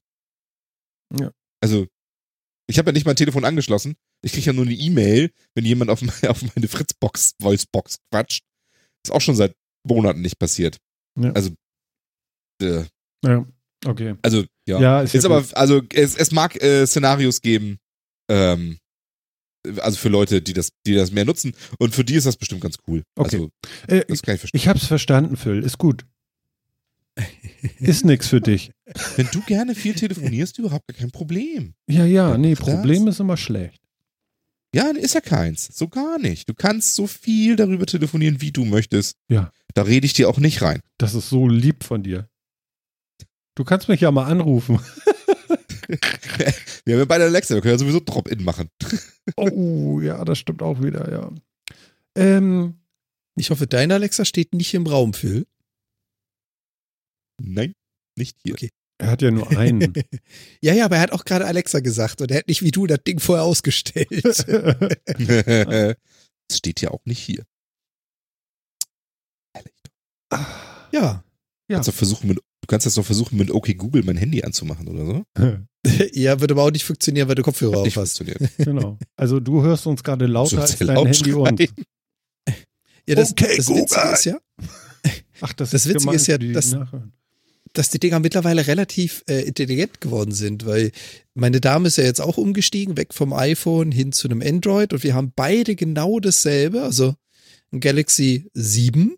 Ja. 1.19 1.31
Also 1.63 1.87
ich 2.69 2.79
habe 2.79 2.89
ja 2.91 2.93
nicht 2.93 3.07
mein 3.07 3.17
Telefon 3.17 3.45
angeschlossen. 3.45 3.95
Ich 4.23 4.33
kriege 4.33 4.47
ja 4.47 4.53
nur 4.53 4.65
eine 4.65 4.75
E-Mail, 4.75 5.31
wenn 5.55 5.65
jemand 5.65 5.91
auf, 5.91 6.03
meine- 6.03 6.31
auf 6.31 6.43
meine 6.55 6.69
Fritzbox, 6.69 7.35
Voicebox 7.41 7.99
quatscht. 8.11 8.45
Ist 9.07 9.13
auch 9.13 9.21
schon 9.21 9.37
seit 9.37 9.55
Monaten 9.87 10.23
nicht 10.23 10.39
passiert. 10.39 10.79
Ja. 11.19 11.31
Also, 11.33 11.51
äh, 12.63 12.85
Ja, 13.25 13.47
okay. 13.87 14.15
also 14.23 14.45
ja. 14.67 14.81
Ja, 14.81 15.03
ist, 15.03 15.15
Ist 15.15 15.25
ja 15.25 15.31
aber, 15.31 15.45
also 15.53 15.83
es, 15.93 16.17
es 16.17 16.31
mag 16.33 16.61
äh, 16.63 16.87
Szenarios 16.87 17.41
geben, 17.41 17.79
ähm, 18.31 18.79
also 19.81 19.97
für 19.97 20.09
Leute, 20.09 20.43
die 20.43 20.53
das, 20.53 20.71
die 20.87 20.95
das 20.95 21.11
mehr 21.13 21.25
nutzen. 21.25 21.53
Und 21.79 21.95
für 21.95 22.05
die 22.05 22.15
ist 22.15 22.27
das 22.27 22.37
bestimmt 22.37 22.61
ganz 22.61 22.77
cool. 22.87 23.03
Okay. 23.17 23.37
Also, 23.37 23.51
Äh, 23.89 24.05
das 24.09 24.23
kann 24.23 24.35
ich 24.35 24.41
verstehen. 24.41 24.59
ich 24.61 24.69
hab's 24.69 24.87
verstanden, 24.87 25.37
Phil. 25.37 25.63
Ist 25.63 25.79
gut. 25.79 26.05
Ist 27.79 28.05
nix 28.05 28.29
für 28.29 28.41
dich. 28.41 28.73
Wenn 29.17 29.29
du 29.33 29.41
gerne 29.43 29.75
viel 29.75 29.95
telefonierst, 29.95 30.59
überhaupt 30.59 30.85
kein 30.95 31.11
Problem. 31.11 31.75
Ja, 31.89 32.05
ja, 32.05 32.37
nee, 32.37 32.55
das- 32.55 32.61
Problem 32.61 33.07
ist 33.09 33.21
immer 33.21 33.37
schlecht. 33.37 33.81
Ja, 34.75 34.91
ist 34.91 35.15
ja 35.15 35.21
keins. 35.21 35.69
So 35.73 35.87
gar 35.87 36.19
nicht. 36.19 36.49
Du 36.49 36.55
kannst 36.55 36.97
so 36.97 37.07
viel 37.07 37.55
darüber 37.55 37.87
telefonieren, 37.87 38.41
wie 38.41 38.51
du 38.51 38.65
möchtest. 38.65 39.17
Ja. 39.29 39.53
Da 39.75 39.83
rede 39.83 40.05
ich 40.05 40.15
dir 40.15 40.29
auch 40.29 40.39
nicht 40.39 40.63
rein. 40.63 40.81
Das 40.99 41.15
ist 41.15 41.29
so 41.29 41.47
lieb 41.47 41.85
von 41.85 42.03
dir. 42.03 42.29
Du 43.55 43.63
kannst 43.63 43.89
mich 43.89 44.01
ja 44.01 44.11
mal 44.11 44.25
anrufen. 44.25 44.81
Wir 45.89 46.95
haben 46.95 47.01
ja 47.01 47.05
beide 47.05 47.25
Alexa, 47.25 47.55
wir 47.55 47.63
können 47.63 47.75
ja 47.75 47.79
sowieso 47.79 48.01
Drop-In 48.01 48.45
machen. 48.45 48.69
Oh, 49.37 50.01
ja, 50.01 50.25
das 50.25 50.39
stimmt 50.39 50.63
auch 50.63 50.83
wieder, 50.83 51.11
ja. 51.11 51.31
Ähm, 52.17 52.79
Ich 53.37 53.51
hoffe, 53.51 53.67
dein 53.67 53.91
Alexa 53.93 54.25
steht 54.25 54.55
nicht 54.55 54.75
im 54.75 54.87
Raum, 54.87 55.15
Phil. 55.15 55.47
Nein, 57.43 57.75
nicht 58.17 58.37
hier. 58.45 58.55
Okay. 58.55 58.71
er 58.99 59.11
hat 59.11 59.23
ja 59.23 59.31
nur 59.31 59.49
einen. 59.57 59.93
Ja, 60.63 60.73
ja, 60.75 60.85
aber 60.87 60.97
er 60.97 61.03
hat 61.03 61.13
auch 61.13 61.25
gerade 61.25 61.47
Alexa 61.47 61.81
gesagt 61.81 62.21
und 62.21 62.31
er 62.31 62.39
hat 62.39 62.49
nicht 62.49 62.63
wie 62.63 62.71
du 62.71 62.87
das 62.87 63.01
Ding 63.07 63.19
vorher 63.21 63.45
ausgestellt. 63.45 64.09
Es 66.51 66.59
steht 66.59 66.83
ja 66.83 66.91
auch 66.91 67.01
nicht 67.07 67.21
hier. 67.21 67.43
Ehrlich. 69.55 69.73
ja. 70.31 70.41
Ja. 70.93 71.25
Kannst 71.69 71.89
doch 71.89 71.95
versuchen, 71.95 72.29
mit, 72.29 72.39
du 72.65 72.67
kannst 72.67 72.87
das 72.87 72.95
doch 72.95 73.05
versuchen, 73.05 73.37
mit 73.37 73.51
OK 73.51 73.77
Google 73.77 74.03
mein 74.05 74.17
Handy 74.17 74.43
anzumachen 74.43 74.89
oder 74.89 75.05
so. 75.07 75.25
Ja, 76.15 76.41
wird 76.41 76.51
aber 76.51 76.63
auch 76.63 76.71
nicht 76.71 76.85
funktionieren, 76.85 77.29
weil 77.29 77.35
du 77.35 77.43
Kopfhörer 77.43 77.77
auf 77.77 77.87
hast. 77.97 78.17
funktioniert. 78.17 78.51
genau. 78.59 78.99
Also 79.17 79.39
du 79.39 79.63
hörst 79.63 79.87
uns 79.87 80.03
gerade 80.03 80.25
lauter 80.25 80.63
als 80.63 80.79
dein 80.79 80.89
laut 80.89 81.07
Handy 81.09 81.33
und. 81.35 81.61
Ja, 83.07 83.17
das, 83.17 83.33
Okay, 83.33 83.57
das 83.59 83.69
Witzige 83.69 83.85
Google. 83.87 84.13
ist 84.15 84.25
ja, 84.25 84.39
Ach, 85.43 85.53
das, 85.53 85.71
Das 85.73 85.85
ist 85.85 85.95
Witzige 85.95 86.15
ist 86.17 86.27
ja, 86.27 86.39
dass- 86.39 86.71
Nachhören. 86.73 87.13
dass 87.75 87.91
die 87.91 87.99
Dinger 88.01 88.19
mittlerweile 88.19 88.67
relativ 88.67 89.23
äh, 89.29 89.43
intelligent 89.43 90.01
geworden 90.01 90.33
sind, 90.33 90.65
weil 90.65 90.91
meine 91.35 91.61
Dame 91.61 91.89
ist 91.89 91.99
ja 91.99 92.05
jetzt 92.05 92.23
auch 92.23 92.39
umgestiegen, 92.39 92.97
weg 92.97 93.13
vom 93.13 93.35
iPhone 93.35 93.93
hin 93.93 94.13
zu 94.13 94.27
einem 94.27 94.41
Android 94.41 94.95
und 94.95 95.03
wir 95.03 95.13
haben 95.15 95.33
beide 95.37 95.77
genau 95.77 96.19
dasselbe, 96.19 96.81
also 96.83 97.15
ein 97.73 97.81
Galaxy 97.81 98.49
7 98.55 99.17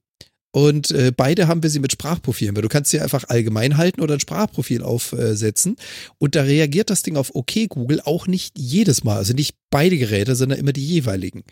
und 0.57 0.91
äh, 0.91 1.13
beide 1.15 1.49
haben 1.49 1.63
wir 1.63 1.69
sie 1.69 1.81
mit 1.81 1.93
Sprachprofilen, 1.93 2.57
weil 2.57 2.63
du 2.63 2.71
kannst 2.71 2.91
sie 2.91 2.99
einfach 2.99 3.25
allgemein 3.29 3.77
halten 3.77 4.01
oder 4.01 4.15
ein 4.15 4.21
Sprachprofil 4.21 4.83
aufsetzen 4.83 5.77
und 6.17 6.35
da 6.35 6.45
reagiert 6.45 6.89
das 6.89 7.03
Ding 7.03 7.19
auf 7.19 7.35
OK 7.35 7.69
Google 7.69 8.01
auch 8.03 8.27
nicht 8.27 8.59
jedes 8.59 9.05
Mal, 9.05 9.19
also 9.19 9.35
nicht 9.35 9.55
beide 9.69 9.99
Geräte, 9.99 10.35
sondern 10.35 10.59
immer 10.59 10.73
die 10.73 10.87
jeweiligen. 10.87 11.45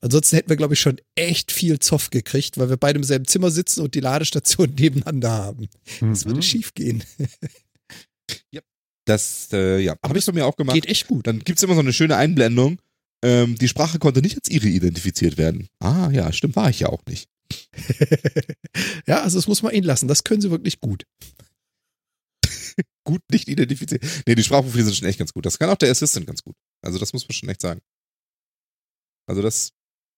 Ansonsten 0.00 0.36
hätten 0.36 0.48
wir, 0.48 0.56
glaube 0.56 0.74
ich, 0.74 0.80
schon 0.80 1.00
echt 1.16 1.50
viel 1.50 1.80
Zoff 1.80 2.10
gekriegt, 2.10 2.56
weil 2.56 2.70
wir 2.70 2.76
beide 2.76 2.98
im 2.98 3.04
selben 3.04 3.26
Zimmer 3.26 3.50
sitzen 3.50 3.80
und 3.80 3.96
die 3.96 4.00
Ladestation 4.00 4.72
nebeneinander 4.78 5.30
haben. 5.32 5.68
Das 6.00 6.24
würde 6.24 6.38
Mhm. 6.38 6.42
schief 6.42 6.72
gehen. 6.74 7.02
Das, 9.04 9.48
äh, 9.52 9.80
ja, 9.80 9.96
habe 10.06 10.18
ich 10.20 10.24
bei 10.26 10.32
mir 10.32 10.46
auch 10.46 10.54
gemacht. 10.54 10.74
Geht 10.76 10.86
echt 10.86 11.08
gut. 11.08 11.26
Dann 11.26 11.40
gibt's 11.40 11.64
immer 11.64 11.74
so 11.74 11.80
eine 11.80 11.92
schöne 11.92 12.14
Einblendung. 12.16 12.78
Ähm, 13.24 13.56
die 13.58 13.66
Sprache 13.66 13.98
konnte 13.98 14.22
nicht 14.22 14.36
als 14.36 14.48
ihre 14.48 14.68
identifiziert 14.68 15.36
werden. 15.36 15.66
Ah, 15.80 16.10
ja, 16.12 16.32
stimmt, 16.32 16.54
war 16.54 16.70
ich 16.70 16.78
ja 16.80 16.88
auch 16.88 17.02
nicht. 17.08 17.28
ja, 19.06 19.22
also 19.22 19.38
das 19.38 19.46
muss 19.48 19.62
man 19.62 19.72
ihnen 19.74 19.84
lassen. 19.86 20.08
Das 20.08 20.24
können 20.24 20.40
sie 20.40 20.50
wirklich 20.50 20.80
gut. 20.80 21.04
Gut 23.04 23.22
nicht 23.30 23.48
identifiziert. 23.48 24.04
Nee, 24.26 24.34
die 24.36 24.42
Sprachprofile 24.44 24.84
sind 24.84 24.94
schon 24.96 25.08
echt 25.08 25.18
ganz 25.18 25.32
gut. 25.32 25.44
Das 25.44 25.58
kann 25.58 25.68
auch 25.70 25.76
der 25.76 25.90
Assistant 25.90 26.26
ganz 26.26 26.42
gut. 26.42 26.54
Also, 26.82 26.98
das 26.98 27.12
muss 27.12 27.26
man 27.28 27.34
schon 27.34 27.48
echt 27.48 27.60
sagen. 27.60 27.80
Also, 29.28 29.42
das 29.42 29.72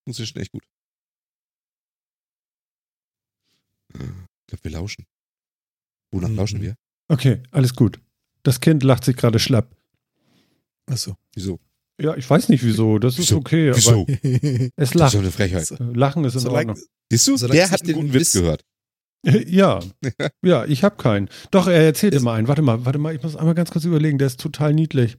funktioniert 0.05 0.33
schon 0.35 0.43
echt 0.43 0.53
gut. 0.53 0.65
Ich 3.95 4.01
glaube, 4.49 4.65
wir 4.65 4.71
lauschen. 4.73 5.07
Wonach 6.13 6.29
Mhm. 6.29 6.37
lauschen 6.37 6.61
wir? 6.63 6.77
Okay, 7.09 7.43
alles 7.51 7.75
gut. 7.75 8.01
Das 8.43 8.61
Kind 8.61 8.83
lacht 8.83 9.05
sich 9.05 9.17
gerade 9.17 9.39
schlapp. 9.39 9.75
Achso. 10.87 11.17
Wieso? 11.35 11.59
Ja, 12.01 12.17
ich 12.17 12.29
weiß 12.29 12.49
nicht 12.49 12.65
wieso. 12.65 12.99
Das 12.99 13.15
ist 13.15 13.29
Wieso? 13.31 13.37
okay, 13.39 13.69
aber 13.69 13.77
Wieso? 13.79 14.07
es 14.27 14.71
Das 14.77 14.89
ist 14.91 14.95
lacht. 14.95 15.15
eine 15.17 15.31
Frechheit. 15.31 15.67
So- 15.67 15.77
Lachen 15.95 16.25
ist 16.25 16.35
in 16.35 16.41
Solange, 16.41 16.71
Ordnung. 16.73 16.87
Siehst 17.11 17.29
du, 17.29 17.37
Solange 17.37 17.59
der 17.61 17.71
hat 17.71 17.83
einen 17.83 17.93
guten 17.93 18.07
den 18.09 18.15
Witz 18.15 18.33
gehört. 18.33 18.63
Ja, 19.47 19.81
ja, 20.45 20.65
ich 20.67 20.85
habe 20.85 20.97
keinen. 20.97 21.31
Doch, 21.51 21.67
er 21.67 21.83
erzählt 21.85 22.15
Ist- 22.15 22.21
immer 22.23 22.33
einen. 22.33 22.47
Warte 22.49 22.61
mal, 22.63 22.85
warte 22.85 22.99
mal, 22.99 23.15
ich 23.15 23.23
muss 23.23 23.37
einmal 23.37 23.55
ganz 23.55 23.71
kurz 23.71 23.85
überlegen. 23.87 24.19
Der 24.19 24.27
ist 24.27 24.39
total 24.41 24.75
niedlich. 24.75 25.17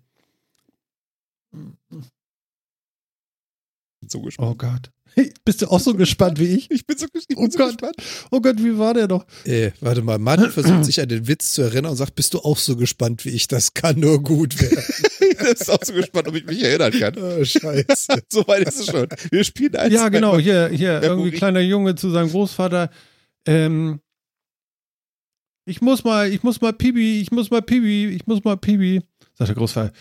Bin 4.05 4.09
so 4.11 4.21
gespannt. 4.21 4.51
Oh 4.51 4.55
Gott. 4.55 4.91
Hey, 5.15 5.33
bist 5.45 5.61
du 5.63 5.67
auch 5.71 5.79
so 5.79 5.95
gespannt 5.95 6.39
wie 6.39 6.45
ich? 6.45 6.69
Ich 6.75 6.85
bin 6.85 6.95
so, 6.95 7.07
ich 7.17 7.27
bin 7.27 7.37
Oh 7.39 7.47
so 7.49 7.57
Gott. 7.57 7.69
gespannt. 7.69 7.95
Oh 8.29 8.39
Gott, 8.39 8.57
wie 8.63 8.77
war 8.77 8.93
der 8.93 9.07
doch? 9.07 9.25
äh, 9.45 9.71
warte 9.81 10.03
mal, 10.03 10.19
Martin 10.19 10.51
versucht 10.51 10.85
sich 10.85 11.01
an 11.01 11.09
den 11.09 11.27
Witz 11.27 11.53
zu 11.53 11.63
erinnern 11.63 11.91
und 11.91 11.97
sagt, 11.97 12.13
bist 12.15 12.35
du 12.35 12.39
auch 12.41 12.57
so 12.57 12.75
gespannt 12.75 13.25
wie 13.25 13.29
ich? 13.29 13.47
Das 13.47 13.73
kann 13.73 13.99
nur 13.99 14.21
gut 14.21 14.61
werden. 14.61 14.83
Ich 15.27 15.37
bin 15.39 15.73
auch 15.75 15.83
so 15.83 15.93
gespannt, 15.93 16.27
ob 16.27 16.35
ich 16.35 16.45
mich 16.45 16.63
erinnern 16.63 16.91
kann. 16.91 17.15
oh, 17.17 17.43
scheiße. 17.43 18.21
so 18.31 18.47
weit 18.47 18.67
ist 18.67 18.79
es 18.79 18.85
schon. 18.87 19.07
Wir 19.31 19.43
spielen 19.43 19.75
eins. 19.75 19.93
Ja, 19.93 20.09
genau, 20.09 20.37
hier, 20.37 20.69
hier, 20.69 21.01
irgendwie 21.01 21.31
kleiner 21.31 21.59
Junge 21.61 21.95
zu 21.95 22.09
seinem 22.11 22.29
Großvater. 22.29 22.89
Ähm, 23.47 23.99
ich 25.67 25.81
muss 25.81 26.03
mal, 26.03 26.31
ich 26.31 26.43
muss 26.43 26.61
mal 26.61 26.73
Pibi, 26.73 27.21
ich 27.21 27.31
muss 27.31 27.49
mal 27.51 27.61
Pibi, 27.61 28.07
ich 28.09 28.27
muss 28.27 28.43
mal 28.43 28.55
Pibi. 28.55 29.01
Sagt 29.33 29.49
der 29.49 29.55
Großvater, 29.55 29.91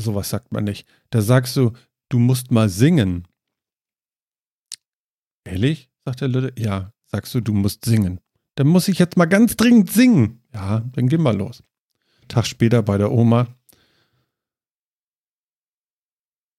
sowas 0.00 0.30
sagt 0.30 0.52
man 0.52 0.64
nicht. 0.64 0.86
Da 1.10 1.20
sagst 1.20 1.56
du, 1.56 1.72
du 2.14 2.20
musst 2.20 2.52
mal 2.52 2.68
singen. 2.68 3.26
Ehrlich? 5.44 5.90
Sagt 6.04 6.20
der 6.20 6.28
Lütte. 6.28 6.52
Ja, 6.60 6.92
sagst 7.06 7.34
du, 7.34 7.40
du 7.40 7.52
musst 7.52 7.84
singen. 7.84 8.20
Dann 8.54 8.68
muss 8.68 8.86
ich 8.86 9.00
jetzt 9.00 9.16
mal 9.16 9.24
ganz 9.24 9.56
dringend 9.56 9.90
singen. 9.90 10.40
Ja, 10.54 10.88
dann 10.92 11.08
geh 11.08 11.18
mal 11.18 11.36
los. 11.36 11.64
Tag 12.28 12.46
später 12.46 12.84
bei 12.84 12.98
der 12.98 13.10
Oma. 13.10 13.48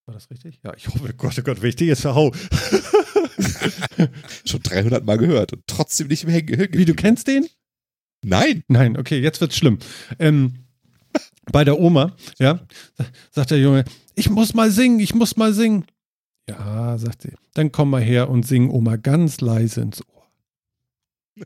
War 0.06 0.14
das 0.14 0.30
richtig? 0.30 0.60
Ja, 0.62 0.74
ich 0.76 0.90
hoffe, 0.90 1.14
Gott, 1.14 1.40
oh 1.40 1.42
Gott, 1.42 1.80
die 1.80 1.86
jetzt 1.86 2.02
verhau. 2.02 2.34
Schon 4.46 4.62
300 4.62 5.06
Mal 5.06 5.18
gehört 5.18 5.54
und 5.54 5.66
trotzdem 5.68 6.10
nicht 6.10 6.26
mehr 6.26 6.36
hängen. 6.36 6.68
Wie, 6.74 6.84
du 6.84 6.96
kennst 6.96 7.28
den? 7.28 7.48
Nein. 8.22 8.66
Nein, 8.68 8.98
okay, 8.98 9.22
jetzt 9.22 9.40
wird's 9.40 9.56
schlimm. 9.56 9.80
Ähm, 10.20 10.66
bei 11.50 11.64
der 11.64 11.80
Oma, 11.80 12.14
ja, 12.40 12.60
sagt 13.32 13.52
der 13.52 13.60
Junge, 13.60 13.86
ich 14.16 14.30
muss 14.30 14.54
mal 14.54 14.72
singen, 14.72 15.00
ich 15.00 15.14
muss 15.16 15.36
mal 15.38 15.54
singen. 15.54 15.86
Ja, 16.50 16.98
sagt 16.98 17.24
sie, 17.24 17.34
dann 17.54 17.72
komm 17.72 17.90
mal 17.90 18.02
her 18.02 18.30
und 18.30 18.46
sing 18.46 18.70
Oma 18.70 18.98
ganz 18.98 19.42
leise 19.42 19.82
ins 19.82 20.02
Ohr. 20.02 20.28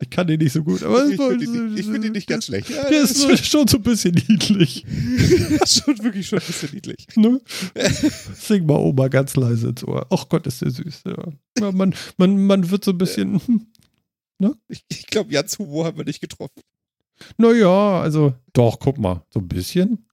ich 0.00 0.10
kann 0.10 0.26
den 0.26 0.38
nicht 0.40 0.52
so 0.52 0.62
gut, 0.62 0.82
aber 0.82 1.06
Ich 1.08 1.16
finde 1.20 1.44
ihn, 1.44 1.76
find 1.76 2.12
nicht 2.12 2.28
ganz 2.28 2.44
schlecht. 2.46 2.70
Ja, 2.70 2.88
Der 2.88 3.02
ist 3.02 3.16
so- 3.16 3.36
schon 3.36 3.66
so 3.66 3.78
ein 3.78 3.82
bisschen 3.82 4.14
niedlich. 4.14 4.84
schon, 5.66 5.94
ist 5.94 6.02
wirklich 6.04 6.26
schon 6.28 6.38
ein 6.38 6.46
bisschen 6.46 6.70
niedlich. 6.72 7.06
Ne? 7.16 7.40
Sing 8.34 8.66
mal 8.66 8.76
Oma 8.76 9.08
ganz 9.08 9.34
leise 9.36 9.68
ins 9.70 9.82
Ohr. 9.84 10.06
Ach 10.10 10.28
Gott, 10.28 10.46
ist 10.46 10.60
der 10.62 10.70
süß. 10.70 11.02
Ja. 11.06 11.24
Ja, 11.58 11.72
man, 11.72 11.94
man, 12.16 12.46
man 12.46 12.70
wird 12.70 12.84
so 12.84 12.92
ein 12.92 12.98
bisschen, 12.98 13.40
Ich, 14.68 14.84
ich 14.88 15.06
glaube, 15.06 15.32
Jans 15.32 15.58
Humor 15.58 15.86
haben 15.86 15.96
wir 15.96 16.04
nicht 16.04 16.20
getroffen. 16.20 16.60
naja, 17.38 18.00
also 18.00 18.34
doch, 18.52 18.78
guck 18.78 18.98
mal, 18.98 19.24
so 19.30 19.40
ein 19.40 19.48
bisschen. 19.48 20.04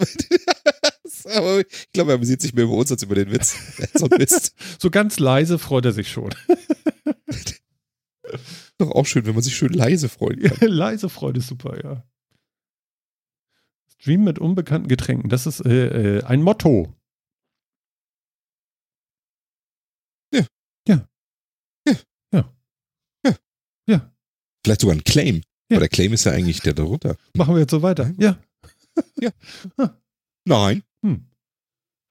Aber 1.24 1.60
ich 1.60 1.92
glaube, 1.92 2.12
er 2.12 2.16
amüsiert 2.16 2.40
sich 2.40 2.54
mehr 2.54 2.64
über 2.64 2.74
uns 2.74 2.90
als 2.90 3.02
über 3.02 3.14
den 3.14 3.30
Witz. 3.30 3.56
so 3.94 4.06
Mist. 4.06 4.54
So 4.80 4.90
ganz 4.90 5.18
leise 5.18 5.58
freut 5.58 5.84
er 5.84 5.92
sich 5.92 6.10
schon. 6.10 6.34
Doch 8.78 8.90
auch 8.90 9.06
schön, 9.06 9.26
wenn 9.26 9.34
man 9.34 9.42
sich 9.42 9.54
schön 9.54 9.72
leise 9.72 10.08
freuen 10.08 10.42
kann. 10.42 10.68
leise 10.68 11.08
Freude 11.08 11.40
ist 11.40 11.48
super, 11.48 11.78
ja. 11.82 12.04
Stream 13.92 14.24
mit 14.24 14.38
unbekannten 14.38 14.88
Getränken, 14.88 15.28
das 15.28 15.46
ist 15.46 15.64
äh, 15.64 16.18
äh, 16.18 16.24
ein 16.24 16.42
Motto. 16.42 16.94
Ja. 20.32 20.46
Ja. 20.88 21.06
Ja. 22.32 22.52
Ja. 23.24 23.36
Ja. 23.86 24.12
Vielleicht 24.64 24.80
sogar 24.80 24.96
ein 24.96 25.04
Claim. 25.04 25.42
Ja. 25.68 25.76
Aber 25.76 25.80
der 25.80 25.88
Claim 25.88 26.12
ist 26.12 26.24
ja 26.24 26.32
eigentlich 26.32 26.60
der 26.60 26.74
darunter. 26.74 27.16
Machen 27.36 27.54
wir 27.54 27.60
jetzt 27.60 27.70
so 27.70 27.82
weiter. 27.82 28.12
Ja. 28.18 28.38
Nein, 30.44 30.82
Hm. 31.04 31.26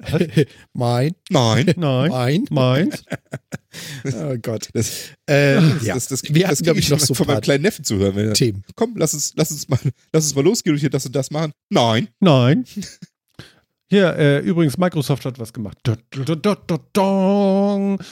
mein, 0.73 1.13
nein. 1.29 1.73
Nein. 1.77 2.09
mein. 2.09 2.45
Meins. 2.49 3.03
Oh 4.13 4.35
Gott. 4.41 4.67
Das, 4.73 5.11
Äh, 5.27 5.55
das, 5.55 5.85
ja. 5.85 5.93
das, 5.93 6.07
das, 6.09 6.23
Wir 6.23 6.43
hatten, 6.47 6.49
das 6.57 6.61
glaub 6.63 6.75
ich, 6.75 6.89
noch 6.89 6.99
so 6.99 7.13
von 7.13 7.25
meinem 7.27 7.39
kleinen 7.39 7.61
Neffen 7.61 7.85
zu 7.85 7.95
hören. 7.97 8.15
Wenn 8.17 8.27
er, 8.27 8.33
Themen. 8.33 8.65
komm, 8.75 8.97
lass 8.97 9.13
uns, 9.13 9.31
lass 9.37 9.49
uns 9.51 9.69
mal, 9.69 9.79
lass 10.11 10.25
uns 10.25 10.35
mal 10.35 10.43
losgehen 10.43 10.75
und 10.75 10.79
hier 10.81 10.89
das 10.89 11.05
und 11.05 11.15
das 11.15 11.31
machen. 11.31 11.53
Nein. 11.69 12.09
Nein. 12.19 12.65
Hier, 13.91 14.15
äh, 14.15 14.39
übrigens, 14.39 14.77
Microsoft 14.77 15.25
hat 15.25 15.37
was 15.37 15.51
gemacht. 15.51 15.77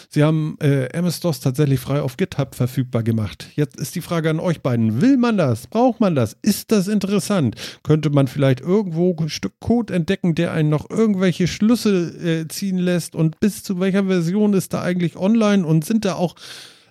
Sie 0.09 0.23
haben 0.25 0.57
äh, 0.61 0.87
MS-DOS 0.87 1.39
tatsächlich 1.39 1.79
frei 1.79 2.01
auf 2.01 2.17
GitHub 2.17 2.53
verfügbar 2.53 3.01
gemacht. 3.01 3.47
Jetzt 3.55 3.77
ist 3.77 3.95
die 3.95 4.01
Frage 4.01 4.29
an 4.29 4.41
euch 4.41 4.59
beiden. 4.61 4.99
Will 4.99 5.15
man 5.15 5.37
das? 5.37 5.67
Braucht 5.67 6.01
man 6.01 6.15
das? 6.15 6.35
Ist 6.41 6.73
das 6.73 6.89
interessant? 6.89 7.55
Könnte 7.81 8.09
man 8.09 8.27
vielleicht 8.27 8.59
irgendwo 8.59 9.15
ein 9.21 9.29
Stück 9.29 9.53
Code 9.61 9.93
entdecken, 9.93 10.35
der 10.35 10.51
einen 10.51 10.67
noch 10.67 10.89
irgendwelche 10.89 11.47
Schlüsse 11.47 12.41
äh, 12.41 12.47
ziehen 12.49 12.77
lässt? 12.77 13.15
Und 13.15 13.39
bis 13.39 13.63
zu 13.63 13.79
welcher 13.79 14.03
Version 14.03 14.51
ist 14.51 14.73
da 14.73 14.81
eigentlich 14.81 15.15
online? 15.15 15.65
Und 15.65 15.85
sind 15.85 16.03
da 16.03 16.15
auch 16.15 16.35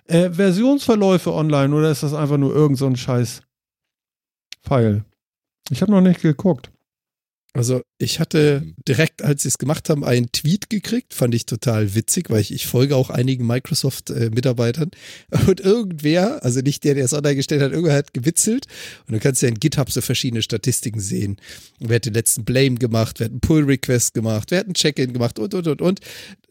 äh, 0.05 0.31
Versionsverläufe 0.31 1.31
online? 1.31 1.75
Oder 1.75 1.91
ist 1.91 2.01
das 2.01 2.15
einfach 2.15 2.37
nur 2.37 2.55
irgend 2.55 2.79
so 2.79 2.87
ein 2.87 2.95
scheiß 2.95 3.43
Pfeil? 4.63 5.05
Ich 5.69 5.83
habe 5.83 5.91
noch 5.91 6.01
nicht 6.01 6.23
geguckt. 6.23 6.71
Also 7.53 7.81
ich 7.97 8.19
hatte 8.19 8.63
direkt, 8.87 9.23
als 9.23 9.41
sie 9.41 9.47
es 9.47 9.57
gemacht 9.57 9.89
haben, 9.89 10.05
einen 10.05 10.31
Tweet 10.31 10.69
gekriegt, 10.69 11.15
fand 11.15 11.33
ich 11.33 11.47
total 11.47 11.95
witzig, 11.95 12.29
weil 12.29 12.41
ich, 12.41 12.53
ich 12.53 12.67
folge 12.67 12.95
auch 12.95 13.09
einigen 13.09 13.47
Microsoft-Mitarbeitern 13.47 14.91
und 15.47 15.59
irgendwer, 15.59 16.43
also 16.43 16.61
nicht 16.61 16.83
der, 16.83 16.93
der 16.93 17.05
es 17.05 17.13
online 17.13 17.35
gestellt 17.35 17.63
hat, 17.63 17.71
irgendwer 17.71 17.95
hat 17.95 18.13
gewitzelt 18.13 18.67
und 19.07 19.13
du 19.15 19.19
kannst 19.19 19.41
ja 19.41 19.49
in 19.49 19.59
GitHub 19.59 19.89
so 19.89 20.01
verschiedene 20.01 20.43
Statistiken 20.43 20.99
sehen. 20.99 21.37
Wer 21.79 21.95
hat 21.95 22.05
den 22.05 22.13
letzten 22.13 22.45
Blame 22.45 22.75
gemacht, 22.75 23.19
wer 23.19 23.25
hat 23.25 23.31
einen 23.31 23.41
Pull-Request 23.41 24.13
gemacht, 24.13 24.51
wer 24.51 24.59
hat 24.59 24.67
einen 24.67 24.75
Check-in 24.75 25.11
gemacht 25.11 25.39
und, 25.39 25.53
und, 25.55 25.67
und, 25.67 25.81
und. 25.81 25.99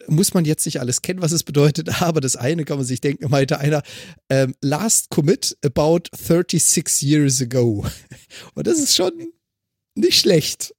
Muss 0.09 0.35
man 0.35 0.47
jetzt 0.47 0.65
nicht 0.67 0.81
alles 0.81 1.03
kennen, 1.03 1.23
was 1.23 1.33
es 1.33 1.45
bedeutet, 1.45 2.03
aber 2.03 2.21
das 2.21 2.35
eine 2.35 2.65
kann 2.65 2.79
man 2.79 2.87
sich 2.87 3.01
denken, 3.01 3.31
meinte 3.31 3.61
einer, 3.61 3.83
ähm, 4.31 4.55
last 4.63 5.11
commit 5.11 5.57
about 5.65 6.09
36 6.17 7.03
years 7.03 7.41
ago. 7.41 7.87
Und 8.55 8.67
das 8.67 8.79
ist 8.79 8.95
schon 8.95 9.13
nicht 9.99 10.19
schlecht. 10.21 10.75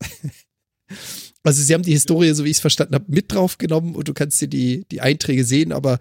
Also 1.44 1.62
sie 1.64 1.74
haben 1.74 1.84
die 1.84 1.94
Historie, 1.94 2.34
so 2.34 2.44
wie 2.44 2.50
ich 2.50 2.58
es 2.58 2.62
verstanden 2.62 2.96
habe, 2.96 3.06
mit 3.08 3.32
draufgenommen 3.32 3.96
und 3.96 4.08
du 4.08 4.14
kannst 4.14 4.42
dir 4.42 4.48
die, 4.50 4.86
die 4.92 5.02
Einträge 5.02 5.46
sehen, 5.46 5.72
aber 5.72 6.00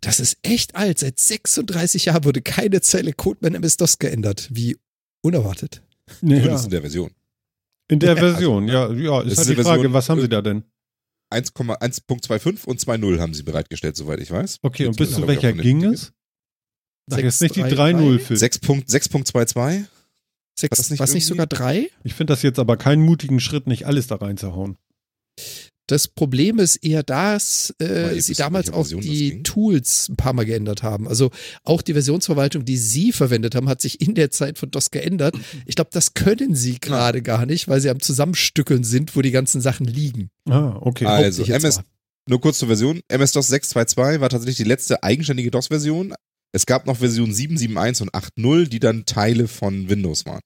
das 0.00 0.18
ist 0.20 0.38
echt 0.42 0.74
alt. 0.74 0.98
Seit 0.98 1.18
36 1.18 2.06
Jahren 2.06 2.24
wurde 2.24 2.42
keine 2.42 2.80
Zeile 2.80 3.12
Code 3.12 3.38
bei 3.40 3.48
MS-DOS 3.48 3.98
geändert. 3.98 4.48
Wie 4.50 4.76
unerwartet. 5.22 5.82
Zumindest 6.20 6.64
in 6.64 6.70
der 6.70 6.80
Version. 6.80 7.10
In 7.88 8.00
der 8.00 8.14
Ja, 8.14 8.16
Version, 8.16 8.68
ja, 8.68 8.92
ja, 8.92 9.22
Das 9.22 9.32
ist 9.32 9.32
ist 9.32 9.38
halt 9.38 9.58
die 9.58 9.62
Frage, 9.62 9.66
Version, 9.80 9.92
was 9.92 10.08
haben 10.08 10.20
sie 10.20 10.28
da 10.28 10.42
denn? 10.42 10.64
1,1.25 11.32 12.64
und 12.66 12.80
2.0 12.80 13.18
haben 13.20 13.34
sie 13.34 13.42
bereitgestellt, 13.42 13.96
soweit 13.96 14.20
ich 14.20 14.30
weiß. 14.30 14.58
Okay, 14.62 14.86
und 14.86 14.96
bis 14.96 15.12
zu 15.12 15.26
welcher 15.26 15.52
ging 15.52 15.84
es? 15.84 16.12
Sag 17.06 17.22
jetzt 17.22 17.40
nicht 17.40 17.56
die 17.56 17.62
6.3.3? 17.62 17.94
3.0 17.94 18.18
für. 18.18 18.34
6.6.22? 18.34 19.84
Sechs, 20.58 20.76
das 20.76 20.90
nicht 20.90 20.98
was 20.98 21.14
nicht 21.14 21.26
sogar 21.26 21.46
drei? 21.46 21.88
Ich 22.02 22.14
finde 22.14 22.32
das 22.32 22.42
jetzt 22.42 22.58
aber 22.58 22.76
keinen 22.76 23.02
mutigen 23.02 23.38
Schritt, 23.38 23.68
nicht 23.68 23.86
alles 23.86 24.08
da 24.08 24.16
reinzuhauen. 24.16 24.76
Das 25.86 26.08
Problem 26.08 26.58
ist 26.58 26.76
eher, 26.76 27.04
dass 27.04 27.74
äh, 27.78 28.20
sie 28.20 28.34
damals 28.34 28.70
auch 28.70 28.86
die. 28.88 29.42
Tools 29.44 30.08
ein 30.08 30.16
paar 30.16 30.32
Mal 30.32 30.44
geändert 30.44 30.82
haben. 30.82 31.06
Also 31.06 31.30
auch 31.62 31.80
die 31.80 31.92
Versionsverwaltung, 31.92 32.64
die 32.64 32.76
sie 32.76 33.12
verwendet 33.12 33.54
haben, 33.54 33.68
hat 33.68 33.80
sich 33.80 34.00
in 34.00 34.16
der 34.16 34.32
Zeit 34.32 34.58
von 34.58 34.70
DOS 34.70 34.90
geändert. 34.90 35.36
Ich 35.64 35.76
glaube, 35.76 35.90
das 35.92 36.14
können 36.14 36.56
sie 36.56 36.80
gerade 36.80 37.22
gar 37.22 37.46
nicht, 37.46 37.68
weil 37.68 37.80
sie 37.80 37.88
am 37.88 38.00
Zusammenstückeln 38.00 38.82
sind, 38.82 39.14
wo 39.14 39.22
die 39.22 39.30
ganzen 39.30 39.60
Sachen 39.60 39.86
liegen. 39.86 40.28
Ah, 40.50 40.76
okay. 40.80 41.06
Also, 41.06 41.44
MS. 41.44 41.80
Nur 42.28 42.40
kurz 42.40 42.58
zur 42.58 42.68
Version. 42.68 43.00
MS-DOS 43.06 43.50
6.2.2 43.50 44.20
war 44.20 44.28
tatsächlich 44.28 44.58
die 44.58 44.64
letzte 44.64 45.02
eigenständige 45.04 45.52
DOS-Version. 45.52 46.14
Es 46.52 46.66
gab 46.66 46.86
noch 46.86 46.96
Version 46.96 47.30
7.7.1 47.30 48.02
und 48.02 48.12
8.0, 48.12 48.68
die 48.68 48.80
dann 48.80 49.06
Teile 49.06 49.48
von 49.48 49.88
Windows 49.88 50.26
waren. 50.26 50.40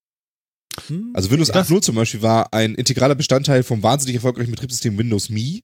Hm? 0.88 1.10
Also 1.14 1.30
Windows 1.30 1.48
Das- 1.48 1.68
8.0 1.70 1.82
zum 1.82 1.94
Beispiel 1.96 2.22
war 2.22 2.52
ein 2.52 2.74
integraler 2.74 3.14
Bestandteil 3.14 3.62
vom 3.62 3.82
wahnsinnig 3.82 4.16
erfolgreichen 4.16 4.50
Betriebssystem 4.50 4.96
Windows 4.98 5.28
Me 5.30 5.60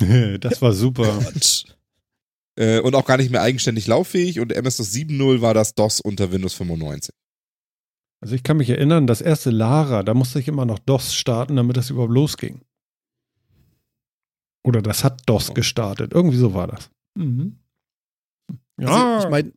das 0.40 0.62
war 0.62 0.72
super. 0.72 1.18
Äh, 2.60 2.80
und 2.80 2.96
auch 2.96 3.04
gar 3.04 3.18
nicht 3.18 3.30
mehr 3.30 3.40
eigenständig 3.42 3.86
lauffähig. 3.86 4.40
Und 4.40 4.52
MS-DOS 4.52 4.92
7.0 4.92 5.40
war 5.42 5.54
das 5.54 5.76
DOS 5.76 6.00
unter 6.00 6.32
Windows 6.32 6.54
95. 6.54 7.14
Also 8.20 8.34
ich 8.34 8.42
kann 8.42 8.56
mich 8.56 8.68
erinnern, 8.68 9.06
das 9.06 9.20
erste 9.20 9.50
Lara, 9.50 10.02
da 10.02 10.12
musste 10.12 10.40
ich 10.40 10.48
immer 10.48 10.64
noch 10.66 10.80
DOS 10.80 11.14
starten, 11.14 11.54
damit 11.54 11.76
das 11.76 11.90
überhaupt 11.90 12.12
losging. 12.12 12.62
Oder 14.64 14.82
das 14.82 15.04
hat 15.04 15.22
DOS 15.26 15.54
gestartet. 15.54 16.12
Irgendwie 16.12 16.36
so 16.36 16.52
war 16.52 16.66
das. 16.66 16.90
Mhm. 17.16 17.60
Ja, 18.80 19.14
Also 19.14 19.26
ich 19.28 19.30
meine, 19.30 19.52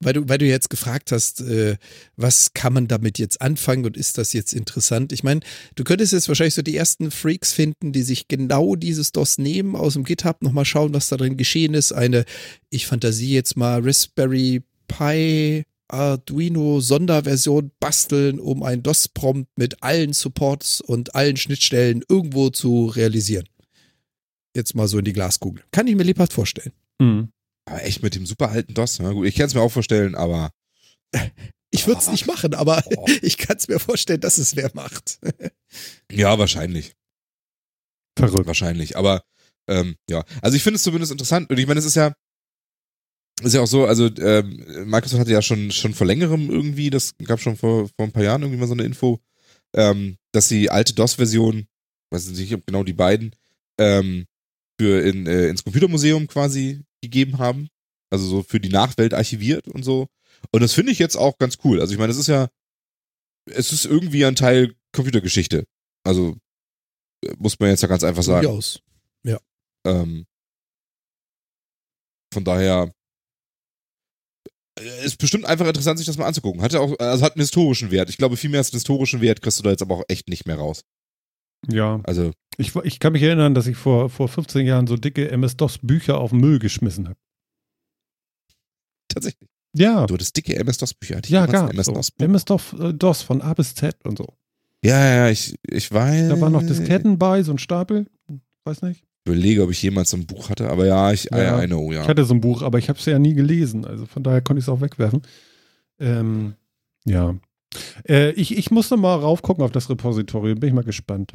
weil 0.00 0.14
du, 0.14 0.28
weil 0.28 0.38
du 0.38 0.46
jetzt 0.46 0.70
gefragt 0.70 1.12
hast, 1.12 1.42
äh, 1.42 1.76
was 2.16 2.54
kann 2.54 2.72
man 2.72 2.88
damit 2.88 3.18
jetzt 3.18 3.40
anfangen 3.40 3.84
und 3.84 3.96
ist 3.96 4.18
das 4.18 4.32
jetzt 4.32 4.54
interessant? 4.54 5.12
Ich 5.12 5.22
meine, 5.22 5.40
du 5.74 5.84
könntest 5.84 6.12
jetzt 6.12 6.28
wahrscheinlich 6.28 6.54
so 6.54 6.62
die 6.62 6.76
ersten 6.76 7.10
Freaks 7.10 7.52
finden, 7.52 7.92
die 7.92 8.02
sich 8.02 8.26
genau 8.26 8.76
dieses 8.76 9.12
DOS 9.12 9.38
nehmen, 9.38 9.76
aus 9.76 9.92
dem 9.92 10.04
GitHub 10.04 10.42
nochmal 10.42 10.64
schauen, 10.64 10.94
was 10.94 11.08
da 11.08 11.16
drin 11.16 11.36
geschehen 11.36 11.74
ist. 11.74 11.92
Eine, 11.92 12.24
ich 12.70 12.86
fantasie 12.86 13.34
jetzt 13.34 13.56
mal 13.56 13.82
Raspberry 13.82 14.62
Pi 14.88 15.64
Arduino 15.90 16.80
Sonderversion 16.80 17.72
basteln, 17.80 18.38
um 18.38 18.62
ein 18.62 18.82
DOS-Prompt 18.82 19.50
mit 19.56 19.82
allen 19.82 20.12
Supports 20.12 20.80
und 20.80 21.14
allen 21.14 21.36
Schnittstellen 21.36 22.04
irgendwo 22.08 22.50
zu 22.50 22.86
realisieren. 22.86 23.48
Jetzt 24.54 24.74
mal 24.74 24.88
so 24.88 24.98
in 24.98 25.04
die 25.04 25.12
Glaskugel. 25.12 25.64
Kann 25.72 25.86
ich 25.86 25.96
mir 25.96 26.04
lebhaft 26.04 26.32
vorstellen. 26.32 26.72
Mhm. 27.00 27.30
Aber 27.70 27.84
echt 27.84 28.02
mit 28.02 28.14
dem 28.14 28.26
super 28.26 28.50
alten 28.50 28.74
DOS. 28.74 28.98
Na 28.98 29.12
gut, 29.12 29.26
ich 29.26 29.34
kann 29.36 29.46
es 29.46 29.54
mir 29.54 29.60
auch 29.60 29.70
vorstellen, 29.72 30.14
aber 30.14 30.50
Ich 31.72 31.86
würde 31.86 32.00
es 32.00 32.08
Ah. 32.08 32.12
nicht 32.12 32.26
machen, 32.26 32.52
aber 32.54 32.82
Oh. 32.96 33.06
ich 33.22 33.36
kann 33.38 33.56
es 33.56 33.68
mir 33.68 33.78
vorstellen, 33.78 34.20
dass 34.20 34.38
es 34.38 34.56
wer 34.56 34.70
macht. 34.74 35.20
ja, 36.12 36.36
wahrscheinlich. 36.38 36.94
verrückt. 38.18 38.46
Wahrscheinlich. 38.48 38.96
Aber 38.96 39.22
ähm, 39.68 39.94
ja, 40.08 40.24
also 40.42 40.56
ich 40.56 40.62
finde 40.64 40.76
es 40.76 40.82
zumindest 40.82 41.12
interessant. 41.12 41.48
Und 41.48 41.58
ich 41.58 41.66
meine, 41.68 41.78
es 41.78 41.86
ist 41.86 41.94
ja, 41.94 42.12
ist 43.42 43.54
ja 43.54 43.60
auch 43.62 43.66
so, 43.68 43.86
also 43.86 44.06
ähm, 44.16 44.64
Microsoft 44.86 45.20
hatte 45.20 45.30
ja 45.32 45.42
schon, 45.42 45.70
schon 45.70 45.94
vor 45.94 46.06
längerem 46.08 46.50
irgendwie, 46.50 46.90
das 46.90 47.14
gab 47.24 47.40
schon 47.40 47.56
vor, 47.56 47.88
vor 47.88 48.06
ein 48.06 48.12
paar 48.12 48.24
Jahren 48.24 48.42
irgendwie 48.42 48.58
mal 48.60 48.66
so 48.66 48.74
eine 48.74 48.82
Info, 48.82 49.20
ähm, 49.74 50.16
dass 50.32 50.48
die 50.48 50.70
alte 50.70 50.92
DOS-Version, 50.94 51.66
weiß 52.10 52.28
ich 52.30 52.36
nicht, 52.38 52.54
ob 52.54 52.66
genau 52.66 52.82
die 52.82 52.92
beiden, 52.92 53.34
ähm, 53.78 54.26
für 54.78 55.00
in, 55.06 55.26
äh, 55.26 55.46
ins 55.48 55.62
Computermuseum 55.62 56.26
quasi 56.26 56.82
gegeben 57.02 57.38
haben. 57.38 57.68
Also 58.10 58.26
so 58.26 58.42
für 58.42 58.60
die 58.60 58.68
Nachwelt 58.68 59.14
archiviert 59.14 59.68
und 59.68 59.84
so. 59.84 60.08
Und 60.52 60.62
das 60.62 60.72
finde 60.72 60.92
ich 60.92 60.98
jetzt 60.98 61.16
auch 61.16 61.38
ganz 61.38 61.58
cool. 61.64 61.80
Also 61.80 61.92
ich 61.92 61.98
meine, 61.98 62.10
es 62.10 62.18
ist 62.18 62.26
ja, 62.26 62.48
es 63.46 63.72
ist 63.72 63.84
irgendwie 63.84 64.24
ein 64.24 64.36
Teil 64.36 64.74
Computergeschichte. 64.92 65.64
Also 66.04 66.36
äh, 67.24 67.34
muss 67.38 67.58
man 67.58 67.70
jetzt 67.70 67.82
ja 67.82 67.88
ganz 67.88 68.04
einfach 68.04 68.22
sagen. 68.22 68.46
Durchaus. 68.46 68.80
Ähm, 69.86 70.26
von 72.32 72.44
daher 72.44 72.92
äh, 74.78 75.04
ist 75.04 75.18
bestimmt 75.18 75.44
einfach 75.44 75.66
interessant, 75.66 75.98
sich 75.98 76.06
das 76.06 76.18
mal 76.18 76.26
anzugucken. 76.26 76.62
Hat 76.62 76.72
ja 76.72 76.80
auch, 76.80 76.98
also 76.98 77.24
hat 77.24 77.34
einen 77.34 77.42
historischen 77.42 77.90
Wert. 77.90 78.10
Ich 78.10 78.16
glaube, 78.16 78.36
viel 78.36 78.50
mehr 78.50 78.60
als 78.60 78.72
einen 78.72 78.78
historischen 78.78 79.20
Wert 79.20 79.42
kriegst 79.42 79.58
du 79.58 79.62
da 79.62 79.70
jetzt 79.70 79.82
aber 79.82 79.96
auch 79.96 80.04
echt 80.08 80.28
nicht 80.28 80.46
mehr 80.46 80.56
raus. 80.56 80.82
Ja, 81.68 82.00
Also, 82.04 82.32
ich, 82.56 82.74
ich 82.76 82.98
kann 83.00 83.12
mich 83.12 83.22
erinnern, 83.22 83.54
dass 83.54 83.66
ich 83.66 83.76
vor, 83.76 84.10
vor 84.10 84.28
15 84.28 84.66
Jahren 84.66 84.86
so 84.86 84.96
dicke 84.96 85.30
MS-DOS-Bücher 85.30 86.18
auf 86.18 86.30
den 86.30 86.40
Müll 86.40 86.58
geschmissen 86.58 87.08
habe. 87.08 87.18
tatsächlich. 89.08 89.48
Ja, 89.76 90.06
Du 90.06 90.14
hattest 90.14 90.36
dicke 90.36 90.56
MS-DOS-Bücher. 90.56 91.16
Hatte 91.16 91.26
ich 91.26 91.32
ja, 91.32 91.46
gab 91.46 91.70
ein 91.70 91.82
so. 91.82 91.92
MS-DOS 92.18 93.22
äh, 93.22 93.24
von 93.24 93.40
A 93.42 93.54
bis 93.54 93.74
Z 93.74 93.96
und 94.04 94.18
so. 94.18 94.26
Ja, 94.84 94.98
ja, 94.98 95.14
ja, 95.16 95.28
ich, 95.30 95.54
ich 95.68 95.92
weiß. 95.92 96.28
Da 96.28 96.40
waren 96.40 96.52
noch 96.52 96.62
Disketten 96.62 97.18
bei, 97.18 97.42
so 97.42 97.52
ein 97.52 97.58
Stapel. 97.58 98.06
Weiß 98.64 98.82
nicht. 98.82 99.04
Ich 99.24 99.30
überlege, 99.32 99.62
ob 99.62 99.70
ich 99.70 99.82
jemals 99.82 100.10
so 100.10 100.16
ein 100.16 100.26
Buch 100.26 100.48
hatte, 100.48 100.70
aber 100.70 100.86
ja, 100.86 101.12
ich, 101.12 101.28
Ja. 101.30 101.60
I, 101.60 101.64
I 101.64 101.66
know, 101.66 101.92
ja. 101.92 102.02
Ich 102.02 102.08
hatte 102.08 102.24
so 102.24 102.34
ein 102.34 102.40
Buch, 102.40 102.62
aber 102.62 102.78
ich 102.78 102.88
habe 102.88 102.98
es 102.98 103.04
ja 103.04 103.18
nie 103.18 103.34
gelesen. 103.34 103.84
Also 103.84 104.06
von 104.06 104.22
daher 104.22 104.40
konnte 104.40 104.58
ich 104.58 104.64
es 104.64 104.68
auch 104.70 104.80
wegwerfen. 104.80 105.22
Ähm, 105.98 106.54
ja. 107.04 107.34
Äh, 108.08 108.30
ich, 108.32 108.56
ich 108.56 108.70
muss 108.70 108.90
noch 108.90 108.96
mal 108.98 109.14
raufgucken 109.14 109.62
auf 109.62 109.70
das 109.70 109.90
Repository. 109.90 110.54
Bin 110.54 110.68
ich 110.70 110.74
mal 110.74 110.82
gespannt. 110.84 111.34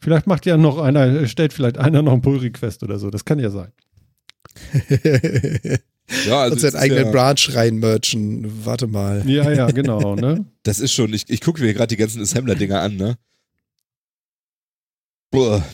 Vielleicht 0.00 0.26
macht 0.26 0.46
ja 0.46 0.56
noch 0.56 0.78
einer, 0.78 1.26
stellt 1.26 1.52
vielleicht 1.52 1.78
einer 1.78 2.02
noch 2.02 2.12
einen 2.12 2.22
Pull-Request 2.22 2.82
oder 2.82 2.98
so. 2.98 3.10
Das 3.10 3.24
kann 3.24 3.38
ja 3.38 3.50
sein. 3.50 3.72
ja, 6.26 6.40
also 6.40 6.54
und 6.54 6.60
seinen 6.60 6.76
eigenen 6.76 7.06
ja, 7.06 7.10
Branch 7.10 7.54
reinmerchen. 7.54 8.64
Warte 8.64 8.86
mal. 8.86 9.28
Ja, 9.28 9.52
ja, 9.52 9.70
genau, 9.70 10.14
ne? 10.16 10.46
das 10.62 10.80
ist 10.80 10.92
schon, 10.92 11.12
ich, 11.12 11.28
ich 11.28 11.42
gucke 11.42 11.60
mir 11.60 11.74
gerade 11.74 11.88
die 11.88 11.98
ganzen 11.98 12.22
Assembler-Dinger 12.22 12.80
an, 12.80 12.96
ne? 12.96 13.18
Boah. 15.30 15.64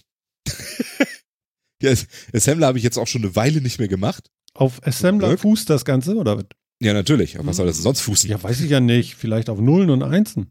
ja, 1.81 1.95
Assembler 2.33 2.67
habe 2.67 2.79
ich 2.79 2.85
jetzt 2.85 2.99
auch 2.99 3.07
schon 3.07 3.23
eine 3.23 3.37
Weile 3.37 3.61
nicht 3.61 3.79
mehr 3.79 3.89
gemacht. 3.89 4.31
Auf 4.55 4.85
Assembler 4.87 5.39
fußt 5.39 5.71
das 5.71 5.85
Ganze, 5.85 6.17
oder 6.17 6.37
was? 6.37 6.47
Ja, 6.81 6.93
natürlich. 6.93 7.39
Auf 7.39 7.47
was 7.47 7.57
soll 7.57 7.67
das 7.67 7.77
denn 7.77 7.85
sonst 7.85 8.01
fußen? 8.01 8.29
Ja, 8.29 8.43
weiß 8.43 8.61
ich 8.61 8.71
ja 8.71 8.81
nicht. 8.81 9.15
Vielleicht 9.15 9.49
auf 9.49 9.61
Nullen 9.61 9.91
und 9.91 10.03
Einsen. 10.03 10.51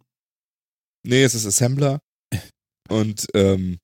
Nee, 1.03 1.23
es 1.23 1.35
ist 1.35 1.45
Assembler. 1.45 1.99
Und 2.89 3.27
ähm, 3.33 3.79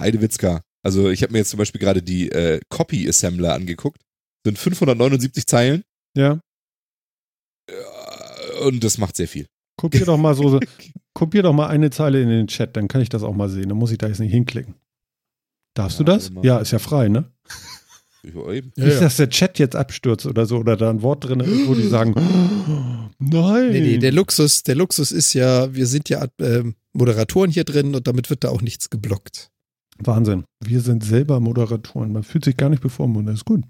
Heidewitzka. 0.00 0.62
Also 0.84 1.10
ich 1.10 1.22
habe 1.22 1.32
mir 1.32 1.38
jetzt 1.38 1.50
zum 1.50 1.58
Beispiel 1.58 1.80
gerade 1.80 2.02
die 2.02 2.30
äh, 2.30 2.60
Copy 2.68 3.08
Assembler 3.08 3.54
angeguckt. 3.54 4.00
Sind 4.44 4.58
579 4.58 5.46
Zeilen. 5.46 5.84
Ja. 6.16 6.40
Äh, 7.68 8.64
Und 8.64 8.82
das 8.82 8.98
macht 8.98 9.16
sehr 9.16 9.28
viel. 9.28 9.46
Kopier 9.76 10.04
doch 10.04 10.18
mal 10.18 10.34
so, 10.34 10.58
kopier 11.14 11.42
doch 11.42 11.52
mal 11.52 11.68
eine 11.68 11.90
Zeile 11.90 12.20
in 12.20 12.28
den 12.28 12.46
Chat, 12.48 12.76
dann 12.76 12.88
kann 12.88 13.00
ich 13.00 13.08
das 13.08 13.22
auch 13.22 13.34
mal 13.34 13.48
sehen. 13.48 13.68
Dann 13.68 13.78
muss 13.78 13.90
ich 13.92 13.98
da 13.98 14.08
jetzt 14.08 14.18
nicht 14.20 14.32
hinklicken. 14.32 14.74
Darfst 15.74 15.98
Ja, 15.98 16.04
du 16.04 16.12
das? 16.12 16.30
mal. 16.30 16.44
Ja, 16.44 16.58
ist 16.58 16.72
ja 16.72 16.78
frei, 16.78 17.08
ne? 17.08 17.30
Ja, 18.24 18.52
nicht, 18.52 18.76
ja. 18.76 19.00
dass 19.00 19.16
der 19.16 19.30
Chat 19.30 19.58
jetzt 19.58 19.74
abstürzt 19.74 20.26
oder 20.26 20.46
so 20.46 20.58
oder 20.58 20.76
da 20.76 20.90
ein 20.90 21.02
Wort 21.02 21.24
drin 21.24 21.40
ist, 21.40 21.66
wo 21.66 21.74
die 21.74 21.88
sagen, 21.88 22.14
nein. 23.18 23.70
Nee, 23.70 23.80
nee, 23.80 23.98
der 23.98 24.12
Luxus, 24.12 24.62
der 24.62 24.74
Luxus 24.76 25.10
ist 25.10 25.32
ja, 25.34 25.74
wir 25.74 25.86
sind 25.86 26.08
ja 26.08 26.26
ähm, 26.38 26.76
Moderatoren 26.92 27.50
hier 27.50 27.64
drin 27.64 27.94
und 27.94 28.06
damit 28.06 28.28
wird 28.30 28.44
da 28.44 28.48
auch 28.50 28.62
nichts 28.62 28.90
geblockt. 28.90 29.50
Wahnsinn. 29.98 30.44
Wir 30.60 30.80
sind 30.80 31.04
selber 31.04 31.40
Moderatoren. 31.40 32.12
Man 32.12 32.22
fühlt 32.22 32.44
sich 32.44 32.56
gar 32.56 32.68
nicht 32.68 32.82
bevormundet. 32.82 33.36
Ist 33.36 33.44
gut. 33.44 33.64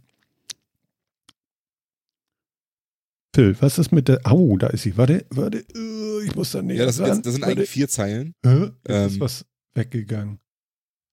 Phil, 3.34 3.56
was 3.60 3.78
ist 3.78 3.92
mit 3.92 4.08
der. 4.08 4.20
Au, 4.24 4.56
da 4.58 4.66
ist 4.68 4.82
sie. 4.82 4.96
Warte, 4.96 5.24
warte. 5.30 5.58
äh, 5.74 6.24
Ich 6.26 6.34
muss 6.34 6.52
da 6.52 6.62
näher 6.62 6.76
Ja, 6.80 6.86
das 6.86 6.96
sind, 6.96 7.06
jetzt, 7.06 7.26
das 7.26 7.34
sind 7.34 7.44
eigentlich 7.44 7.68
vier 7.70 7.88
Zeilen. 7.88 8.34
Jetzt 8.44 8.72
Ähm. 8.88 9.06
ist 9.08 9.20
was 9.20 9.44
weggegangen. 9.74 10.38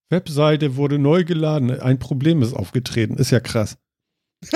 Webseite 0.09 0.75
wurde 0.75 0.97
neu 0.99 1.23
geladen. 1.23 1.69
Ein 1.79 1.99
Problem 1.99 2.41
ist 2.41 2.53
aufgetreten. 2.53 3.15
Ist 3.15 3.29
ja 3.31 3.39
krass. 3.39 3.77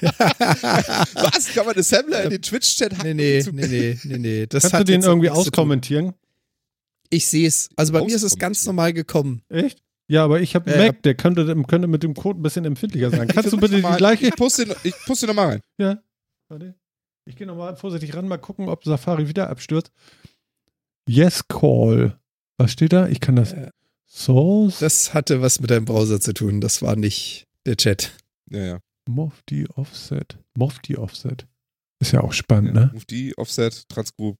Was? 0.00 1.48
Kann 1.54 1.66
man 1.66 1.76
Assembler 1.78 2.24
in 2.24 2.30
den 2.30 2.42
Twitch-Chat 2.42 3.02
Nee, 3.04 3.12
nee, 3.14 3.42
nee, 3.52 3.66
nee, 3.66 3.98
nee, 4.04 4.18
nee. 4.18 4.46
Das 4.46 4.62
Kannst 4.62 4.74
hat 4.74 4.80
du 4.88 4.92
den 4.92 5.02
irgendwie 5.02 5.28
auskommentieren? 5.30 6.14
Ich 7.10 7.26
sehe 7.26 7.46
es. 7.46 7.68
Also 7.76 7.92
bei 7.92 8.00
mir 8.04 8.14
ist 8.14 8.22
es 8.22 8.38
ganz 8.38 8.64
normal 8.66 8.92
gekommen. 8.92 9.42
Echt? 9.48 9.82
Ja, 10.08 10.24
aber 10.24 10.40
ich 10.40 10.54
habe 10.54 10.70
Ja, 10.70 10.76
Mac, 10.86 11.02
der 11.02 11.14
könnte, 11.14 11.44
könnte 11.64 11.86
mit 11.88 12.02
dem 12.02 12.14
Code 12.14 12.40
ein 12.40 12.42
bisschen 12.42 12.64
empfindlicher 12.64 13.10
sein. 13.10 13.28
Kannst 13.28 13.52
du 13.52 13.56
bitte 13.58 13.76
die 13.76 13.82
gleiche. 13.96 14.26
Ich 14.28 14.36
poste, 14.36 14.64
den- 14.66 14.76
ich 14.84 14.94
poste 15.06 15.26
nochmal 15.26 15.46
rein. 15.46 15.60
Ja. 15.78 16.02
Warte. 16.48 16.74
Ich 17.26 17.36
gehe 17.36 17.46
nochmal 17.46 17.76
vorsichtig 17.76 18.14
ran, 18.16 18.26
mal 18.26 18.38
gucken, 18.38 18.68
ob 18.68 18.84
Safari 18.84 19.28
wieder 19.28 19.50
abstürzt. 19.50 19.92
Yes 21.08 21.46
Call. 21.48 22.18
Was 22.58 22.72
steht 22.72 22.92
da? 22.92 23.08
Ich 23.08 23.20
kann 23.20 23.36
das. 23.36 23.52
Äh, 23.52 23.70
Source. 24.08 24.80
Das 24.80 25.14
hatte 25.14 25.40
was 25.40 25.60
mit 25.60 25.70
deinem 25.70 25.84
Browser 25.84 26.20
zu 26.20 26.32
tun. 26.34 26.60
Das 26.60 26.82
war 26.82 26.96
nicht 26.96 27.46
der 27.66 27.76
Chat. 27.76 28.12
Ja, 28.50 28.58
ja. 28.64 28.78
Mofti 29.08 29.66
Offset. 29.76 30.38
Mofti 30.56 30.96
Offset. 30.96 31.46
Ist 32.00 32.12
ja 32.12 32.20
auch 32.22 32.32
spannend, 32.32 32.74
ne? 32.74 32.90
Mufti, 32.94 33.34
Offset, 33.36 33.88
Transgroup. 33.88 34.36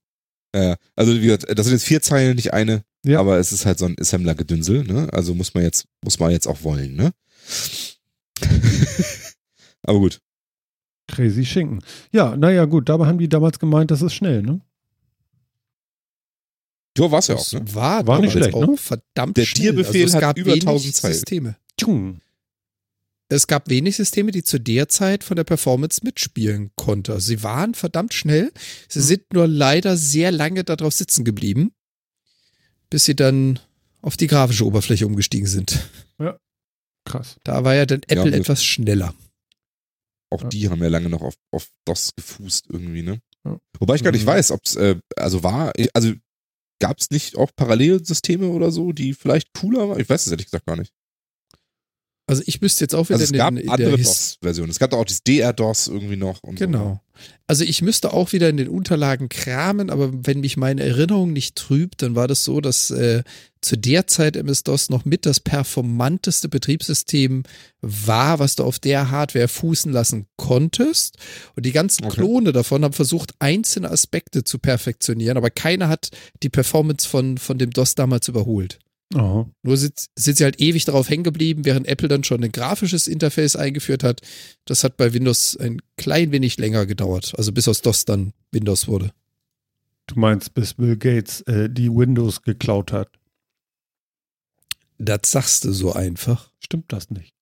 Ja, 0.53 0.63
ja. 0.63 0.75
also 0.95 1.13
wie 1.15 1.21
gesagt, 1.21 1.45
das 1.57 1.65
sind 1.65 1.73
jetzt 1.75 1.85
vier 1.85 2.01
Zeilen, 2.01 2.35
nicht 2.35 2.53
eine. 2.53 2.83
Ja. 3.05 3.19
Aber 3.19 3.39
es 3.39 3.51
ist 3.51 3.65
halt 3.65 3.79
so 3.79 3.85
ein 3.85 3.95
Assembler-Gedünsel, 3.99 4.83
ne? 4.83 5.07
Also 5.11 5.33
muss 5.33 5.53
man 5.53 5.63
jetzt, 5.63 5.85
muss 6.03 6.19
man 6.19 6.31
jetzt 6.31 6.47
auch 6.47 6.63
wollen, 6.63 6.95
ne? 6.95 7.13
aber 9.83 9.99
gut. 9.99 10.19
Crazy 11.07 11.45
Schinken. 11.45 11.79
Ja, 12.11 12.35
naja, 12.35 12.65
gut, 12.65 12.89
dabei 12.89 13.07
haben 13.07 13.17
die 13.17 13.29
damals 13.29 13.59
gemeint, 13.59 13.91
das 13.91 14.01
ist 14.01 14.13
schnell, 14.13 14.43
ne? 14.43 14.61
Ja, 16.97 17.09
war's 17.09 17.27
ja 17.27 17.35
auch, 17.35 17.51
ne? 17.53 17.61
war, 17.73 18.05
War 18.05 18.19
nicht 18.19 18.33
damals 18.35 18.49
schlecht, 18.49 18.53
auch 18.53 18.67
ne? 18.67 18.77
verdammt 18.77 19.37
Der 19.37 19.45
schnell. 19.45 19.73
Tierbefehl 19.73 20.05
es 20.05 20.13
hat 20.13 20.21
gab 20.21 20.37
über 20.37 20.51
wenig 20.51 20.67
1000 20.67 20.95
Zeilen. 20.95 21.13
Systeme. 21.13 21.55
Tschung. 21.79 22.19
Es 23.31 23.47
gab 23.47 23.69
wenig 23.69 23.95
Systeme, 23.95 24.31
die 24.31 24.43
zu 24.43 24.59
der 24.59 24.89
Zeit 24.89 25.23
von 25.23 25.37
der 25.37 25.45
Performance 25.45 26.01
mitspielen 26.03 26.71
konnten. 26.75 27.19
Sie 27.21 27.43
waren 27.43 27.73
verdammt 27.75 28.13
schnell. 28.13 28.51
Sie 28.89 28.99
Hm. 28.99 29.05
sind 29.05 29.33
nur 29.33 29.47
leider 29.47 29.95
sehr 29.95 30.31
lange 30.31 30.63
darauf 30.65 30.93
sitzen 30.93 31.23
geblieben, 31.23 31.71
bis 32.89 33.05
sie 33.05 33.15
dann 33.15 33.59
auf 34.01 34.17
die 34.17 34.27
grafische 34.27 34.65
Oberfläche 34.65 35.05
umgestiegen 35.07 35.47
sind. 35.47 35.79
Krass. 37.05 37.37
Da 37.43 37.63
war 37.63 37.73
ja 37.73 37.85
dann 37.87 38.01
Ja, 38.09 38.17
Apple 38.17 38.31
gut. 38.31 38.41
etwas 38.41 38.63
schneller. 38.63 39.15
Auch 40.29 40.43
Ja. 40.43 40.49
die 40.49 40.69
haben 40.69 40.81
ja 40.83 40.87
lange 40.89 41.09
noch 41.09 41.21
auf, 41.21 41.33
auf 41.51 41.67
DOS 41.85 42.11
gefußt 42.15 42.65
irgendwie, 42.69 43.01
ne? 43.01 43.19
Ja. 43.43 43.57
Wobei 43.79 43.95
ich 43.95 44.03
gar 44.03 44.11
nicht 44.11 44.21
Mhm. 44.23 44.27
weiß, 44.27 44.51
ob's, 44.51 44.75
äh, 44.75 44.97
also 45.15 45.41
war, 45.41 45.73
also 45.93 46.13
gab's 46.79 47.09
nicht 47.09 47.37
auch 47.37 47.49
Parallelsysteme 47.55 48.47
oder 48.49 48.71
so, 48.71 48.91
die 48.91 49.13
vielleicht 49.13 49.51
cooler 49.53 49.89
waren? 49.89 49.99
Ich 49.99 50.09
weiß 50.09 50.25
es 50.27 50.31
ehrlich 50.31 50.45
gesagt 50.45 50.65
gar 50.67 50.75
nicht. 50.75 50.93
Also 52.27 52.43
ich 52.45 52.61
müsste 52.61 52.83
jetzt 52.83 52.95
auch 52.95 53.09
wieder 53.09 53.19
Also 53.19 53.33
es 53.33 53.37
gab 53.37 53.49
in, 53.49 53.55
den- 53.57 53.61
in 53.63 53.67
der 53.77 53.87
andere 53.87 53.97
DOS-Versionen. 54.03 54.69
Es 54.71 54.79
gab 54.79 54.91
doch 54.91 54.99
auch 54.99 55.05
dieses 55.05 55.23
DR-DOS 55.23 55.87
irgendwie 55.87 56.15
noch. 56.15 56.41
Und 56.43 56.59
So. 56.59 56.65
Genau. 56.65 57.01
Also 57.45 57.63
ich 57.65 57.81
müsste 57.81 58.13
auch 58.13 58.31
wieder 58.31 58.49
in 58.49 58.57
den 58.57 58.69
Unterlagen 58.69 59.27
kramen, 59.29 59.89
aber 59.89 60.11
wenn 60.25 60.39
mich 60.39 60.55
meine 60.57 60.81
Erinnerung 60.83 61.33
nicht 61.33 61.55
trübt, 61.55 62.01
dann 62.01 62.15
war 62.15 62.27
das 62.27 62.43
so, 62.43 62.61
dass 62.61 62.89
äh, 62.89 63.23
zu 63.59 63.77
der 63.77 64.07
Zeit 64.07 64.35
MS-DOS 64.35 64.89
noch 64.89 65.05
mit 65.05 65.25
das 65.27 65.39
performanteste 65.41 66.47
Betriebssystem 66.49 67.43
war, 67.81 68.39
was 68.39 68.55
du 68.55 68.63
auf 68.63 68.79
der 68.79 69.11
Hardware 69.11 69.47
fußen 69.47 69.91
lassen 69.91 70.25
konntest. 70.37 71.17
Und 71.55 71.65
die 71.65 71.71
ganzen 71.73 72.05
Okay. 72.05 72.15
Klone 72.15 72.53
davon 72.53 72.83
haben 72.83 72.93
versucht, 72.93 73.33
einzelne 73.39 73.91
Aspekte 73.91 74.43
zu 74.43 74.57
perfektionieren, 74.57 75.37
aber 75.37 75.49
keiner 75.51 75.89
hat 75.89 76.09
die 76.41 76.49
Performance 76.49 77.07
von, 77.07 77.37
von 77.37 77.57
dem 77.59 77.69
DOS 77.71 77.93
damals 77.95 78.27
überholt. 78.29 78.79
Oh. 79.13 79.45
Nur 79.63 79.77
sind, 79.77 80.05
sind 80.15 80.37
sie 80.37 80.43
halt 80.43 80.61
ewig 80.61 80.85
darauf 80.85 81.09
hängen 81.09 81.23
geblieben, 81.23 81.65
während 81.65 81.87
Apple 81.87 82.07
dann 82.07 82.23
schon 82.23 82.43
ein 82.43 82.51
grafisches 82.51 83.07
Interface 83.07 83.55
eingeführt 83.55 84.03
hat. 84.03 84.21
Das 84.65 84.83
hat 84.83 84.95
bei 84.97 85.13
Windows 85.13 85.57
ein 85.57 85.81
klein 85.97 86.31
wenig 86.31 86.57
länger 86.57 86.85
gedauert. 86.85 87.33
Also 87.37 87.51
bis 87.51 87.67
aus 87.67 87.81
DOS 87.81 88.05
dann 88.05 88.33
Windows 88.51 88.87
wurde. 88.87 89.11
Du 90.07 90.19
meinst, 90.19 90.53
bis 90.53 90.73
Bill 90.75 90.97
Gates 90.97 91.41
äh, 91.41 91.69
die 91.69 91.89
Windows 91.89 92.41
geklaut 92.41 92.91
hat. 92.91 93.09
Das 94.97 95.19
sagst 95.31 95.65
du 95.65 95.71
so 95.73 95.93
einfach. 95.93 96.51
Stimmt 96.59 96.91
das 96.93 97.09
nicht? 97.09 97.33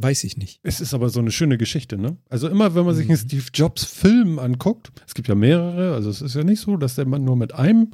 Weiß 0.00 0.22
ich 0.24 0.36
nicht. 0.36 0.60
Es 0.62 0.80
ist 0.80 0.94
aber 0.94 1.10
so 1.10 1.18
eine 1.18 1.32
schöne 1.32 1.58
Geschichte, 1.58 1.98
ne? 1.98 2.16
Also 2.28 2.48
immer, 2.48 2.74
wenn 2.74 2.84
man 2.86 2.94
sich 2.94 3.06
Mhm. 3.06 3.12
einen 3.12 3.18
Steve 3.18 3.46
Jobs 3.52 3.84
Film 3.84 4.38
anguckt, 4.38 4.92
es 5.06 5.14
gibt 5.14 5.26
ja 5.28 5.34
mehrere, 5.34 5.94
also 5.94 6.08
es 6.08 6.22
ist 6.22 6.34
ja 6.36 6.44
nicht 6.44 6.60
so, 6.60 6.76
dass 6.76 6.94
der 6.94 7.06
Mann 7.06 7.24
nur 7.24 7.36
mit 7.36 7.52
einem 7.52 7.90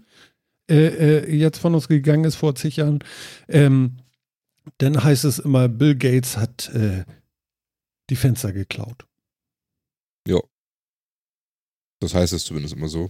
äh, 0.71 0.87
äh, 1.27 1.35
jetzt 1.37 1.59
von 1.59 1.75
uns 1.75 1.89
gegangen 1.89 2.25
ist 2.25 2.37
vor 2.37 2.55
zig 2.55 2.77
Jahren. 2.77 3.01
Ähm, 3.49 3.99
dann 4.79 5.03
heißt 5.03 5.25
es 5.25 5.39
immer, 5.39 5.69
Bill 5.69 5.95
Gates 5.95 6.37
hat 6.37 6.69
äh, 6.71 7.05
die 8.11 8.17
Fenster 8.17 8.53
geklaut. 8.53 9.07
Das 12.03 12.15
heißt 12.15 12.35
es 12.35 12.45
zumindest 12.45 12.75
immer 12.75 12.89
so. 12.89 13.09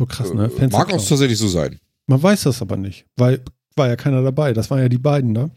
So 0.00 0.06
krass, 0.06 0.34
ne? 0.34 0.46
Äh, 0.46 0.50
Fenster 0.50 0.78
Mag 0.78 0.92
auch 0.92 1.06
tatsächlich 1.08 1.38
so 1.38 1.46
sein. 1.46 1.78
Man 2.08 2.20
weiß 2.20 2.42
das 2.42 2.60
aber 2.60 2.76
nicht, 2.76 3.06
weil 3.16 3.44
war 3.76 3.88
ja 3.88 3.94
keiner 3.94 4.22
dabei. 4.22 4.52
Das 4.52 4.68
waren 4.70 4.80
ja 4.80 4.88
die 4.88 4.98
beiden 4.98 5.34
da. 5.34 5.50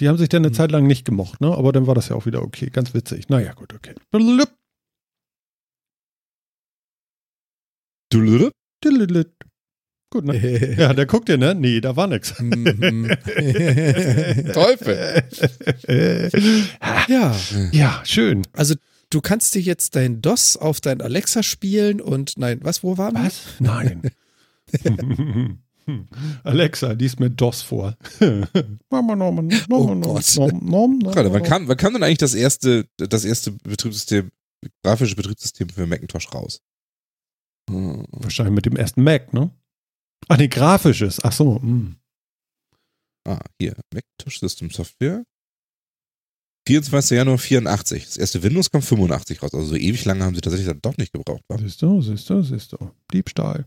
Die 0.00 0.08
haben 0.08 0.18
sich 0.18 0.28
dann 0.28 0.42
eine 0.42 0.50
Mhm. 0.50 0.54
Zeit 0.54 0.70
lang 0.70 0.86
nicht 0.86 1.04
gemocht, 1.06 1.40
ne? 1.40 1.56
Aber 1.56 1.72
dann 1.72 1.86
war 1.86 1.94
das 1.94 2.08
ja 2.08 2.16
auch 2.16 2.26
wieder 2.26 2.42
okay. 2.42 2.68
Ganz 2.70 2.92
witzig. 2.92 3.28
Naja, 3.30 3.54
gut, 3.54 3.72
okay. 3.72 3.94
Blub, 4.10 4.54
Dululul. 8.12 8.52
Diddlididd. 8.84 9.30
Gut, 10.10 10.24
ne? 10.24 10.74
Ja, 10.78 10.94
der 10.94 11.04
guckt 11.06 11.28
dir, 11.28 11.36
ne? 11.36 11.54
Nee, 11.54 11.80
da 11.80 11.94
war 11.96 12.06
nix. 12.06 12.34
Teufel. 14.54 15.22
ja, 17.08 17.36
ja, 17.72 18.02
schön. 18.04 18.46
also 18.54 18.74
du 19.10 19.20
kannst 19.20 19.54
dir 19.54 19.60
jetzt 19.60 19.96
dein 19.96 20.22
DOS 20.22 20.56
auf 20.56 20.80
dein 20.80 21.02
Alexa 21.02 21.42
spielen 21.42 22.00
und 22.00 22.38
nein, 22.38 22.60
was, 22.62 22.82
wo 22.82 22.96
waren 22.96 23.14
wir? 23.14 23.24
Was? 23.24 23.42
Nein. 23.58 24.02
Alexa, 26.44 26.92
lies 26.92 27.18
mir 27.18 27.30
DOS 27.30 27.62
vor. 27.62 27.96
Oh 29.70 29.94
Gott. 30.00 30.24
Gerade, 31.14 31.32
wann 31.32 31.42
kam, 31.42 31.68
wann 31.68 31.76
kam 31.76 31.92
denn 31.94 32.02
eigentlich 32.02 32.18
das 32.18 32.34
erste, 32.34 32.86
das 32.96 33.24
erste 33.24 33.52
Betriebssystem, 33.52 34.30
grafische 34.82 35.16
Betriebssystem 35.16 35.68
für 35.68 35.86
Macintosh 35.86 36.32
raus? 36.34 36.60
Hm. 37.68 38.04
Wahrscheinlich 38.10 38.54
mit 38.54 38.66
dem 38.66 38.76
ersten 38.76 39.02
Mac, 39.02 39.32
ne? 39.32 39.50
Ach, 40.28 40.36
nee, 40.36 40.48
grafisches. 40.48 41.22
Ach 41.24 41.32
so. 41.32 41.60
hm. 41.60 41.96
Ah, 43.26 43.40
hier, 43.60 43.74
Macintosh 43.92 44.40
System 44.40 44.70
Software. 44.70 45.24
24. 46.66 47.16
Januar 47.16 47.38
84. 47.38 48.04
Das 48.04 48.16
erste 48.16 48.42
Windows 48.42 48.70
kam 48.70 48.82
85 48.82 49.42
raus. 49.42 49.54
Also 49.54 49.66
so 49.66 49.76
ewig 49.76 50.04
lange 50.04 50.24
haben 50.24 50.34
sie 50.34 50.40
tatsächlich 50.40 50.68
dann 50.68 50.80
doch 50.82 50.96
nicht 50.98 51.12
gebraucht. 51.12 51.42
Wa? 51.48 51.58
Siehst 51.58 51.80
du, 51.82 52.00
siehst 52.02 52.28
du, 52.28 52.42
siehst 52.42 52.72
du. 52.72 52.90
Diebstahl. 53.12 53.66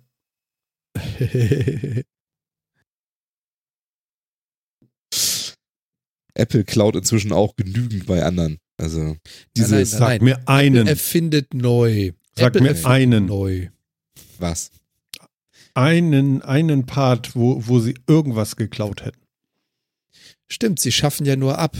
Apple 6.34 6.64
klaut 6.64 6.96
inzwischen 6.96 7.34
auch 7.34 7.56
genügend 7.56 8.06
bei 8.06 8.24
anderen. 8.24 8.60
Also 8.78 9.18
diese 9.56 9.76
nein, 9.76 9.86
Sag 9.86 10.00
nein. 10.00 10.24
mir 10.24 10.48
einen. 10.48 10.88
erfindet 10.88 11.54
neu. 11.54 12.12
Sag 12.36 12.56
Apple 12.56 12.62
mir 12.62 12.86
einen. 12.86 13.26
Neu. 13.26 13.70
Was? 14.42 14.72
einen, 15.74 16.42
einen 16.42 16.86
Part, 16.86 17.34
wo, 17.36 17.66
wo 17.66 17.80
sie 17.80 17.96
irgendwas 18.06 18.58
geklaut 18.58 19.06
hätten. 19.06 19.22
Stimmt, 20.50 20.82
sie 20.82 20.92
schaffen 20.92 21.26
ja 21.26 21.38
nur 21.38 21.58
ab. 21.60 21.78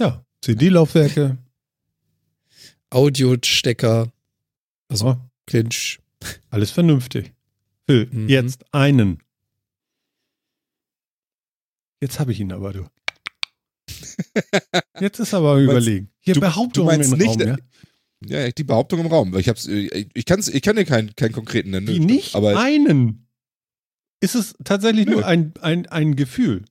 Ja, 0.00 0.24
CD-Laufwerke, 0.42 1.38
Audiostecker, 2.90 4.10
also 4.88 5.06
Oh, 5.10 5.16
Clinch. 5.46 6.00
alles 6.50 6.72
vernünftig. 6.72 7.32
Phil, 7.86 8.08
Mhm. 8.10 8.28
jetzt 8.28 8.64
einen. 8.74 9.22
Jetzt 12.00 12.18
habe 12.20 12.32
ich 12.32 12.40
ihn 12.40 12.52
aber, 12.52 12.72
du. 12.72 12.86
Jetzt 15.00 15.18
ist 15.20 15.32
aber 15.34 15.58
überlegen. 15.58 16.10
Hier 16.20 16.34
du- 16.34 16.40
Behauptungen 16.40 16.88
du 16.88 16.96
meinst 16.96 17.12
im 17.12 17.18
nicht, 17.18 17.40
Raum, 17.40 17.48
ja? 17.48 17.56
Ja, 18.26 18.50
die 18.50 18.64
Behauptung 18.64 19.00
im 19.00 19.06
Raum. 19.06 19.32
weil 19.32 19.40
Ich 19.40 19.48
hab's, 19.48 19.66
äh, 19.66 20.06
ich 20.12 20.24
kann's, 20.24 20.48
ich 20.48 20.62
kann 20.62 20.76
dir 20.76 20.84
keinen, 20.84 21.14
keinen 21.14 21.32
konkreten 21.32 21.70
nennen. 21.70 21.86
Die 21.86 22.00
nicht 22.00 22.34
Aber 22.34 22.58
einen. 22.58 23.28
Ist 24.20 24.34
es 24.34 24.56
tatsächlich 24.64 25.06
Nö. 25.06 25.12
nur 25.12 25.26
ein, 25.26 25.54
ein, 25.60 25.86
ein 25.86 26.16
Gefühl? 26.16 26.64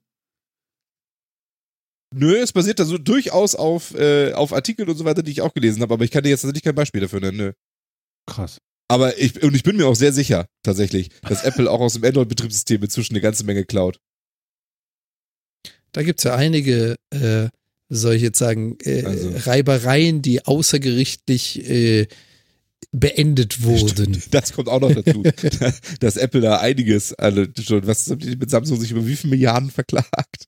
nö, 2.13 2.37
es 2.37 2.53
basiert 2.53 2.79
da 2.79 2.85
so 2.85 2.97
durchaus 2.97 3.55
auf, 3.55 3.93
äh, 3.95 4.33
auf 4.33 4.53
Artikeln 4.53 4.89
und 4.89 4.97
so 4.97 5.05
weiter, 5.05 5.23
die 5.23 5.31
ich 5.31 5.41
auch 5.41 5.53
gelesen 5.53 5.81
habe. 5.81 5.93
Aber 5.93 6.03
ich 6.03 6.11
kann 6.11 6.23
dir 6.23 6.29
jetzt 6.29 6.41
tatsächlich 6.41 6.63
kein 6.63 6.75
Beispiel 6.75 7.01
dafür 7.01 7.19
nennen. 7.19 7.37
Nö. 7.37 7.51
Krass. 8.25 8.59
Aber 8.89 9.17
ich, 9.17 9.41
und 9.43 9.55
ich 9.55 9.63
bin 9.63 9.75
mir 9.75 9.87
auch 9.87 9.95
sehr 9.95 10.13
sicher, 10.13 10.47
tatsächlich, 10.63 11.09
dass 11.21 11.43
Apple 11.43 11.69
auch 11.69 11.81
aus 11.81 11.93
dem 11.93 12.05
Android-Betriebssystem 12.05 12.81
inzwischen 12.81 13.13
eine 13.13 13.21
ganze 13.21 13.43
Menge 13.43 13.65
klaut. 13.65 13.99
Da 15.91 16.03
gibt's 16.03 16.23
ja 16.23 16.35
einige, 16.35 16.95
äh, 17.09 17.49
soll 17.89 18.15
ich 18.15 18.21
jetzt 18.21 18.39
sagen, 18.39 18.77
äh, 18.83 19.03
Also. 19.03 19.31
Reibereien, 19.49 20.21
die 20.21 20.45
außergerichtlich 20.45 21.69
äh, 21.69 22.07
beendet 22.91 23.63
wurden. 23.63 24.21
Das 24.31 24.53
kommt 24.53 24.69
auch 24.69 24.79
noch 24.79 24.93
dazu, 24.93 25.23
dass 25.99 26.17
Apple 26.17 26.41
da 26.41 26.59
einiges 26.59 27.13
also 27.13 27.45
schon, 27.61 27.85
was 27.85 28.09
haben 28.09 28.19
die 28.19 28.35
mit 28.35 28.49
Samsung 28.49 28.79
sich 28.79 28.91
über 28.91 29.05
wie 29.05 29.15
viele 29.15 29.31
Milliarden 29.31 29.71
verklagt? 29.71 30.45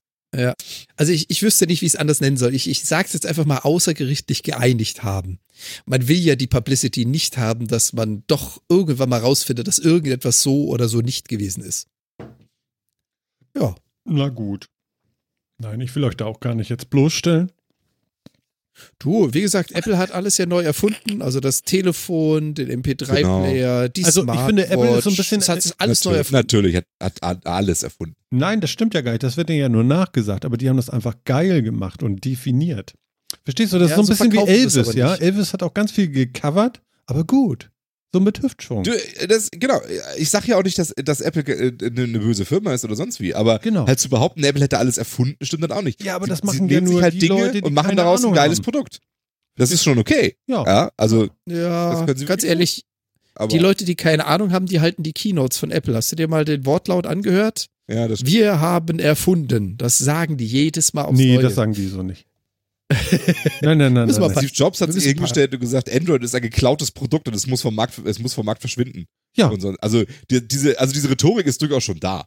Also 0.96 1.12
ich, 1.12 1.28
ich 1.28 1.42
wüsste 1.42 1.66
nicht, 1.66 1.82
wie 1.82 1.86
ich 1.86 1.94
es 1.94 1.98
anders 1.98 2.20
nennen 2.20 2.36
soll. 2.36 2.54
Ich, 2.54 2.68
ich 2.68 2.84
sage 2.84 3.06
es 3.06 3.14
jetzt 3.14 3.26
einfach 3.26 3.46
mal 3.46 3.58
außergerichtlich 3.58 4.42
geeinigt 4.42 5.02
haben. 5.02 5.40
Man 5.86 6.06
will 6.08 6.18
ja 6.18 6.36
die 6.36 6.46
Publicity 6.46 7.04
nicht 7.04 7.36
haben, 7.36 7.66
dass 7.66 7.92
man 7.92 8.22
doch 8.26 8.62
irgendwann 8.68 9.08
mal 9.08 9.20
rausfindet, 9.20 9.66
dass 9.66 9.78
irgendetwas 9.78 10.40
so 10.40 10.68
oder 10.68 10.88
so 10.88 11.00
nicht 11.00 11.28
gewesen 11.28 11.64
ist. 11.64 11.88
Ja, 13.56 13.74
Na 14.04 14.28
gut. 14.28 14.66
Nein, 15.60 15.80
ich 15.80 15.94
will 15.94 16.04
euch 16.04 16.16
da 16.16 16.24
auch 16.26 16.40
gar 16.40 16.54
nicht 16.54 16.70
jetzt 16.70 16.90
bloßstellen. 16.90 17.50
du, 18.98 19.28
wie 19.34 19.42
gesagt, 19.42 19.72
Apple 19.72 19.98
hat 19.98 20.10
alles 20.12 20.38
ja 20.38 20.46
neu 20.46 20.62
erfunden. 20.62 21.20
Also 21.20 21.38
das 21.40 21.62
Telefon, 21.62 22.54
den 22.54 22.82
MP3-Player, 22.82 23.88
die 23.90 24.04
Also 24.04 24.20
ich 24.20 24.24
Smartwatch. 24.24 24.46
finde, 24.46 24.68
Apple 24.68 24.96
ist 24.98 25.04
so 25.04 25.10
ein 25.10 25.16
bisschen- 25.16 25.40
Das 25.40 25.48
hat 25.50 25.74
alles 25.78 26.04
neu 26.04 26.12
natürlich, 26.12 26.18
erfunden. 26.18 26.36
natürlich 26.36 26.76
hat, 26.76 26.84
hat, 27.02 27.22
hat 27.22 27.46
alles 27.46 27.82
erfunden. 27.82 28.14
Nein, 28.30 28.60
das 28.62 28.70
stimmt 28.70 28.94
ja 28.94 29.02
gar 29.02 29.12
nicht. 29.12 29.22
Das 29.22 29.36
wird 29.36 29.50
denen 29.50 29.60
ja 29.60 29.68
nur 29.68 29.84
nachgesagt. 29.84 30.44
Aber 30.46 30.56
die 30.56 30.68
haben 30.68 30.76
das 30.76 30.88
einfach 30.88 31.14
geil 31.24 31.62
gemacht 31.62 32.02
und 32.02 32.24
definiert. 32.24 32.94
Verstehst 33.44 33.72
du? 33.74 33.78
Das 33.78 33.90
Ja, 33.90 33.96
ist 34.00 34.06
so 34.06 34.12
ein 34.12 34.16
so 34.16 34.24
bisschen 34.24 34.46
wie 34.46 34.50
Elvis, 34.50 34.94
ja? 34.94 35.14
Elvis 35.14 35.52
hat 35.52 35.62
auch 35.62 35.74
ganz 35.74 35.92
viel 35.92 36.08
gecovert, 36.08 36.80
aber 37.06 37.24
gut. 37.24 37.70
So 38.12 38.18
mit 38.20 38.42
Hüftschwung. 38.42 38.82
Du, 38.82 38.90
das, 39.28 39.50
genau, 39.52 39.80
ich 40.16 40.30
sag 40.30 40.46
ja 40.48 40.58
auch 40.58 40.64
nicht, 40.64 40.78
dass, 40.78 40.92
dass 40.96 41.20
Apple 41.20 41.42
äh, 41.44 41.72
eine, 41.86 42.02
eine 42.04 42.18
böse 42.18 42.44
Firma 42.44 42.72
ist 42.74 42.84
oder 42.84 42.96
sonst 42.96 43.20
wie, 43.20 43.34
aber 43.34 43.60
Genau. 43.60 43.86
halt 43.86 44.00
zu 44.00 44.08
behaupten, 44.08 44.42
Apple 44.42 44.62
hätte 44.62 44.78
alles 44.78 44.98
erfunden, 44.98 45.36
stimmt 45.44 45.62
dann 45.62 45.72
auch 45.72 45.82
nicht. 45.82 46.02
Ja, 46.02 46.16
aber 46.16 46.24
Sie- 46.24 46.30
das 46.30 46.40
sie 46.40 46.46
machen 46.46 46.68
ja 46.68 46.74
nehmen 46.76 46.86
sich 46.88 46.94
nur 46.94 47.02
halt 47.02 47.14
die 47.14 47.18
Dinge 47.20 47.40
Leute, 47.40 47.60
die 47.60 47.62
und 47.62 47.72
machen 47.74 47.96
daraus 47.96 48.20
ein 48.20 48.24
Ahnung 48.24 48.34
geiles 48.34 48.58
haben. 48.58 48.64
Produkt. 48.64 48.98
Das 49.56 49.70
ist 49.70 49.84
schon 49.84 49.98
okay. 49.98 50.36
Ja. 50.46 50.64
Ja, 50.66 50.90
also, 50.96 51.28
Ja, 51.46 52.04
sie 52.16 52.24
ganz 52.24 52.42
ehrlich, 52.44 52.82
aber, 53.36 53.48
die 53.48 53.58
Leute, 53.58 53.84
die 53.84 53.94
keine 53.94 54.26
Ahnung 54.26 54.50
haben, 54.52 54.66
die 54.66 54.80
halten 54.80 55.02
die 55.04 55.12
Keynotes 55.12 55.58
von 55.58 55.70
Apple. 55.70 55.94
Hast 55.94 56.10
du 56.10 56.16
dir 56.16 56.26
mal 56.28 56.44
den 56.44 56.66
Wortlaut 56.66 57.06
angehört? 57.06 57.66
ja, 57.88 58.06
das 58.08 58.24
Wir 58.26 58.60
haben 58.60 58.98
erfunden. 58.98 59.76
Das 59.78 59.98
sagen 59.98 60.36
die 60.36 60.46
jedes 60.46 60.94
Mal 60.94 61.02
aufs 61.04 61.16
Nee, 61.18 61.34
Neue. 61.34 61.42
das 61.44 61.54
sagen 61.54 61.72
die 61.74 61.86
so 61.86 62.02
nicht. 62.02 62.26
Nein, 63.62 63.78
nein, 63.78 63.92
nein. 63.92 63.92
nein, 64.08 64.08
wir. 64.08 64.30
Steve 64.30 64.52
Jobs 64.52 64.80
hat 64.80 64.88
Wir 64.88 64.94
sich 64.94 65.04
hingestellt 65.04 65.54
und 65.54 65.60
gesagt, 65.60 65.92
Android 65.92 66.22
ist 66.22 66.34
ein 66.34 66.42
geklautes 66.42 66.90
Produkt 66.90 67.28
und 67.28 67.34
es 67.34 67.46
muss 67.46 67.62
vom 67.62 67.74
Markt, 67.74 67.98
es 68.04 68.18
muss 68.18 68.34
vom 68.34 68.46
Markt 68.46 68.60
verschwinden. 68.60 69.06
Ja. 69.36 69.52
So, 69.58 69.74
also, 69.80 70.04
die, 70.30 70.46
diese, 70.46 70.78
also 70.78 70.92
diese 70.92 71.10
Rhetorik 71.10 71.46
ist 71.46 71.62
durchaus 71.62 71.84
schon 71.84 72.00
da. 72.00 72.24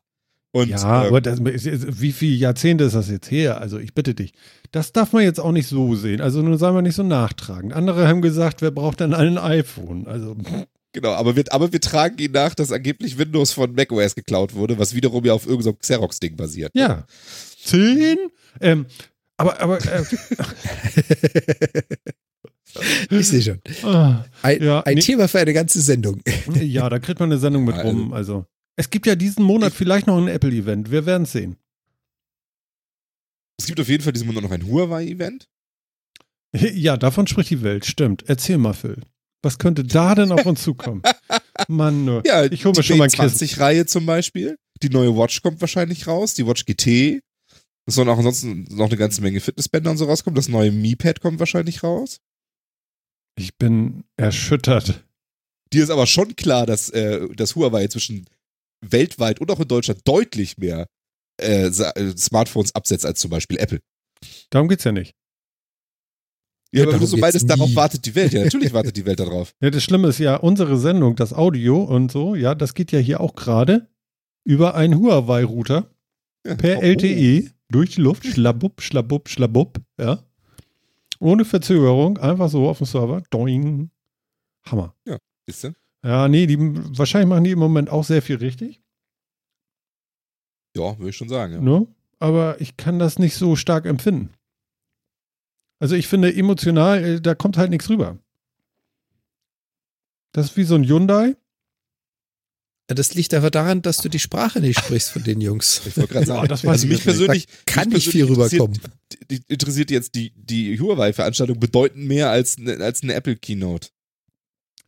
Und, 0.55 0.69
Ja, 0.69 1.01
ähm, 1.01 1.07
aber 1.07 1.19
das, 1.21 1.39
wie 1.43 2.11
viele 2.11 2.35
Jahrzehnte 2.35 2.83
ist 2.83 2.93
das 2.93 3.09
jetzt 3.09 3.31
her? 3.31 3.59
Also 3.59 3.79
ich 3.79 3.95
bitte 3.95 4.13
dich. 4.13 4.33
Das 4.71 4.93
darf 4.93 5.11
man 5.11 5.23
jetzt 5.23 5.39
auch 5.39 5.51
nicht 5.51 5.67
so 5.67 5.95
sehen. 5.95 6.21
Also 6.21 6.43
nun 6.43 6.57
sei 6.59 6.71
mal 6.71 6.83
nicht 6.83 6.95
so 6.95 7.03
nachtragend. 7.03 7.73
Andere 7.73 8.07
haben 8.07 8.21
gesagt, 8.21 8.61
wer 8.61 8.69
braucht 8.69 8.99
denn 8.99 9.13
ein 9.15 9.37
iPhone? 9.39 10.07
Also 10.07 10.37
Genau, 10.93 11.13
aber 11.13 11.35
wir, 11.35 11.43
aber 11.49 11.73
wir 11.73 11.81
tragen 11.81 12.19
ihn 12.19 12.33
nach, 12.33 12.53
dass 12.53 12.71
angeblich 12.71 13.17
Windows 13.17 13.51
von 13.51 13.73
macOS 13.73 14.13
geklaut 14.13 14.53
wurde, 14.53 14.77
was 14.77 14.93
wiederum 14.93 15.25
ja 15.25 15.33
auf 15.33 15.47
irgendeinem 15.47 15.79
Xerox-Ding 15.79 16.35
basiert. 16.35 16.71
ja. 16.75 17.05
Zehn? 17.63 18.17
Ähm, 18.59 18.85
aber, 19.37 19.59
aber, 19.59 19.77
äh, 19.85 20.03
Ich 23.09 23.27
sehe 23.27 23.41
schon. 23.41 23.61
ah, 23.83 24.25
Ein, 24.41 24.63
Ja, 24.63 24.81
ein 24.81 24.95
nee. 24.95 25.01
Thema 25.01 25.27
für 25.27 25.39
eine 25.39 25.53
ganze 25.53 25.79
Sendung. 25.81 26.21
ja, 26.55 26.89
da 26.89 26.97
kriegt 26.99 27.19
man 27.19 27.31
eine 27.31 27.39
Sendung 27.39 27.65
mit 27.65 27.75
Also- 27.77 27.87
rum. 27.89 28.13
Also 28.13 28.45
es 28.75 28.89
gibt 28.89 29.05
ja 29.05 29.15
diesen 29.15 29.43
Monat 29.43 29.73
vielleicht 29.73 30.07
noch 30.07 30.17
ein 30.17 30.27
Apple-Event. 30.27 30.89
Wir 30.89 31.05
werden 31.05 31.23
es 31.23 31.31
sehen. 31.33 31.57
Es 33.59 33.67
gibt 33.67 33.79
auf 33.79 33.87
jeden 33.87 34.03
Fall 34.03 34.13
diesen 34.13 34.25
Monat 34.27 34.43
noch 34.43 34.51
ein 34.51 34.65
Huawei-Event. 34.67 35.47
Ja, 36.55 36.97
davon 36.97 37.25
spricht 37.25 37.49
die 37.49 37.63
Welt. 37.63 37.83
Stimmt. 37.85 38.23
Erzähl 38.27 38.59
mal, 38.59 38.73
Phil. 38.73 39.01
Was 39.41 39.57
könnte 39.57 39.83
da 39.83 40.13
denn 40.13 40.31
auf 40.31 40.45
uns 40.45 40.61
zukommen? 40.63 41.01
Mann, 41.67 42.05
nur. 42.05 42.21
Ja, 42.27 42.45
ich 42.45 42.63
hole 42.65 42.73
mir 42.75 42.81
die 42.81 42.87
schon 42.87 42.99
mal 42.99 43.05
ein 43.05 43.09
Kissen. 43.09 43.47
B20-Reihe 43.47 43.85
zum 43.87 44.05
Beispiel. 44.05 44.57
Die 44.83 44.89
neue 44.89 45.15
Watch 45.17 45.41
kommt 45.41 45.59
wahrscheinlich 45.61 46.05
raus, 46.05 46.35
die 46.35 46.45
Watch 46.45 46.65
GT. 46.65 47.21
Es 47.85 47.95
sollen 47.95 48.09
auch 48.09 48.17
ansonsten 48.17 48.63
noch 48.71 48.87
eine 48.87 48.97
ganze 48.97 49.21
Menge 49.21 49.39
Fitnessbänder 49.41 49.91
und 49.91 49.97
so 49.97 50.05
rauskommen. 50.05 50.35
Das 50.35 50.47
neue 50.47 50.71
Mi 50.71 50.95
Pad 50.95 51.19
kommt 51.21 51.39
wahrscheinlich 51.39 51.83
raus. 51.83 52.19
Ich 53.37 53.57
bin 53.57 54.03
erschüttert. 54.15 55.03
Dir 55.73 55.83
ist 55.83 55.89
aber 55.89 56.05
schon 56.07 56.35
klar, 56.35 56.65
dass, 56.65 56.89
äh, 56.91 57.27
dass 57.35 57.55
Huawei 57.55 57.83
inzwischen 57.85 58.25
weltweit 58.85 59.39
und 59.41 59.49
auch 59.51 59.59
in 59.59 59.67
Deutschland 59.67 60.01
deutlich 60.05 60.57
mehr 60.57 60.87
äh, 61.41 61.65
äh, 61.67 62.17
Smartphones 62.17 62.75
absetzt 62.75 63.05
als 63.05 63.19
zum 63.19 63.31
Beispiel 63.31 63.57
Apple. 63.57 63.79
Darum 64.49 64.67
geht's 64.69 64.83
ja 64.83 64.91
nicht. 64.91 65.15
Ja, 66.71 66.83
Ja, 66.85 66.95
aber 66.95 67.05
so 67.05 67.17
geht's 67.17 67.45
darauf 67.45 67.75
wartet 67.75 68.05
die 68.05 68.15
Welt. 68.15 68.33
Ja, 68.33 68.43
natürlich 68.43 68.73
wartet 68.73 68.95
die 68.95 69.05
Welt 69.05 69.19
darauf. 69.19 69.53
Ja, 69.61 69.71
das 69.71 69.83
Schlimme 69.83 70.07
ist 70.09 70.19
ja, 70.19 70.35
unsere 70.35 70.77
Sendung, 70.77 71.15
das 71.15 71.33
Audio 71.33 71.83
und 71.83 72.11
so, 72.11 72.35
ja, 72.35 72.55
das 72.55 72.73
geht 72.75 72.91
ja 72.91 72.99
hier 72.99 73.19
auch 73.19 73.35
gerade 73.35 73.89
über 74.45 74.75
einen 74.75 74.99
Huawei-Router 74.99 75.89
Ja. 76.45 76.55
per 76.55 76.77
Oh. 76.79 76.81
LTE 76.81 77.49
durch 77.69 77.91
die 77.95 78.01
Luft, 78.01 78.25
schlabupp, 78.25 78.81
schlabupp, 78.81 79.29
schlabupp, 79.29 79.79
ja. 79.99 80.23
Ohne 81.19 81.45
Verzögerung, 81.45 82.17
einfach 82.17 82.49
so 82.49 82.67
auf 82.67 82.79
dem 82.79 82.85
Server, 82.87 83.21
doing. 83.29 83.89
Hammer. 84.65 84.95
Siehst 85.47 85.63
du? 85.65 85.73
Ja, 86.05 86.27
nee, 86.27 86.45
die, 86.47 86.57
wahrscheinlich 86.97 87.29
machen 87.29 87.43
die 87.45 87.51
im 87.51 87.59
Moment 87.59 87.89
auch 87.89 88.03
sehr 88.03 88.21
viel 88.21 88.37
richtig, 88.37 88.81
Ja, 90.75 90.97
würde 90.97 91.09
ich 91.09 91.17
schon 91.17 91.29
sagen. 91.29 91.53
Ja. 91.53 91.61
ne? 91.61 91.87
aber 92.19 92.59
ich 92.61 92.77
kann 92.77 92.99
das 92.99 93.19
nicht 93.19 93.35
so 93.35 93.55
stark 93.55 93.85
empfinden. 93.85 94.33
Also 95.79 95.95
ich 95.95 96.07
finde 96.07 96.33
emotional, 96.33 97.03
äh, 97.03 97.21
da 97.21 97.35
kommt 97.35 97.57
halt 97.57 97.69
nichts 97.69 97.89
rüber. 97.89 98.17
Das 100.31 100.47
ist 100.51 100.57
wie 100.57 100.63
so 100.63 100.75
ein 100.75 100.85
Hyundai. 100.85 101.35
Das 102.87 103.13
liegt 103.15 103.33
aber 103.33 103.49
daran, 103.49 103.81
dass 103.81 103.97
du 103.97 104.09
die 104.09 104.19
Sprache 104.19 104.59
nicht 104.59 104.77
sprichst 104.79 105.09
von 105.11 105.23
den 105.23 105.39
Jungs. 105.41 105.81
Ich 105.87 105.95
wollte 105.97 106.13
gerade 106.13 106.25
sagen. 106.25 106.41
Ja, 106.41 106.47
das 106.47 106.65
also 106.65 106.85
ich 106.85 106.91
mich 106.91 107.03
persönlich 107.03 107.47
Kann 107.65 107.87
mich 107.89 108.05
nicht 108.05 108.11
viel 108.11 108.25
persönlich 108.25 108.53
rüberkommen. 108.61 108.79
interessiert- 109.21 109.49
interessiert 109.49 109.91
jetzt 109.91 110.15
die, 110.15 110.31
die 110.35 110.79
Huawei-Veranstaltung 110.79 111.59
bedeutend 111.59 112.05
mehr 112.07 112.29
als, 112.29 112.57
als 112.59 113.01
eine 113.03 113.13
Apple-Keynote. 113.13 113.89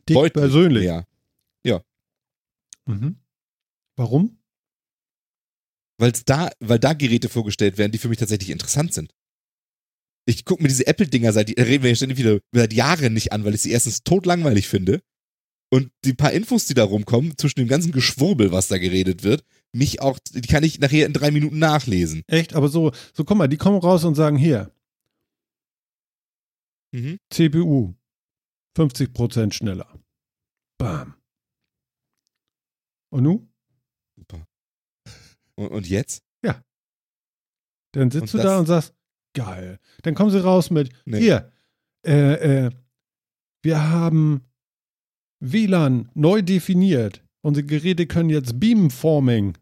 Dich 0.08 0.32
persönlich. 0.32 0.84
Mehr. 0.84 1.06
Mhm. 2.88 3.16
Warum? 3.96 4.38
Weil's 5.98 6.24
da, 6.24 6.50
weil 6.60 6.78
da 6.78 6.92
Geräte 6.92 7.28
vorgestellt 7.28 7.78
werden, 7.78 7.90
die 7.90 7.98
für 7.98 8.08
mich 8.08 8.18
tatsächlich 8.18 8.50
interessant 8.50 8.92
sind. 8.94 9.12
Ich 10.26 10.44
gucke 10.44 10.62
mir 10.62 10.68
diese 10.68 10.86
Apple-Dinger 10.86 11.32
seit, 11.32 11.56
da 11.58 11.62
reden 11.62 11.82
wir 11.82 11.90
ja 11.90 11.96
ständig 11.96 12.18
wieder, 12.18 12.38
seit 12.52 12.72
Jahren 12.72 13.14
nicht 13.14 13.32
an, 13.32 13.44
weil 13.44 13.54
ich 13.54 13.62
sie 13.62 13.70
erstens 13.72 14.04
totlangweilig 14.04 14.68
finde. 14.68 15.02
Und 15.68 15.90
die 16.04 16.14
paar 16.14 16.32
Infos, 16.32 16.66
die 16.66 16.74
da 16.74 16.84
rumkommen, 16.84 17.36
zwischen 17.38 17.58
dem 17.60 17.68
ganzen 17.68 17.92
Geschwurbel, 17.92 18.52
was 18.52 18.68
da 18.68 18.78
geredet 18.78 19.22
wird, 19.24 19.44
mich 19.72 20.00
auch, 20.00 20.18
die 20.18 20.40
kann 20.42 20.62
ich 20.64 20.78
nachher 20.78 21.06
in 21.06 21.12
drei 21.12 21.30
Minuten 21.30 21.58
nachlesen. 21.58 22.22
Echt? 22.28 22.54
Aber 22.54 22.68
so, 22.68 22.92
so 23.12 23.24
guck 23.24 23.36
mal, 23.36 23.48
die 23.48 23.56
kommen 23.56 23.78
raus 23.78 24.04
und 24.04 24.14
sagen 24.14 24.36
hier, 24.36 24.72
Mhm. 26.92 27.18
CPU 27.30 27.94
50% 28.78 29.52
schneller. 29.52 29.92
Bam. 30.78 31.14
Und 33.10 33.24
nu? 33.24 33.48
Super. 34.16 34.46
Und, 35.56 35.68
und 35.68 35.88
jetzt? 35.88 36.22
Dann 37.92 38.10
sitzt 38.10 38.34
Und 38.34 38.40
du 38.40 38.46
da 38.46 38.58
und 38.58 38.66
sagst, 38.66 38.94
geil. 39.32 39.78
Dann 40.02 40.14
kommen 40.14 40.30
sie 40.30 40.42
raus 40.42 40.70
mit, 40.70 40.92
Nee. 41.06 41.20
hier, 41.20 41.50
äh, 42.04 42.66
äh, 42.66 42.70
wir 43.62 43.88
haben 43.88 44.44
WLAN 45.40 46.10
neu 46.14 46.42
definiert. 46.42 47.22
Unsere 47.42 47.66
Geräte 47.66 48.06
können 48.06 48.30
jetzt 48.30 48.58
Beamforming. 48.58 49.56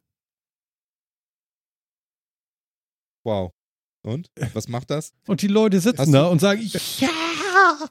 Wow. 3.24 3.51
Und? 4.02 4.30
Was 4.52 4.68
macht 4.68 4.90
das? 4.90 5.12
Und 5.26 5.40
die 5.42 5.48
Leute 5.48 5.80
sitzen 5.80 5.98
Hast 5.98 6.12
da 6.12 6.24
du- 6.24 6.30
und 6.30 6.40
sagen, 6.40 6.60
ja. 6.98 7.88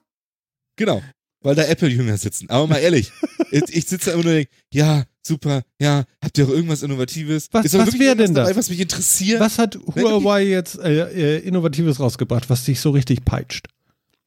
Genau. 0.75 1.01
Weil 1.41 1.55
da 1.55 1.63
Apple-Jünger 1.65 2.17
sitzen. 2.17 2.49
Aber 2.49 2.67
mal 2.67 2.77
ehrlich, 2.77 3.11
ich, 3.51 3.85
sitze 3.85 4.05
da 4.09 4.13
immer 4.13 4.23
nur 4.23 4.31
und 4.31 4.37
denke, 4.37 4.51
ja, 4.73 5.03
super, 5.25 5.63
ja, 5.81 6.05
habt 6.23 6.37
ihr 6.37 6.45
auch 6.45 6.49
irgendwas 6.49 6.83
Innovatives? 6.83 7.49
Was- 7.51 7.65
Ist 7.65 7.73
was 7.73 7.87
wirklich 7.87 7.99
wär 7.99 8.07
irgendwas 8.09 8.27
denn 8.27 8.35
das? 8.35 8.47
Dabei, 8.47 8.57
was 8.59 8.69
mich 8.69 8.79
interessiert? 8.79 9.39
Was 9.41 9.59
hat 9.59 9.75
Huawei 9.75 10.43
jetzt 10.43 10.77
äh, 10.79 11.37
äh, 11.37 11.39
Innovatives 11.39 11.99
rausgebracht, 11.99 12.49
was 12.49 12.63
dich 12.63 12.79
so 12.79 12.91
richtig 12.91 13.25
peitscht? 13.25 13.67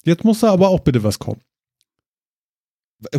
Jetzt 0.05 0.25
muss 0.25 0.41
da 0.41 0.53
aber 0.53 0.69
auch 0.69 0.81
bitte 0.81 1.03
was 1.03 1.19
kommen. 1.19 1.41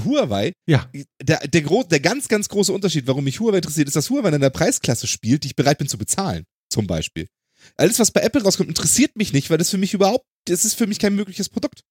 Huawei, 0.04 0.54
Ja. 0.68 0.90
der, 1.22 1.48
der, 1.48 1.62
gro 1.62 1.84
der 1.84 2.00
ganz, 2.00 2.28
ganz 2.28 2.50
große 2.50 2.74
Unterschied, 2.74 3.06
warum 3.08 3.24
mich 3.26 3.40
Huawei 3.40 3.58
interessiert, 3.58 3.88
ist, 3.88 3.96
dass 3.96 4.10
Huawei 4.10 4.30
in 4.30 4.42
der 4.42 4.50
Preisklasse 4.50 5.06
spielt, 5.08 5.44
die 5.44 5.48
ich 5.50 5.56
bereit 5.56 5.78
bin 5.78 5.88
zu 5.88 5.98
bezahlen. 5.98 6.46
Zum 6.70 6.88
Beispiel. 6.88 7.28
Alles, 7.76 8.00
was 8.00 8.12
bei 8.12 8.22
Apple 8.22 8.44
rauskommt, 8.44 8.70
interessiert 8.70 9.16
mich 9.16 9.34
nicht, 9.34 9.50
weil 9.50 9.58
das 9.58 9.70
für 9.70 9.78
mich 9.78 9.94
überhaupt, 9.94 10.26
das 10.46 10.66
ist 10.66 10.74
für 10.76 10.88
mich 10.88 11.00
kein 11.00 11.16
mögliches 11.16 11.50
Produkt. 11.50 11.82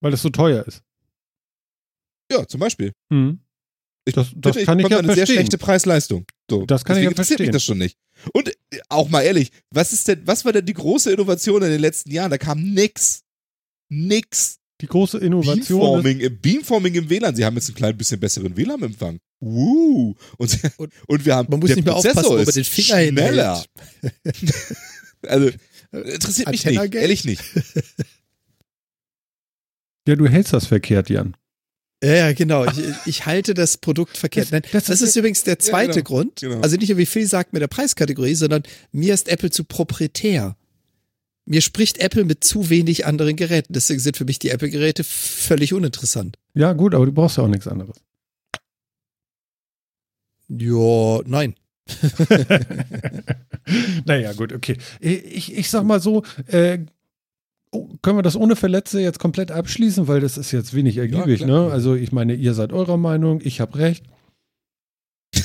Weil 0.00 0.10
das 0.10 0.22
so 0.22 0.30
teuer 0.30 0.64
ist. 0.66 0.82
Ja, 2.30 2.46
zum 2.46 2.60
Beispiel. 2.60 2.92
Mhm. 3.10 3.40
Ich, 4.04 4.14
Das- 4.14 4.32
das 4.34 4.56
finde, 4.56 4.66
kann 4.66 4.78
ich 4.78 4.82
bekomme 4.84 4.94
ja 4.94 4.98
eine 4.98 5.06
sehr 5.08 5.16
verstehen. 5.18 5.34
schlechte 5.36 5.58
Preis-Leistung. 5.58 6.24
So, 6.50 6.66
Das 6.66 6.84
kann 6.84 6.96
ich 6.96 6.98
deswegen 6.98 7.04
ja 7.04 7.10
interessiert 7.10 7.40
mich 7.40 7.50
verstehen. 7.50 7.52
das 7.52 7.64
schon 7.64 7.78
nicht. 7.78 7.96
Und 8.32 8.52
auch 8.88 9.08
mal 9.08 9.22
ehrlich, 9.22 9.52
was 9.70 9.92
ist 9.92 10.08
denn, 10.08 10.26
was 10.26 10.44
war 10.44 10.52
denn 10.52 10.66
die 10.66 10.72
große 10.74 11.12
Innovation 11.12 11.62
in 11.62 11.70
den 11.70 11.80
letzten 11.80 12.10
Jahren? 12.10 12.30
Da 12.30 12.38
kam 12.38 12.60
nix. 12.62 13.22
Nix. 13.90 14.58
Die 14.82 14.86
große 14.88 15.18
Innovation 15.18 15.60
ist, 15.60 15.68
Beamforming, 15.68 16.20
im 16.20 16.38
Beamforming 16.40 16.94
im 16.94 17.08
WLAN. 17.08 17.36
Sie 17.36 17.44
haben 17.44 17.54
jetzt 17.54 17.68
einen 17.68 17.76
klein 17.76 17.96
bisschen 17.96 18.18
besseren 18.20 18.56
WLAN-Empfang. 18.56 19.20
Uh. 19.40 20.14
Und, 20.38 20.58
Und 20.76 20.92
und 21.06 21.24
wir 21.24 21.36
haben 21.36 21.48
man 21.50 21.60
muss 21.60 21.68
der 21.68 21.76
nicht 21.76 21.84
mehr 21.84 21.94
Prozessor 21.94 22.26
aufpassen, 22.26 22.48
ist 22.48 22.56
den 22.56 22.64
Finger 22.64 23.06
schneller. 23.08 23.64
also 25.26 25.50
interessiert 25.92 26.50
mich 26.50 26.64
nicht, 26.64 26.94
ehrlich 26.94 27.24
nicht. 27.24 27.42
ja, 30.08 30.16
du 30.16 30.26
hältst 30.26 30.52
das 30.52 30.66
verkehrt, 30.66 31.10
Jan. 31.10 31.36
Ja, 32.02 32.14
ja, 32.14 32.32
genau. 32.32 32.64
Ich, 32.64 32.72
ich 33.06 33.26
halte 33.26 33.54
das 33.54 33.76
Produkt 33.76 34.16
verkehrt. 34.16 34.46
Das- 34.46 34.52
Nein, 34.52 34.62
das 34.72 34.84
das, 34.86 35.00
ist- 35.00 35.10
ist 35.10 35.16
übrigens 35.16 35.44
der 35.44 35.60
zweite 35.60 36.02
genau, 36.02 36.04
Grund. 36.04 36.40
genau. 36.40 36.60
Also 36.60 36.76
nicht 36.76 36.88
nur, 36.88 36.98
wie 36.98 37.06
viel 37.06 37.26
sagt 37.26 37.52
mir 37.52 37.60
der 37.60 37.68
Preiskategorie, 37.68 38.34
sondern 38.34 38.64
mir 38.90 39.14
ist 39.14 39.28
Apple 39.28 39.50
zu 39.50 39.62
proprietär. 39.62 40.56
Mir 41.44 41.60
spricht 41.60 41.98
Apple 41.98 42.24
mit 42.24 42.44
zu 42.44 42.70
wenig 42.70 43.04
anderen 43.04 43.36
Geräten. 43.36 43.72
Deswegen 43.72 44.00
sind 44.00 44.16
für 44.16 44.24
mich 44.24 44.38
die 44.38 44.50
Apple-Geräte 44.50 45.04
völlig 45.04 45.74
uninteressant. 45.74 46.38
Ja, 46.54 46.72
gut, 46.72 46.94
aber 46.94 47.06
du 47.06 47.12
brauchst 47.12 47.36
ja 47.36 47.44
auch 47.44 47.48
nichts 47.48 47.66
anderes. 47.66 47.96
Ja, 50.48 51.20
nein. 51.26 51.54
naja, 54.04 54.32
gut, 54.34 54.52
okay. 54.52 54.76
Ich, 55.00 55.56
ich 55.56 55.68
sag 55.68 55.84
mal 55.84 56.00
so, 56.00 56.22
äh, 56.46 56.78
oh, 57.72 57.88
können 58.02 58.18
wir 58.18 58.22
das 58.22 58.36
ohne 58.36 58.54
Verletze 58.54 59.00
jetzt 59.00 59.18
komplett 59.18 59.50
abschließen, 59.50 60.06
weil 60.06 60.20
das 60.20 60.38
ist 60.38 60.52
jetzt 60.52 60.74
wenig 60.74 60.96
ergiebig, 60.96 61.40
klar. 61.40 61.66
ne? 61.66 61.72
Also 61.72 61.94
ich 61.94 62.12
meine, 62.12 62.34
ihr 62.34 62.54
seid 62.54 62.72
eurer 62.72 62.98
Meinung, 62.98 63.40
ich 63.42 63.60
habe 63.60 63.78
recht. 63.78 64.04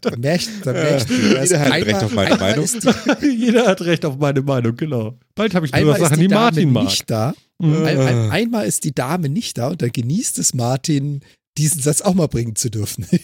Da 0.00 0.16
merkt, 0.16 0.48
da 0.64 0.72
merkt 0.72 1.10
Jeder 1.10 1.60
hat 1.60 1.72
Recht 1.72 2.02
auf 2.02 2.14
meine 2.14 2.32
einmal 2.32 2.50
Meinung. 2.50 2.64
Ist 2.64 2.84
die, 2.84 3.26
Jeder 3.26 3.66
hat 3.66 3.80
recht 3.82 4.04
auf 4.04 4.18
meine 4.18 4.42
Meinung, 4.42 4.76
genau. 4.76 5.18
Bald 5.34 5.54
habe 5.54 5.66
ich 5.66 5.72
nur 5.72 5.80
einmal 5.80 6.00
Sachen, 6.00 6.16
die 6.16 6.22
die 6.22 6.28
Dame 6.28 6.44
Martin 6.44 6.72
mag. 6.72 6.84
nicht 6.84 7.10
da. 7.10 7.34
Mhm. 7.58 7.84
Ein, 7.84 7.98
ein, 7.98 8.30
einmal 8.30 8.66
ist 8.66 8.84
die 8.84 8.94
Dame 8.94 9.28
nicht 9.28 9.58
da 9.58 9.68
und 9.68 9.82
da 9.82 9.88
genießt 9.88 10.38
es 10.38 10.54
Martin, 10.54 11.20
diesen 11.58 11.80
Satz 11.80 12.00
auch 12.00 12.14
mal 12.14 12.28
bringen 12.28 12.56
zu 12.56 12.70
dürfen. 12.70 13.06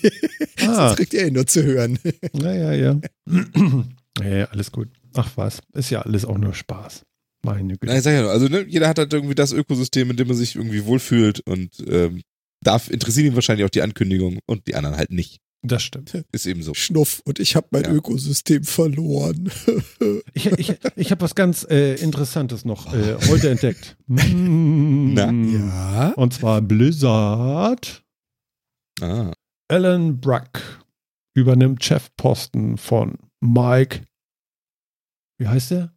Ah. 0.63 0.89
Sonst 0.89 0.97
kriegt 0.99 1.15
er 1.15 1.27
ihn 1.27 1.33
nur 1.33 1.47
zu 1.47 1.65
hören. 1.65 1.99
Ja, 2.35 2.53
ja, 2.53 2.73
ja. 2.75 3.01
ja, 4.21 4.37
ja, 4.37 4.45
alles 4.51 4.71
gut. 4.71 4.89
Ach 5.15 5.31
was, 5.37 5.61
ist 5.73 5.89
ja 5.89 6.03
alles 6.03 6.27
auch 6.27 6.37
nur 6.37 6.53
Spaß. 6.53 7.01
Meine 7.43 7.73
Güte. 7.73 7.87
Nein, 7.87 7.97
ich 7.97 8.03
sag 8.03 8.13
ja, 8.13 8.21
nur, 8.21 8.31
also 8.31 8.47
ne, 8.47 8.67
jeder 8.69 8.87
hat 8.87 8.99
halt 8.99 9.11
irgendwie 9.11 9.35
das 9.35 9.53
Ökosystem, 9.53 10.11
in 10.11 10.19
dem 10.19 10.29
er 10.29 10.35
sich 10.35 10.57
irgendwie 10.57 10.85
wohlfühlt 10.85 11.41
und 11.47 11.71
ähm, 11.89 12.21
darf 12.63 12.91
interessieren 12.91 13.29
ihn 13.29 13.35
wahrscheinlich 13.35 13.65
auch 13.65 13.71
die 13.71 13.81
Ankündigung 13.81 14.39
und 14.47 14.67
die 14.67 14.75
anderen 14.75 14.99
halt 14.99 15.11
nicht. 15.13 15.39
Das 15.63 15.83
stimmt. 15.83 16.25
Ist 16.33 16.47
eben 16.47 16.63
so. 16.63 16.73
Schnuff 16.73 17.21
und 17.27 17.39
ich 17.39 17.55
habe 17.55 17.67
mein 17.71 17.85
Ja. 17.85 17.93
Ökosystem 17.93 18.65
verloren. 18.65 19.51
Ich, 20.33 20.47
ich, 20.47 20.79
ich 20.97 21.11
habe 21.11 21.21
was 21.23 21.35
ganz 21.35 21.67
äh, 21.69 21.97
Interessantes 21.97 22.65
noch 22.65 22.95
äh, 22.95 23.17
heute 23.29 23.51
entdeckt. 23.51 23.97
Mm. 24.07 25.15
Na? 25.15 25.31
ja. 25.33 26.09
Und 26.15 26.33
zwar 26.35 26.63
Blizzard. 26.63 28.03
Ah. 29.01 29.33
Alan 29.69 30.21
Bruck 30.21 30.85
übernimmt 31.35 31.85
Chefposten 31.85 32.77
von 32.77 33.19
Mike. 33.41 34.05
Wie 35.39 35.49
heißt 35.49 35.73
der? 35.73 35.95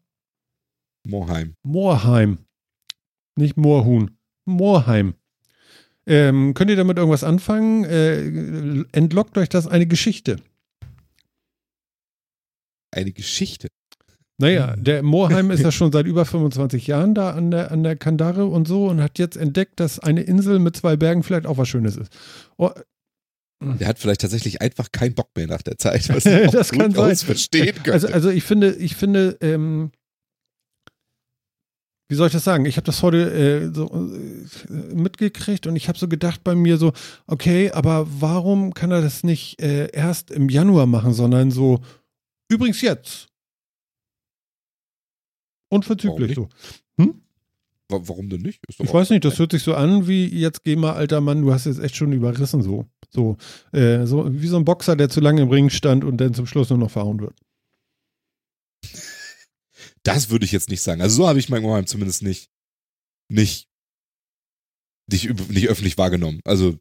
Moheim. 1.08 1.56
Moorheim. 1.64 2.40
Nicht 3.38 3.58
Moorhuhn. 3.58 4.18
Moorheim. 4.46 5.16
Ähm, 6.06 6.54
könnt 6.54 6.70
ihr 6.70 6.76
damit 6.76 6.98
irgendwas 6.98 7.24
anfangen? 7.24 7.86
Äh, 7.86 8.84
entlockt 8.92 9.38
euch 9.38 9.50
das 9.50 9.68
eine 9.68 9.86
Geschichte. 9.88 10.38
Eine 12.92 13.12
Geschichte. 13.12 13.70
Naja, 14.40 14.76
der 14.76 15.04
Moorheim 15.04 15.52
ist 15.52 15.62
ja 15.62 15.72
schon 15.72 15.92
seit 15.92 16.06
über 16.06 16.26
25 16.26 16.88
Jahren 16.88 17.14
da 17.16 17.32
an 17.32 17.52
der, 17.52 17.72
an 17.72 17.84
der 17.84 17.96
Kandare 17.96 18.46
und 18.46 18.68
so 18.68 18.88
und 18.88 19.02
hat 19.02 19.20
jetzt 19.20 19.38
entdeckt, 19.38 19.80
dass 19.80 20.00
eine 20.00 20.22
Insel 20.22 20.60
mit 20.60 20.76
zwei 20.76 20.96
Bergen 20.98 21.24
vielleicht 21.24 21.46
auch 21.46 21.58
was 21.58 21.70
Schönes 21.70 21.96
ist. 21.96 22.12
Oh, 22.58 22.72
Der 23.62 23.88
hat 23.88 24.00
vielleicht 24.00 24.22
tatsächlich 24.22 24.62
einfach 24.62 24.92
keinen 24.92 25.14
Bock 25.16 25.30
mehr 25.38 25.48
nach 25.48 25.62
der 25.62 25.78
Zeit, 25.78 26.10
was 26.14 26.26
ich 26.26 26.48
auch 26.48 26.52
Das 26.52 26.72
kann 26.72 26.92
sein. 26.92 27.16
verstehen 27.16 27.76
könnte. 27.76 27.94
also, 27.94 28.08
also 28.08 28.30
ich 28.30 28.44
finde, 28.44 28.74
ich 28.74 28.96
finde, 28.96 29.38
ähm, 29.42 29.92
wie 32.10 32.16
soll 32.16 32.28
ich 32.28 32.34
das 32.34 32.44
sagen? 32.44 32.66
Ich 32.66 32.76
habe 32.78 32.86
das 32.86 33.02
heute 33.02 33.32
äh, 33.34 33.74
so 33.74 33.88
äh, 33.88 34.74
mitgekriegt 34.94 35.66
und 35.68 35.76
ich 35.76 35.88
habe 35.88 35.98
so 35.98 36.08
gedacht 36.08 36.44
bei 36.44 36.54
mir 36.56 36.78
so, 36.78 36.92
okay, 37.28 37.72
aber 37.72 38.06
warum 38.22 38.74
kann 38.74 38.92
er 38.92 39.02
das 39.02 39.24
nicht 39.24 39.62
äh, 39.62 39.88
erst 39.92 40.30
im 40.32 40.50
Januar 40.50 40.86
machen, 40.86 41.14
sondern 41.14 41.50
so 41.52 41.80
übrigens 42.50 42.82
jetzt? 42.82 43.28
Unverzüglich 45.70 46.36
so. 46.36 46.50
Wa- 47.90 48.00
Warum 48.06 48.30
denn 48.30 48.42
nicht? 48.42 48.60
Ich 48.68 48.94
weiß 48.94 49.10
nicht, 49.10 49.26
das 49.26 49.40
hört 49.40 49.52
sich 49.52 49.64
so 49.64 49.74
an 49.76 50.08
wie, 50.08 50.28
jetzt 50.28 50.64
geh 50.64 50.76
mal, 50.76 50.94
alter 50.94 51.20
Mann, 51.22 51.42
du 51.42 51.52
hast 51.52 51.66
jetzt 51.66 51.80
echt 51.80 51.96
schon 51.96 52.12
überrissen, 52.14 52.62
so. 52.62 52.86
So, 53.10 53.38
äh, 53.72 54.06
so 54.06 54.26
wie 54.32 54.48
so 54.48 54.58
ein 54.58 54.66
Boxer, 54.66 54.96
der 54.96 55.10
zu 55.10 55.20
lange 55.20 55.42
im 55.42 55.50
Ring 55.50 55.70
stand 55.70 56.04
und 56.04 56.18
dann 56.18 56.34
zum 56.34 56.46
Schluss 56.48 56.70
nur 56.70 56.80
noch 56.80 56.92
verhauen 56.92 57.20
wird. 57.20 57.36
Das 60.04 60.30
würde 60.30 60.46
ich 60.46 60.52
jetzt 60.52 60.70
nicht 60.70 60.82
sagen. 60.82 61.02
Also 61.02 61.16
so 61.18 61.28
habe 61.28 61.40
ich 61.40 61.50
Mike 61.50 61.62
Moheim 61.62 61.88
zumindest 61.88 62.24
nicht, 62.24 62.50
nicht, 63.30 63.68
nicht, 65.10 65.50
nicht 65.50 65.68
öffentlich 65.70 65.98
wahrgenommen. 65.98 66.42
Also 66.46 66.78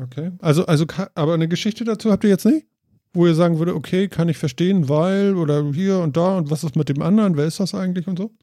Okay. 0.00 0.32
Also, 0.38 0.64
also, 0.64 0.86
aber 1.14 1.34
eine 1.34 1.48
Geschichte 1.48 1.84
dazu 1.84 2.10
habt 2.10 2.24
ihr 2.24 2.30
jetzt 2.30 2.46
nicht? 2.46 2.66
Wo 3.12 3.26
ihr 3.26 3.34
sagen 3.34 3.58
würde, 3.58 3.74
okay, 3.74 4.08
kann 4.08 4.30
ich 4.30 4.38
verstehen, 4.38 4.88
weil 4.88 5.36
oder 5.36 5.70
hier 5.74 5.98
und 5.98 6.16
da 6.16 6.38
und 6.38 6.50
was 6.50 6.64
ist 6.64 6.76
mit 6.76 6.88
dem 6.88 7.02
anderen, 7.02 7.36
wer 7.36 7.44
ist 7.44 7.60
das 7.60 7.74
eigentlich 7.74 8.06
und 8.06 8.16
so? 8.16 8.34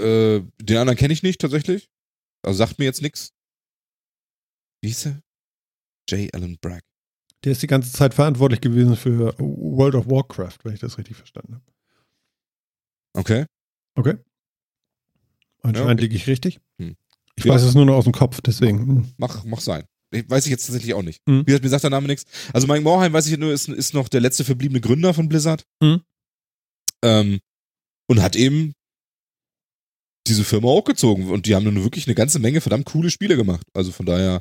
äh, 0.00 0.42
den 0.60 0.76
anderen 0.76 0.98
kenne 0.98 1.12
ich 1.12 1.22
nicht 1.22 1.40
tatsächlich. 1.40 1.90
Also 2.42 2.58
sagt 2.58 2.78
mir 2.78 2.86
jetzt 2.86 3.02
nichts. 3.02 3.32
Wie 4.82 4.88
hieß 4.88 5.06
er? 5.06 5.22
J. 6.08 6.34
Allen 6.34 6.58
Bragg. 6.60 6.82
Der 7.44 7.52
ist 7.52 7.62
die 7.62 7.66
ganze 7.66 7.92
Zeit 7.92 8.14
verantwortlich 8.14 8.60
gewesen 8.60 8.96
für 8.96 9.34
World 9.38 9.94
of 9.94 10.08
Warcraft, 10.08 10.58
wenn 10.64 10.74
ich 10.74 10.80
das 10.80 10.98
richtig 10.98 11.16
verstanden 11.16 11.54
habe. 11.54 11.64
Okay. 13.14 13.46
Okay. 13.94 14.16
Anscheinend 15.62 15.92
okay. 15.92 16.02
liege 16.02 16.16
ich 16.16 16.26
richtig. 16.26 16.60
Hm. 16.78 16.96
Ich 17.36 17.44
Ja. 17.44 17.54
weiß 17.54 17.62
es 17.62 17.74
nur 17.74 17.84
noch 17.86 17.94
aus 17.96 18.04
dem 18.04 18.12
Kopf, 18.12 18.40
deswegen. 18.40 18.78
hm. 18.78 19.12
Mach, 19.16 19.44
mach 19.44 19.60
sein. 19.60 19.84
Ich, 20.12 20.28
weiß 20.28 20.44
ich 20.46 20.50
jetzt 20.50 20.66
tatsächlich 20.66 20.94
auch 20.94 21.02
nicht. 21.02 21.20
Mhm. 21.26 21.40
Wie 21.42 21.44
gesagt, 21.44 21.62
mir 21.62 21.70
sagt 21.70 21.84
der 21.84 21.90
Name 21.90 22.08
nichts. 22.08 22.24
Also 22.52 22.66
Mike 22.66 22.80
Morheim, 22.82 23.12
weiß 23.12 23.26
ich 23.28 23.38
nur, 23.38 23.52
ist, 23.52 23.68
ist 23.68 23.94
noch 23.94 24.08
der 24.08 24.20
letzte 24.20 24.44
verbliebene 24.44 24.80
Gründer 24.80 25.14
von 25.14 25.28
Blizzard. 25.28 25.64
Mhm. 25.80 26.02
Ähm, 27.04 27.38
und 28.08 28.20
hat 28.20 28.34
eben 28.34 28.72
diese 30.26 30.42
Firma 30.44 30.66
hochgezogen. 30.68 31.28
Und 31.30 31.46
die 31.46 31.54
haben 31.54 31.64
nun 31.64 31.82
wirklich 31.84 32.06
eine 32.08 32.16
ganze 32.16 32.40
Menge 32.40 32.60
verdammt 32.60 32.86
coole 32.86 33.10
Spiele 33.10 33.36
gemacht. 33.36 33.64
Also 33.72 33.92
von 33.92 34.04
daher 34.04 34.40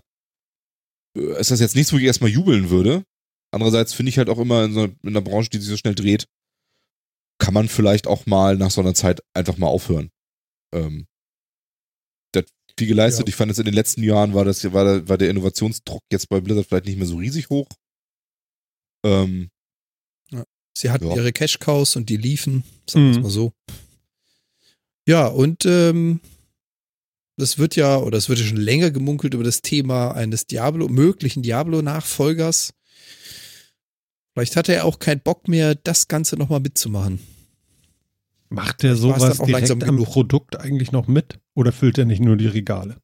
äh, 1.16 1.40
ist 1.40 1.52
das 1.52 1.60
jetzt 1.60 1.76
nichts, 1.76 1.94
wo 1.94 1.98
ich 1.98 2.04
erstmal 2.04 2.32
jubeln 2.32 2.72
würde. 2.72 3.04
Andererseits 3.52 3.94
finde 3.94 4.10
ich 4.10 4.18
halt 4.18 4.30
auch 4.30 4.40
immer 4.40 4.64
in, 4.64 4.74
so, 4.74 4.86
in 4.86 4.98
einer 5.04 5.22
Branche, 5.22 5.50
die 5.52 5.60
sich 5.60 5.70
so 5.70 5.78
schnell 5.78 5.96
dreht, 5.96 6.26
kann 7.40 7.54
man 7.54 7.68
vielleicht 7.70 8.06
auch 8.06 8.26
mal 8.28 8.56
nach 8.58 8.70
so 8.72 8.82
einer 8.82 8.94
Zeit 8.94 9.22
einfach 9.34 9.58
mal 9.58 9.68
aufhören. 9.68 10.12
Ähm, 10.74 11.08
der 12.36 12.44
hat 12.44 12.50
viel 12.78 12.88
geleistet. 12.88 13.28
Ja. 13.28 13.30
Ich 13.30 13.36
fand 13.36 13.50
jetzt 13.50 13.58
in 13.60 13.66
den 13.66 13.74
letzten 13.74 14.04
Jahren 14.04 14.34
war 14.34 14.46
das 14.46 14.64
war 14.72 14.84
der, 14.84 15.10
war 15.10 15.18
der 15.18 15.30
Innovationsdruck 15.32 16.02
jetzt 16.12 16.30
bei 16.30 16.40
Blizzard 16.42 16.68
vielleicht 16.68 16.86
nicht 16.86 16.98
mehr 16.98 17.08
so 17.08 17.18
riesig 17.18 17.50
hoch. 17.50 17.68
Ähm, 19.06 19.50
Sie 20.78 20.92
hatten 20.92 21.08
Ja. 21.10 21.16
ihre 21.16 21.34
Cash-Cows 21.34 21.96
und 21.98 22.08
die 22.10 22.16
liefen, 22.16 22.64
sagen 22.90 23.06
wir 23.06 23.12
es 23.12 23.18
Mhm. 23.18 23.24
mal 23.24 23.30
so. 23.32 23.52
Ja, 25.08 25.28
und 25.28 25.66
ähm, 25.66 26.22
das 27.38 27.58
wird 27.58 27.76
ja, 27.76 27.98
oder 27.98 28.18
es 28.18 28.30
wird 28.30 28.40
ja 28.40 28.46
schon 28.46 28.58
länger 28.58 28.92
gemunkelt 28.92 29.34
über 29.34 29.44
das 29.44 29.62
Thema 29.62 30.12
eines 30.12 30.46
Diablo, 30.46 30.88
möglichen 30.88 31.42
Diablo-Nachfolgers. 31.44 32.72
Vielleicht 34.34 34.56
hat 34.56 34.70
er 34.70 34.86
auch 34.86 35.00
keinen 35.00 35.22
Bock 35.22 35.48
mehr, 35.48 35.76
das 35.76 36.08
Ganze 36.08 36.36
nochmal 36.38 36.60
mitzumachen. 36.60 37.20
Macht 38.50 38.84
dann 38.84 38.96
sowas 38.96 39.40
direkt 39.40 39.70
am 39.72 39.80
genug. 39.80 40.08
Produkt 40.08 40.60
eigentlich 40.60 40.92
noch 40.92 41.08
mit? 41.08 41.40
Oder 41.56 41.72
füllt 41.72 41.98
er 41.98 42.06
nicht 42.06 42.22
nur 42.22 42.36
die 42.38 42.48
Regale? 42.48 42.98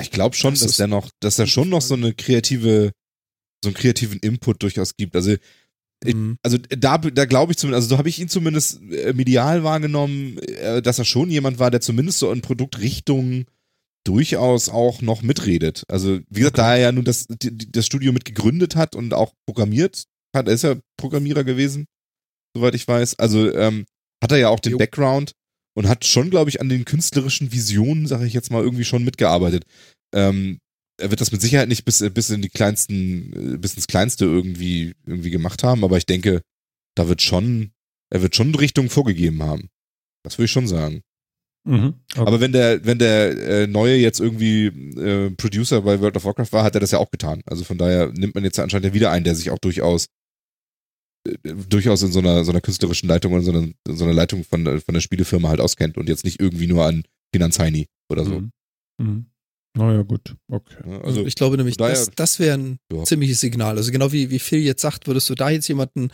Ich 0.00 0.10
glaube 0.10 0.36
schon, 0.36 0.52
Das 0.54 0.60
dass 0.60 0.76
der 0.76 0.86
noch, 0.88 1.10
dass 1.20 1.38
er 1.38 1.46
schon 1.46 1.68
noch 1.68 1.80
so 1.80 1.94
eine 1.94 2.12
kreative, 2.12 2.92
so 3.64 3.68
einen 3.70 3.74
kreativen 3.76 4.18
Input 4.20 4.62
durchaus 4.62 4.96
gibt. 4.96 5.16
Also, 5.16 5.36
Ich- 6.04 6.14
Mhm. 6.14 6.36
also 6.42 6.58
da, 6.58 6.98
da 6.98 7.24
glaube 7.24 7.52
ich 7.52 7.58
zumindest, 7.58 7.76
also 7.84 7.94
so 7.94 7.98
habe 7.98 8.10
ich 8.10 8.18
ihn 8.20 8.28
zumindest 8.28 8.82
äh, 8.92 9.14
medial 9.14 9.64
wahrgenommen, 9.64 10.36
äh, 10.40 10.82
dass 10.82 10.98
er 10.98 11.06
schon 11.06 11.30
jemand 11.30 11.58
war, 11.58 11.70
der 11.70 11.80
zumindest 11.80 12.18
so 12.18 12.30
in 12.30 12.42
Produktrichtungen 12.42 13.46
durchaus 14.06 14.68
auch 14.68 15.02
noch 15.02 15.22
mitredet. 15.22 15.84
Also 15.88 16.20
wie 16.28 16.40
gesagt, 16.40 16.58
da 16.58 16.74
er 16.74 16.80
ja 16.80 16.92
nun 16.92 17.04
das, 17.04 17.26
das 17.28 17.86
Studio 17.86 18.12
mit 18.12 18.24
gegründet 18.24 18.76
hat 18.76 18.94
und 18.94 19.12
auch 19.14 19.32
programmiert 19.46 20.04
hat, 20.34 20.48
er 20.48 20.54
ist 20.54 20.62
ja 20.62 20.76
Programmierer 20.96 21.44
gewesen, 21.44 21.86
soweit 22.54 22.74
ich 22.74 22.86
weiß. 22.86 23.18
Also 23.18 23.52
ähm, 23.54 23.84
hat 24.22 24.32
er 24.32 24.38
ja 24.38 24.48
auch 24.48 24.60
den 24.60 24.72
Jo. 24.72 24.78
Background 24.78 25.32
und 25.76 25.88
hat 25.88 26.06
schon, 26.06 26.30
glaube 26.30 26.50
ich, 26.50 26.60
an 26.60 26.68
den 26.68 26.84
künstlerischen 26.84 27.52
Visionen, 27.52 28.06
sage 28.06 28.26
ich 28.26 28.32
jetzt 28.32 28.50
mal, 28.50 28.62
irgendwie 28.62 28.84
schon 28.84 29.04
mitgearbeitet. 29.04 29.64
Ähm, 30.14 30.58
er 30.98 31.10
wird 31.10 31.20
das 31.20 31.32
mit 31.32 31.42
Sicherheit 31.42 31.68
nicht 31.68 31.84
bis, 31.84 32.04
bis 32.14 32.30
in 32.30 32.42
die 32.42 32.48
kleinsten, 32.48 33.54
äh, 33.54 33.58
bis 33.58 33.74
ins 33.74 33.86
Kleinste 33.86 34.24
irgendwie, 34.24 34.94
irgendwie 35.04 35.30
gemacht 35.30 35.62
haben, 35.62 35.84
aber 35.84 35.98
ich 35.98 36.06
denke, 36.06 36.40
da 36.94 37.08
wird 37.08 37.20
schon, 37.22 37.72
er 38.10 38.22
wird 38.22 38.34
schon 38.36 38.54
Richtungen 38.54 38.88
vorgegeben 38.88 39.42
haben. 39.42 39.68
Das 40.22 40.38
würde 40.38 40.46
ich 40.46 40.52
schon 40.52 40.68
sagen. 40.68 41.02
Mhm. 41.66 41.94
Okay. 42.14 42.20
Aber 42.28 42.40
wenn 42.40 42.52
der, 42.52 42.84
wenn 42.84 42.98
der 42.98 43.36
äh, 43.62 43.66
neue 43.66 43.96
jetzt 43.96 44.20
irgendwie 44.20 44.66
äh, 44.66 45.30
Producer 45.30 45.82
bei 45.82 46.00
World 46.00 46.16
of 46.16 46.24
Warcraft 46.24 46.52
war, 46.52 46.62
hat 46.64 46.74
er 46.74 46.80
das 46.80 46.92
ja 46.92 46.98
auch 46.98 47.10
getan. 47.10 47.42
Also 47.46 47.64
von 47.64 47.76
daher 47.76 48.12
nimmt 48.12 48.34
man 48.36 48.44
jetzt 48.44 48.58
anscheinend 48.60 48.86
ja 48.86 48.94
wieder 48.94 49.10
einen, 49.10 49.24
der 49.24 49.34
sich 49.34 49.50
auch 49.50 49.58
durchaus 49.58 50.06
äh, 51.26 51.34
durchaus 51.68 52.02
in 52.02 52.12
so 52.12 52.20
einer 52.20 52.44
so 52.44 52.52
einer 52.52 52.60
künstlerischen 52.60 53.08
Leitung 53.08 53.32
oder 53.32 53.42
so 53.42 53.50
einer, 53.50 53.62
in 53.88 53.96
so 53.96 54.04
einer 54.04 54.14
Leitung 54.14 54.44
von, 54.44 54.64
der- 54.64 54.80
von 54.80 54.94
der 54.94 55.00
Spielefirma 55.00 55.48
halt 55.48 55.60
auskennt 55.60 55.96
und 55.98 56.08
jetzt 56.08 56.24
nicht 56.24 56.40
irgendwie 56.40 56.68
nur 56.68 56.84
an 56.86 57.02
Finanzheini 57.34 57.86
oder 58.08 58.24
so. 58.24 58.40
Mhm. 58.40 58.50
Mhm. 58.98 59.26
Naja, 59.76 60.02
gut. 60.02 60.34
Okay. 60.48 60.74
Ja, 60.86 60.92
Also 60.96 61.06
Also 61.06 61.26
ich 61.26 61.34
glaube 61.34 61.56
nämlich, 61.56 61.76
daher- 61.76 61.94
das, 61.94 62.10
das 62.16 62.38
wäre 62.38 62.56
ein 62.58 62.78
Ja. 62.92 63.04
ziemliches 63.04 63.40
Signal. 63.40 63.76
Also 63.76 63.92
genau 63.92 64.10
wie, 64.10 64.30
wie 64.30 64.38
Phil 64.38 64.60
jetzt 64.60 64.82
sagt, 64.82 65.06
würdest 65.06 65.28
du 65.28 65.34
da 65.34 65.50
jetzt 65.50 65.68
jemanden 65.68 66.08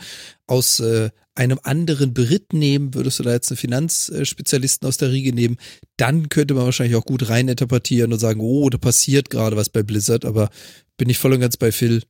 aus 0.47 0.79
äh, 0.81 1.09
einem 1.35 1.59
anderen 1.63 2.13
Beritt 2.13 2.53
nehmen, 2.53 2.93
würdest 2.93 3.19
du 3.19 3.23
da 3.23 3.31
jetzt 3.31 3.49
einen 3.51 3.57
Finanzspezialisten 3.57 4.87
aus 4.87 4.97
der 4.97 5.11
Riege 5.11 5.33
nehmen, 5.33 5.57
dann 5.97 6.29
könnte 6.29 6.53
man 6.53 6.65
wahrscheinlich 6.65 6.95
auch 6.95 7.05
gut 7.05 7.27
reininterpretieren 7.29 8.11
und 8.13 8.19
sagen, 8.19 8.39
oh, 8.41 8.69
da 8.69 8.77
passiert 8.77 9.29
gerade 9.29 9.55
was 9.55 9.69
bei 9.69 9.81
Blizzard, 9.81 10.25
aber 10.25 10.49
bin 10.97 11.09
ich 11.09 11.17
voll 11.17 11.33
und 11.33 11.39
ganz 11.39 11.57
bei 11.57 11.71
Phil. 11.71 12.03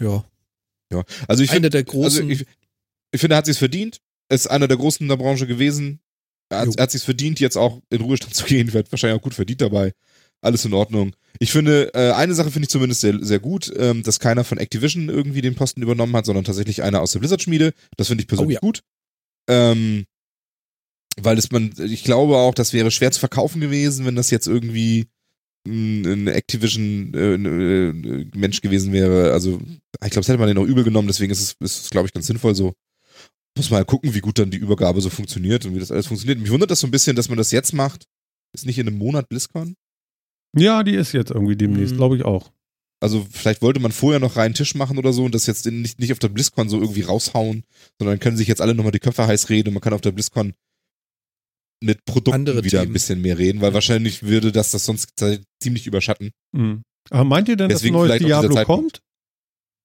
Ja, 0.00 0.24
also 1.28 1.42
ich 1.42 1.50
finde 1.50 1.70
der 1.70 1.80
also 1.82 1.90
großen. 1.92 2.30
ich, 2.30 2.46
ich 3.12 3.20
finde, 3.20 3.34
er 3.34 3.38
hat 3.38 3.46
sich's 3.46 3.58
verdient. 3.58 4.00
Ist 4.28 4.46
einer 4.48 4.68
der 4.68 4.76
Großen 4.76 5.02
in 5.04 5.08
der 5.08 5.16
Branche 5.16 5.46
gewesen. 5.46 6.00
Er 6.50 6.60
hat, 6.60 6.66
Jo. 6.66 6.72
er 6.76 6.82
hat 6.84 6.90
sich's 6.92 7.04
verdient, 7.04 7.40
jetzt 7.40 7.56
auch 7.56 7.80
in 7.90 8.00
Ruhestand 8.00 8.34
zu 8.34 8.44
gehen. 8.44 8.72
Wird 8.72 8.90
wahrscheinlich 8.92 9.18
auch 9.18 9.22
gut 9.22 9.34
verdient 9.34 9.60
dabei. 9.60 9.92
Alles 10.40 10.64
in 10.64 10.74
Ordnung. 10.74 11.14
Ich 11.38 11.52
finde, 11.52 11.92
äh, 11.94 12.12
eine 12.12 12.34
Sache 12.34 12.50
finde 12.50 12.66
ich 12.66 12.70
zumindest 12.70 13.00
sehr, 13.00 13.18
sehr 13.22 13.40
gut, 13.40 13.72
ähm, 13.76 14.02
dass 14.02 14.20
keiner 14.20 14.44
von 14.44 14.58
Activision 14.58 15.08
irgendwie 15.08 15.40
den 15.40 15.54
Posten 15.54 15.82
übernommen 15.82 16.14
hat, 16.16 16.26
sondern 16.26 16.44
tatsächlich 16.44 16.82
einer 16.82 17.00
aus 17.00 17.12
der 17.12 17.20
Blizzard-Schmiede. 17.20 17.72
Das 17.96 18.08
finde 18.08 18.22
ich 18.22 18.28
persönlich 18.28 18.58
Oh 18.58 18.60
ja. 18.60 18.60
gut. 18.60 18.82
Ähm, 19.48 20.04
weil 21.16 21.38
es 21.38 21.50
man, 21.50 21.72
ich 21.78 22.04
glaube 22.04 22.36
auch, 22.36 22.54
das 22.54 22.72
wäre 22.72 22.90
schwer 22.90 23.12
zu 23.12 23.20
verkaufen 23.20 23.60
gewesen, 23.60 24.04
wenn 24.04 24.16
das 24.16 24.30
jetzt 24.30 24.46
irgendwie 24.46 25.06
ein, 25.66 26.04
ein 26.04 26.28
Activision 26.28 27.14
äh, 27.14 27.34
äh, 27.34 28.26
Mensch 28.34 28.60
gewesen 28.60 28.92
wäre. 28.92 29.32
Also 29.32 29.60
ich 30.04 30.10
glaube, 30.10 30.20
das 30.20 30.28
hätte 30.28 30.38
man 30.38 30.48
den 30.48 30.58
auch 30.58 30.66
übel 30.66 30.84
genommen, 30.84 31.08
deswegen 31.08 31.32
ist 31.32 31.40
es, 31.40 31.56
ist 31.60 31.84
es 31.84 31.90
glaube 31.90 32.06
ich, 32.06 32.12
ganz 32.12 32.26
sinnvoll 32.26 32.54
so. 32.54 32.74
Muss 33.56 33.70
mal 33.70 33.84
gucken, 33.84 34.14
wie 34.14 34.20
gut 34.20 34.38
dann 34.38 34.50
die 34.50 34.58
Übergabe 34.58 35.00
so 35.00 35.10
funktioniert 35.10 35.64
und 35.64 35.74
wie 35.74 35.78
das 35.78 35.92
alles 35.92 36.08
funktioniert. 36.08 36.40
Mich 36.40 36.50
wundert 36.50 36.70
das 36.70 36.80
so 36.80 36.88
ein 36.88 36.90
bisschen, 36.90 37.14
dass 37.14 37.28
man 37.28 37.38
das 37.38 37.52
jetzt 37.52 37.72
macht. 37.72 38.04
Ist 38.52 38.66
nicht 38.66 38.78
in 38.78 38.88
einem 38.88 38.98
Monat 38.98 39.28
BlizzCon? 39.28 39.76
Ja, 40.56 40.82
die 40.82 40.94
ist 40.94 41.12
jetzt 41.12 41.30
irgendwie 41.30 41.56
demnächst, 41.56 41.92
Mhm. 41.94 41.98
glaube 41.98 42.16
ich 42.16 42.24
auch. 42.24 42.50
Also 43.00 43.26
vielleicht 43.30 43.60
wollte 43.60 43.80
man 43.80 43.92
vorher 43.92 44.20
noch 44.20 44.36
reinen 44.36 44.54
Tisch 44.54 44.74
machen 44.74 44.96
oder 44.98 45.12
so 45.12 45.24
und 45.24 45.34
das 45.34 45.46
jetzt 45.46 45.66
in- 45.66 45.82
nicht, 45.82 45.98
nicht 45.98 46.12
auf 46.12 46.18
der 46.18 46.28
BlizzCon 46.28 46.68
so 46.68 46.80
irgendwie 46.80 47.02
raushauen, 47.02 47.64
sondern 47.98 48.18
können 48.18 48.36
sich 48.36 48.48
jetzt 48.48 48.60
alle 48.62 48.74
nochmal 48.74 48.92
die 48.92 48.98
Köpfe 49.00 49.26
heiß 49.26 49.50
reden 49.50 49.68
und 49.68 49.74
man 49.74 49.80
kann 49.82 49.92
auf 49.92 50.00
der 50.00 50.12
BlizzCon 50.12 50.54
mit 51.82 52.04
Produkten 52.06 52.34
Andere 52.34 52.64
wieder 52.64 52.78
ein 52.80 52.84
Themen. 52.84 52.92
bisschen 52.94 53.20
mehr 53.20 53.36
reden, 53.36 53.60
weil 53.60 53.74
wahrscheinlich 53.74 54.22
würde 54.22 54.52
das 54.52 54.70
das 54.70 54.86
sonst 54.86 55.12
ziemlich 55.60 55.86
überschatten. 55.86 56.30
Mhm. 56.52 56.82
Aber 57.10 57.24
meint 57.24 57.48
ihr 57.48 57.56
denn, 57.56 57.68
Deswegen 57.68 57.94
dass 57.94 58.02
ein 58.04 58.08
neues 58.08 58.18
Diablo 58.22 58.64
kommt? 58.64 59.00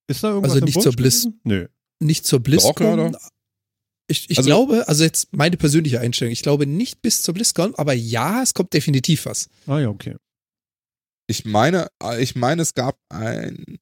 Ist 0.07 0.23
da 0.23 0.29
irgendwas 0.29 0.53
Also 0.53 0.65
nicht 0.65 0.81
zur 0.81 0.93
Blizz-? 0.93 1.27
Nö. 1.43 1.67
nicht 2.01 2.25
zur 2.25 2.39
BlizzCon. 2.39 3.17
Ich, 4.07 4.29
ich 4.29 4.37
Also- 4.37 4.47
glaube, 4.47 4.87
also 4.87 5.03
jetzt 5.03 5.33
meine 5.35 5.57
persönliche 5.57 5.99
Einstellung, 5.99 6.31
ich 6.31 6.41
glaube 6.41 6.65
nicht 6.65 7.01
bis 7.01 7.21
zur 7.21 7.33
BlizzCon, 7.33 7.75
aber 7.75 7.93
ja, 7.93 8.41
es 8.41 8.53
kommt 8.53 8.73
definitiv 8.73 9.25
was. 9.25 9.49
Ah 9.67 9.79
ja, 9.79 9.89
okay. 9.89 10.15
Ich 11.29 11.45
meine, 11.45 11.89
ich 12.17 12.35
meine, 12.35 12.63
es 12.63 12.73
gab 12.73 12.97
ein. 13.09 13.77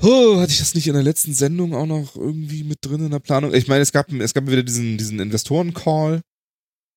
Oh, 0.00 0.40
hatte 0.40 0.50
ich 0.50 0.60
das 0.60 0.74
nicht 0.74 0.86
in 0.88 0.94
der 0.94 1.02
letzten 1.02 1.34
Sendung 1.34 1.74
auch 1.74 1.84
noch 1.84 2.16
irgendwie 2.16 2.64
mit 2.64 2.78
drin 2.80 3.04
in 3.04 3.10
der 3.10 3.18
Planung? 3.18 3.52
Ich 3.52 3.68
meine, 3.68 3.82
es 3.82 3.92
gab, 3.92 4.10
es 4.10 4.32
gab 4.32 4.46
wieder 4.46 4.62
diesen, 4.62 4.96
diesen 4.96 5.20
Investoren-Call, 5.20 6.22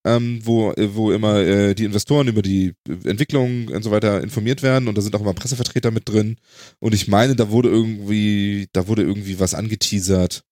ähm, 0.08 0.40
wo, 0.42 0.74
wo 0.78 1.12
immer 1.12 1.40
äh, 1.42 1.76
die 1.76 1.84
Investoren 1.84 2.30
über 2.30 2.42
die 2.42 2.76
Entwicklung 2.88 3.68
und 3.68 3.84
so 3.84 3.92
weiter 3.92 4.24
informiert 4.24 4.64
werden 4.64 4.88
und 4.88 4.98
da 4.98 5.02
sind 5.02 5.14
auch 5.18 5.22
immer 5.22 5.34
Pressevertreter 5.34 5.92
mit 5.92 6.08
drin. 6.08 6.38
Und 6.80 6.94
ich 6.94 7.10
meine, 7.10 7.36
da 7.36 7.50
wurde 7.50 7.68
irgendwie, 7.68 8.70
da 8.72 8.88
wurde 8.88 9.04
irgendwie 9.04 9.38
was 9.38 9.54
angeteasert, 9.54 10.46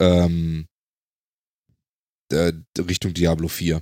ähm, 0.00 0.66
äh, 2.32 2.52
Richtung 2.78 3.14
Diablo 3.14 3.46
4. 3.46 3.80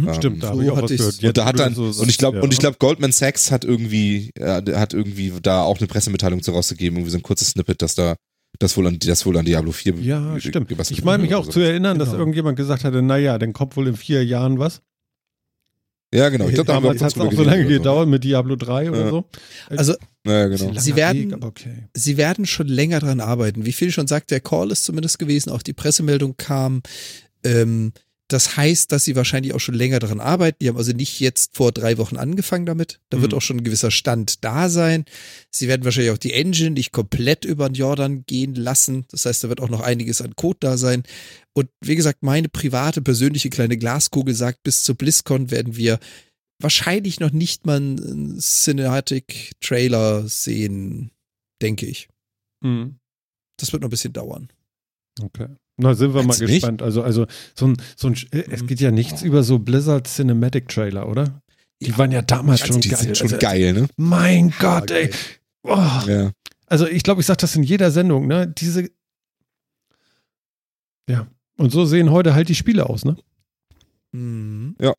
Mhm. 0.00 0.08
Ähm, 0.08 0.14
Stimmt, 0.14 0.42
da 0.42 0.46
so 0.48 0.52
habe 0.54 0.64
ich 0.64 0.70
auch 0.70 0.82
was 0.82 0.90
gehört. 0.90 1.22
und 1.24 1.36
da 1.36 1.44
hat 1.44 1.58
dann, 1.58 1.74
so 1.74 1.84
und 1.84 2.08
ich 2.08 2.18
glaube, 2.18 2.38
ja. 2.38 2.42
und 2.42 2.52
ich 2.52 2.58
glaube, 2.58 2.76
Goldman 2.78 3.12
Sachs 3.12 3.50
hat 3.50 3.64
irgendwie, 3.64 4.30
äh, 4.36 4.62
hat 4.74 4.94
irgendwie 4.94 5.32
da 5.42 5.62
auch 5.62 5.78
eine 5.78 5.86
Pressemitteilung 5.86 6.42
zu 6.42 6.52
rausgegeben, 6.52 6.96
irgendwie 6.98 7.10
so 7.12 7.18
ein 7.18 7.22
kurzes 7.22 7.50
Snippet, 7.50 7.82
dass 7.82 7.94
da 7.94 8.16
das 8.58 8.76
wohl 8.76 8.86
an, 8.86 8.98
das 8.98 9.24
wohl 9.26 9.36
an 9.38 9.44
Diablo 9.44 9.72
4 9.72 9.94
Ja, 10.00 10.38
stimmt. 10.38 10.70
Ich 10.90 11.04
meine 11.04 11.22
mich 11.22 11.34
auch 11.34 11.44
oder 11.44 11.50
zu 11.52 11.60
so. 11.60 11.64
erinnern, 11.64 11.98
dass 11.98 12.08
Genau. 12.10 12.20
irgendjemand 12.20 12.56
gesagt 12.56 12.84
hatte, 12.84 13.00
naja, 13.02 13.38
dann 13.38 13.52
kommt 13.52 13.76
wohl 13.76 13.88
in 13.88 13.96
vier 13.96 14.24
Jahren 14.24 14.58
was. 14.58 14.82
Ja, 16.14 16.28
genau. 16.28 16.46
Ich 16.48 16.54
glaube, 16.54 16.66
da 16.66 16.74
haben 16.74 16.82
wir 16.82 16.90
auch 16.90 16.94
Damals 16.94 17.14
hat 17.16 17.22
es 17.22 17.26
auch 17.26 17.32
so 17.32 17.42
lange 17.42 17.64
oder 17.64 17.68
gedauert 17.78 18.08
mit 18.08 18.22
Diablo 18.22 18.54
3 18.56 18.90
oder 18.90 19.00
Ja. 19.04 19.08
so. 19.10 19.24
Also 19.70 19.94
Ja, 20.26 20.46
genau. 20.48 20.78
Sie 20.78 20.94
werden- 20.94 21.30
Weg, 21.32 21.42
okay. 21.44 21.88
sie 21.94 22.18
werden 22.18 22.44
schon 22.44 22.68
länger 22.68 23.00
dran 23.00 23.20
arbeiten. 23.20 23.64
Wie 23.64 23.72
viel 23.72 23.90
schon 23.90 24.06
sagt, 24.06 24.30
der 24.30 24.40
Call 24.40 24.70
ist 24.70 24.84
zumindest 24.84 25.18
gewesen, 25.18 25.48
auch 25.50 25.62
die 25.62 25.72
Pressemeldung 25.72 26.36
kam. 26.36 26.82
Ähm, 27.44 27.92
das 28.32 28.56
heißt, 28.56 28.90
dass 28.92 29.04
sie 29.04 29.16
wahrscheinlich 29.16 29.52
auch 29.54 29.60
schon 29.60 29.74
länger 29.74 29.98
daran 29.98 30.20
arbeiten. 30.20 30.58
Die 30.60 30.68
haben 30.68 30.76
also 30.76 30.92
nicht 30.92 31.20
jetzt 31.20 31.56
vor 31.56 31.72
drei 31.72 31.98
Wochen 31.98 32.16
angefangen 32.16 32.66
damit. 32.66 33.00
Da 33.10 33.20
wird 33.20 33.32
Mhm. 33.32 33.38
auch 33.38 33.42
schon 33.42 33.56
ein 33.58 33.64
gewisser 33.64 33.90
Stand 33.90 34.42
da 34.44 34.68
sein. 34.68 35.04
Sie 35.50 35.68
werden 35.68 35.84
wahrscheinlich 35.84 36.12
auch 36.12 36.18
die 36.18 36.32
Engine 36.32 36.70
nicht 36.70 36.92
komplett 36.92 37.44
über 37.44 37.68
den 37.68 37.74
Jordan 37.74 38.24
gehen 38.26 38.54
lassen. 38.54 39.06
Das 39.10 39.26
heißt, 39.26 39.44
da 39.44 39.48
wird 39.48 39.60
auch 39.60 39.68
noch 39.68 39.80
einiges 39.80 40.20
an 40.20 40.34
Code 40.36 40.58
da 40.60 40.76
sein. 40.76 41.02
Und 41.54 41.68
wie 41.80 41.96
gesagt, 41.96 42.22
meine 42.22 42.48
private, 42.48 43.02
persönliche 43.02 43.50
kleine 43.50 43.76
Glaskugel 43.76 44.34
sagt, 44.34 44.62
bis 44.62 44.82
zur 44.82 44.94
BlizzCon 44.94 45.50
werden 45.50 45.76
wir 45.76 45.98
wahrscheinlich 46.60 47.20
noch 47.20 47.32
nicht 47.32 47.66
mal 47.66 47.76
einen 47.76 48.38
Cinematic-Trailer 48.38 50.28
sehen, 50.28 51.10
denke 51.60 51.86
ich. 51.86 52.08
Mhm. 52.62 52.98
Das 53.58 53.72
wird 53.72 53.82
noch 53.82 53.88
ein 53.88 53.90
bisschen 53.90 54.12
dauern. 54.12 54.48
Okay. 55.20 55.48
Na, 55.82 55.94
sind 55.94 56.14
wir 56.14 56.20
mal 56.22 56.28
Meinst 56.28 56.40
du 56.40 56.44
nicht? 56.44 56.54
gespannt. 56.54 56.80
Also, 56.82 57.02
also 57.02 57.26
so 57.54 57.66
ein, 57.66 57.76
so 57.96 58.08
ein, 58.08 58.14
äh, 58.32 58.44
es 58.50 58.66
geht 58.66 58.80
ja 58.80 58.90
nichts 58.90 59.22
über 59.22 59.42
so 59.42 59.58
Blizzard 59.58 60.06
Cinematic 60.06 60.68
Trailer, 60.68 61.08
oder? 61.08 61.42
Die 61.82 61.90
Ja, 61.90 61.98
waren 61.98 62.12
ja 62.12 62.22
damals 62.22 62.60
ganz 62.60 62.72
schon 62.72 62.80
Die 62.80 62.88
geil. 62.90 62.98
sind 62.98 63.16
schon 63.16 63.26
also, 63.26 63.38
geil, 63.38 63.72
ne? 63.72 63.88
Mein 63.96 64.52
Gott, 64.58 64.90
ey. 64.90 65.10
Oh, 65.64 65.76
Ja. 66.06 66.30
also 66.66 66.86
ich 66.86 67.02
glaube, 67.02 67.20
ich 67.20 67.26
sage 67.26 67.38
das 67.38 67.54
in 67.56 67.62
jeder 67.64 67.90
Sendung, 67.90 68.26
ne? 68.28 68.46
Diese. 68.46 68.88
Ja. 71.08 71.26
Und 71.58 71.72
so 71.72 71.84
sehen 71.84 72.10
heute 72.10 72.34
halt 72.34 72.48
die 72.48 72.54
Spiele 72.54 72.88
aus, 72.88 73.04
ne? 73.04 73.16
Mhm. 74.12 74.76
Ja, 74.80 74.94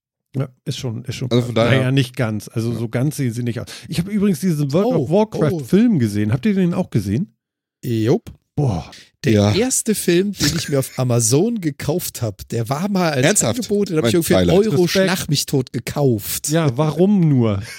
ist 0.65 0.77
schon, 0.80 1.05
ist 1.05 1.15
schon. 1.15 1.30
Also 1.31 1.45
von 1.45 1.55
daher- 1.55 1.77
naja, 1.80 1.91
nicht 1.91 2.15
ganz. 2.15 2.47
Also 2.47 2.73
so 2.73 2.89
ganz 2.89 3.18
sehen 3.18 3.31
sie 3.34 3.43
nicht 3.43 3.60
aus. 3.60 3.68
Ich 3.88 3.99
habe 3.99 4.11
übrigens 4.11 4.39
diesen 4.39 4.73
World 4.73 4.88
Oh, 4.88 5.03
of 5.03 5.10
Warcraft 5.11 5.51
oh. 5.53 5.60
Film 5.60 5.99
gesehen. 5.99 6.34
Habt 6.34 6.45
ihr 6.45 6.55
den 6.55 6.73
auch 6.73 6.89
gesehen? 6.89 7.35
Jupp. 7.84 8.31
Boah. 8.55 8.91
Der 9.23 9.31
Ja. 9.31 9.55
erste 9.55 9.95
Film, 9.95 10.34
den 10.34 10.55
ich 10.57 10.67
mir 10.69 10.80
auf 10.80 10.99
Amazon 10.99 11.61
gekauft 11.61 12.21
habe, 12.21 12.43
der 12.51 12.67
war 12.69 12.89
mal 12.89 13.11
als 13.13 13.25
Ernsthaft? 13.25 13.59
Angebot, 13.61 13.89
den 13.89 13.97
habe 13.97 14.09
ich 14.09 14.13
irgendwie 14.13 14.35
einen. 14.35 14.49
Euro 14.49 14.84
Respekt. 14.84 14.89
Schlag 14.91 15.30
mich 15.30 15.45
tot 15.45 15.71
gekauft. 15.71 16.49
Ja, 16.49 16.75
warum 16.77 17.27
nur? 17.27 17.61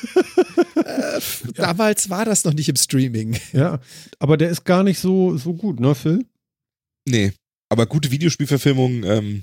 Äh, 0.77 1.21
Damals 1.55 2.11
war 2.11 2.25
das 2.25 2.45
noch 2.45 2.53
nicht 2.53 2.69
im 2.69 2.77
Streaming. 2.77 3.39
Ja, 3.53 3.81
aber 4.19 4.37
der 4.37 4.51
ist 4.51 4.65
gar 4.65 4.83
nicht 4.83 4.99
so, 4.99 5.37
so 5.39 5.55
gut, 5.55 5.81
ne, 5.81 5.95
Phil? 5.95 6.27
Nee. 7.09 7.33
Aber 7.71 7.87
gute 7.87 8.11
Videospielverfilmungen, 8.11 9.05
ähm, 9.05 9.43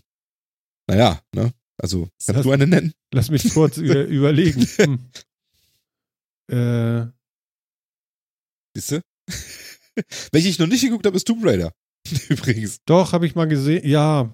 naja, 0.87 1.21
ne? 1.33 1.51
Also, 1.81 2.09
kannst 2.25 2.29
Das- 2.29 2.43
du 2.43 2.51
eine 2.51 2.67
nennen? 2.67 2.93
Lass 3.13 3.31
mich 3.31 3.51
kurz 3.53 3.77
über, 3.77 3.95
überlegen. 4.05 4.67
Hm. 4.77 4.99
Äh, 6.51 7.07
Siehst 8.75 8.91
du? 8.91 9.01
Welche 10.31 10.49
ich 10.49 10.59
noch 10.59 10.67
nicht 10.67 10.81
geguckt 10.81 11.05
habe, 11.05 11.15
ist 11.17 11.25
Tomb 11.27 11.45
Raider. 11.45 11.71
übrigens. 12.29 12.79
Doch, 12.85 13.13
habe 13.13 13.25
ich 13.25 13.35
mal 13.35 13.47
gesehen. 13.47 13.87
Ja, 13.87 14.31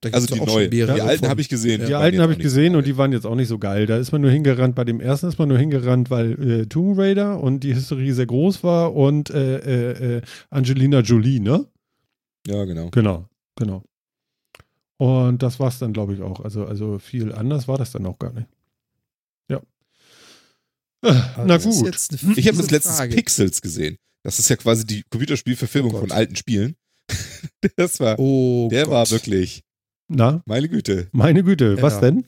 Da 0.00 0.10
Also 0.10 0.26
die 0.26 0.34
auch 0.34 0.46
schon 0.46 0.54
neue. 0.54 0.68
mehrere 0.70 0.94
Die 0.94 1.02
alten 1.02 1.28
habe 1.28 1.40
ich 1.40 1.48
gesehen. 1.48 1.80
Ja. 1.82 1.86
die 1.86 1.92
waren 1.92 2.02
alten 2.02 2.20
habe 2.20 2.32
ich 2.32 2.38
gesehen 2.38 2.74
und 2.74 2.86
die 2.86 2.96
waren 2.96 3.12
jetzt 3.12 3.26
auch 3.26 3.34
nicht 3.34 3.48
so 3.48 3.58
geil. 3.58 3.86
Da 3.86 3.98
ist 3.98 4.12
man 4.12 4.22
nur 4.22 4.30
hingerannt. 4.30 4.74
Bei 4.74 4.84
dem 4.84 5.00
ersten 5.00 5.28
ist 5.28 5.38
man 5.38 5.48
nur 5.48 5.58
hingerannt, 5.58 6.10
weil 6.10 6.32
äh, 6.62 6.66
Tomb 6.66 6.98
Raider 6.98 7.40
und 7.40 7.60
die 7.60 7.74
Hysterie 7.74 8.12
sehr 8.12 8.26
groß 8.26 8.64
war 8.64 8.94
und 8.94 9.30
äh, 9.30 9.58
äh, 9.58 10.16
äh, 10.16 10.22
Angelina 10.48 11.00
Jolie, 11.00 11.40
ne? 11.40 11.66
Ja, 12.46 12.64
genau. 12.64 12.88
Genau, 12.90 13.28
genau. 13.56 13.84
Und 14.96 15.42
das 15.42 15.60
war 15.60 15.68
es 15.68 15.78
dann, 15.78 15.92
glaube 15.92 16.14
ich, 16.14 16.22
auch. 16.22 16.40
Also, 16.40 16.64
also 16.64 16.98
viel 16.98 17.32
anders 17.32 17.68
war 17.68 17.78
das 17.78 17.92
dann 17.92 18.04
auch 18.06 18.18
gar 18.18 18.32
nicht. 18.32 18.48
Ja. 19.48 19.60
Äh, 21.02 21.08
Aber 21.36 21.44
Na 21.46 21.56
gut. 21.58 22.10
Ich 22.36 22.48
habe 22.48 22.66
das 22.66 22.96
Frage. 22.96 23.14
Pixels 23.14 23.62
gesehen. 23.62 23.96
Das 24.22 24.38
ist 24.38 24.48
ja 24.50 24.56
quasi 24.56 24.84
die 24.86 25.02
Computerspielverfilmung 25.10 25.94
Oh 25.94 26.00
von 26.00 26.12
alten 26.12 26.36
Spielen. 26.36 26.76
Das 27.76 28.00
war, 28.00 28.18
Oh 28.18 28.68
der 28.70 28.84
Gott. 28.84 28.92
war 28.92 29.10
wirklich, 29.10 29.62
Na, 30.08 30.42
meine 30.46 30.68
Güte. 30.68 31.08
meine 31.12 31.42
Güte, 31.42 31.80
was 31.82 31.94
Ja. 31.94 32.00
denn? 32.02 32.24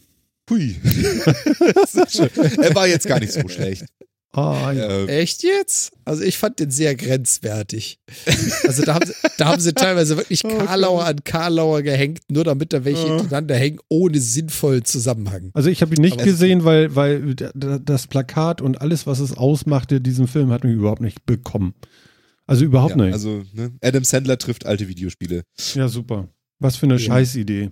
Hui. 0.50 0.76
Das 1.74 1.94
ist 1.94 2.16
schon- 2.16 2.30
er 2.62 2.74
war 2.74 2.86
jetzt 2.88 3.06
gar 3.06 3.20
nicht 3.20 3.32
so 3.32 3.46
schlecht. 3.48 3.84
Ja. 4.34 4.72
Ähm, 4.72 5.08
Echt 5.08 5.42
jetzt? 5.42 5.92
Also 6.04 6.22
ich 6.22 6.38
fand 6.38 6.58
den 6.58 6.70
sehr 6.70 6.94
grenzwertig. 6.94 7.98
Also 8.64 8.82
da 8.84 8.94
haben 8.94 9.06
sie, 9.06 9.12
da 9.38 9.46
haben 9.46 9.60
sie 9.60 9.74
teilweise 9.74 10.16
wirklich 10.16 10.42
Oh 10.44 10.48
Karlauer 10.48 11.04
an 11.04 11.22
Karlauer 11.22 11.82
gehängt, 11.82 12.20
nur 12.30 12.44
damit 12.44 12.72
da 12.72 12.84
welche 12.84 13.06
hintereinander 13.06 13.54
hängen, 13.56 13.78
ohne 13.88 14.18
sinnvollen 14.20 14.84
Zusammenhang. 14.84 15.50
Also 15.52 15.68
ich 15.68 15.82
habe 15.82 15.94
ihn 15.94 16.00
nicht 16.00 16.14
Aber- 16.14 16.24
gesehen, 16.24 16.64
weil, 16.64 16.96
weil 16.96 17.34
das 17.34 18.06
Plakat 18.06 18.62
und 18.62 18.80
alles, 18.80 19.06
was 19.06 19.18
es 19.20 19.36
ausmachte, 19.36 20.00
diesen 20.00 20.26
Film 20.26 20.50
hat 20.50 20.64
mich 20.64 20.74
überhaupt 20.74 21.02
nicht 21.02 21.26
bekommen. 21.26 21.74
Also 22.46 22.64
überhaupt 22.64 22.96
ja, 22.96 23.04
nicht. 23.04 23.12
also 23.12 23.42
ne? 23.52 23.72
Adam 23.82 24.04
Sandler 24.04 24.38
trifft 24.38 24.66
alte 24.66 24.88
Videospiele. 24.88 25.42
ja, 25.74 25.88
super. 25.88 26.28
Was 26.58 26.76
für 26.76 26.86
eine 26.86 26.94
Ja. 26.94 27.00
Scheißidee. 27.00 27.70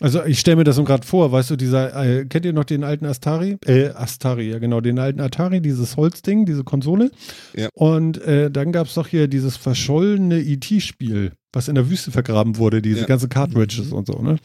Also 0.00 0.24
ich 0.24 0.40
stelle 0.40 0.56
mir 0.56 0.64
das 0.64 0.76
so 0.76 0.84
gerade 0.84 1.06
vor, 1.06 1.30
weißt 1.30 1.50
du, 1.50 1.56
dieser, 1.56 1.94
äh, 2.04 2.24
kennt 2.24 2.44
ihr 2.44 2.52
noch 2.52 2.64
den 2.64 2.82
alten 2.84 3.04
Astari? 3.04 3.58
Äh, 3.66 3.90
Astari, 3.90 4.50
ja 4.50 4.58
genau, 4.58 4.80
den 4.80 4.98
alten 4.98 5.20
Atari, 5.20 5.60
dieses 5.60 5.96
Holzding, 5.96 6.44
diese 6.46 6.64
Konsole. 6.64 7.10
Ja. 7.54 7.68
Und 7.74 8.20
äh, 8.22 8.50
dann 8.50 8.72
gab 8.72 8.88
es 8.88 8.94
doch 8.94 9.06
hier 9.06 9.28
dieses 9.28 9.56
verschollene 9.56 10.40
E.T.-Spiel, 10.40 11.32
was 11.52 11.68
in 11.68 11.74
der 11.76 11.88
Wüste 11.88 12.10
vergraben 12.10 12.56
wurde, 12.56 12.82
diese 12.82 13.00
Ja. 13.00 13.06
ganzen 13.06 13.28
Cartridges 13.28 13.92
und 13.92 14.06
so, 14.06 14.20
ne? 14.22 14.38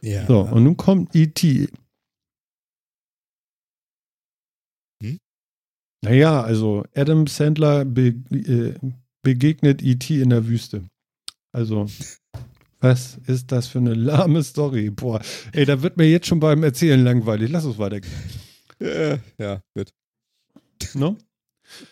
Ja. 0.00 0.26
So, 0.26 0.40
und 0.40 0.64
nun 0.64 0.76
kommt 0.76 1.14
E.T. 1.14 1.68
Hm? 5.02 5.18
Naja, 6.04 6.40
also 6.42 6.84
Adam 6.94 7.26
Sandler 7.26 7.84
be 7.84 8.14
äh, 8.32 8.74
begegnet 9.22 9.82
E.T. 9.82 10.20
in 10.22 10.30
der 10.30 10.46
Wüste. 10.48 10.84
Also, 11.54 11.86
was 12.82 13.18
ist 13.26 13.50
das 13.52 13.66
für 13.68 13.78
eine 13.78 13.94
lahme 13.94 14.42
Story? 14.42 14.90
Boah, 14.90 15.22
ey, 15.52 15.64
da 15.64 15.80
wird 15.82 15.96
mir 15.96 16.08
jetzt 16.10 16.26
schon 16.26 16.40
beim 16.40 16.62
Erzählen 16.62 17.02
langweilig. 17.02 17.50
Lass 17.50 17.64
uns 17.64 17.78
weitergehen. 17.78 18.12
Äh, 18.80 19.18
ja, 19.38 19.62
gut. 19.74 19.90
No? 20.94 21.16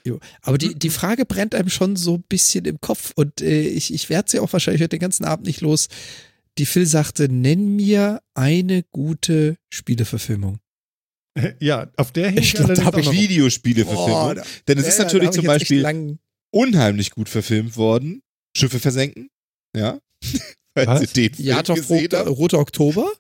Jo. 0.04 0.18
Aber 0.42 0.58
die, 0.58 0.74
die 0.74 0.90
Frage 0.90 1.24
brennt 1.24 1.54
einem 1.54 1.70
schon 1.70 1.96
so 1.96 2.16
ein 2.16 2.24
bisschen 2.28 2.64
im 2.66 2.80
Kopf 2.80 3.12
und 3.14 3.40
äh, 3.40 3.62
ich, 3.62 3.94
ich 3.94 4.10
werde 4.10 4.30
sie 4.30 4.40
auch 4.40 4.52
wahrscheinlich 4.52 4.82
heute 4.82 4.90
den 4.90 5.00
ganzen 5.00 5.24
Abend 5.24 5.46
nicht 5.46 5.60
los. 5.62 5.88
Die 6.58 6.66
Phil 6.66 6.84
sagte, 6.86 7.28
nenn 7.28 7.76
mir 7.76 8.20
eine 8.34 8.82
gute 8.90 9.56
Spieleverfilmung. 9.72 10.58
Ja, 11.60 11.88
auf 11.96 12.10
der 12.12 12.26
hängt 12.30 12.40
Ich 12.40 12.54
glaub, 12.54 12.66
da 12.66 12.74
allerdings 12.74 12.86
hab 12.86 12.94
auch 12.96 13.12
ich 13.12 13.12
Videospiele-Verfilmung. 13.12 14.34
da- 14.34 14.42
Denn 14.66 14.78
es 14.78 14.88
ist 14.88 14.98
ja, 14.98 15.04
natürlich 15.04 15.28
da 15.28 15.28
hab 15.28 15.34
zum 15.36 15.44
Beispiel 15.46 15.80
lang- 15.80 16.18
unheimlich 16.52 17.12
gut 17.12 17.28
verfilmt 17.28 17.76
worden. 17.76 18.20
Schiffe 18.56 18.80
versenken. 18.80 19.30
Ja. 19.74 20.00
Falls 20.74 20.88
Was? 20.88 21.01
ihr 21.02 21.06
den 21.09 21.34
Film 21.34 21.48
Ja, 21.48 21.62
doch, 21.62 21.74
gesehen 21.74 22.01
Roter. 22.02 22.26
Roter 22.26 22.59
Oktober? 22.59 23.10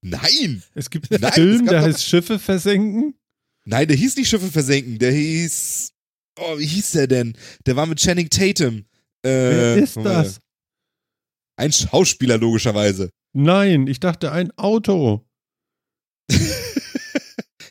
Nein! 0.00 0.62
Es 0.74 0.90
gibt 0.90 1.10
einen 1.10 1.20
Nein, 1.22 1.32
Film, 1.32 1.64
es 1.64 1.70
der 1.70 1.82
heißt 1.82 2.04
Schiffe 2.04 2.38
versenken. 2.38 3.14
Nein, 3.64 3.88
der 3.88 3.96
hieß 3.96 4.16
nicht 4.16 4.28
Schiffe 4.28 4.50
versenken. 4.50 4.98
Der 4.98 5.12
hieß. 5.12 5.92
Oh, 6.40 6.58
wie 6.58 6.66
hieß 6.66 6.92
der 6.92 7.06
denn? 7.08 7.36
Der 7.66 7.74
war 7.76 7.86
mit 7.86 7.98
Channing 7.98 8.30
Tatum. 8.30 8.84
Äh, 9.22 9.28
Wer 9.30 9.76
ist 9.76 9.96
das? 9.96 10.40
Ein 11.56 11.72
Schauspieler, 11.72 12.38
logischerweise. 12.38 13.10
Nein, 13.34 13.88
ich 13.88 13.98
dachte 13.98 14.30
ein 14.30 14.52
Auto. 14.56 15.26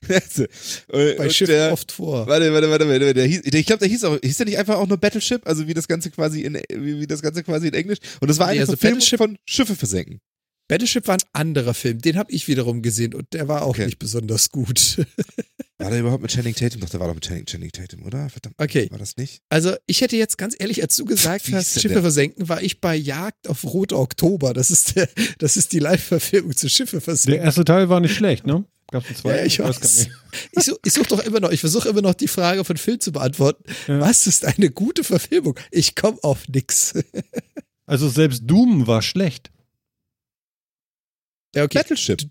Also, 0.09 0.45
Bei 0.87 1.17
und 1.25 1.33
Schiffen 1.33 1.51
der, 1.53 1.73
oft 1.73 1.91
vor. 1.91 2.27
Warte, 2.27 2.51
warte, 2.53 2.69
warte, 2.69 2.87
warte. 2.89 3.13
Der 3.13 3.25
hieß, 3.25 3.41
der, 3.43 3.59
ich 3.59 3.65
glaube, 3.65 3.79
der 3.79 3.87
hieß 3.89 4.03
auch, 4.05 4.17
hieß 4.21 4.37
der 4.37 4.45
nicht 4.45 4.57
einfach 4.57 4.75
auch 4.77 4.87
nur 4.87 4.97
Battleship? 4.97 5.41
Also 5.45 5.67
wie 5.67 5.73
das 5.73 5.87
Ganze 5.87 6.11
quasi 6.11 6.41
in, 6.41 6.55
wie, 6.73 6.99
wie 6.99 7.07
das 7.07 7.21
Ganze 7.21 7.43
quasi 7.43 7.67
in 7.67 7.73
Englisch? 7.73 7.99
Und 8.21 8.29
das 8.29 8.39
war 8.39 8.47
eine 8.47 8.55
Nee, 8.55 8.61
also 8.61 8.71
Verfilmung 8.73 8.99
Battleship- 8.99 9.17
von 9.17 9.37
Schiffe 9.45 9.75
versenken. 9.75 10.19
Battleship 10.69 11.07
war 11.07 11.15
ein 11.15 11.23
anderer 11.31 11.73
Film, 11.73 12.01
den 12.01 12.17
habe 12.17 12.29
ich 12.31 12.47
wiederum 12.49 12.81
gesehen 12.81 13.13
und 13.13 13.27
der 13.31 13.47
war 13.47 13.61
auch 13.61 13.69
Okay. 13.69 13.85
nicht 13.85 13.99
besonders 13.99 14.49
gut. 14.51 14.97
War 15.79 15.91
der 15.91 15.99
überhaupt 15.99 16.23
mit 16.23 16.31
Channing 16.31 16.55
Tatum? 16.55 16.81
Doch, 16.81 16.89
der 16.89 16.99
war 16.99 17.07
doch 17.07 17.13
mit 17.13 17.23
Channing, 17.23 17.45
Channing 17.45 17.71
Tatum, 17.71 18.03
oder? 18.03 18.29
Verdammt. 18.31 18.55
Okay. 18.57 18.87
War 18.89 18.97
das 18.97 19.15
nicht? 19.15 19.43
Also 19.49 19.75
ich 19.85 20.01
hätte 20.01 20.17
jetzt 20.17 20.39
ganz 20.39 20.55
ehrlich, 20.57 20.81
als 20.81 20.95
du 20.95 21.05
gesagt 21.05 21.51
hast, 21.51 21.73
Schiffe 21.79 21.89
der? 21.93 22.01
versenken, 22.01 22.49
war 22.49 22.63
ich 22.63 22.81
bei 22.81 22.95
Jagd 22.95 23.47
auf 23.47 23.63
Roter 23.63 23.99
Oktober. 23.99 24.55
Das 24.55 24.71
ist 24.71 24.95
der, 24.95 25.07
das 25.37 25.55
ist 25.55 25.73
die 25.73 25.77
Live-Verfilmung 25.79 26.55
zu 26.55 26.67
Schiffe 26.67 26.93
Der 26.93 27.01
versenken. 27.01 27.43
erste 27.43 27.63
Teil 27.63 27.89
war 27.89 27.99
nicht 27.99 28.15
schlecht, 28.15 28.47
ne? 28.47 28.65
Gab 28.91 29.09
es 29.09 29.17
zwei? 29.17 29.37
Ja, 29.37 29.45
ich 29.45 29.59
weiß 29.59 29.81
weiß. 29.81 30.07
Ich, 30.51 30.63
such, 30.63 30.77
ich 30.83 30.93
suche 30.93 31.07
doch 31.07 31.19
immer 31.19 31.39
noch, 31.39 31.51
ich 31.51 31.59
versuche 31.59 31.89
immer 31.89 32.01
noch 32.01 32.13
die 32.13 32.27
Frage 32.27 32.63
von 32.63 32.77
Phil 32.77 32.99
zu 32.99 33.11
beantworten. 33.11 33.63
Ja. 33.87 33.99
Was 33.99 34.27
ist 34.27 34.45
eine 34.45 34.69
gute 34.69 35.03
Verfilmung? 35.03 35.59
Ich 35.71 35.95
komme 35.95 36.17
auf 36.23 36.47
nix. 36.47 36.93
Also 37.89 38.09
selbst 38.09 38.41
Doom 38.45 38.85
war 38.85 39.01
schlecht. 39.01 39.49
Ja, 41.55 41.63
okay. 41.63 41.77
Battleship. 41.77 42.21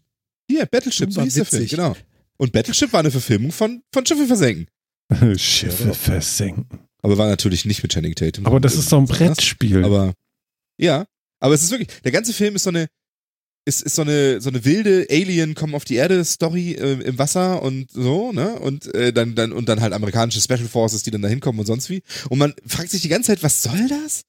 Hier, 0.50 0.66
Battleship, 0.66 1.06
Doom 1.06 1.12
so 1.12 1.16
war 1.16 1.24
hieß 1.24 1.34
der 1.34 1.44
Film, 1.46 1.62
witzig. 1.62 1.76
genau. 1.78 1.96
Und 2.36 2.52
Battleship 2.52 2.92
war 2.92 3.00
eine 3.00 3.10
Verfilmung 3.10 3.52
von, 3.52 3.82
von 3.90 4.04
Schiffe 4.04 4.26
versenken. 4.26 4.66
Schiffe 5.38 5.94
versenken. 5.94 6.80
Aber 7.00 7.16
war 7.16 7.28
natürlich 7.28 7.64
nicht 7.64 7.82
mit 7.82 7.90
Channing 7.92 8.14
Tatum. 8.14 8.44
Aber 8.46 8.60
das 8.60 8.74
ist 8.74 8.90
so 8.90 8.98
ein. 8.98 9.06
Brettspiel. 9.06 9.82
Aber 9.82 10.12
ja, 10.78 11.06
aber 11.40 11.54
es 11.54 11.62
ist 11.62 11.70
wirklich, 11.70 11.88
der 12.02 12.12
ganze 12.12 12.32
Film 12.32 12.54
ist 12.56 12.64
so 12.64 12.70
eine, 12.70 12.88
ist, 13.66 13.82
ist 13.82 13.96
so 13.96 14.02
eine 14.02 14.40
so 14.40 14.48
eine 14.48 14.64
wilde 14.64 15.06
Alien 15.10 15.54
kommen 15.54 15.74
auf 15.74 15.84
die 15.84 15.96
Erde 15.96 16.24
Story 16.24 16.72
äh, 16.72 17.02
im 17.02 17.18
Wasser 17.18 17.62
und 17.62 17.90
so, 17.90 18.32
ne? 18.32 18.58
Und 18.60 18.94
äh, 18.94 19.12
dann 19.12 19.34
dann 19.34 19.52
und 19.52 19.68
dann 19.68 19.80
halt 19.80 19.92
amerikanische 19.92 20.40
Special 20.40 20.68
Forces, 20.68 21.02
die 21.02 21.10
dann 21.10 21.20
da 21.22 21.28
hinkommen 21.28 21.58
und 21.60 21.66
sonst 21.66 21.90
wie. 21.90 22.02
Und 22.30 22.38
man 22.38 22.54
fragt 22.66 22.90
sich 22.90 23.02
die 23.02 23.08
ganze 23.08 23.28
Zeit, 23.32 23.42
was 23.42 23.62
soll 23.62 23.88
das? 23.88 24.22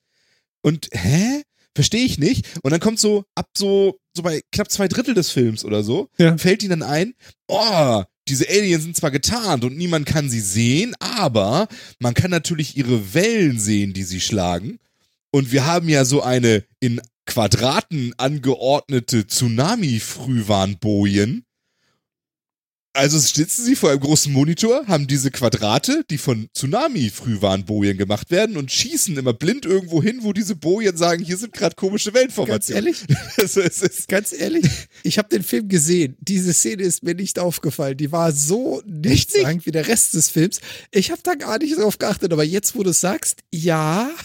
Und 0.61 0.89
hä? 0.91 1.43
Verstehe 1.75 2.03
ich 2.03 2.17
nicht. 2.17 2.47
Und 2.63 2.71
dann 2.71 2.79
kommt 2.79 2.99
so 2.99 3.23
ab 3.35 3.47
so 3.55 3.99
so 4.15 4.23
bei 4.23 4.41
knapp 4.51 4.71
zwei 4.71 4.87
Drittel 4.87 5.13
des 5.13 5.29
Films 5.29 5.63
oder 5.63 5.83
so, 5.83 6.09
Ja. 6.17 6.35
fällt 6.39 6.63
ihnen 6.63 6.79
dann 6.79 6.89
ein, 6.89 7.13
oh, 7.47 8.03
diese 8.27 8.49
Aliens 8.49 8.83
sind 8.83 8.95
zwar 8.95 9.11
getarnt 9.11 9.63
und 9.63 9.77
niemand 9.77 10.07
kann 10.07 10.27
sie 10.29 10.39
sehen, 10.39 10.95
aber 10.99 11.67
man 11.99 12.15
kann 12.15 12.31
natürlich 12.31 12.75
ihre 12.75 13.13
Wellen 13.13 13.59
sehen, 13.59 13.93
die 13.93 14.03
sie 14.03 14.19
schlagen. 14.19 14.79
Und 15.29 15.51
wir 15.51 15.67
haben 15.67 15.87
ja 15.87 16.03
so 16.03 16.23
eine 16.23 16.63
in 16.79 16.99
Quadraten 17.27 18.13
angeordnete 18.17 19.27
Tsunami-Frühwarnbojen. 19.27 21.43
Also 22.93 23.19
sitzen 23.19 23.63
sie 23.63 23.75
vor 23.75 23.91
einem 23.91 23.99
großen 23.99 24.33
Monitor, 24.33 24.87
haben 24.87 25.05
diese 25.05 25.29
Quadrate, 25.29 26.03
die 26.09 26.17
von 26.17 26.49
Tsunami-Frühwarnbojen 26.55 27.95
gemacht 27.95 28.31
werden 28.31 28.57
und 28.57 28.71
schießen 28.71 29.15
immer 29.17 29.33
blind 29.33 29.67
irgendwo 29.67 30.01
hin, 30.01 30.21
wo 30.23 30.33
diese 30.33 30.55
Bojen 30.55 30.97
sagen, 30.97 31.23
hier 31.23 31.37
sind 31.37 31.53
gerade 31.53 31.75
komische 31.75 32.11
Ganz 32.11 32.35
Wellenformationen. 32.35 32.85
ehrlich, 32.85 33.05
Also 33.37 33.61
es 33.61 33.83
ist, 33.83 34.07
ganz 34.07 34.33
ehrlich, 34.33 34.65
ich 35.03 35.19
habe 35.19 35.29
den 35.29 35.43
Film 35.43 35.69
gesehen. 35.69 36.17
Diese 36.21 36.53
Szene 36.53 36.81
ist 36.81 37.03
mir 37.03 37.13
nicht 37.13 37.37
aufgefallen. 37.37 37.97
Die 37.97 38.11
war 38.11 38.31
so 38.31 38.81
nichtssagend 38.87 39.67
wie 39.67 39.71
der 39.71 39.87
Rest 39.87 40.15
des 40.15 40.31
Films. 40.31 40.59
Ich 40.89 41.11
habe 41.11 41.21
da 41.23 41.35
gar 41.35 41.59
nicht 41.59 41.77
drauf 41.77 41.99
geachtet, 41.99 42.33
aber 42.33 42.45
jetzt, 42.45 42.75
wo 42.75 42.81
du 42.81 42.89
es 42.89 42.99
sagst, 42.99 43.41
ja. 43.53 44.09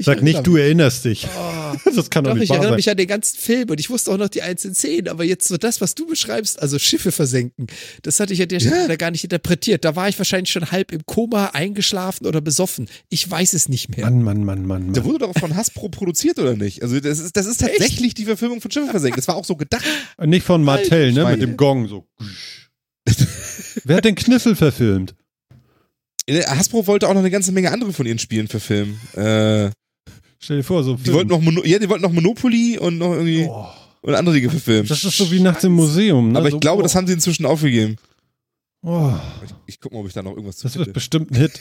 Ich 0.00 0.06
Sag 0.06 0.22
nicht, 0.22 0.46
du 0.46 0.56
erinnerst 0.56 1.04
dich. 1.04 1.26
Oh, 1.36 1.76
Das 1.94 2.10
kann 2.10 2.24
doch 2.24 2.30
doch, 2.32 2.34
nicht 2.36 2.44
ich 2.44 2.48
wahr 2.50 2.56
erinnere 2.56 2.70
sein. 2.72 2.76
mich 2.76 2.90
an 2.90 2.96
den 2.96 3.06
ganzen 3.06 3.36
Film 3.38 3.68
und 3.70 3.78
ich 3.78 3.90
wusste 3.90 4.10
auch 4.10 4.16
noch 4.16 4.28
die 4.28 4.42
einzelnen 4.42 4.74
Szenen, 4.74 5.08
aber 5.08 5.24
jetzt 5.24 5.46
so 5.46 5.56
das, 5.56 5.80
was 5.80 5.94
du 5.94 6.06
beschreibst, 6.06 6.60
also 6.60 6.78
Schiffe 6.78 7.12
versenken, 7.12 7.66
das 8.02 8.18
hatte 8.18 8.32
ich 8.32 8.42
an 8.42 8.48
der 8.48 8.60
Stelle 8.60 8.88
Ja. 8.88 8.96
gar 8.96 9.10
nicht 9.10 9.22
interpretiert. 9.24 9.84
Da 9.84 9.94
war 9.96 10.08
ich 10.08 10.18
wahrscheinlich 10.18 10.50
schon 10.50 10.70
halb 10.72 10.90
im 10.92 11.04
Koma, 11.06 11.46
eingeschlafen 11.52 12.26
oder 12.26 12.40
besoffen. 12.40 12.88
Ich 13.08 13.30
weiß 13.30 13.52
es 13.52 13.68
nicht 13.68 13.96
mehr. 13.96 14.06
Mann, 14.10 14.22
Mann, 14.22 14.44
Mann, 14.44 14.66
Mann, 14.66 14.92
der 14.92 15.02
Mann. 15.02 15.12
wurde 15.12 15.26
doch 15.26 15.38
von 15.38 15.54
Hasbro 15.54 15.88
produziert, 15.90 16.38
oder 16.38 16.56
nicht? 16.56 16.82
Also 16.82 16.98
das 16.98 17.18
ist, 17.20 17.36
das 17.36 17.46
ist 17.46 17.60
tatsächlich 17.60 18.14
die 18.14 18.24
Verfilmung 18.24 18.60
von 18.60 18.70
Schiffe 18.70 18.88
versenken. 18.90 19.16
Das 19.20 19.28
war 19.28 19.36
auch 19.36 19.44
so 19.44 19.54
gedacht. 19.56 19.84
Nicht 20.24 20.44
von 20.46 20.64
Martell, 20.64 21.12
ne? 21.12 21.24
Mit 21.30 21.42
dem 21.42 21.56
Gong 21.56 21.86
so. 21.88 22.06
Wer 23.84 23.96
hat 23.98 24.04
den 24.04 24.14
Kniffel 24.14 24.56
verfilmt? 24.56 25.14
Äh, 26.26 26.42
Hasbro 26.44 26.86
wollte 26.86 27.08
auch 27.08 27.12
noch 27.14 27.20
eine 27.20 27.30
ganze 27.30 27.52
Menge 27.52 27.70
andere 27.72 27.92
von 27.92 28.06
ihren 28.06 28.18
Spielen 28.18 28.48
verfilmen. 28.48 28.98
Äh, 29.14 29.70
Stell 30.42 30.56
dir 30.58 30.62
vor, 30.64 30.82
so 30.82 30.94
die 30.96 31.02
Film. 31.04 31.14
wollten 31.16 31.28
noch 31.30 31.40
Mono 31.40 31.64
ja, 31.64 31.78
die 31.78 31.88
wollten 31.88 32.02
noch 32.02 32.12
Monopoly 32.12 32.78
und 32.78 32.98
noch 32.98 33.12
irgendwie 33.12 33.46
Oh, 33.48 33.66
und 34.02 34.14
andere 34.14 34.34
Dinge 34.34 34.48
verfilmen. 34.50 34.86
das 34.88 35.04
ist 35.04 35.16
so 35.16 35.30
wie 35.30 35.40
nachts 35.40 35.62
im 35.64 35.72
Museum. 35.72 36.32
Ne? 36.32 36.38
Aber 36.38 36.48
ich 36.48 36.52
so, 36.54 36.60
glaube, 36.60 36.80
oh, 36.80 36.82
das 36.82 36.94
haben 36.94 37.06
sie 37.06 37.12
inzwischen 37.12 37.44
aufgegeben. 37.44 37.96
Oh, 38.82 39.12
Ich, 39.44 39.50
ich 39.66 39.80
gucke 39.80 39.94
mal, 39.94 40.00
ob 40.00 40.06
ich 40.06 40.14
da 40.14 40.22
noch 40.22 40.30
irgendwas 40.32 40.56
zu 40.56 40.64
das 40.64 40.76
wird 40.78 40.92
bestimmt 40.94 41.30
ein 41.30 41.36
Hit. 41.36 41.60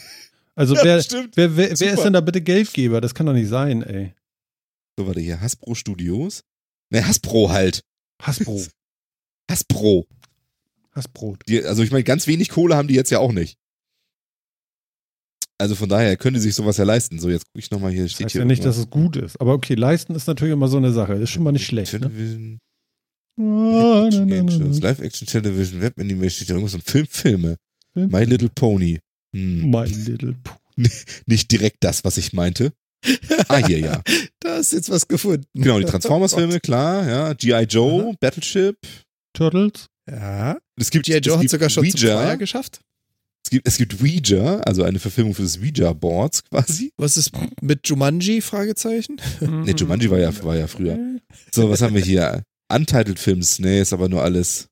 Also 0.56 0.76
Ja, 0.78 0.84
wer, 0.84 1.04
wer, 1.36 1.58
wer, 1.58 1.80
wer 1.80 1.94
ist 1.94 2.04
denn 2.04 2.14
da 2.14 2.22
bitte 2.22 2.40
Geldgeber? 2.42 3.02
Das 3.02 3.14
kann 3.14 3.26
doch 3.26 3.34
nicht 3.34 3.50
sein, 3.50 3.84
ey. 3.84 4.14
So, 4.98 5.06
warte 5.06 5.20
hier. 5.20 5.42
Hasbro 5.42 5.76
Studios? 5.76 6.44
Ne, 6.90 7.06
Hasbro 7.06 7.50
halt. 7.52 7.84
Hasbro. 8.22 8.62
Hasbro. 9.52 10.08
Hasbrot. 10.96 11.42
Die, 11.48 11.64
also 11.64 11.84
ich 11.84 11.92
meine, 11.92 12.04
ganz 12.04 12.26
wenig 12.28 12.50
Kohle 12.50 12.76
haben 12.76 12.88
die 12.88 12.96
jetzt 12.96 13.12
ja 13.12 13.20
auch 13.20 13.32
nicht. 13.32 13.58
Also 15.60 15.76
von 15.76 15.90
daher 15.90 16.16
können 16.18 16.36
die 16.36 16.40
sich 16.40 16.56
sowas 16.56 16.78
ja 16.78 16.86
leisten. 16.86 17.20
So, 17.20 17.30
jetzt 17.30 17.46
gucke 17.48 17.60
ich 17.60 17.70
nochmal 17.70 17.92
hier. 17.92 18.04
Das 18.04 18.14
Steht 18.14 18.26
heißt 18.26 18.32
hier 18.34 18.42
ja 18.42 18.46
nicht, 18.46 18.64
dass 18.66 18.78
irgendwas. 18.78 18.98
es 18.98 19.04
gut 19.04 19.16
ist. 19.18 19.42
Aber 19.42 19.54
okay, 19.54 19.76
leisten 19.76 20.16
ist 20.16 20.26
natürlich 20.28 20.54
immer 20.54 20.68
so 20.70 20.78
eine 20.78 20.92
Sache. 20.94 21.14
Ist 21.16 21.32
schon 21.32 21.44
mal 21.44 21.52
nicht 21.52 21.66
schlecht, 21.66 21.94
ne? 21.94 22.00
Television, 22.00 22.60
Ah, 23.38 24.10
na, 24.12 24.26
na, 24.26 24.44
na, 24.44 24.52
Shows, 24.52 24.80
na. 24.80 24.88
Live-Action 24.90 25.28
Television, 25.28 25.82
Web-Animation, 25.82 26.30
steht 26.30 26.50
da 26.50 26.54
irgendwas 26.56 26.72
von 26.74 26.82
Filmfilme. 26.82 27.56
Film- 27.94 28.10
My 28.12 28.24
Little 28.24 28.50
Pony. 28.54 29.00
Hm, 29.36 29.70
My 29.70 29.86
Little 29.86 30.36
Pony. 30.44 30.90
nicht 31.26 31.52
direkt 31.52 31.78
das, 31.84 32.04
was 32.04 32.18
ich 32.18 32.34
meinte. 32.34 32.74
Ah, 33.48 33.58
hier, 33.66 33.80
ja. 33.80 34.02
Da 34.42 34.58
ist 34.58 34.74
jetzt 34.74 34.90
was 34.90 35.08
gefunden. 35.08 35.46
Genau, 35.54 35.80
die 35.80 35.86
Transformers-Filme, 35.86 36.60
klar, 36.62 37.08
ja. 37.08 37.34
G.I. 37.34 37.64
Joe, 37.64 38.14
Battleship. 38.20 38.78
Turtles. 39.34 39.88
Ja. 40.10 40.58
Es 40.78 40.90
gibt, 40.90 41.06
G.I. 41.06 41.18
Joe 41.20 41.36
es 41.36 41.42
hat 41.44 41.50
sogar 41.50 41.70
schon 41.70 41.90
zum 41.90 42.00
Ouija. 42.00 42.22
Feuer 42.22 42.38
geschafft. 42.38 42.80
Es 43.46 43.50
gibt, 43.52 43.68
es 43.68 43.78
gibt 43.78 44.02
Ouija, 44.02 44.60
also 44.60 44.84
eine 44.84 45.00
Verfilmung 45.00 45.34
für 45.34 45.42
das 45.42 45.58
Ouija-Boards 45.58 46.44
quasi. 46.46 46.92
Was 46.98 47.18
ist 47.18 47.32
mit 47.62 47.88
Jumanji? 47.88 48.42
Fragezeichen. 48.42 49.20
Nee, 49.40 49.72
Jumanji 49.72 50.10
war 50.12 50.20
ja, 50.20 50.44
war 50.44 50.56
ja 50.56 50.68
früher. 50.68 51.20
So, 51.52 51.70
was 51.70 51.82
haben 51.82 51.96
wir 51.96 52.04
hier? 52.04 52.44
Untitled 52.72 53.18
Films, 53.18 53.60
nee, 53.60 53.82
ist 53.82 53.94
aber 53.94 54.10
nur 54.10 54.22
alles. 54.22 54.68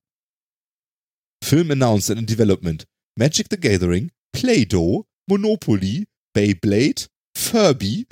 Film 1.43 1.71
announced 1.71 2.11
and 2.11 2.19
in 2.19 2.25
development. 2.25 2.85
Magic 3.17 3.47
the 3.49 3.57
Gathering, 3.57 4.11
Play-Doh, 4.31 5.05
Monopoly, 5.27 6.05
Beyblade, 6.33 7.07
Furby. 7.35 8.05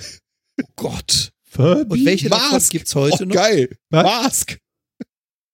Oh 0.60 0.64
Gott. 0.74 1.30
Furby? 1.48 2.00
Und 2.00 2.04
welche 2.06 2.28
davon 2.28 2.52
Mask. 2.52 2.72
gibt's 2.72 2.94
heute 2.94 3.22
oh, 3.22 3.26
noch? 3.26 3.34
geil. 3.34 3.76
Was? 3.90 4.04
Mask. 4.04 4.58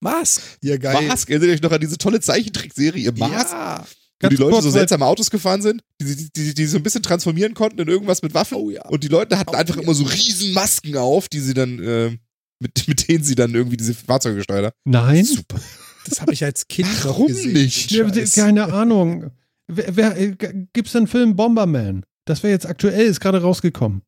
Mask. 0.00 0.42
Ja, 0.62 0.76
geil. 0.78 1.06
Mask. 1.06 1.28
Erinnert 1.28 1.48
ihr 1.48 1.54
euch 1.54 1.62
noch 1.62 1.72
an 1.72 1.80
diese 1.80 1.98
tolle 1.98 2.20
Zeichentrickserie 2.20 3.12
Mask? 3.12 3.52
Ja. 3.52 3.86
Wo 4.22 4.28
die 4.28 4.36
Leute 4.36 4.62
so 4.62 4.70
seltsame 4.70 5.04
Autos 5.06 5.30
gefahren 5.30 5.62
sind, 5.62 5.82
die, 6.00 6.16
die, 6.16 6.30
die, 6.32 6.54
die 6.54 6.66
so 6.66 6.76
ein 6.76 6.82
bisschen 6.82 7.02
transformieren 7.02 7.54
konnten 7.54 7.80
in 7.80 7.88
irgendwas 7.88 8.22
mit 8.22 8.34
Waffen. 8.34 8.56
Oh 8.56 8.70
ja. 8.70 8.86
Und 8.88 9.02
die 9.04 9.08
Leute 9.08 9.38
hatten 9.38 9.50
Oh 9.50 9.58
einfach 9.58 9.76
ja. 9.76 9.82
immer 9.82 9.94
so 9.94 10.04
riesen 10.04 10.52
Masken 10.52 10.96
auf, 10.96 11.28
die 11.28 11.40
sie 11.40 11.54
dann, 11.54 11.78
äh, 11.82 12.16
mit, 12.60 12.86
mit 12.88 13.08
denen 13.08 13.24
sie 13.24 13.34
dann 13.34 13.54
irgendwie 13.54 13.76
diese 13.76 13.94
Fahrzeuge 13.94 14.36
gesteuert 14.36 14.66
haben. 14.66 14.76
Nein? 14.84 15.24
Super. 15.24 15.60
Das 16.04 16.20
habe 16.20 16.32
ich 16.32 16.42
als 16.42 16.66
Kind 16.66 16.88
noch 16.88 17.04
Warum 17.04 17.28
gesehen. 17.28 17.52
nicht? 17.52 17.92
Ja, 17.92 18.12
Scheiß. 18.12 18.34
keine 18.34 18.72
Ahnung. 18.72 19.30
Wer, 19.68 19.94
wer, 19.94 20.18
äh, 20.18 20.34
gibt's 20.72 20.90
den 20.90 21.06
Film 21.06 21.36
Bomberman? 21.36 22.04
Das 22.24 22.42
wäre 22.42 22.52
jetzt 22.52 22.66
aktuell, 22.66 23.06
ist 23.06 23.20
gerade 23.20 23.40
rausgekommen. 23.40 24.02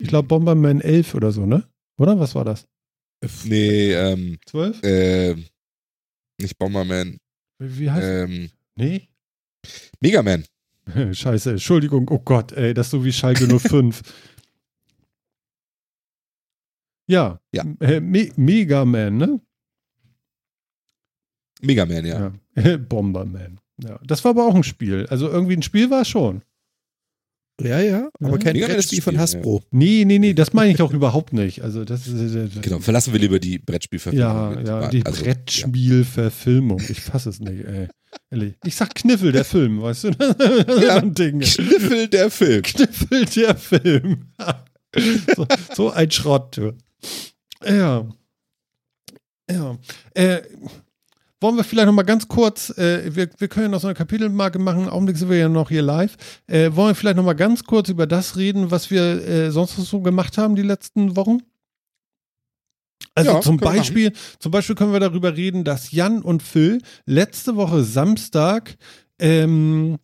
Ich 0.00 0.08
glaube 0.08 0.28
Bomberman 0.28 0.80
11 0.80 1.14
oder 1.14 1.30
so, 1.32 1.44
ne? 1.44 1.68
Oder? 1.98 2.18
Was 2.18 2.34
war 2.34 2.46
das? 2.46 2.66
Nee, 3.44 3.92
ähm, 3.92 4.38
12? 4.46 4.82
äh, 4.82 5.34
nicht 6.40 6.56
Bomberman, 6.58 7.18
Wie 7.58 7.90
heißt 7.90 8.30
ähm, 8.30 8.50
Nee? 8.76 9.08
Megaman. 10.00 10.44
Scheiße, 11.12 11.50
Entschuldigung, 11.50 12.08
oh 12.10 12.20
Gott, 12.20 12.52
ey, 12.52 12.72
das 12.72 12.86
ist 12.86 12.90
so 12.92 13.04
wie 13.04 13.12
Schalke 13.12 13.46
05. 13.46 14.02
ja, 17.08 17.40
Ja. 17.52 17.64
Äh, 17.80 18.00
Me 18.00 18.30
Mega 18.36 18.84
Man, 18.84 19.16
ne? 19.16 19.40
Megaman, 21.60 22.06
ja. 22.06 22.32
Ja. 22.56 22.76
Bomberman. 22.88 23.60
Ja, 23.82 23.98
das 24.04 24.24
war 24.24 24.30
aber 24.30 24.46
auch 24.46 24.54
ein 24.54 24.64
Spiel. 24.64 25.06
Also 25.08 25.28
irgendwie 25.28 25.56
ein 25.56 25.62
Spiel 25.62 25.90
war 25.90 26.02
es 26.02 26.08
schon. 26.08 26.42
Ja, 27.60 27.80
ja, 27.80 28.08
aber 28.20 28.30
Ja. 28.32 28.38
kein 28.38 28.52
Mega 28.52 28.66
Brettspiel 28.68 29.02
von 29.02 29.18
Hasbro. 29.18 29.62
Nee, 29.72 30.04
nee, 30.06 30.18
nee, 30.20 30.32
das 30.32 30.52
meine 30.52 30.72
ich 30.72 30.80
auch 30.80 30.92
überhaupt 30.92 31.32
nicht. 31.32 31.62
Also 31.62 31.84
das 31.84 32.06
ist 32.06 32.34
äh, 32.34 32.48
Genau, 32.60 32.78
verlassen 32.78 33.12
wir 33.12 33.18
lieber 33.20 33.40
die 33.40 33.58
Brettspielverfilmung. 33.58 34.28
Ja, 34.30 34.50
mit- 34.50 34.66
ja, 34.68 34.88
die 34.88 35.04
also, 35.04 35.24
Brettspielverfilmung. 35.24 36.80
Ich 36.88 37.00
fasse 37.00 37.30
es 37.30 37.40
nicht, 37.40 37.64
ey. 37.64 37.88
Ehrlich. 38.30 38.54
Ich 38.64 38.76
sag 38.76 38.94
Kniffel, 38.94 39.32
der 39.32 39.44
Film, 39.44 39.82
weißt 39.82 40.04
du? 40.04 40.08
Ja. 40.78 40.80
So 40.80 40.88
ein 40.90 41.14
Ding. 41.14 41.40
Ja. 41.40 41.48
Kniffel 41.48 42.08
der 42.08 42.30
Film. 42.30 42.62
Kniffel, 42.62 43.24
der 43.26 43.56
Film. 43.56 44.24
so, 45.36 45.46
so 45.74 45.90
ein 45.90 46.10
Schrott. 46.10 46.60
Ja. 47.66 48.08
Ja. 49.50 49.78
Äh, 50.14 50.42
wollen 51.40 51.56
wir 51.56 51.64
vielleicht 51.64 51.86
noch 51.86 51.94
mal 51.94 52.02
ganz 52.02 52.26
kurz, 52.26 52.70
äh, 52.78 53.14
wir, 53.14 53.28
wir 53.38 53.48
können 53.48 53.66
ja 53.66 53.70
noch 53.70 53.80
so 53.80 53.86
eine 53.86 53.94
Kapitelmarke 53.94 54.58
machen, 54.58 54.84
im 54.84 54.88
Augenblick 54.88 55.16
sind 55.16 55.30
wir 55.30 55.36
ja 55.36 55.48
noch 55.48 55.68
hier 55.68 55.82
live. 55.82 56.16
Äh, 56.46 56.74
wollen 56.74 56.90
wir 56.90 56.94
vielleicht 56.94 57.16
noch 57.16 57.24
mal 57.24 57.34
ganz 57.34 57.64
kurz 57.64 57.88
über 57.88 58.06
das 58.06 58.36
reden, 58.36 58.70
was 58.70 58.90
wir 58.90 59.02
äh, 59.26 59.50
sonst 59.50 59.78
noch 59.78 59.84
so 59.84 60.00
gemacht 60.00 60.36
haben 60.38 60.56
die 60.56 60.62
letzten 60.62 61.16
Wochen? 61.16 61.38
Also 63.14 63.32
Ja, 63.32 63.40
zum 63.40 63.56
Beispiel, 63.56 64.12
zum 64.38 64.52
Beispiel 64.52 64.74
können 64.74 64.92
wir 64.92 65.00
darüber 65.00 65.36
reden, 65.36 65.64
dass 65.64 65.92
Jan 65.92 66.22
und 66.22 66.42
Phil 66.42 66.80
letzte 67.06 67.56
Woche 67.56 67.82
Samstag 67.82 68.76
ähm, 69.18 69.98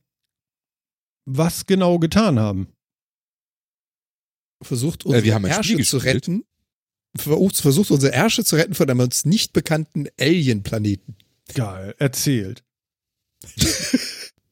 was 1.24 1.66
genau 1.66 1.98
getan 1.98 2.38
haben. 2.38 2.68
Versucht 4.62 5.04
Äh, 5.04 5.08
unsere 5.08 5.24
wir 5.24 5.34
haben 5.34 5.44
Ärsche 5.44 5.78
zu 5.82 5.98
retten. 5.98 6.44
Versucht, 7.16 7.56
versucht 7.56 7.90
unsere 7.92 8.12
Ärsche 8.12 8.44
zu 8.44 8.56
retten 8.56 8.74
von 8.74 8.90
einem 8.90 9.00
uns 9.00 9.24
nicht 9.24 9.52
bekannten 9.52 10.06
Alien-Planeten. 10.18 11.16
Geil, 11.52 11.94
erzählt. 11.98 12.62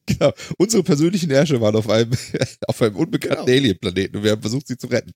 Genau. 0.05 0.33
Unsere 0.57 0.83
persönlichen 0.83 1.31
Ärsche 1.31 1.61
waren 1.61 1.77
auf 1.77 1.89
einem, 1.89 2.11
auf 2.67 2.81
einem 2.81 2.97
unbekannten 2.97 3.45
Genau. 3.45 3.57
Alien-Planeten 3.57 4.17
und 4.17 4.23
wir 4.23 4.31
haben 4.31 4.41
versucht, 4.41 4.67
sie 4.67 4.77
zu 4.77 4.87
retten. 4.87 5.11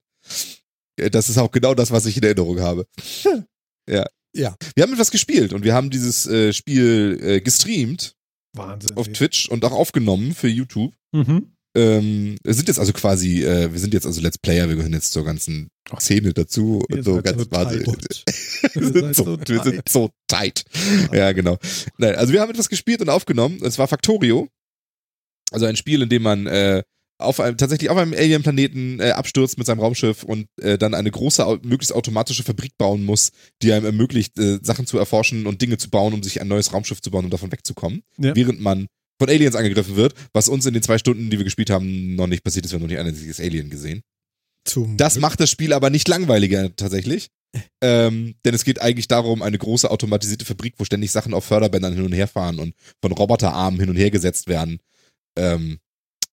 Äh, 0.96 1.10
Das 1.10 1.28
ist 1.28 1.38
auch 1.38 1.52
genau 1.52 1.74
das, 1.76 1.92
was 1.92 2.06
ich 2.06 2.16
in 2.16 2.24
Erinnerung 2.24 2.60
habe. 2.62 2.88
Ja. 3.90 4.06
Ja. 4.34 4.56
Wir 4.76 4.84
haben 4.84 4.94
etwas 4.94 5.12
gespielt 5.12 5.52
und 5.54 5.64
wir 5.64 5.74
haben 5.74 5.90
dieses 5.90 6.26
äh, 6.28 6.52
Spiel 6.54 7.18
äh, 7.22 7.42
gestreamt 7.42 8.16
Wahnsinn. 8.54 8.96
auf 8.98 9.08
Twitch 9.10 9.48
und 9.50 9.64
auch 9.66 9.72
aufgenommen 9.72 10.34
für 10.34 10.48
YouTube. 10.50 10.94
Mhm. 11.14 11.54
Ähm, 11.78 12.38
wir 12.44 12.54
sind 12.56 12.68
jetzt 12.68 12.80
also 12.80 12.92
quasi, 12.92 13.44
äh, 13.44 13.72
wir 13.72 13.80
sind 13.80 13.94
jetzt 13.94 14.08
also 14.08 14.20
Let's 14.20 14.40
Player, 14.40 14.68
wir 14.68 14.76
gehören 14.76 14.94
jetzt 14.94 15.14
zur 15.14 15.24
ganzen 15.24 15.70
Szene 16.00 16.34
dazu 16.34 16.84
und 16.90 17.04
so 17.04 17.16
seid 17.16 17.24
ganz 17.26 17.44
so 17.44 17.52
wahnsinnig. 17.52 17.88
Wir 18.74 18.92
sind, 18.92 19.16
so, 19.16 19.24
so 19.24 19.38
wir 19.48 19.64
sind 19.64 19.88
so 19.88 20.10
tight. 20.28 20.66
Ja, 21.14 21.32
genau. 21.32 21.58
Nein, 21.98 22.16
also 22.16 22.34
wir 22.34 22.42
haben 22.42 22.50
etwas 22.50 22.68
gespielt 22.68 23.02
und 23.02 23.10
aufgenommen. 23.10 23.60
Es 23.64 23.78
war 23.78 23.88
Factorio. 23.88 24.50
Also 25.52 25.66
ein 25.66 25.76
Spiel, 25.76 26.02
in 26.02 26.10
dem 26.10 26.24
man 26.24 26.48
äh, 26.48 26.82
auf 27.20 27.40
einem, 27.40 27.58
tatsächlich 27.58 27.90
auf 27.90 27.98
einem 27.98 28.14
Alien-Planeten 28.14 29.00
äh, 29.00 29.12
abstürzt 29.12 29.58
mit 29.58 29.68
seinem 29.68 29.80
Raumschiff 29.80 30.24
und 30.24 30.48
äh, 30.62 30.78
dann 30.78 30.94
eine 30.94 31.12
große, 31.12 31.60
möglichst 31.64 31.94
automatische 31.94 32.44
Fabrik 32.44 32.78
bauen 32.78 33.04
muss, 33.04 33.32
die 33.62 33.72
einem 33.72 33.86
ermöglicht, 33.86 34.38
äh, 34.40 34.60
Sachen 34.62 34.88
zu 34.88 34.98
erforschen 34.98 35.48
und 35.48 35.62
Dinge 35.62 35.78
zu 35.78 35.90
bauen, 35.90 36.14
um 36.14 36.24
sich 36.24 36.42
ein 36.42 36.48
neues 36.48 36.74
Raumschiff 36.74 37.02
zu 37.02 37.12
bauen 37.12 37.26
und 37.26 37.32
davon 37.32 37.52
wegzukommen. 37.52 38.02
Ja. 38.18 38.36
Während 38.36 38.60
man 38.60 38.88
von 39.20 39.30
Aliens 39.30 39.56
angegriffen 39.56 39.96
wird, 39.96 40.14
was 40.34 40.48
uns 40.48 40.66
in 40.66 40.74
den 40.74 40.84
zwei 40.84 40.98
Stunden, 40.98 41.30
die 41.30 41.38
wir 41.38 41.44
gespielt 41.44 41.70
haben, 41.70 42.16
noch 42.16 42.28
nicht 42.28 42.44
passiert 42.44 42.66
ist. 42.66 42.72
Wir 42.72 42.76
haben 42.76 42.84
noch 42.84 42.90
nicht 42.90 43.00
ein 43.00 43.08
einziges 43.08 43.40
Alien 43.40 43.70
gesehen. 43.70 44.02
Zum 44.64 44.98
Das 44.98 45.18
macht 45.18 45.40
das 45.40 45.50
Spiel 45.50 45.74
aber 45.74 45.90
nicht 45.90 46.08
langweiliger 46.08 46.76
tatsächlich. 46.76 47.30
Ähm, 47.82 48.36
denn 48.44 48.54
es 48.54 48.66
geht 48.66 48.82
eigentlich 48.82 49.08
darum, 49.08 49.42
eine 49.42 49.58
große 49.58 49.90
automatisierte 49.90 50.46
Fabrik, 50.46 50.76
wo 50.78 50.84
ständig 50.84 51.12
Sachen 51.12 51.34
auf 51.34 51.46
Förderbändern 51.46 51.94
hin 51.94 52.04
und 52.04 52.12
her 52.12 52.28
fahren 52.28 52.60
und 52.60 52.76
von 53.02 53.12
Roboterarmen 53.12 53.80
hin 53.80 53.90
und 53.90 53.96
her 53.96 54.12
gesetzt 54.12 54.48
werden, 54.48 54.80
ähm, 55.38 55.80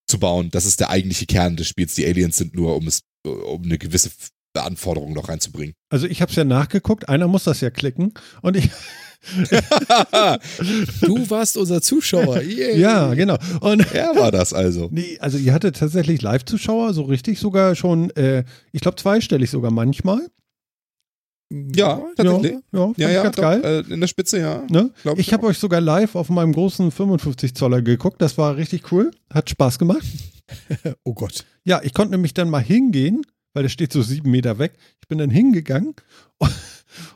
zu 0.06 0.18
bauen. 0.18 0.50
Das 0.50 0.66
ist 0.66 0.80
der 0.80 0.90
eigentliche 0.90 1.26
Kern 1.26 1.56
des 1.56 1.68
Spiels. 1.68 1.94
Die 1.94 2.04
Aliens 2.04 2.36
sind 2.36 2.54
nur, 2.54 2.76
um 2.76 2.88
es, 2.88 3.02
um 3.24 3.62
eine 3.62 3.78
gewisse 3.78 4.10
Anforderung 4.54 5.12
noch 5.12 5.28
reinzubringen. 5.28 5.74
Also 5.88 6.06
ich 6.06 6.20
habe 6.20 6.30
es 6.30 6.36
ja 6.36 6.44
nachgeguckt, 6.44 7.08
einer 7.08 7.28
muss 7.28 7.44
das 7.44 7.60
ja 7.60 7.70
klicken 7.70 8.12
und 8.42 8.56
ich, 8.56 8.70
Du 11.00 11.30
warst 11.30 11.56
unser 11.56 11.80
Zuschauer. 11.80 12.40
Yay. 12.42 12.78
ja, 12.78 13.14
genau. 13.14 13.36
Und 13.60 13.80
er 13.94 14.14
war 14.16 14.30
das 14.30 14.52
also. 14.52 14.88
nee, 14.90 15.18
also 15.20 15.38
ihr 15.38 15.52
hattet 15.52 15.76
tatsächlich 15.76 16.22
Live-Zuschauer, 16.22 16.94
so 16.94 17.02
richtig 17.02 17.38
sogar 17.38 17.74
schon, 17.74 18.10
äh, 18.10 18.44
ich 18.72 18.80
glaube 18.80 18.96
zweistellig 18.96 19.50
sogar 19.50 19.70
manchmal. 19.70 20.20
Ja, 21.50 22.02
tatsächlich. 22.16 22.56
Ja, 22.72 22.78
ja, 22.80 22.92
Ja, 22.96 23.10
ja, 23.10 23.22
ganz 23.22 23.36
doch, 23.36 23.42
geil. 23.42 23.84
Äh, 23.88 23.92
in 23.92 24.00
der 24.00 24.08
Spitze, 24.08 24.40
ja. 24.40 24.64
Ne? 24.70 24.90
Ich 25.04 25.18
ich 25.18 25.32
habe 25.32 25.46
euch 25.46 25.58
sogar 25.58 25.80
live 25.80 26.14
auf 26.16 26.28
meinem 26.28 26.52
großen 26.52 26.90
55 26.90 27.54
Zoller 27.54 27.82
geguckt. 27.82 28.20
Das 28.20 28.38
war 28.38 28.56
richtig 28.56 28.90
cool. 28.92 29.10
Hat 29.32 29.50
Spaß 29.50 29.78
gemacht. 29.78 30.04
Oh 31.04 31.14
Gott. 31.14 31.46
Ja, 31.64 31.80
ich 31.82 31.94
konnte 31.94 32.10
nämlich 32.10 32.34
dann 32.34 32.50
mal 32.50 32.62
hingehen, 32.62 33.22
weil 33.54 33.62
der 33.62 33.70
steht 33.70 33.94
so 33.94 34.02
sieben 34.02 34.30
Meter 34.30 34.58
weg. 34.58 34.74
Ich 35.00 35.08
bin 35.08 35.16
dann 35.16 35.30
hingegangen 35.30 35.94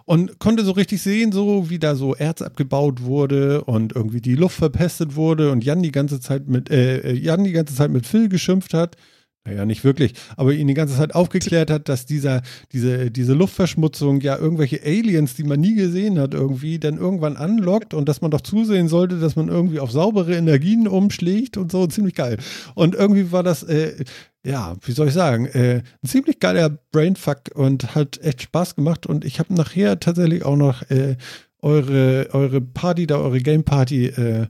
und 0.05 0.39
konnte 0.39 0.65
so 0.65 0.73
richtig 0.73 1.03
sehen, 1.03 1.33
so 1.33 1.71
wie 1.71 1.79
da 1.79 1.95
so 1.95 2.15
Erz 2.15 2.43
abgebaut 2.43 3.03
wurde 3.03 3.65
und 3.65 3.95
irgendwie 3.95 4.21
die 4.21 4.35
Luft 4.35 4.57
verpestet 4.57 5.17
wurde 5.17 5.51
und 5.51 5.65
Jan 5.65 5.83
die 5.83 5.93
ganze 5.93 6.21
Zeit 6.21 6.49
mit 6.49 6.71
äh, 6.71 6.99
äh, 6.99 7.13
Jan 7.13 7.45
die 7.45 7.53
ganze 7.53 7.75
Zeit 7.75 7.91
mit 7.91 8.07
Phil 8.07 8.29
geschimpft 8.29 8.75
hat. 8.75 8.97
naja, 9.45 9.65
nicht 9.65 9.85
wirklich, 9.85 10.13
aber 10.37 10.53
ihn 10.53 10.67
die 10.67 10.75
ganze 10.75 10.97
Zeit 10.97 11.15
aufgeklärt 11.15 11.71
hat, 11.71 11.89
dass 11.89 12.05
dieser, 12.05 12.43
diese, 12.73 13.11
diese 13.11 13.33
Luftverschmutzung 13.33 14.21
ja 14.21 14.37
irgendwelche 14.37 14.83
Aliens, 14.85 15.35
die 15.37 15.45
man 15.45 15.61
nie 15.61 15.75
gesehen 15.75 16.19
hat, 16.19 16.35
irgendwie 16.35 16.79
dann 16.79 16.99
irgendwann 16.99 17.37
anlockt 17.37 17.95
und 17.95 18.09
dass 18.09 18.21
man 18.21 18.31
doch 18.31 18.43
zusehen 18.43 18.89
sollte, 18.89 19.19
dass 19.19 19.37
man 19.37 19.49
irgendwie 19.49 19.81
auf 19.81 19.91
saubere 19.91 20.35
Energien 20.35 20.87
umschlägt 20.87 21.57
und 21.57 21.73
so, 21.73 21.87
ziemlich 21.87 22.15
geil. 22.15 22.37
Und 22.75 22.95
irgendwie 22.95 23.33
war 23.33 23.43
das, 23.43 23.63
äh, 23.63 24.05
ja, 24.45 24.77
wie 24.83 24.93
soll 24.93 25.09
ich 25.09 25.15
sagen, 25.15 25.47
äh, 25.47 25.83
ein 26.03 26.09
ziemlich 26.09 26.39
geiler 26.39 26.71
Brainfuck 26.93 27.51
und 27.55 27.95
hat 27.95 28.19
echt 28.23 28.43
Spaß 28.43 28.77
gemacht 28.77 29.07
und 29.07 29.25
ich 29.25 29.39
habe 29.39 29.55
nachher 29.55 30.01
tatsächlich 30.01 30.45
auch 30.45 30.57
noch 30.57 30.89
äh, 30.91 31.17
eure, 31.61 32.29
eure 32.33 32.61
Party 32.61 33.07
da, 33.07 33.19
eure 33.19 33.41
Game 33.41 33.65
Party, 33.65 34.07
äh, 34.07 34.47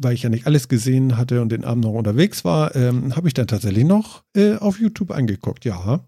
weil 0.00 0.14
ich 0.14 0.22
ja 0.22 0.30
nicht 0.30 0.46
alles 0.46 0.68
gesehen 0.68 1.16
hatte 1.16 1.42
und 1.42 1.50
den 1.50 1.64
Abend 1.64 1.84
noch 1.84 1.92
unterwegs 1.92 2.44
war, 2.44 2.74
ähm, 2.76 3.16
habe 3.16 3.28
ich 3.28 3.34
dann 3.34 3.48
tatsächlich 3.48 3.84
noch 3.84 4.22
äh, 4.36 4.54
auf 4.54 4.78
YouTube 4.78 5.10
angeguckt. 5.10 5.64
Ja. 5.64 6.04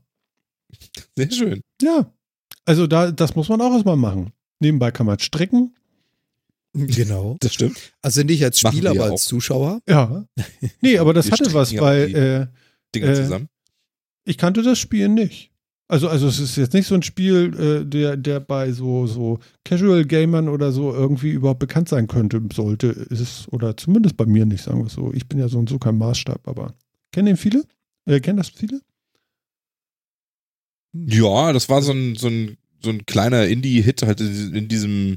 Sehr 1.16 1.30
schön. 1.32 1.60
Ja. 1.82 2.12
Also 2.64 2.86
da, 2.86 3.10
das 3.10 3.34
muss 3.34 3.48
man 3.48 3.60
auch 3.60 3.72
erstmal 3.72 3.96
machen. 3.96 4.32
Nebenbei 4.60 4.92
kann 4.92 5.06
man 5.06 5.18
stricken. 5.18 5.74
Genau. 6.72 7.36
Das 7.40 7.54
stimmt. 7.54 7.76
Also 8.00 8.22
nicht 8.22 8.44
als 8.44 8.60
Spieler, 8.60 8.92
aber 8.92 9.06
auch. 9.06 9.10
als 9.10 9.24
Zuschauer. 9.24 9.80
Ja. 9.88 10.24
Nee, 10.80 10.98
aber 10.98 11.12
das 11.12 11.26
Wir 11.26 11.32
hatte 11.32 11.52
was, 11.52 11.76
weil 11.76 12.48
Dinge 12.94 13.06
Äh, 13.12 13.14
zusammen. 13.14 13.48
ich 14.24 14.38
kannte 14.38 14.62
das 14.62 14.78
Spiel 14.78 15.08
nicht. 15.08 15.50
Also, 15.88 16.08
also 16.08 16.28
es 16.28 16.38
ist 16.38 16.54
jetzt 16.56 16.72
nicht 16.72 16.86
so 16.86 16.94
ein 16.94 17.02
Spiel, 17.02 17.52
äh, 17.58 17.84
der, 17.84 18.16
der 18.16 18.38
bei 18.38 18.70
so, 18.70 19.08
so 19.08 19.40
Casual 19.64 20.04
Gamern 20.04 20.48
oder 20.48 20.70
so 20.70 20.92
irgendwie 20.94 21.30
überhaupt 21.30 21.58
bekannt 21.58 21.88
sein 21.88 22.06
könnte, 22.06 22.40
sollte. 22.52 22.86
Ist 22.88 23.18
es, 23.20 23.48
oder 23.52 23.76
zumindest 23.76 24.16
bei 24.16 24.24
mir 24.26 24.46
nicht, 24.46 24.62
sagen 24.62 24.78
wir 24.78 24.86
es 24.86 24.92
so. 24.92 25.12
Ich 25.12 25.26
bin 25.28 25.40
ja 25.40 25.48
so 25.48 25.58
und 25.58 25.68
so 25.68 25.78
kein 25.80 25.98
Maßstab, 25.98 26.46
aber 26.46 26.74
kennen 27.12 27.26
den 27.26 27.36
viele? 27.36 27.64
Äh, 28.06 28.20
kennen 28.20 28.36
das 28.36 28.50
viele? 28.50 28.80
Ja, 30.92 31.52
das 31.52 31.68
war 31.68 31.82
so 31.82 31.92
ein, 31.92 32.16
so 32.16 32.28
ein, 32.28 32.56
so 32.82 32.90
ein 32.90 33.04
kleiner 33.06 33.46
Indie-Hit 33.46 34.02
halt 34.02 34.20
in 34.20 34.54
in 34.54 34.68
diesem 34.68 35.16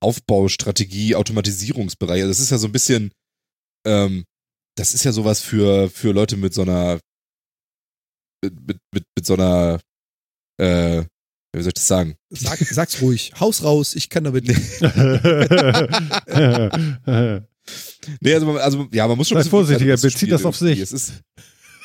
Aufbaustrategie, 0.00 1.14
Automatisierungsbereich. 1.16 2.20
Also 2.22 2.28
das 2.30 2.40
ist 2.40 2.50
ja 2.50 2.58
so 2.58 2.66
ein 2.68 2.72
bisschen, 2.72 3.10
ähm, 3.84 4.24
das 4.78 4.94
ist 4.94 5.04
ja 5.04 5.12
sowas 5.12 5.40
für, 5.42 5.90
für 5.90 6.12
Leute 6.12 6.36
mit 6.36 6.54
so 6.54 6.62
einer, 6.62 7.00
mit, 8.44 8.78
mit, 8.92 9.04
mit, 9.16 9.26
so 9.26 9.34
einer, 9.34 9.80
äh, 10.60 11.02
wie 11.52 11.62
soll 11.62 11.68
ich 11.68 11.74
das 11.74 11.88
sagen? 11.88 12.14
Sag, 12.30 12.58
sag's 12.60 13.02
ruhig. 13.02 13.32
Haus 13.40 13.62
raus, 13.62 13.94
ich 13.96 14.08
kann 14.08 14.24
damit. 14.24 14.46
Nee, 18.22 18.32
also, 18.32 18.46
man- 18.46 18.56
also 18.56 18.88
ja, 18.92 19.06
man 19.06 19.18
muss 19.18 19.28
schon 19.28 19.34
Sei 19.36 19.40
bisschen 19.40 19.50
vorsichtiger, 19.50 19.94
bezieht 19.98 20.32
das 20.32 20.42
auf 20.46 20.58
irgendwie. 20.58 20.80
sich. 20.80 20.84
Es 20.84 20.92
ist 20.92 21.20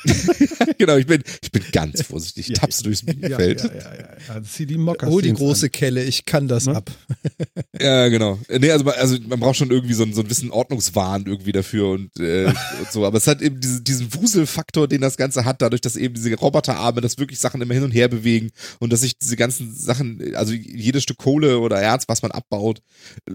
genau, 0.78 0.96
ich 0.96 1.06
bin, 1.06 1.22
ich 1.42 1.50
bin 1.50 1.62
ganz 1.72 2.02
vorsichtig. 2.02 2.34
Ich 2.44 2.48
Ja, 2.48 2.54
tapse 2.60 2.82
durchs 2.82 3.02
ja, 3.02 3.12
Minenfeld. 3.14 3.62
ja, 3.64 3.70
ja, 3.74 3.94
ja, 3.94 4.34
ja. 4.36 4.42
Zieh 4.42 4.66
die 4.66 4.76
Mocker. 4.76 5.06
Hol 5.08 5.22
die 5.22 5.32
große 5.32 5.70
Kelle, 5.70 6.02
ich 6.04 6.24
kann 6.24 6.48
das 6.48 6.66
Ne? 6.66 6.76
ab. 6.76 6.90
Ja, 7.80 8.08
genau. 8.08 8.38
Nee, 8.48 8.70
also, 8.70 8.84
man- 8.84 8.94
also 8.94 9.16
man 9.26 9.40
braucht 9.40 9.56
schon 9.56 9.70
irgendwie 9.70 9.94
so, 9.94 10.02
einen- 10.04 10.12
so 10.14 10.20
einen 10.20 10.28
gewissen 10.28 10.50
Ordnungswahn 10.50 11.24
irgendwie 11.26 11.52
dafür 11.52 11.88
und, 11.88 12.10
äh, 12.20 12.46
und 12.46 12.92
so. 12.92 13.04
Aber 13.04 13.18
es 13.18 13.26
hat 13.26 13.42
eben 13.42 13.60
diesen, 13.60 13.82
diesen 13.84 14.14
Wuselfaktor, 14.14 14.86
den 14.88 15.00
das 15.00 15.16
Ganze 15.16 15.44
hat, 15.44 15.60
dadurch, 15.62 15.80
dass 15.80 15.96
eben 15.96 16.14
diese 16.14 16.34
Roboterarme, 16.34 17.00
dass 17.00 17.18
wirklich 17.18 17.38
Sachen 17.38 17.60
immer 17.62 17.74
hin 17.74 17.82
und 17.82 17.90
her 17.90 18.08
bewegen 18.08 18.50
und 18.78 18.92
dass 18.92 19.00
sich 19.00 19.18
diese 19.18 19.36
ganzen 19.36 19.74
Sachen, 19.74 20.34
also 20.36 20.52
jedes 20.52 21.02
Stück 21.02 21.18
Kohle 21.18 21.58
oder 21.58 21.80
Erz, 21.80 22.04
was 22.08 22.22
man 22.22 22.30
abbaut, 22.30 22.80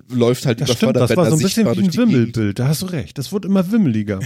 läuft 0.09 0.45
halt 0.45 0.61
Das 0.61 0.69
über 0.69 0.77
stimmt, 0.77 0.95
das 0.95 1.15
war 1.15 1.25
so 1.29 1.35
ein 1.35 1.39
bisschen 1.41 1.65
sichtbar 1.65 1.77
wie 1.77 1.83
ein. 1.87 1.93
Wimmelbild. 1.95 2.59
Da 2.59 2.67
hast 2.67 2.81
du 2.81 2.85
recht. 2.87 3.17
Das 3.17 3.31
wird 3.31 3.45
immer 3.45 3.71
wimmeliger. 3.71 4.19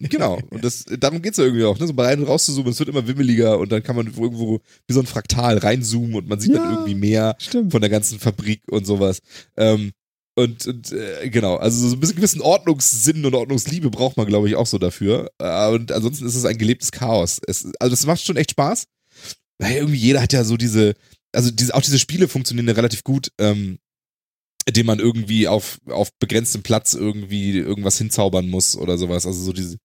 Genau. 0.00 0.38
Und 0.50 0.64
das, 0.64 0.84
darum 0.98 1.22
geht's 1.22 1.38
ja 1.38 1.44
irgendwie 1.44 1.64
auch, 1.64 1.78
ne? 1.78 1.86
So 1.86 1.92
mal 1.92 2.06
rein 2.06 2.20
und 2.20 2.26
raus 2.26 2.44
zu 2.44 2.52
zoomen, 2.52 2.70
es 2.70 2.78
wird 2.78 2.88
immer 2.88 3.06
wimmeliger 3.06 3.58
und 3.58 3.72
dann 3.72 3.82
kann 3.82 3.96
man 3.96 4.06
irgendwo 4.06 4.60
wie 4.86 4.92
so 4.92 5.00
ein 5.00 5.06
Fraktal 5.06 5.58
reinzoomen 5.58 6.14
und 6.14 6.28
man 6.28 6.40
sieht 6.40 6.52
Ja. 6.52 6.58
dann 6.62 6.72
irgendwie 6.72 6.94
mehr 6.94 7.36
Stimmt. 7.38 7.72
von 7.72 7.80
der 7.80 7.90
ganzen 7.90 8.18
Fabrik 8.18 8.62
und 8.70 8.86
sowas. 8.86 9.20
Ähm, 9.56 9.92
und 10.36 10.66
und 10.68 10.92
äh, 10.92 11.28
genau, 11.30 11.56
also 11.56 11.88
so 11.88 11.96
ein 11.96 12.00
bisschen 12.00 12.16
gewissen 12.16 12.40
Ordnungssinn 12.40 13.24
und 13.26 13.34
Ordnungsliebe 13.34 13.90
braucht 13.90 14.16
man, 14.16 14.26
glaube 14.26 14.48
ich, 14.48 14.54
auch 14.54 14.66
so 14.68 14.78
dafür. 14.78 15.30
Äh, 15.38 15.68
und 15.70 15.90
ansonsten 15.90 16.26
ist 16.26 16.36
es 16.36 16.44
ein 16.44 16.58
gelebtes 16.58 16.92
Chaos. 16.92 17.40
Es, 17.48 17.64
also 17.80 17.90
das 17.90 18.06
macht 18.06 18.22
schon 18.24 18.36
echt 18.36 18.52
Spaß. 18.52 18.84
Weil 19.58 19.74
irgendwie 19.78 19.98
jeder 19.98 20.22
hat 20.22 20.32
ja 20.32 20.44
so 20.44 20.56
diese, 20.56 20.94
also 21.32 21.50
diese, 21.50 21.74
auch 21.74 21.80
diese 21.82 21.98
Spiele 21.98 22.28
funktionieren 22.28 22.68
ja 22.68 22.74
relativ 22.74 23.02
gut, 23.02 23.32
ähm, 23.38 23.78
indem 24.66 24.86
man 24.86 25.00
irgendwie 25.00 25.48
auf, 25.48 25.80
auf 25.86 26.10
begrenztem 26.20 26.62
Platz 26.62 26.94
irgendwie 26.94 27.58
irgendwas 27.58 27.98
hinzaubern 27.98 28.48
muss 28.48 28.76
oder 28.76 28.96
sowas. 28.98 29.26
Also 29.26 29.40
so 29.42 29.52
diese, 29.52 29.78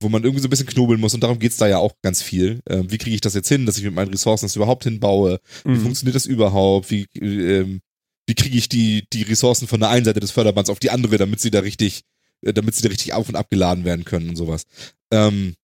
wo 0.00 0.08
man 0.08 0.22
irgendwie 0.24 0.42
so 0.42 0.46
ein 0.48 0.50
bisschen 0.50 0.66
knobeln 0.66 1.00
muss 1.00 1.14
und 1.14 1.22
darum 1.22 1.38
geht's 1.38 1.56
da 1.56 1.66
ja 1.66 1.78
auch 1.78 1.94
ganz 2.02 2.22
viel. 2.22 2.60
Ähm, 2.68 2.90
wie 2.90 2.98
kriege 2.98 3.14
ich 3.14 3.20
das 3.22 3.34
jetzt 3.34 3.48
hin, 3.48 3.64
dass 3.66 3.78
ich 3.78 3.84
mit 3.84 3.94
meinen 3.94 4.10
Ressourcen 4.10 4.44
das 4.46 4.56
überhaupt 4.56 4.84
hinbaue? 4.84 5.40
Wie 5.64 5.70
Mhm. 5.70 5.80
funktioniert 5.82 6.14
das 6.16 6.26
überhaupt? 6.26 6.90
Wie, 6.90 7.06
ähm, 7.20 7.80
wie 8.26 8.34
kriege 8.34 8.58
ich 8.58 8.68
die, 8.68 9.04
die 9.12 9.22
Ressourcen 9.22 9.66
von 9.68 9.80
der 9.80 9.88
einen 9.90 10.04
Seite 10.04 10.20
des 10.20 10.32
Förderbands 10.32 10.68
auf 10.70 10.78
die 10.80 10.90
andere, 10.90 11.16
damit 11.16 11.40
sie 11.40 11.50
da 11.50 11.60
richtig, 11.60 12.02
äh, 12.42 12.52
damit 12.52 12.74
sie 12.74 12.82
da 12.82 12.88
richtig 12.90 13.12
auf 13.14 13.28
und 13.28 13.36
abgeladen 13.36 13.84
werden 13.84 14.04
können 14.04 14.28
und 14.28 14.36
sowas. 14.36 14.64
Ähm, 15.10 15.54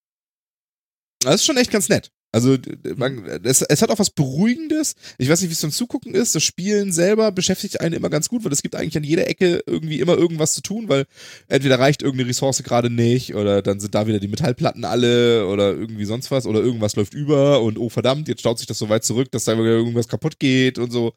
das 1.20 1.36
ist 1.36 1.44
schon 1.44 1.56
echt 1.56 1.70
ganz 1.70 1.88
nett. 1.88 2.10
Also 2.32 2.56
man, 2.96 3.24
es, 3.44 3.60
es 3.62 3.82
hat 3.82 3.90
auch 3.90 3.98
was 3.98 4.10
Beruhigendes. 4.10 4.94
Ich 5.18 5.28
weiß 5.28 5.40
nicht, 5.42 5.50
wie 5.50 5.54
es 5.54 5.60
zum 5.60 5.70
Zugucken 5.70 6.14
ist. 6.14 6.34
Das 6.34 6.42
Spielen 6.42 6.90
selber 6.90 7.30
beschäftigt 7.30 7.80
einen 7.80 7.94
immer 7.94 8.08
ganz 8.10 8.28
gut, 8.28 8.44
weil 8.44 8.52
es 8.52 8.62
gibt 8.62 8.74
eigentlich 8.74 8.96
an 8.96 9.04
jeder 9.04 9.28
Ecke 9.28 9.62
irgendwie 9.66 10.00
immer 10.00 10.16
irgendwas 10.16 10.54
zu 10.54 10.62
tun, 10.62 10.88
weil 10.88 11.04
entweder 11.48 11.78
reicht 11.78 12.02
irgendeine 12.02 12.30
Ressource 12.30 12.62
gerade 12.62 12.88
nicht 12.88 13.34
oder 13.34 13.60
dann 13.60 13.80
sind 13.80 13.94
da 13.94 14.06
wieder 14.06 14.18
die 14.18 14.28
Metallplatten 14.28 14.84
alle 14.84 15.46
oder 15.46 15.72
irgendwie 15.72 16.06
sonst 16.06 16.30
was 16.30 16.46
oder 16.46 16.60
irgendwas 16.60 16.96
läuft 16.96 17.14
über 17.14 17.60
und 17.62 17.78
oh 17.78 17.90
verdammt, 17.90 18.28
jetzt 18.28 18.40
staut 18.40 18.58
sich 18.58 18.66
das 18.66 18.78
so 18.78 18.88
weit 18.88 19.04
zurück, 19.04 19.30
dass 19.30 19.44
da 19.44 19.52
irgendwas 19.52 20.08
kaputt 20.08 20.38
geht 20.38 20.78
und 20.78 20.90
so. 20.90 21.12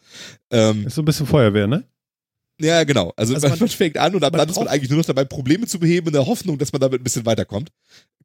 Ähm, 0.52 0.86
Ist 0.86 0.96
so 0.96 1.02
ein 1.02 1.06
bisschen 1.06 1.28
Feuerwehr, 1.28 1.68
ne? 1.68 1.86
Ja, 2.60 2.84
genau. 2.84 3.14
Also, 3.16 3.34
Also 3.36 3.48
man, 3.50 3.60
man- 3.60 3.68
fängt 3.70 3.98
an 3.98 4.16
und 4.16 4.22
dann 4.22 4.50
ist 4.50 4.56
man 4.56 4.68
eigentlich 4.68 4.90
nur 4.90 5.00
noch 5.00 5.06
dabei, 5.06 5.26
Probleme 5.26 5.68
zu 5.68 5.80
beheben 5.80 6.08
in 6.08 6.14
der 6.14 6.26
Hoffnung, 6.26 6.58
dass 6.58 6.72
man 6.72 6.80
damit 6.82 7.02
ein 7.02 7.04
bisschen 7.04 7.26
weiterkommt. 7.26 7.72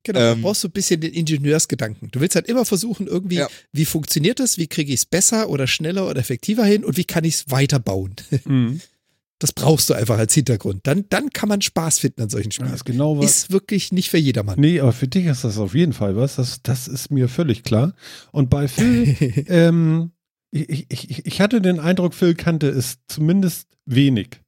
Genau, 0.02 0.18
Ähm, 0.20 0.36
du 0.38 0.42
brauchst 0.42 0.62
so 0.62 0.68
ein 0.68 0.72
bisschen 0.72 1.00
den 1.00 1.12
Ingenieursgedanken. 1.12 2.10
Du 2.10 2.20
willst 2.20 2.34
halt 2.34 2.48
immer 2.48 2.64
versuchen, 2.64 3.06
irgendwie, 3.06 3.36
Ja. 3.36 3.48
wie 3.72 3.84
funktioniert 3.84 4.40
das, 4.40 4.56
wie 4.56 4.66
kriege 4.66 4.92
ich 4.92 5.00
es 5.00 5.04
besser 5.06 5.50
oder 5.50 5.66
schneller 5.66 6.08
oder 6.08 6.18
effektiver 6.18 6.64
hin 6.64 6.84
und 6.84 6.96
wie 6.96 7.04
kann 7.04 7.24
ich 7.24 7.34
es 7.34 7.50
weiterbauen. 7.50 8.14
Mhm. 8.44 8.80
Das 9.42 9.54
brauchst 9.54 9.88
du 9.88 9.94
einfach 9.94 10.18
als 10.18 10.34
Hintergrund. 10.34 10.86
Dann, 10.86 11.06
dann 11.08 11.30
kann 11.30 11.48
man 11.48 11.62
Spaß 11.62 11.98
finden 12.00 12.20
an 12.20 12.28
solchen 12.28 12.50
Das 12.50 12.56
Spielen. 12.56 12.74
ist 12.74 12.84
genau 12.84 13.16
was. 13.18 13.24
Ist 13.24 13.50
wirklich 13.50 13.90
nicht 13.90 14.10
für 14.10 14.18
jedermann. 14.18 14.60
Nee, 14.60 14.80
aber 14.80 14.92
für 14.92 15.08
dich 15.08 15.24
ist 15.24 15.44
das 15.44 15.56
auf 15.56 15.74
jeden 15.74 15.94
Fall 15.94 16.14
was. 16.14 16.36
Das, 16.36 16.60
das 16.62 16.86
ist 16.88 17.10
mir 17.10 17.26
völlig 17.26 17.62
klar. 17.62 17.94
Und 18.32 18.50
bei 18.50 18.68
Phil, 18.68 19.16
ähm, 19.48 20.10
ich, 20.52 20.86
ich, 20.88 21.26
ich 21.26 21.40
hatte 21.40 21.60
den 21.60 21.80
Eindruck, 21.80 22.14
Phil 22.14 22.34
kannte 22.34 22.68
es 22.68 22.98
zumindest 23.08 23.68
wenig. 23.86 24.40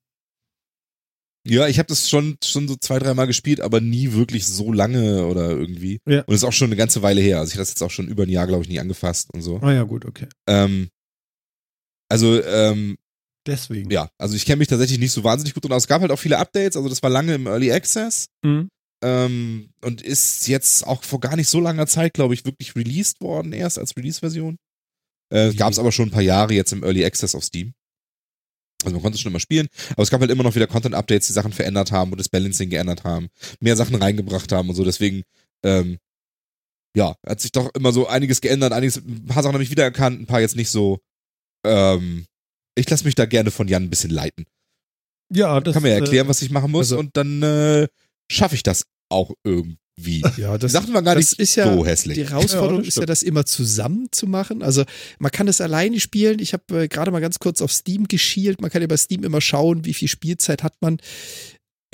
Ja, 1.45 1.67
ich 1.67 1.79
habe 1.79 1.89
das 1.89 2.09
schon, 2.09 2.37
schon 2.45 2.69
so 2.69 2.77
zwei, 2.77 3.01
dreimal 3.01 3.27
gespielt, 3.27 3.61
aber 3.61 3.81
nie 3.81 4.13
wirklich 4.13 4.47
so 4.47 4.73
lange 4.73 5.27
oder 5.27 5.51
irgendwie. 5.51 6.01
Ja. 6.07 6.23
Und 6.23 6.35
ist 6.35 6.45
auch 6.45 6.53
schon 6.53 6.69
eine 6.69 6.77
ganze 6.77 7.03
Weile 7.03 7.21
her. 7.21 7.41
Also 7.41 7.51
ich 7.51 7.55
habe 7.55 7.63
das 7.63 7.71
jetzt 7.71 7.83
auch 7.83 7.91
schon 7.91 8.07
über 8.07 8.23
ein 8.23 8.29
Jahr, 8.29 8.47
glaube 8.47 8.63
ich, 8.63 8.69
nie 8.69 8.79
angefasst 8.79 9.31
und 9.35 9.43
so. 9.43 9.59
Ah 9.61 9.73
ja, 9.73 9.83
gut, 9.83 10.05
okay. 10.05 10.29
Ähm, 10.47 10.89
also, 12.09 12.43
ähm, 12.43 12.97
Deswegen. 13.45 13.91
ja, 13.91 14.09
also 14.19 14.37
ich 14.37 14.45
kenne 14.45 14.59
mich 14.59 14.69
tatsächlich 14.69 15.01
nicht 15.01 15.11
so 15.11 15.25
wahnsinnig 15.25 15.55
gut 15.55 15.65
drin 15.65 15.73
aus. 15.73 15.83
Es 15.83 15.89
gab 15.89 16.01
halt 16.01 16.13
auch 16.13 16.19
viele 16.19 16.39
Updates, 16.39 16.77
also 16.77 16.89
das 16.89 17.03
war 17.03 17.11
lange 17.11 17.35
im 17.35 17.47
Early 17.47 17.73
Access. 17.73 18.27
Mhm. 18.45 18.69
Ähm, 19.03 19.71
und 19.81 20.01
ist 20.01 20.47
jetzt 20.47 20.87
auch 20.87 21.03
vor 21.03 21.19
gar 21.19 21.35
nicht 21.35 21.49
so 21.49 21.59
langer 21.59 21.89
Zeit, 21.89 22.15
glaube 22.15 22.35
ich, 22.35 22.45
wirklich 22.45 22.77
released 22.77 23.21
worden, 23.21 23.53
erst 23.53 23.81
als 23.81 23.97
Release-Version. 23.97 24.59
Äh, 25.33 25.53
Wie? 25.53 25.57
Gab 25.57 25.73
es 25.73 25.79
aber 25.79 25.93
schon 25.93 26.09
ein 26.09 26.13
paar 26.13 26.23
Jahre 26.23 26.53
jetzt 26.53 26.73
im 26.73 26.83
Early 26.85 27.05
Access 27.05 27.35
auf 27.35 27.45
Steam. 27.45 27.73
Also 28.85 28.95
man 28.95 29.03
konnte 29.03 29.17
es 29.17 29.21
schon 29.21 29.31
immer 29.31 29.41
spielen, 29.41 29.69
aber 29.91 30.03
es 30.03 30.11
gab 30.11 30.21
halt 30.21 30.31
immer 30.31 30.43
noch 30.43 30.55
wieder 30.55 30.67
Content-Updates, 30.67 31.29
die 31.29 31.33
Sachen 31.33 31.53
verändert 31.53 31.93
haben 31.93 32.11
und 32.11 32.19
das 32.19 32.29
Balancing 32.29 32.69
geändert 32.69 33.05
haben, 33.05 33.29
mehr 33.61 33.77
Sachen 33.77 33.95
reingebracht 33.95 34.51
haben 34.51 34.69
und 34.69 34.75
so. 34.75 34.85
Deswegen, 34.85 35.23
ähm, 35.65 35.99
ja, 36.97 37.15
hat 37.25 37.41
sich 37.41 37.53
doch 37.53 37.73
immer 37.75 37.93
so 37.93 38.09
einiges 38.09 38.41
geändert, 38.41 38.73
einiges, 38.73 38.97
ein 38.97 39.27
paar 39.27 39.43
Sachen 39.43 39.55
habe 39.55 39.63
ich 39.63 39.71
wiedererkannt, 39.71 40.21
ein 40.21 40.27
paar 40.27 40.41
jetzt 40.41 40.57
nicht 40.57 40.71
so. 40.71 40.99
Ähm, 41.65 42.27
ich 42.75 42.91
lasse 42.91 43.05
mich 43.05 43.15
da 43.15 43.25
gerne 43.25 43.51
von 43.51 43.69
Jan 43.69 43.85
ein 43.85 43.91
bisschen 43.91 44.11
leiten. 44.11 44.47
Ja, 45.33 45.61
das 45.61 45.75
Kann 45.75 45.85
mir 45.85 45.91
ja 45.91 45.97
äh, 45.97 46.01
erklären, 46.01 46.29
was 46.29 46.43
ich 46.43 46.51
machen 46.51 46.73
muss 46.73 46.91
also- 46.91 46.99
und 46.99 47.17
dann 47.17 47.43
äh, 47.43 47.87
schaffe 48.31 48.57
ich 48.57 48.63
das 48.65 48.85
auch 49.09 49.33
irgendwie. 49.45 49.79
Ja, 49.99 50.57
Die 50.59 50.69
Sachen 50.69 50.95
waren 50.95 51.05
gar 51.05 51.15
das 51.15 51.31
nicht 51.33 51.41
ist 51.41 51.55
ja 51.57 51.73
so 51.73 51.85
hässlich. 51.87 52.17
Die 52.17 52.29
Herausforderung 52.29 52.77
Ja, 52.77 52.81
das 52.81 52.89
ist 52.89 52.97
ja, 52.99 53.07
das 53.07 53.23
immer 53.23 53.45
zusammen 53.45 54.09
zu 54.11 54.27
machen. 54.27 54.63
Also 54.63 54.85
man 55.19 55.31
kann 55.31 55.47
das 55.47 55.61
alleine 55.61 56.01
spielen. 56.01 56.39
Ich 56.41 56.55
habe 56.55 56.85
äh, 56.85 56.89
gerade 56.89 57.11
mal 57.11 57.21
ganz 57.21 57.39
kurz 57.39 57.61
auf 57.61 57.73
Steam 57.73 58.09
geschielt. 58.09 58.61
Man 58.61 58.71
kann 58.71 58.81
ja 58.83 58.89
bei 58.89 58.97
Steam 58.97 59.23
immer 59.23 59.41
schauen, 59.41 59.85
wie 59.85 59.95
viel 59.95 60.09
Spielzeit 60.09 60.63
hat 60.63 60.75
man. 60.81 60.99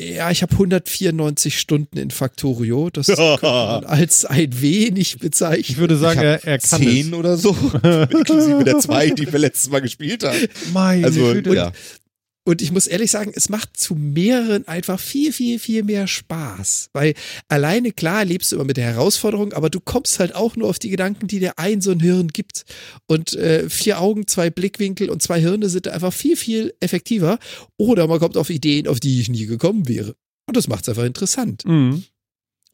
Ja, 0.01 0.31
ich 0.31 0.43
habe 0.43 0.53
194 0.53 1.59
Stunden 1.59 1.99
in 1.99 2.13
Factorio. 2.13 2.89
Das 2.89 3.07
könnte 3.09 3.39
man 3.43 3.85
als 3.85 4.25
ein 4.25 4.61
wenig 4.61 5.19
bezeichnen. 5.19 5.65
Ich 5.69 5.77
würde 5.79 5.97
sagen, 5.97 6.21
Ich 6.21 6.25
er, 6.25 6.45
er 6.45 6.59
kann 6.59 6.81
zehn 6.81 7.15
oder 7.15 7.37
so, 7.37 7.51
inklusive 7.83 8.63
der 8.63 8.79
zwei, 8.79 9.11
die 9.11 9.31
wir 9.31 9.41
letztes 9.41 9.71
Mal 9.71 9.81
gespielt 9.81 10.23
haben. 10.23 10.37
es. 10.39 10.73
Meine 10.73 11.05
Also, 11.05 11.33
Güte. 11.33 11.53
ja. 11.53 11.73
Und 12.49 12.63
ich 12.63 12.73
muss 12.73 12.87
ehrlich 12.87 13.11
sagen, 13.11 13.31
es 13.35 13.51
macht 13.51 13.77
zu 13.77 13.95
mehreren 13.95 14.67
einfach 14.67 14.99
viel, 14.99 15.35
viel, 15.35 15.59
viel 15.59 15.83
mehr 15.83 16.07
Spaß. 16.07 16.89
Weil 16.95 17.13
alleine, 17.49 17.93
klar, 17.93 18.25
lebst 18.25 18.51
du 18.51 18.57
immer 18.57 18.65
mit 18.65 18.79
der 18.79 18.87
Herausforderung, 18.87 19.53
aber 19.53 19.69
du 19.69 19.81
kommst 19.81 20.19
halt 20.19 20.35
auch 20.35 20.57
nur 20.57 20.67
auf 20.67 20.79
die 20.79 20.89
Gedanken, 20.89 21.27
die 21.27 21.41
dir 21.41 21.59
ein 21.59 21.83
so 21.83 21.91
ein 21.91 22.01
Hirn 22.01 22.29
gibt. 22.29 22.65
Und 23.07 23.35
äh, 23.35 23.69
vier 23.69 24.01
Augen, 24.01 24.27
zwei 24.27 24.49
Blickwinkel 24.49 25.11
und 25.11 25.21
zwei 25.21 25.39
Hirne 25.39 25.69
sind 25.69 25.89
einfach 25.89 26.11
viel, 26.11 26.37
viel 26.37 26.73
effektiver. 26.81 27.39
Oder 27.77 28.07
man 28.07 28.19
kommt 28.19 28.39
auf 28.39 28.49
Ideen, 28.49 28.89
auf 28.89 28.99
die 28.99 29.21
ich 29.21 29.29
nie 29.29 29.45
gekommen 29.45 29.87
wäre. 29.87 30.17
Und 30.47 30.57
das 30.57 30.69
macht 30.69 30.85
es 30.85 30.89
einfach 30.89 31.05
interessant. 31.05 31.67
Mhm. 31.67 32.05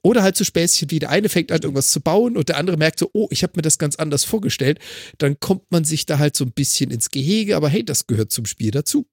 Oder 0.05 0.23
halt 0.23 0.37
so 0.37 0.45
Späßchen 0.45 0.93
wie 0.93 1.01
der 1.01 1.11
eine 1.11 1.29
fängt 1.29 1.51
an, 1.51 1.63
irgendwas 1.63 1.91
zu 1.91 2.01
bauen 2.01 2.37
und 2.37 2.49
der 2.49 2.59
andere 2.59 2.77
merkt 2.77 3.01
so, 3.01 3.11
oh, 3.13 3.27
ich 3.33 3.43
habe 3.43 3.55
mir 3.57 3.63
das 3.63 3.79
ganz 3.79 3.97
anders 3.97 4.23
vorgestellt. 4.23 4.79
Dann 5.19 5.41
kommt 5.41 5.65
man 5.71 5.83
sich 5.83 6.07
da 6.07 6.21
halt 6.21 6.37
so 6.37 6.45
ein 6.45 6.53
bisschen 6.53 6.93
ins 6.93 7.11
Gehege, 7.11 7.57
aber 7.57 7.69
hey, 7.69 7.85
das 7.85 8.07
gehört 8.07 8.31
zum 8.31 8.47
Spiel 8.47 8.71
dazu. 8.71 9.09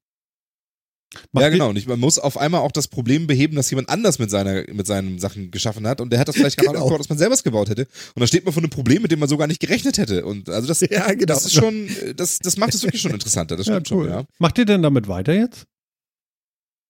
Macht 1.32 1.42
ja, 1.42 1.48
genau. 1.50 1.68
Und 1.68 1.76
ich, 1.76 1.86
man 1.86 2.00
muss 2.00 2.18
auf 2.18 2.38
einmal 2.38 2.60
auch 2.62 2.72
das 2.72 2.88
Problem 2.88 3.26
beheben, 3.26 3.54
dass 3.56 3.68
jemand 3.70 3.88
anders 3.90 4.18
mit, 4.18 4.30
seiner, 4.30 4.64
mit 4.72 4.86
seinen 4.86 5.18
Sachen 5.18 5.50
geschaffen 5.50 5.86
hat 5.86 6.00
und 6.00 6.10
der 6.10 6.18
hat 6.20 6.28
das 6.28 6.36
vielleicht 6.36 6.56
gar 6.58 6.64
nicht 6.64 6.72
Genau. 6.72 6.82
aufgebaut, 6.84 7.00
dass 7.00 7.08
man 7.08 7.18
selber 7.18 7.34
es 7.34 7.42
gebaut 7.42 7.68
hätte. 7.68 7.82
Und 7.82 8.20
dann 8.20 8.26
steht 8.28 8.44
man 8.44 8.52
vor 8.54 8.62
einem 8.62 8.70
Problem, 8.70 9.02
mit 9.02 9.10
dem 9.10 9.18
man 9.18 9.28
so 9.28 9.36
gar 9.36 9.46
nicht 9.46 9.60
gerechnet 9.60 9.98
hätte. 9.98 10.24
Und 10.24 10.48
also 10.48 10.66
das, 10.68 10.80
Ja, 10.90 11.06
genau. 11.12 11.26
das 11.26 11.44
ist 11.44 11.54
schon, 11.54 11.88
das, 12.16 12.38
das 12.38 12.56
macht 12.56 12.74
es 12.74 12.82
wirklich 12.82 13.02
schon 13.02 13.12
interessanter. 13.12 13.56
Das 13.56 13.66
Ja, 13.68 13.74
stimmt 13.74 13.90
cool. 13.92 14.04
schon, 14.08 14.12
ja. 14.20 14.24
Macht 14.38 14.56
ihr 14.58 14.64
denn 14.64 14.82
damit 14.82 15.06
weiter 15.08 15.34
jetzt? 15.34 15.66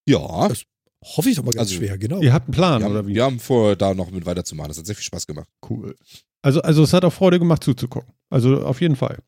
Ja. 0.09 0.49
Das- 0.49 0.63
Hoffe 1.17 1.31
ich 1.31 1.35
doch 1.37 1.43
mal 1.43 1.51
ganz 1.51 1.69
Also, 1.69 1.75
schwer, 1.81 1.99
genau. 1.99 2.21
Ihr 2.23 2.33
habt 2.33 2.47
einen 2.47 2.55
Plan, 2.55 2.81
Wir 2.81 2.89
oder 2.89 2.99
haben, 3.01 3.09
wie? 3.09 3.15
wir 3.17 3.25
haben 3.25 3.41
vor, 3.41 3.75
da 3.75 3.93
noch 3.93 4.13
mit 4.13 4.25
weiterzumachen. 4.25 4.69
Das 4.69 4.79
hat 4.79 4.87
sehr 4.87 4.95
viel 4.95 5.03
Spaß 5.03 5.27
gemacht. 5.27 5.49
Cool. 5.69 5.97
Also, 6.43 6.63
also 6.63 6.85
es 6.85 6.93
hat 6.93 7.05
auch 7.05 7.13
Freude 7.13 7.41
gemacht 7.41 7.65
zuzugucken. 7.65 8.13
Also 8.31 8.63
auf 8.65 8.81
jeden 8.81 8.95
Fall. 8.95 9.19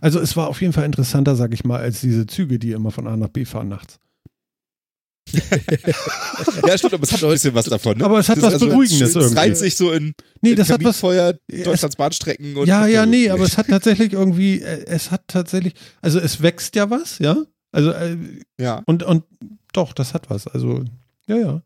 Also 0.00 0.18
es 0.18 0.34
war 0.38 0.48
auf 0.48 0.62
jeden 0.62 0.72
Fall 0.72 0.86
interessanter, 0.86 1.36
sag 1.36 1.52
ich 1.52 1.62
mal, 1.62 1.78
als 1.78 2.00
diese 2.00 2.24
Züge, 2.26 2.58
die 2.58 2.70
immer 2.72 2.90
von 2.90 3.06
A 3.06 3.18
nach 3.18 3.28
B 3.28 3.44
fahren 3.44 3.68
nachts. 3.68 3.98
Ja, 6.66 6.78
stimmt, 6.78 6.94
aber 6.94 7.02
es 7.04 7.12
hat 7.12 7.22
ein 7.24 7.30
bisschen 7.30 7.54
was 7.54 7.66
davon. 7.66 7.98
Ne? 7.98 8.04
Aber 8.04 8.18
es 8.18 8.28
hat 8.28 8.36
Das- 8.38 8.44
was 8.44 8.52
also, 8.54 8.66
Beruhigendes 8.68 9.10
Es 9.10 9.16
irgendwie. 9.16 9.34
reiht 9.38 9.56
sich 9.56 9.76
so 9.76 9.92
in, 9.92 10.14
Nee, 10.40 10.50
in 10.50 10.56
das 10.56 10.70
hat 10.70 10.82
was. 10.84 11.02
Es- 11.02 11.62
Deutschlands 11.64 11.96
Bahnstrecken 11.96 12.56
und. 12.56 12.66
Ja, 12.66 12.86
ja, 12.86 13.06
nee, 13.06 13.30
aber 13.30 13.44
es 13.44 13.56
hat 13.58 13.68
tatsächlich 13.68 14.12
irgendwie, 14.12 14.60
äh, 14.60 14.84
es 14.86 15.10
hat 15.10 15.22
tatsächlich, 15.28 15.74
also 16.00 16.18
es 16.18 16.42
wächst 16.42 16.74
ja 16.76 16.90
was, 16.90 17.18
ja? 17.18 17.36
Also, 17.72 17.90
äh, 17.92 18.16
Ja. 18.58 18.82
und, 18.86 19.02
und 19.02 19.24
doch, 19.72 19.92
das 19.92 20.14
hat 20.14 20.28
was. 20.30 20.46
Also, 20.46 20.84
ja, 21.26 21.36
ja. 21.36 21.62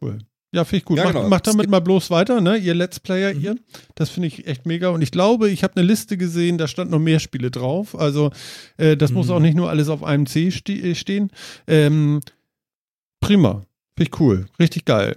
Cool. 0.00 0.18
Ja, 0.52 0.64
finde 0.64 0.76
ich 0.78 0.84
gut. 0.84 0.98
Ja, 0.98 1.04
macht, 1.04 1.14
genau. 1.16 1.28
macht 1.28 1.46
Es 1.48 1.52
damit 1.52 1.68
mal 1.68 1.80
bloß 1.80 2.10
weiter, 2.10 2.40
ne? 2.40 2.56
Ihr 2.56 2.74
Let's 2.74 3.00
Player, 3.00 3.34
Mhm. 3.34 3.40
ihr. 3.40 3.56
Das 3.96 4.10
finde 4.10 4.28
ich 4.28 4.46
echt 4.46 4.66
mega. 4.66 4.88
Und 4.90 5.02
ich 5.02 5.10
glaube, 5.10 5.50
ich 5.50 5.64
habe 5.64 5.74
eine 5.76 5.84
Liste 5.86 6.16
gesehen, 6.16 6.58
da 6.58 6.68
stand 6.68 6.92
noch 6.92 7.00
mehr 7.00 7.18
Spiele 7.18 7.50
drauf. 7.50 7.98
Also, 7.98 8.30
äh, 8.76 8.96
das 8.96 9.10
muss 9.10 9.26
Mhm. 9.26 9.32
auch 9.32 9.40
nicht 9.40 9.56
nur 9.56 9.68
alles 9.68 9.88
auf 9.88 10.04
einem 10.04 10.26
C 10.26 10.50
ste 10.52 10.72
äh, 10.74 10.94
stehen. 10.94 11.30
Ähm, 11.66 12.20
prima. 13.26 13.64
Finde 13.96 14.10
ich 14.12 14.20
cool. 14.20 14.46
Richtig 14.58 14.84
geil. 14.84 15.16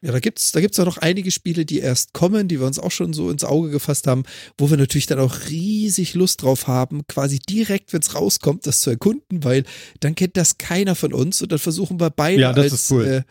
Ja, 0.00 0.10
da 0.10 0.18
gibt's, 0.18 0.50
da 0.50 0.60
gibt's 0.60 0.78
auch 0.80 0.84
noch 0.86 0.98
einige 0.98 1.30
Spiele, 1.30 1.64
die 1.64 1.78
erst 1.78 2.12
kommen, 2.12 2.48
die 2.48 2.58
wir 2.58 2.66
uns 2.66 2.78
auch 2.80 2.90
schon 2.90 3.12
so 3.12 3.30
ins 3.30 3.44
Auge 3.44 3.70
gefasst 3.70 4.08
haben, 4.08 4.24
wo 4.58 4.68
wir 4.70 4.76
natürlich 4.76 5.06
dann 5.06 5.20
auch 5.20 5.48
riesig 5.48 6.14
Lust 6.14 6.42
drauf 6.42 6.66
haben, 6.66 7.06
quasi 7.06 7.38
direkt, 7.38 7.92
wenn's 7.92 8.14
rauskommt, 8.14 8.66
das 8.66 8.80
zu 8.80 8.90
erkunden, 8.90 9.44
weil 9.44 9.62
dann 10.00 10.16
kennt 10.16 10.36
das 10.36 10.58
keiner 10.58 10.96
von 10.96 11.12
uns 11.12 11.40
und 11.42 11.52
dann 11.52 11.60
versuchen 11.60 12.00
wir 12.00 12.10
beide 12.10 12.40
Ja, 12.42 12.52
das 12.52 12.64
als, 12.64 12.72
ist 12.74 12.90
cool. 12.90 13.04
äh, 13.06 13.22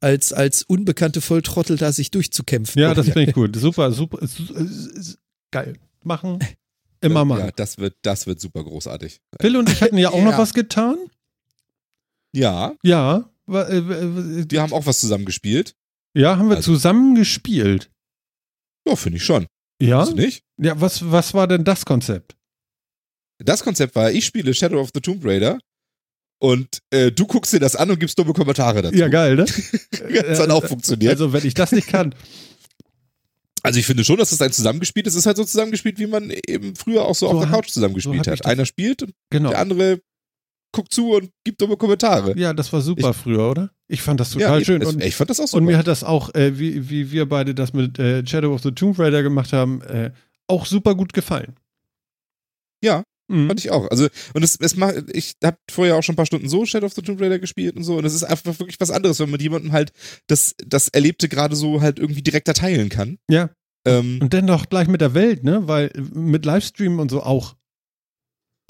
als, 0.00 0.34
als 0.34 0.62
unbekannte 0.64 1.22
Volltrottel 1.22 1.78
da 1.78 1.90
sich 1.92 2.10
durchzukämpfen. 2.10 2.80
Ja, 2.82 2.92
das 2.92 3.06
finde 3.06 3.22
ich 3.24 3.32
gut. 3.32 3.56
Super, 3.56 3.90
super. 3.92 4.22
s- 4.22 4.38
s- 4.38 4.86
s- 4.98 5.18
Geil. 5.50 5.78
Machen. 6.04 6.38
Immer 7.00 7.24
mal. 7.24 7.38
Ja, 7.38 7.50
das 7.52 7.78
wird, 7.78 7.94
das 8.02 8.26
wird 8.26 8.38
super 8.40 8.62
großartig. 8.64 9.20
Phil 9.40 9.56
und 9.56 9.70
ich 9.70 9.80
hatten 9.80 9.96
ja 9.96 10.10
auch 10.10 10.20
noch 10.22 10.32
Ja. 10.32 10.38
was 10.38 10.52
getan. 10.52 10.96
Ja, 12.32 12.74
Ja. 12.82 13.30
Äh, 13.48 13.76
äh, 13.78 14.44
wir 14.50 14.62
haben 14.62 14.72
auch 14.72 14.86
was 14.86 15.00
zusammen 15.00 15.24
gespielt. 15.24 15.74
Ja, 16.14 16.36
haben 16.38 16.48
wir 16.48 16.56
Also- 16.56 16.72
zusammen 16.72 17.14
gespielt. 17.14 17.90
Ja, 18.86 18.96
finde 18.96 19.18
ich 19.18 19.24
schon. 19.24 19.46
Ja? 19.80 20.04
Du 20.04 20.14
nicht? 20.14 20.42
Ja, 20.60 20.80
was, 20.80 21.10
was 21.10 21.34
war 21.34 21.46
denn 21.48 21.64
das 21.64 21.84
Konzept? 21.84 22.36
Das 23.38 23.62
Konzept 23.62 23.94
war, 23.94 24.10
ich 24.12 24.24
spiele 24.24 24.54
Shadow 24.54 24.80
of 24.80 24.90
the 24.94 25.00
Tomb 25.00 25.22
Raider 25.24 25.58
und 26.38 26.78
äh, 26.90 27.12
du 27.12 27.26
guckst 27.26 27.52
dir 27.52 27.60
das 27.60 27.76
an 27.76 27.90
und 27.90 27.98
gibst 28.00 28.18
dumme 28.18 28.32
Kommentare 28.32 28.80
dazu. 28.82 28.96
Ja, 28.96 29.08
geil, 29.08 29.36
ne? 29.36 29.44
Das 30.22 30.38
hat 30.40 30.50
auch 30.50 30.64
funktioniert. 30.64 31.12
Also, 31.12 31.32
wenn 31.34 31.44
ich 31.46 31.54
das 31.54 31.72
nicht 31.72 31.88
kann. 31.88 32.14
Also 33.62 33.80
ich 33.80 33.86
finde 33.86 34.04
schon, 34.04 34.16
dass 34.18 34.30
es 34.30 34.40
ein 34.40 34.52
Zusammengespielt 34.52 35.08
ist. 35.08 35.14
Es 35.14 35.20
ist 35.20 35.26
halt 35.26 35.36
so 35.38 35.44
zusammengespielt, 35.44 35.98
wie 35.98 36.06
man 36.06 36.30
eben 36.46 36.76
früher 36.76 37.04
auch 37.04 37.16
so, 37.16 37.26
So 37.28 37.32
auf 37.32 37.42
der 37.42 37.50
Couch 37.50 37.70
zusammengespielt 37.70 38.24
so 38.24 38.30
hat. 38.30 38.38
das- 38.40 38.46
Einer 38.46 38.64
spielt 38.64 39.02
und 39.02 39.12
Genau. 39.30 39.48
der 39.50 39.58
andere 39.58 40.00
guckt 40.72 40.92
zu 40.92 41.12
und 41.14 41.30
gibt 41.44 41.60
dumme 41.60 41.76
Kommentare. 41.76 42.36
Ja, 42.38 42.52
das 42.52 42.72
war 42.72 42.80
super 42.82 43.14
früher, 43.14 43.50
oder? 43.50 43.70
Ich 43.88 44.02
fand 44.02 44.20
das 44.20 44.30
total 44.30 44.56
eben. 44.58 44.64
schön. 44.64 44.82
Es- 44.82 44.88
Und, 44.88 45.02
ich 45.02 45.14
fand 45.16 45.30
das 45.30 45.40
auch 45.40 45.46
super. 45.46 45.58
und 45.58 45.64
mir 45.64 45.78
hat 45.78 45.86
das 45.86 46.04
auch, 46.04 46.34
äh, 46.34 46.58
wie, 46.58 46.90
wie 46.90 47.10
wir 47.12 47.28
beide 47.28 47.54
das 47.54 47.72
mit 47.72 47.98
äh, 47.98 48.26
Shadow 48.26 48.52
of 48.54 48.62
the 48.62 48.72
Tomb 48.72 48.98
Raider 48.98 49.22
gemacht 49.22 49.52
haben, 49.52 49.80
äh, 49.82 50.10
auch 50.48 50.66
super 50.66 50.94
gut 50.94 51.12
gefallen. 51.12 51.56
Ja, 52.84 53.02
Mhm. 53.28 53.48
Fand 53.48 53.58
ich 53.58 53.72
auch. 53.72 53.90
Also, 53.90 54.06
und 54.34 54.44
es, 54.44 54.54
es 54.60 54.76
macht, 54.76 54.94
ich 55.12 55.34
habe 55.42 55.56
vorher 55.68 55.96
auch 55.96 56.02
schon 56.04 56.12
ein 56.12 56.16
paar 56.16 56.26
Stunden 56.26 56.48
so 56.48 56.64
Shadow 56.64 56.86
of 56.86 56.92
the 56.92 57.02
Tomb 57.02 57.20
Raider 57.20 57.40
gespielt 57.40 57.74
und 57.74 57.82
so, 57.82 57.96
und 57.98 58.04
es 58.04 58.14
ist 58.14 58.22
einfach 58.22 58.56
wirklich 58.60 58.78
was 58.78 58.92
anderes, 58.92 59.18
wenn 59.18 59.30
man 59.30 59.40
jemandem 59.40 59.72
halt 59.72 59.90
das, 60.28 60.54
das 60.64 60.86
Erlebte 60.86 61.28
gerade 61.28 61.56
so 61.56 61.80
halt 61.80 61.98
irgendwie 61.98 62.22
direkter 62.22 62.54
teilen 62.54 62.88
kann. 62.88 63.18
Ja. 63.28 63.50
Ähm, 63.84 64.20
Und 64.22 64.32
dann 64.32 64.46
doch 64.46 64.68
gleich 64.68 64.86
mit 64.86 65.00
der 65.00 65.14
Welt, 65.14 65.42
ne? 65.42 65.66
Weil 65.66 65.90
mit 66.14 66.44
Livestream 66.44 67.00
und 67.00 67.10
so 67.10 67.20
auch. 67.24 67.56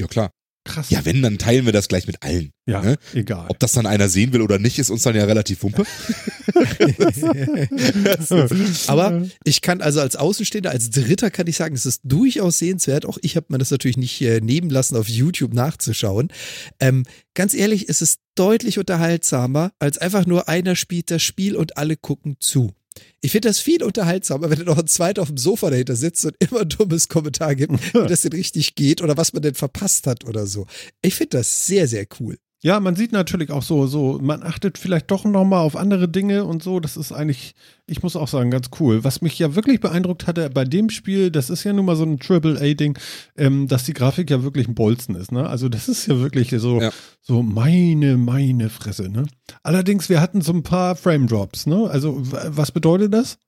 ja, 0.00 0.06
klar. 0.06 0.30
Krass. 0.66 0.90
Ja, 0.90 1.04
wenn, 1.04 1.22
dann 1.22 1.38
teilen 1.38 1.64
wir 1.64 1.72
das 1.72 1.88
gleich 1.88 2.06
mit 2.06 2.22
allen. 2.22 2.52
Ja, 2.66 2.82
ne? 2.82 2.96
egal. 3.14 3.46
Ob 3.48 3.58
das 3.60 3.72
dann 3.72 3.86
einer 3.86 4.08
sehen 4.08 4.32
will 4.32 4.42
oder 4.42 4.58
nicht, 4.58 4.80
ist 4.80 4.90
uns 4.90 5.04
dann 5.04 5.14
ja 5.14 5.24
relativ 5.24 5.62
wumpe. 5.62 5.84
Aber 8.88 9.26
ich 9.44 9.62
kann 9.62 9.80
also 9.80 10.00
als 10.00 10.16
Außenstehender, 10.16 10.70
als 10.70 10.90
Dritter 10.90 11.30
kann 11.30 11.46
ich 11.46 11.56
sagen, 11.56 11.76
es 11.76 11.86
ist 11.86 12.00
durchaus 12.02 12.58
sehenswert. 12.58 13.06
Auch 13.06 13.18
ich 13.22 13.36
habe 13.36 13.46
mir 13.50 13.58
das 13.58 13.70
natürlich 13.70 13.96
nicht 13.96 14.20
äh, 14.20 14.40
nehmen 14.40 14.68
lassen, 14.68 14.96
auf 14.96 15.08
YouTube 15.08 15.54
nachzuschauen. 15.54 16.32
Ähm, 16.80 17.04
ganz 17.34 17.54
ehrlich, 17.54 17.88
es 17.88 18.02
ist 18.02 18.18
deutlich 18.34 18.80
unterhaltsamer, 18.80 19.70
als 19.78 19.98
einfach 19.98 20.26
nur 20.26 20.48
einer 20.48 20.74
spielt 20.74 21.12
das 21.12 21.22
Spiel 21.22 21.54
und 21.54 21.78
alle 21.78 21.96
gucken 21.96 22.36
zu. 22.40 22.72
Ich 23.20 23.32
finde 23.32 23.48
das 23.48 23.58
viel 23.58 23.82
unterhaltsamer, 23.82 24.50
wenn 24.50 24.58
da 24.58 24.64
noch 24.64 24.78
ein 24.78 24.86
Zweiter 24.86 25.22
auf 25.22 25.28
dem 25.28 25.36
Sofa 25.36 25.70
dahinter 25.70 25.96
sitzt 25.96 26.24
und 26.24 26.36
immer 26.38 26.60
ein 26.60 26.68
dummes 26.68 27.08
Kommentar 27.08 27.54
gibt, 27.54 27.72
wie 27.94 28.06
das 28.06 28.22
denn 28.22 28.32
richtig 28.32 28.74
geht 28.74 29.02
oder 29.02 29.16
was 29.16 29.32
man 29.32 29.42
denn 29.42 29.54
verpasst 29.54 30.06
hat 30.06 30.24
oder 30.24 30.46
so. 30.46 30.66
Ich 31.02 31.14
finde 31.14 31.38
das 31.38 31.66
sehr, 31.66 31.88
sehr 31.88 32.06
cool. 32.20 32.38
Ja, 32.62 32.80
man 32.80 32.96
sieht 32.96 33.12
natürlich 33.12 33.50
auch 33.50 33.62
so, 33.62 33.86
so, 33.86 34.18
man 34.20 34.42
achtet 34.42 34.78
vielleicht 34.78 35.10
doch 35.10 35.24
nochmal 35.24 35.60
auf 35.60 35.76
andere 35.76 36.08
Dinge 36.08 36.44
und 36.44 36.62
so. 36.62 36.80
Das 36.80 36.96
ist 36.96 37.12
eigentlich, 37.12 37.54
ich 37.86 38.02
muss 38.02 38.16
auch 38.16 38.28
sagen, 38.28 38.50
ganz 38.50 38.70
cool. 38.80 39.04
Was 39.04 39.20
mich 39.20 39.38
ja 39.38 39.54
wirklich 39.54 39.78
beeindruckt 39.78 40.26
hatte 40.26 40.48
bei 40.48 40.64
dem 40.64 40.88
Spiel, 40.88 41.30
das 41.30 41.50
ist 41.50 41.64
ja 41.64 41.74
nun 41.74 41.84
mal 41.84 41.96
so 41.96 42.04
ein 42.04 42.18
Triple-A-Ding, 42.18 42.98
ähm, 43.36 43.68
dass 43.68 43.84
die 43.84 43.92
Grafik 43.92 44.30
ja 44.30 44.42
wirklich 44.42 44.66
ein 44.68 44.74
Bolzen 44.74 45.14
ist, 45.16 45.32
ne? 45.32 45.46
Also 45.48 45.68
das 45.68 45.86
ist 45.88 46.06
ja 46.06 46.18
wirklich 46.18 46.50
so, 46.50 46.80
Ja. 46.80 46.90
so 47.20 47.42
meine, 47.42 48.16
meine 48.16 48.70
Fresse, 48.70 49.10
ne? 49.10 49.26
Allerdings, 49.62 50.08
wir 50.08 50.20
hatten 50.22 50.40
so 50.40 50.52
ein 50.52 50.62
paar 50.62 50.96
Frame-Drops, 50.96 51.66
ne? 51.66 51.88
Also, 51.90 52.16
was 52.22 52.72
bedeutet 52.72 53.12
das? 53.12 53.38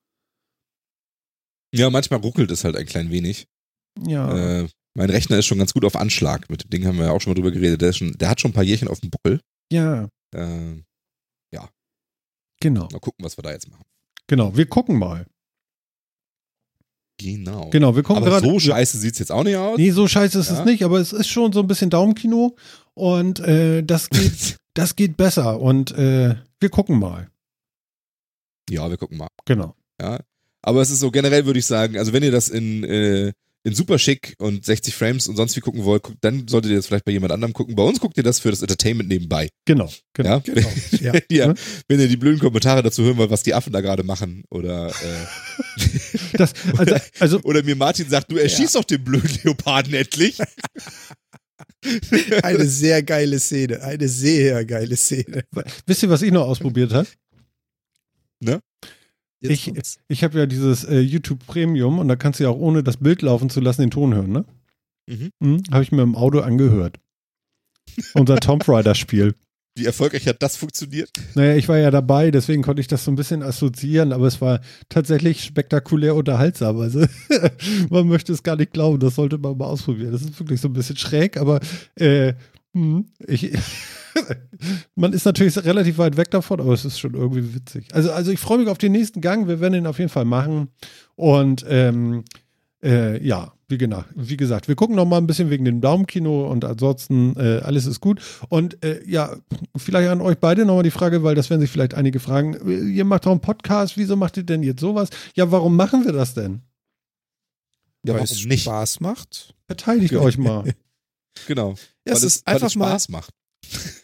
ja, 1.75 1.91
manchmal 1.91 2.21
ruckelt 2.21 2.51
es 2.51 2.65
halt 2.65 2.77
ein 2.77 2.87
klein 2.87 3.11
wenig. 3.11 3.47
Ja. 4.07 4.61
Äh, 4.63 4.69
mein 4.99 5.09
Rechner 5.11 5.39
ist 5.39 5.47
schon 5.47 5.59
ganz 5.59 5.73
gut 5.73 5.85
auf 5.85 5.97
Anschlag. 5.97 6.51
Mit 6.51 6.65
dem 6.65 6.71
Ding 6.71 6.87
haben 6.87 6.99
wir 6.99 7.07
ja 7.07 7.13
auch 7.13 7.21
schon 7.21 7.31
mal 7.31 7.35
drüber 7.37 7.51
geredet. 7.51 7.81
Der, 7.81 7.93
schon, 7.93 8.13
der 8.19 8.29
hat 8.29 8.41
schon 8.41 8.51
ein 8.51 8.55
paar 8.55 8.65
Jährchen 8.65 8.89
auf 8.89 9.01
dem 9.01 9.11
Buckel. 9.11 9.41
ja, 9.73 10.09
Äh, 10.35 10.83
genau. 12.61 12.89
mal 12.91 12.99
gucken, 12.99 13.25
was 13.25 13.39
wir 13.39 13.43
da 13.43 13.53
jetzt 13.53 13.71
machen. 13.71 13.85
Genau. 14.27 14.57
Wir 14.57 14.67
gucken 14.67 14.99
mal. 14.99 15.27
Genau. 17.21 17.71
Genau, 17.71 17.95
wir 17.97 18.03
gucken 18.03 18.23
Aber 18.25 18.41
gerade. 18.41 18.47
so 18.49 18.59
scheiße 18.61 18.99
sieht's 18.99 19.19
jetzt 19.21 19.31
auch 19.33 19.45
nicht 19.45 19.57
aus. 19.57 19.77
Nee, 19.79 19.91
so 19.91 20.07
scheiße 20.09 20.39
ist 20.39 20.51
Ja. 20.51 20.59
es 20.61 20.65
nicht, 20.65 20.83
aber 20.85 20.99
es 20.99 21.13
ist 21.13 21.29
schon 21.29 21.53
so 21.53 21.61
ein 21.61 21.67
bisschen 21.69 21.91
Daumenkino 21.91 22.57
und 22.95 23.41
äh, 23.41 23.83
das 23.83 24.11
geht, 24.11 24.57
das 24.75 24.97
geht 24.97 25.17
besser 25.17 25.61
und 25.61 25.93
äh, 25.93 26.37
wir 26.61 26.69
gucken 26.71 26.99
mal. 26.99 27.29
Ja, 28.71 28.89
wir 28.91 28.97
gucken 28.97 29.19
mal. 29.19 29.29
Genau. 29.47 29.75
Ja. 30.01 30.21
Aber 30.63 30.83
es 30.83 30.91
ist 30.91 31.01
so 31.01 31.11
generell, 31.11 31.47
würde 31.47 31.59
ich 31.61 31.67
sagen, 31.67 31.97
also 31.97 32.13
wenn 32.13 32.23
ihr 32.23 32.33
das 32.33 32.49
in, 32.49 32.83
äh, 32.85 33.33
in 33.65 33.75
super 33.75 33.99
schick 33.99 34.35
und 34.39 34.65
60 34.65 34.95
Frames 34.95 35.29
und 35.29 35.37
sonst 35.37 35.57
wie 35.57 35.61
gucken 35.61 35.85
wollt, 35.85 36.03
guckt, 36.03 36.19
dann 36.23 36.49
solltet 36.49 36.71
ihr 36.71 36.77
das 36.77 36.87
vielleicht 36.87 37.05
bei 37.05 37.13
jemand 37.13 37.33
anderem 37.33 37.53
gucken. 37.53 37.75
Bei 37.75 37.83
uns 37.83 38.01
guckt 38.01 38.17
ihr 38.17 38.23
das 38.23 38.41
für 38.41 38.51
das 38.51 38.63
Entertainment 38.63 39.09
nebenbei. 39.09 39.49
Genau. 39.65 39.93
genau. 40.15 40.29
Ja? 40.29 40.39
Genau. 40.39 40.69
Ja. 41.01 41.13
Wenn, 41.13 41.23
ihr, 41.29 41.47
Ja. 41.47 41.55
wenn 41.89 42.01
ihr 42.01 42.09
die 42.09 42.17
blöden 42.17 42.41
Kommentare 42.41 42.83
dazu 42.83 43.03
hören 43.05 43.17
wollt, 43.19 43.31
was 43.31 43.43
die 43.43 43.55
Affen 43.55 43.73
da 43.73 43.81
gerade 43.81 44.03
machen 44.05 44.45
oder 44.51 44.89
äh, 44.89 45.87
Das, 46.37 46.53
also, 46.77 46.97
also 47.19 47.41
oder 47.43 47.63
mir 47.63 47.77
Martin 47.77 48.09
sagt, 48.09 48.31
du 48.33 48.37
erschießt 48.37 48.75
doch 48.75 48.85
den 48.85 49.05
blöden 49.05 49.31
Leoparden 49.43 49.95
endlich. 49.95 50.39
Eine 52.43 52.67
sehr 52.67 53.03
geile 53.03 53.39
Szene. 53.39 53.83
Eine 53.83 54.09
sehr 54.09 54.65
geile 54.65 54.97
Szene. 54.97 55.45
wisst 55.87 56.03
ihr, 56.03 56.11
was 56.11 56.23
ich 56.23 56.33
noch 56.33 56.47
ausprobiert 56.47 56.93
habe? 56.93 57.09
Jetzt 59.41 59.53
Ich, 59.53 59.65
kommt's. 59.67 59.99
ich 60.09 60.25
habe 60.25 60.39
ja 60.39 60.47
dieses 60.47 60.85
äh, 60.85 60.99
YouTube 60.99 61.47
Premium 61.47 61.99
und 61.99 62.09
da 62.09 62.17
kannst 62.17 62.41
du 62.41 62.45
ja 62.45 62.51
auch 62.51 62.59
ohne 62.59 62.83
das 62.83 62.97
Bild 62.97 63.23
laufen 63.23 63.51
zu 63.51 63.61
lassen 63.61 63.83
den 63.83 63.91
Ton 63.91 64.15
hören, 64.15 64.33
ne? 64.33 64.45
Mhm. 65.09 65.31
Mhm, 65.41 65.63
habe 65.71 65.83
ich 65.83 65.93
mir 65.93 66.03
im 66.03 66.17
Auto 66.17 66.41
angehört. 66.41 66.99
Unser 68.15 68.37
Tomb 68.37 68.69
Raider-Spiel. 68.69 69.35
Wie 69.77 69.87
erfolgreich 69.87 70.27
hat 70.27 70.43
das 70.43 70.57
funktioniert? 70.57 71.09
Naja, 71.37 71.55
ich 71.55 71.69
war 71.69 71.79
ja 71.79 71.93
dabei, 71.93 72.33
deswegen 72.33 72.63
konnte 72.63 72.81
ich 72.81 72.89
das 72.89 73.05
so 73.05 73.13
ein 73.13 73.17
bisschen 73.17 73.45
assoziieren, 73.45 74.13
aber 74.13 74.27
es 74.27 74.41
war 74.41 74.61
tatsächlich 74.89 75.45
spektakulär 75.45 76.17
unterhaltsam. 76.17 76.79
Also 76.81 77.07
man 77.91 78.09
möchte 78.09 78.33
es 78.33 78.43
gar 78.43 78.57
nicht 78.57 78.73
glauben, 78.73 78.99
das 78.99 79.15
sollte 79.15 79.39
man 79.39 79.57
mal 79.57 79.67
ausprobieren. 79.67 80.11
Das 80.11 80.23
ist 80.23 80.39
wirklich 80.41 80.61
so 80.61 80.69
ein 80.69 80.73
bisschen 80.73 80.97
schräg, 80.97 81.37
aber 81.37 81.61
äh, 81.95 82.35
hm, 82.75 83.07
ich, 83.27 83.53
man 84.95 85.13
ist 85.13 85.25
natürlich 85.25 85.57
relativ 85.65 85.99
weit 85.99 86.17
weg 86.17 86.31
davon, 86.31 86.61
aber 86.61 86.73
es 86.73 86.85
ist 86.85 86.99
schon 86.99 87.15
irgendwie 87.15 87.55
witzig. 87.55 87.89
Also, 87.93 88.13
also 88.13 88.31
ich 88.31 88.39
freue 88.39 88.59
mich 88.59 88.69
auf 88.69 88.79
den 88.79 88.93
nächsten 88.93 89.21
Gang, 89.21 89.49
wir 89.49 89.61
werden 89.61 89.75
ihn 89.75 89.87
auf 89.87 89.99
jeden 89.99 90.11
Fall 90.11 90.25
machen 90.25 90.69
und 91.17 91.65
ähm, 91.69 92.25
äh, 92.83 93.25
ja, 93.27 93.53
wie, 93.69 93.77
genau, 93.77 94.05
wie 94.15 94.37
gesagt, 94.37 94.69
wir 94.69 94.77
gucken 94.77 94.97
noch 94.97 95.05
mal 95.05 95.19
ein 95.19 95.27
bisschen 95.27 95.51
wegen 95.51 95.65
dem 95.65 95.81
Daumenkino 95.81 96.51
und 96.51 96.65
ansonsten 96.65 97.37
äh, 97.37 97.61
alles 97.63 97.87
ist 97.87 98.01
gut. 98.01 98.21
Und 98.49 98.83
äh, 98.85 99.03
ja, 99.07 99.37
vielleicht 99.77 100.09
an 100.09 100.21
euch 100.21 100.39
beide 100.39 100.65
nochmal 100.65 100.85
die 100.85 100.91
Frage, 100.91 101.23
weil 101.23 101.35
das 101.35 101.51
werden 101.51 101.61
sich 101.61 101.71
vielleicht 101.71 101.95
einige 101.95 102.21
fragen. 102.21 102.57
Ihr 102.67 103.05
macht 103.05 103.27
doch 103.27 103.33
einen 103.33 103.41
Podcast, 103.41 103.97
wieso 103.97 104.17
macht 104.17 104.37
ihr 104.37 104.45
denn 104.45 104.63
jetzt 104.63 104.81
sowas? 104.81 105.11
Ja, 105.35 105.51
warum 105.51 105.77
machen 105.77 106.05
wir 106.05 106.13
das 106.13 106.35
denn? 106.35 106.63
Ja, 108.05 108.15
weil 108.15 108.23
es 108.23 108.45
nicht. 108.47 108.63
Spaß 108.63 109.01
macht. 109.01 109.55
Verteidigt 109.67 110.15
euch 110.17 110.39
mal. 110.39 110.73
Genau. 111.47 111.75
Ja, 112.09 112.15
es 112.15 112.21
weil 112.23 112.27
ist 112.27 112.47
einfach 112.47 112.67
es 112.69 112.75
mal- 112.77 112.89
Spaß 112.91 113.09
macht. 113.11 113.31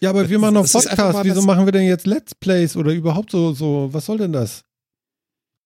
Ja, 0.01 0.11
aber 0.11 0.29
wir 0.29 0.39
machen 0.39 0.55
noch 0.55 0.63
Das 0.63 0.75
ist 0.75 0.87
einfach 0.87 1.07
Podcast. 1.07 1.15
mal 1.15 1.25
Wieso 1.25 1.43
machen 1.43 1.65
wir 1.67 1.73
denn 1.73 1.87
jetzt 1.87 2.07
Let's 2.07 2.35
Plays 2.35 2.77
oder 2.77 2.93
überhaupt 2.93 3.31
so, 3.31 3.53
so, 3.55 3.89
was 3.93 4.07
soll 4.07 4.19
denn 4.19 4.33
das? 4.33 4.63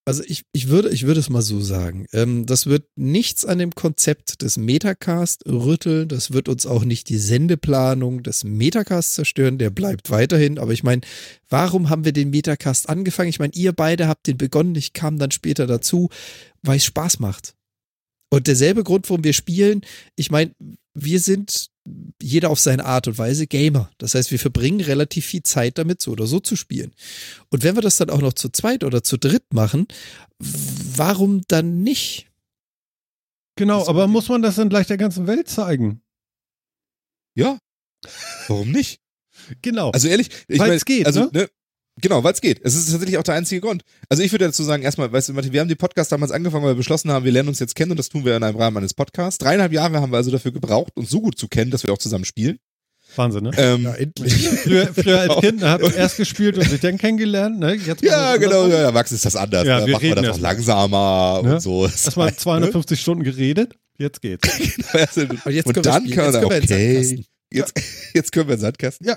Also 0.06 0.22
ich, 0.26 0.44
ich 0.52 0.68
würde, 0.68 0.88
ich 0.88 1.04
würde 1.06 1.20
es 1.20 1.28
mal 1.28 1.42
so 1.42 1.60
sagen. 1.60 2.06
Ähm, 2.14 2.46
das 2.46 2.64
wird 2.64 2.86
nichts 2.96 3.44
an 3.44 3.58
dem 3.58 3.74
Konzept 3.74 4.40
des 4.40 4.56
Metacast 4.56 5.44
rütteln. 5.46 6.08
Das 6.08 6.32
wird 6.32 6.48
uns 6.48 6.64
auch 6.64 6.84
nicht 6.84 7.10
die 7.10 7.18
Sendeplanung 7.18 8.22
des 8.22 8.42
Metacast 8.42 9.12
zerstören. 9.14 9.58
Der 9.58 9.68
bleibt 9.68 10.08
weiterhin. 10.10 10.58
Aber 10.58 10.72
ich 10.72 10.82
meine, 10.82 11.02
warum 11.50 11.90
haben 11.90 12.06
wir 12.06 12.12
den 12.12 12.30
Metacast 12.30 12.88
angefangen? 12.88 13.28
Ich 13.28 13.38
meine, 13.38 13.52
ihr 13.54 13.72
beide 13.74 14.08
habt 14.08 14.26
den 14.28 14.38
begonnen. 14.38 14.76
Ich 14.76 14.94
kam 14.94 15.18
dann 15.18 15.30
später 15.30 15.66
dazu, 15.66 16.08
weil 16.62 16.78
es 16.78 16.84
Spaß 16.86 17.18
macht. 17.18 17.54
Und 18.30 18.46
derselbe 18.46 18.84
Grund, 18.84 19.10
warum 19.10 19.24
wir 19.24 19.34
spielen, 19.34 19.82
ich 20.16 20.30
meine, 20.30 20.52
wir 20.94 21.20
sind 21.20 21.68
jeder 22.22 22.50
auf 22.50 22.60
seine 22.60 22.84
Art 22.84 23.08
und 23.08 23.18
Weise 23.18 23.46
Gamer. 23.46 23.90
Das 23.98 24.14
heißt, 24.14 24.30
wir 24.30 24.38
verbringen 24.38 24.80
relativ 24.80 25.26
viel 25.26 25.42
Zeit 25.42 25.78
damit, 25.78 26.00
so 26.00 26.12
oder 26.12 26.26
so 26.26 26.40
zu 26.40 26.56
spielen. 26.56 26.92
Und 27.50 27.62
wenn 27.62 27.74
wir 27.74 27.82
das 27.82 27.96
dann 27.96 28.10
auch 28.10 28.20
noch 28.20 28.32
zu 28.32 28.48
zweit 28.50 28.84
oder 28.84 29.02
zu 29.02 29.16
dritt 29.16 29.52
machen, 29.52 29.86
warum 30.38 31.42
dann 31.48 31.82
nicht? 31.82 32.28
Genau, 33.56 33.80
Das 33.80 33.88
aber 33.88 34.06
muss 34.06 34.28
man 34.28 34.42
das 34.42 34.56
dann 34.56 34.68
gleich 34.68 34.86
der 34.86 34.98
ganzen 34.98 35.26
Welt 35.26 35.48
zeigen? 35.48 36.00
Ja. 37.34 37.58
Warum 38.46 38.70
nicht? 38.70 39.00
Genau. 39.62 39.90
Also 39.90 40.08
ehrlich, 40.08 40.30
ich 40.48 40.58
meine, 40.58 40.78
geht, 40.78 41.06
also, 41.06 41.24
ne? 41.24 41.30
ne? 41.32 41.50
Genau, 42.00 42.22
weil 42.24 42.32
es 42.32 42.40
geht. 42.40 42.60
Es 42.64 42.74
ist 42.74 42.90
tatsächlich 42.90 43.18
auch 43.18 43.22
der 43.22 43.34
einzige 43.34 43.60
Grund. 43.60 43.82
Also 44.08 44.22
ich 44.22 44.32
würde 44.32 44.46
dazu 44.46 44.62
sagen, 44.62 44.82
erstmal, 44.82 45.12
weißt 45.12 45.28
du, 45.28 45.32
Martin, 45.32 45.52
wir 45.52 45.60
haben 45.60 45.68
den 45.68 45.76
Podcast 45.78 46.12
damals 46.12 46.30
angefangen, 46.32 46.64
weil 46.64 46.72
wir 46.72 46.76
beschlossen 46.76 47.10
haben, 47.10 47.24
wir 47.24 47.32
lernen 47.32 47.48
uns 47.48 47.58
jetzt 47.58 47.74
kennen 47.74 47.90
und 47.92 47.96
das 47.98 48.08
tun 48.08 48.24
wir 48.24 48.36
in 48.36 48.42
einem 48.42 48.56
Rahmen 48.56 48.76
eines 48.78 48.94
Podcasts. 48.94 49.38
Dreieinhalb 49.38 49.72
Jahre 49.72 50.00
haben 50.00 50.12
wir 50.12 50.16
also 50.16 50.30
dafür 50.30 50.52
gebraucht, 50.52 50.92
uns 50.96 51.10
so 51.10 51.20
gut 51.20 51.38
zu 51.38 51.48
kennen, 51.48 51.70
dass 51.70 51.82
wir 51.84 51.92
auch 51.92 51.98
zusammen 51.98 52.24
spielen. 52.24 52.58
Wahnsinn, 53.16 53.44
ne? 53.44 53.50
Ähm, 53.56 53.82
Ja, 53.84 53.90
ja, 53.90 53.96
endlich. 53.98 54.48
Früher, 54.48 54.86
früher 54.94 55.20
als 55.20 55.40
Kind 55.40 55.62
habt 55.62 55.82
ihr 55.82 55.94
erst 55.94 56.16
gespielt 56.18 56.58
und 56.58 56.68
sich 56.68 56.80
dann 56.80 56.98
kennengelernt, 56.98 57.58
ne? 57.58 57.74
Jetzt 57.74 58.02
es 58.02 58.40
genau, 58.40 58.66
ja, 58.66 58.78
erwachsen 58.80 59.14
ist 59.14 59.24
das 59.24 59.34
anders. 59.34 59.66
Ja, 59.66 59.80
da 59.80 59.86
wir 59.86 59.92
macht 59.94 60.02
man 60.02 60.12
reden 60.12 60.24
das 60.24 60.36
auch 60.36 60.40
langsamer 60.40 61.40
Ne? 61.42 61.54
und 61.54 61.60
so. 61.62 61.86
Erstmal 61.86 62.34
250 62.36 63.00
Stunden 63.00 63.24
geredet, 63.24 63.74
jetzt 63.98 64.20
geht's. 64.20 64.48
und, 65.16 65.46
Und 65.46 65.52
jetzt 65.52 65.64
können 65.72 65.76
wir 65.76 65.82
dann 65.82 66.10
kann 66.10 66.32
Jetzt 66.32 66.32
man, 66.32 66.32
können 66.32 66.50
wir 66.50 66.56
in 66.56 66.66
den 66.66 66.76
okay, 66.76 66.94
Sandkasten. 67.02 67.24
jetzt, 67.50 67.72
jetzt 68.14 68.32
können 68.32 68.48
wir 68.48 68.54
in 68.54 68.58
den 68.58 68.62
Sandkasten. 68.62 69.06
Ja. 69.06 69.16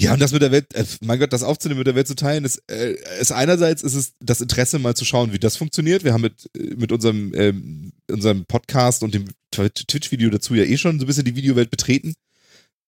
Ja, 0.00 0.14
und 0.14 0.20
das 0.20 0.32
mit 0.32 0.40
der 0.40 0.50
Welt, 0.50 0.72
äh, 0.74 0.84
mein 1.02 1.18
Gott, 1.18 1.32
das 1.32 1.42
aufzunehmen, 1.42 1.78
mit 1.78 1.86
der 1.86 1.94
Welt 1.94 2.08
zu 2.08 2.14
teilen, 2.14 2.44
ist, 2.44 2.62
äh, 2.70 2.96
ist 3.20 3.32
einerseits 3.32 3.82
ist 3.82 3.94
es 3.94 4.14
das 4.20 4.40
Interesse, 4.40 4.78
mal 4.78 4.94
zu 4.94 5.04
schauen, 5.04 5.34
wie 5.34 5.38
das 5.38 5.56
funktioniert. 5.58 6.04
Wir 6.04 6.14
haben 6.14 6.22
mit, 6.22 6.48
äh, 6.56 6.74
mit 6.74 6.90
unserem, 6.90 7.34
ähm, 7.34 7.92
unserem 8.10 8.46
Podcast 8.46 9.02
und 9.02 9.12
dem 9.12 9.26
Twi- 9.52 9.68
Twitch-Video 9.68 10.30
dazu 10.30 10.54
ja 10.54 10.64
eh 10.64 10.78
schon 10.78 10.98
so 10.98 11.04
ein 11.04 11.06
bisschen 11.06 11.26
die 11.26 11.36
Videowelt 11.36 11.70
betreten. 11.70 12.14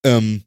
Ähm, 0.03 0.41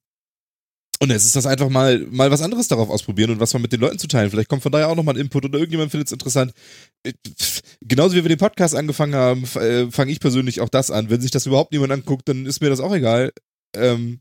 und 0.99 1.11
es 1.11 1.25
ist 1.25 1.37
das 1.37 1.47
einfach 1.47 1.69
mal, 1.69 2.01
mal 2.11 2.31
was 2.33 2.41
anderes 2.43 2.69
darauf 2.69 2.89
ausprobieren 2.91 3.31
und 3.31 3.39
was 3.39 3.53
mal 3.53 3.61
mit 3.61 3.73
den 3.73 3.81
Leuten 3.81 3.99
zu 3.99 4.09
teilen. 4.09 4.31
Vielleicht 4.31 4.49
kommt 4.49 4.63
von 4.65 4.73
daher 4.73 4.89
auch 4.89 4.97
nochmal 4.97 5.15
ein 5.15 5.21
Input 5.21 5.45
oder 5.45 5.59
irgendjemand 5.59 5.93
findet 5.93 6.09
es 6.09 6.13
interessant. 6.13 6.53
Äh, 7.05 7.13
Genauso 7.83 8.17
wie 8.17 8.25
wir 8.25 8.29
den 8.29 8.39
Podcast 8.39 8.75
angefangen 8.75 9.15
haben, 9.15 9.45
äh, 9.55 9.89
fange 9.93 10.11
ich 10.11 10.19
persönlich 10.19 10.61
auch 10.61 10.69
das 10.71 10.91
an. 10.91 11.11
Wenn 11.11 11.21
sich 11.21 11.31
das 11.31 11.47
überhaupt 11.47 11.71
niemand 11.71 11.93
anguckt, 11.93 12.29
dann 12.29 12.45
ist 12.45 12.61
mir 12.61 12.71
das 12.71 12.81
auch 12.81 12.93
egal. 12.95 13.33
Ähm, 13.77 14.21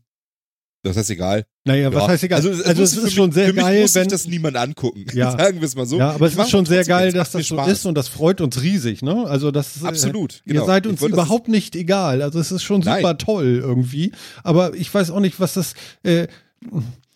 das 0.86 0.96
heißt 0.96 1.10
egal. 1.10 1.44
Naja, 1.64 1.92
was 1.92 2.02
Ja. 2.02 2.08
heißt 2.08 2.24
egal? 2.24 2.36
Also, 2.38 2.48
muss 2.50 2.58
es 2.60 2.64
für 2.94 2.98
ist 3.00 3.04
mich- 3.04 3.14
schon 3.14 3.32
sehr 3.32 3.46
für 3.48 3.52
mich 3.52 3.62
geil, 3.64 3.80
muss 3.82 3.94
wenn. 3.94 4.08
das 4.08 4.26
niemand 4.26 4.56
angucken. 4.56 5.04
Ja. 5.14 5.32
Sagen 5.32 5.60
wir 5.60 5.66
es 5.66 5.74
mal 5.76 5.86
so. 5.86 5.98
ja, 5.98 6.10
aber 6.12 6.26
es 6.26 6.34
ist 6.36 6.50
schon 6.50 6.64
sehr 6.66 6.84
geil, 6.84 7.08
es 7.08 7.14
dass 7.14 7.30
das 7.32 7.46
so 7.46 7.54
Spaß. 7.56 7.68
ist 7.70 7.86
und 7.86 7.94
das 7.96 8.08
freut 8.08 8.40
uns 8.40 8.62
riesig, 8.62 9.02
ne? 9.02 9.24
Also 9.26 9.50
das 9.50 9.76
ist, 9.76 9.82
äh, 9.84 9.86
Absolut. 9.88 10.42
Ihr 10.46 10.54
Genau. 10.54 10.66
seid 10.66 10.86
Ich 10.86 10.92
uns 10.92 11.00
wollte 11.00 11.16
das- 11.16 11.24
überhaupt 11.26 11.48
nicht 11.48 11.74
egal. 11.76 12.22
Also 12.22 12.38
es 12.38 12.52
ist 12.52 12.62
schon 12.62 12.80
Nein. 12.80 13.00
super 13.00 13.18
toll 13.18 13.60
irgendwie. 13.62 14.12
Aber 14.44 14.74
ich 14.74 14.92
weiß 14.94 15.10
auch 15.10 15.20
nicht, 15.20 15.40
was 15.40 15.54
das, 15.54 15.74
äh, 16.02 16.26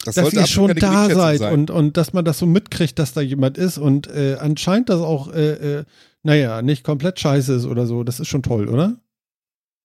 das 0.04 0.14
dass 0.14 0.32
ihr 0.32 0.46
schon 0.46 0.74
da 0.76 1.08
seid 1.10 1.38
sein. 1.40 1.52
und, 1.52 1.70
und 1.70 1.96
dass 1.96 2.12
man 2.12 2.24
das 2.24 2.38
so 2.38 2.46
mitkriegt, 2.46 2.98
dass 2.98 3.12
da 3.12 3.20
jemand 3.20 3.58
ist 3.58 3.78
und 3.78 4.06
äh, 4.08 4.36
anscheinend 4.40 4.88
das 4.88 5.00
auch, 5.00 5.32
äh, 5.32 5.78
äh, 5.80 5.84
naja, 6.22 6.62
nicht 6.62 6.84
komplett 6.84 7.18
scheiße 7.20 7.54
ist 7.54 7.66
oder 7.66 7.86
so. 7.86 8.02
Das 8.04 8.20
ist 8.20 8.28
schon 8.28 8.42
toll, 8.42 8.68
oder? 8.68 8.96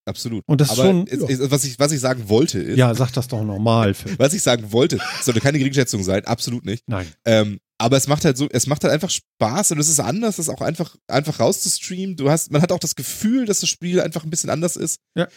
Absolut. 0.05 0.43
Und 0.47 0.61
das 0.61 0.71
ist 0.71 0.79
Aber 0.79 0.87
schon- 0.89 1.07
ja. 1.07 1.27
es- 1.27 1.51
was, 1.51 1.63
ich, 1.63 1.79
was 1.79 1.91
ich 1.91 1.99
sagen 1.99 2.29
wollte 2.29 2.59
ist, 2.59 2.77
Ja, 2.77 2.93
sag 2.93 3.11
das 3.13 3.27
doch 3.27 3.43
normal, 3.43 3.93
Phil. 3.95 4.13
was 4.19 4.33
ich 4.33 4.43
sagen 4.43 4.71
wollte, 4.71 4.99
sollte 5.23 5.41
keine 5.41 5.57
Geringschätzung 5.57 6.03
sein, 6.03 6.23
absolut 6.25 6.63
nicht. 6.65 6.83
Nein. 6.87 7.07
Ähm, 7.25 7.59
aber 7.77 7.97
es 7.97 8.07
macht 8.07 8.23
halt 8.23 8.37
so, 8.37 8.47
es 8.51 8.67
macht 8.67 8.83
halt 8.83 8.93
einfach 8.93 9.09
Spaß 9.09 9.71
und 9.71 9.79
es 9.79 9.89
ist 9.89 9.99
anders, 9.99 10.37
das 10.37 10.47
auch 10.47 10.61
einfach, 10.61 10.95
einfach 11.07 11.39
rauszustreamen. 11.41 12.15
Du 12.15 12.29
hast, 12.29 12.49
man 12.51 12.61
hat 12.61 12.71
auch 12.71 12.79
das 12.79 12.95
Gefühl, 12.95 13.45
dass 13.45 13.59
das 13.59 13.69
Spiel 13.69 13.99
einfach 13.99 14.23
ein 14.23 14.29
bisschen 14.29 14.49
anders 14.49 14.77
ist. 14.77 14.99
Ja. 15.17 15.27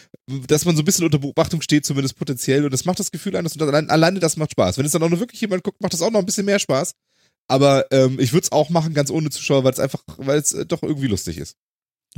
Dass 0.47 0.63
man 0.63 0.75
so 0.77 0.81
ein 0.81 0.85
bisschen 0.85 1.03
unter 1.03 1.17
Beobachtung 1.19 1.61
steht, 1.61 1.85
zumindest 1.85 2.15
potenziell. 2.15 2.63
Und 2.63 2.71
das 2.71 2.85
macht 2.85 2.99
das 2.99 3.11
Gefühl 3.11 3.35
anders. 3.35 3.55
Und 3.55 3.61
allein, 3.63 3.89
alleine 3.89 4.19
das 4.19 4.37
macht 4.37 4.51
Spaß. 4.51 4.77
Wenn 4.77 4.85
es 4.85 4.93
dann 4.93 5.03
auch 5.03 5.09
nur 5.09 5.19
wirklich 5.19 5.41
jemand 5.41 5.63
guckt, 5.63 5.81
macht 5.81 5.91
das 5.91 6.01
auch 6.01 6.11
noch 6.11 6.19
ein 6.19 6.25
bisschen 6.25 6.45
mehr 6.45 6.59
Spaß. 6.59 6.93
Aber 7.49 7.85
ähm, 7.91 8.19
ich 8.19 8.31
würde 8.31 8.43
es 8.45 8.51
auch 8.53 8.69
machen, 8.69 8.93
ganz 8.93 9.09
ohne 9.09 9.31
Zuschauer, 9.31 9.63
weil 9.63 9.73
es 9.73 9.79
einfach, 9.79 10.03
weil 10.17 10.37
es 10.39 10.53
äh, 10.53 10.65
doch 10.65 10.81
irgendwie 10.83 11.07
lustig 11.07 11.39
ist. 11.39 11.55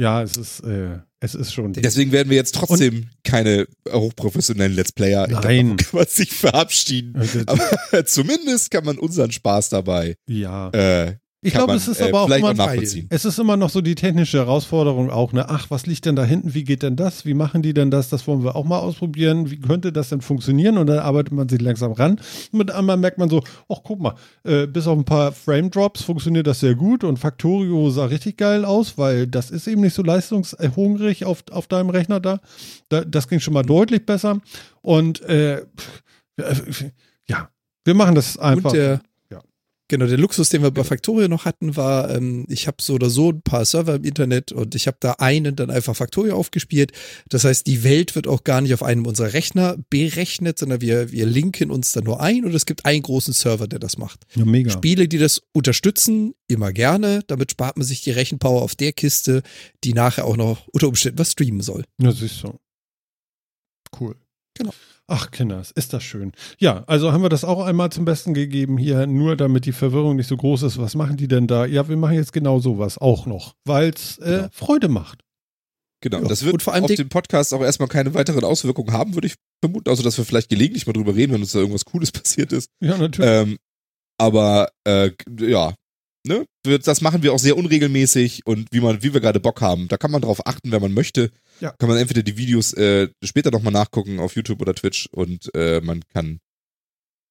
Ja, 0.01 0.23
es 0.23 0.35
ist, 0.35 0.61
äh, 0.61 0.97
es 1.19 1.35
ist 1.35 1.53
schon. 1.53 1.73
Deswegen 1.73 2.11
werden 2.11 2.31
wir 2.31 2.37
jetzt 2.37 2.55
trotzdem 2.55 3.09
keine 3.23 3.67
äh, 3.85 3.93
hochprofessionellen 3.93 4.75
Let's 4.75 4.91
Player. 4.91 5.27
Nein. 5.27 5.77
Glaub, 5.77 5.91
kann 5.91 5.99
man 5.99 6.07
sich 6.07 6.33
verabschieden. 6.33 7.21
Äh, 7.21 7.43
Aber 7.45 8.05
zumindest 8.05 8.71
kann 8.71 8.83
man 8.83 8.97
unseren 8.97 9.31
Spaß 9.31 9.69
dabei. 9.69 10.15
ja. 10.27 10.69
Äh, 10.69 11.17
Ich 11.43 11.53
glaube, 11.53 11.73
es 11.73 11.87
ist 11.87 11.99
äh, 11.99 12.09
aber 12.09 12.21
auch 12.21 12.29
immer 12.29 12.53
nachvollziehen. 12.53 13.07
Es 13.09 13.25
ist 13.25 13.39
immer 13.39 13.57
noch 13.57 13.71
so 13.71 13.81
die 13.81 13.95
technische 13.95 14.37
Herausforderung 14.37 15.09
auch, 15.09 15.33
ne? 15.33 15.49
Ach, 15.49 15.71
was 15.71 15.87
liegt 15.87 16.05
denn 16.05 16.15
da 16.15 16.23
hinten? 16.23 16.53
Wie 16.53 16.63
geht 16.63 16.83
denn 16.83 16.95
das? 16.95 17.25
Wie 17.25 17.33
machen 17.33 17.63
die 17.63 17.73
denn 17.73 17.89
das? 17.89 18.09
Das 18.09 18.27
wollen 18.27 18.43
wir 18.43 18.55
auch 18.55 18.63
mal 18.63 18.77
ausprobieren. 18.77 19.49
Wie 19.49 19.59
könnte 19.59 19.91
das 19.91 20.09
denn 20.09 20.21
funktionieren? 20.21 20.77
Und 20.77 20.85
dann 20.85 20.99
arbeitet 20.99 21.33
man 21.33 21.49
sich 21.49 21.59
langsam 21.59 21.93
ran. 21.93 22.21
Mit 22.51 22.69
einmal 22.69 22.97
merkt 22.97 23.17
man 23.17 23.27
so, 23.27 23.41
ach, 23.69 23.79
guck 23.83 23.99
mal, 23.99 24.13
äh, 24.43 24.67
bis 24.67 24.85
auf 24.85 24.95
ein 24.95 25.03
paar 25.03 25.31
Frame 25.31 25.71
Drops 25.71 26.03
funktioniert 26.03 26.45
das 26.45 26.59
sehr 26.59 26.75
gut 26.75 27.03
und 27.03 27.17
Factorio 27.17 27.89
sah 27.89 28.05
richtig 28.05 28.37
geil 28.37 28.63
aus, 28.63 28.99
weil 28.99 29.25
das 29.25 29.49
ist 29.49 29.67
eben 29.67 29.81
nicht 29.81 29.95
so 29.95 30.03
leistungshungrig 30.03 31.25
auf, 31.25 31.43
auf 31.49 31.65
deinem 31.65 31.89
Rechner 31.89 32.19
da. 32.19 32.39
da 32.89 33.03
das 33.03 33.27
ging 33.27 33.39
schon 33.39 33.55
mal 33.55 33.63
deutlich 33.63 34.05
besser. 34.05 34.41
Und 34.83 35.21
äh, 35.21 35.57
äh, 35.57 35.63
ja, 37.27 37.49
wir 37.83 37.95
machen 37.95 38.13
das 38.13 38.37
einfach. 38.37 38.69
Und 38.69 38.77
der. 38.77 39.01
Genau, 39.91 40.07
der 40.07 40.17
Luxus, 40.17 40.49
den 40.49 40.63
wir 40.63 40.71
bei 40.71 40.83
Factorio 40.83 41.27
noch 41.27 41.45
hatten, 41.45 41.75
war, 41.75 42.09
ähm, 42.09 42.45
ich 42.47 42.65
habe 42.65 42.77
so 42.81 42.93
oder 42.95 43.09
so 43.09 43.29
ein 43.29 43.41
paar 43.41 43.65
Server 43.65 43.95
im 43.95 44.03
Internet 44.03 44.51
und 44.51 44.73
ich 44.73 44.87
habe 44.87 44.97
da 44.99 45.11
einen 45.19 45.55
dann 45.55 45.69
einfach 45.69 45.95
Factorio 45.95 46.35
aufgespielt. 46.35 46.93
Das 47.29 47.43
heißt, 47.43 47.67
die 47.67 47.83
Welt 47.83 48.15
wird 48.15 48.25
auch 48.25 48.43
gar 48.43 48.61
nicht 48.61 48.73
auf 48.73 48.81
einem 48.81 49.05
unserer 49.05 49.33
Rechner 49.33 49.77
berechnet, 49.89 50.57
sondern 50.57 50.81
wir, 50.81 51.11
wir 51.11 51.25
linken 51.25 51.69
uns 51.69 51.91
dann 51.91 52.05
nur 52.05 52.21
ein 52.21 52.45
und 52.45 52.55
es 52.55 52.65
gibt 52.65 52.85
einen 52.85 53.03
großen 53.03 53.33
Server, 53.33 53.67
der 53.67 53.79
das 53.79 53.97
macht. 53.97 54.21
ja, 54.33 54.45
mega. 54.45 54.71
Spiele, 54.71 55.07
die 55.07 55.17
das 55.17 55.43
unterstützen, 55.51 56.33
immer 56.47 56.71
gerne. 56.71 57.21
Damit 57.27 57.51
spart 57.51 57.75
man 57.77 57.85
sich 57.85 58.01
die 58.01 58.11
Rechenpower 58.11 58.61
auf 58.61 58.75
der 58.75 58.93
Kiste, 58.93 59.43
die 59.83 59.93
nachher 59.93 60.25
auch 60.25 60.37
noch 60.37 60.67
unter 60.69 60.87
Umständen 60.87 61.19
was 61.19 61.33
streamen 61.33 61.61
soll. 61.61 61.83
Ja, 62.01 62.11
siehst 62.11 62.41
du. 62.43 62.57
Cool. 63.99 64.15
Genau. 64.53 64.73
Ach, 65.13 65.29
Kinders, 65.29 65.71
ist 65.71 65.91
das 65.91 66.03
schön. 66.05 66.31
Ja, 66.57 66.85
also 66.87 67.11
haben 67.11 67.21
wir 67.21 67.27
das 67.27 67.43
auch 67.43 67.65
einmal 67.65 67.91
zum 67.91 68.05
Besten 68.05 68.33
gegeben 68.33 68.77
hier, 68.77 69.07
nur 69.07 69.35
damit 69.35 69.65
die 69.65 69.73
Verwirrung 69.73 70.15
nicht 70.15 70.27
so 70.27 70.37
groß 70.37 70.63
ist. 70.63 70.77
Was 70.77 70.95
machen 70.95 71.17
die 71.17 71.27
denn 71.27 71.47
da? 71.47 71.65
Ja, 71.65 71.89
wir 71.89 71.97
machen 71.97 72.15
jetzt 72.15 72.31
genau 72.31 72.59
sowas 72.59 72.97
auch 72.97 73.25
noch, 73.25 73.55
weil 73.65 73.89
es 73.89 74.17
äh, 74.19 74.23
Genau. 74.37 74.47
Freude 74.53 74.87
macht. 74.87 75.19
Genau. 76.01 76.21
Ja, 76.21 76.27
Das 76.29 76.43
wird 76.43 76.53
und 76.53 76.63
vor 76.63 76.73
allem 76.73 76.85
auf 76.85 76.95
den 76.95 77.09
Podcast 77.09 77.53
auch 77.53 77.61
erstmal 77.61 77.89
keine 77.89 78.13
weiteren 78.13 78.45
Auswirkungen 78.45 78.93
haben, 78.93 79.13
würde 79.13 79.27
ich 79.27 79.35
vermuten. 79.61 79.89
Also, 79.89 80.01
dass 80.01 80.17
wir 80.17 80.23
vielleicht 80.23 80.47
gelegentlich 80.49 80.87
mal 80.87 80.93
drüber 80.93 81.13
reden, 81.13 81.33
wenn 81.33 81.41
uns 81.41 81.51
da 81.51 81.59
irgendwas 81.59 81.83
Cooles 81.83 82.11
passiert 82.13 82.53
ist. 82.53 82.69
Ja, 82.81 82.97
natürlich. 82.97 83.29
Ähm, 83.29 83.57
aber 84.17 84.69
äh, 84.87 85.11
ja, 85.41 85.73
ne? 86.25 86.45
Das 86.63 87.01
machen 87.01 87.21
wir 87.21 87.33
auch 87.33 87.39
sehr 87.39 87.57
unregelmäßig 87.57 88.45
und 88.45 88.69
wie 88.71 88.79
man, 88.79 89.03
wie 89.03 89.13
wir 89.13 89.19
gerade 89.19 89.41
Bock 89.41 89.59
haben. 89.59 89.89
Da 89.89 89.97
kann 89.97 90.11
man 90.11 90.21
drauf 90.21 90.47
achten, 90.47 90.71
wenn 90.71 90.81
man 90.81 90.93
möchte. 90.93 91.31
Ja. 91.61 91.71
Kann 91.77 91.89
man 91.89 91.97
entweder 91.97 92.23
die 92.23 92.37
Videos 92.37 92.73
äh, 92.73 93.09
später 93.23 93.51
nochmal 93.51 93.73
nachgucken 93.73 94.19
auf 94.19 94.35
YouTube 94.35 94.61
oder 94.61 94.73
Twitch 94.73 95.07
und 95.11 95.53
äh, 95.53 95.79
man 95.81 96.01
kann 96.07 96.39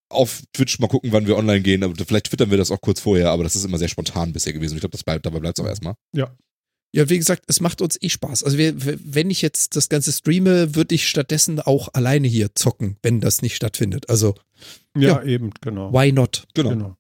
auf 0.09 0.43
Twitch 0.53 0.79
mal 0.79 0.89
gucken, 0.89 1.13
wann 1.13 1.27
wir 1.27 1.37
online 1.37 1.61
gehen. 1.63 1.83
Aber 1.83 1.95
vielleicht 2.05 2.27
twittern 2.27 2.51
wir 2.51 2.59
das 2.59 2.71
auch 2.71 2.81
kurz 2.81 3.01
vorher, 3.01 3.31
aber 3.31 3.45
das 3.45 3.57
ist 3.57 3.65
immer 3.65 3.79
sehr 3.79 3.89
spontan 3.89 4.33
bisher 4.33 4.53
gewesen. 4.53 4.75
Ich 4.75 4.81
glaube, 4.81 4.93
das 4.93 5.05
bleibt, 5.05 5.27
dabei 5.27 5.41
bleibt 5.41 5.59
es 5.59 5.65
auch 5.65 5.69
erstmal. 5.69 5.95
Ja, 6.93 7.09
wie 7.09 7.19
gesagt, 7.19 7.45
es 7.47 7.61
macht 7.61 7.83
uns 7.83 7.97
eh 8.01 8.09
Spaß. 8.09 8.43
Also 8.43 8.59
wir, 8.59 8.75
wenn 8.77 9.31
ich 9.31 9.43
jetzt 9.43 9.77
das 9.77 9.89
Ganze 9.89 10.11
streame, 10.13 10.75
würde 10.75 10.95
ich 10.97 11.09
stattdessen 11.09 11.61
auch 11.61 11.89
alleine 11.93 12.27
hier 12.27 12.55
zocken, 12.55 12.97
wenn 13.03 13.21
das 13.21 13.43
nicht 13.43 13.55
stattfindet. 13.55 14.11
Also 14.11 14.35
ja, 14.97 15.11
ja. 15.11 15.23
eben, 15.23 15.53
genau. 15.61 15.93
Why 15.93 16.11
not? 16.11 16.47
Genau. 16.55 16.71
genau. 16.71 16.97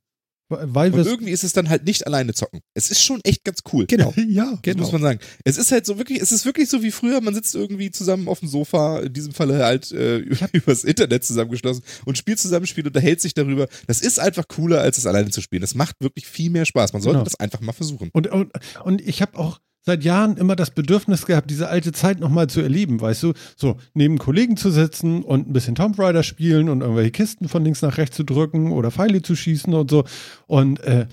Weil 0.50 0.92
und 0.92 1.06
irgendwie 1.06 1.30
ist 1.30 1.44
es 1.44 1.52
dann 1.52 1.68
halt 1.68 1.84
nicht 1.84 2.06
alleine 2.06 2.34
zocken. 2.34 2.60
Es 2.74 2.90
ist 2.90 3.02
schon 3.02 3.20
echt 3.22 3.44
ganz 3.44 3.60
cool. 3.72 3.86
Genau. 3.86 4.12
ja, 4.28 4.58
genau. 4.62 4.82
muss 4.82 4.92
man 4.92 5.00
sagen. 5.00 5.20
Es 5.44 5.56
ist 5.56 5.70
halt 5.70 5.86
so 5.86 5.96
wirklich, 5.96 6.20
es 6.20 6.32
ist 6.32 6.44
wirklich 6.44 6.68
so 6.68 6.82
wie 6.82 6.90
früher, 6.90 7.20
man 7.20 7.34
sitzt 7.34 7.54
irgendwie 7.54 7.90
zusammen 7.92 8.26
auf 8.28 8.40
dem 8.40 8.48
Sofa, 8.48 8.98
in 9.00 9.12
diesem 9.12 9.32
Falle 9.32 9.64
halt 9.64 9.92
äh, 9.92 10.18
übers 10.52 10.82
Internet 10.84 11.24
zusammengeschlossen 11.24 11.84
und 12.04 12.18
spielt 12.18 12.40
zusammen 12.40 12.66
Spiel, 12.66 12.86
unterhält 12.86 13.20
sich 13.20 13.34
darüber. 13.34 13.68
Das 13.86 14.00
ist 14.00 14.18
einfach 14.18 14.48
cooler, 14.48 14.80
als 14.80 14.98
es 14.98 15.06
alleine 15.06 15.30
zu 15.30 15.40
spielen. 15.40 15.62
Das 15.62 15.74
macht 15.74 15.96
wirklich 16.00 16.26
viel 16.26 16.50
mehr 16.50 16.64
Spaß. 16.64 16.92
Man 16.92 17.02
sollte 17.02 17.18
genau. 17.18 17.24
das 17.24 17.38
einfach 17.38 17.60
mal 17.60 17.72
versuchen. 17.72 18.10
Und, 18.12 18.26
und, 18.26 18.50
und 18.84 19.00
ich 19.00 19.22
habe 19.22 19.38
auch 19.38 19.60
seit 19.82 20.04
Jahren 20.04 20.36
immer 20.36 20.56
das 20.56 20.70
Bedürfnis 20.70 21.26
gehabt, 21.26 21.50
diese 21.50 21.68
alte 21.68 21.92
Zeit 21.92 22.20
nochmal 22.20 22.48
zu 22.48 22.60
erleben, 22.60 23.00
weißt 23.00 23.22
du? 23.22 23.32
So, 23.56 23.76
neben 23.94 24.18
Kollegen 24.18 24.56
zu 24.56 24.70
sitzen 24.70 25.22
und 25.22 25.48
ein 25.48 25.52
bisschen 25.52 25.74
Tomb 25.74 25.98
Raider 25.98 26.22
spielen 26.22 26.68
und 26.68 26.82
irgendwelche 26.82 27.12
Kisten 27.12 27.48
von 27.48 27.64
links 27.64 27.82
nach 27.82 27.96
rechts 27.96 28.16
zu 28.16 28.24
drücken 28.24 28.72
oder 28.72 28.90
Pfeile 28.90 29.22
zu 29.22 29.34
schießen 29.34 29.72
und 29.72 29.90
so. 29.90 30.04
Und 30.46 30.80
äh, 30.80 31.06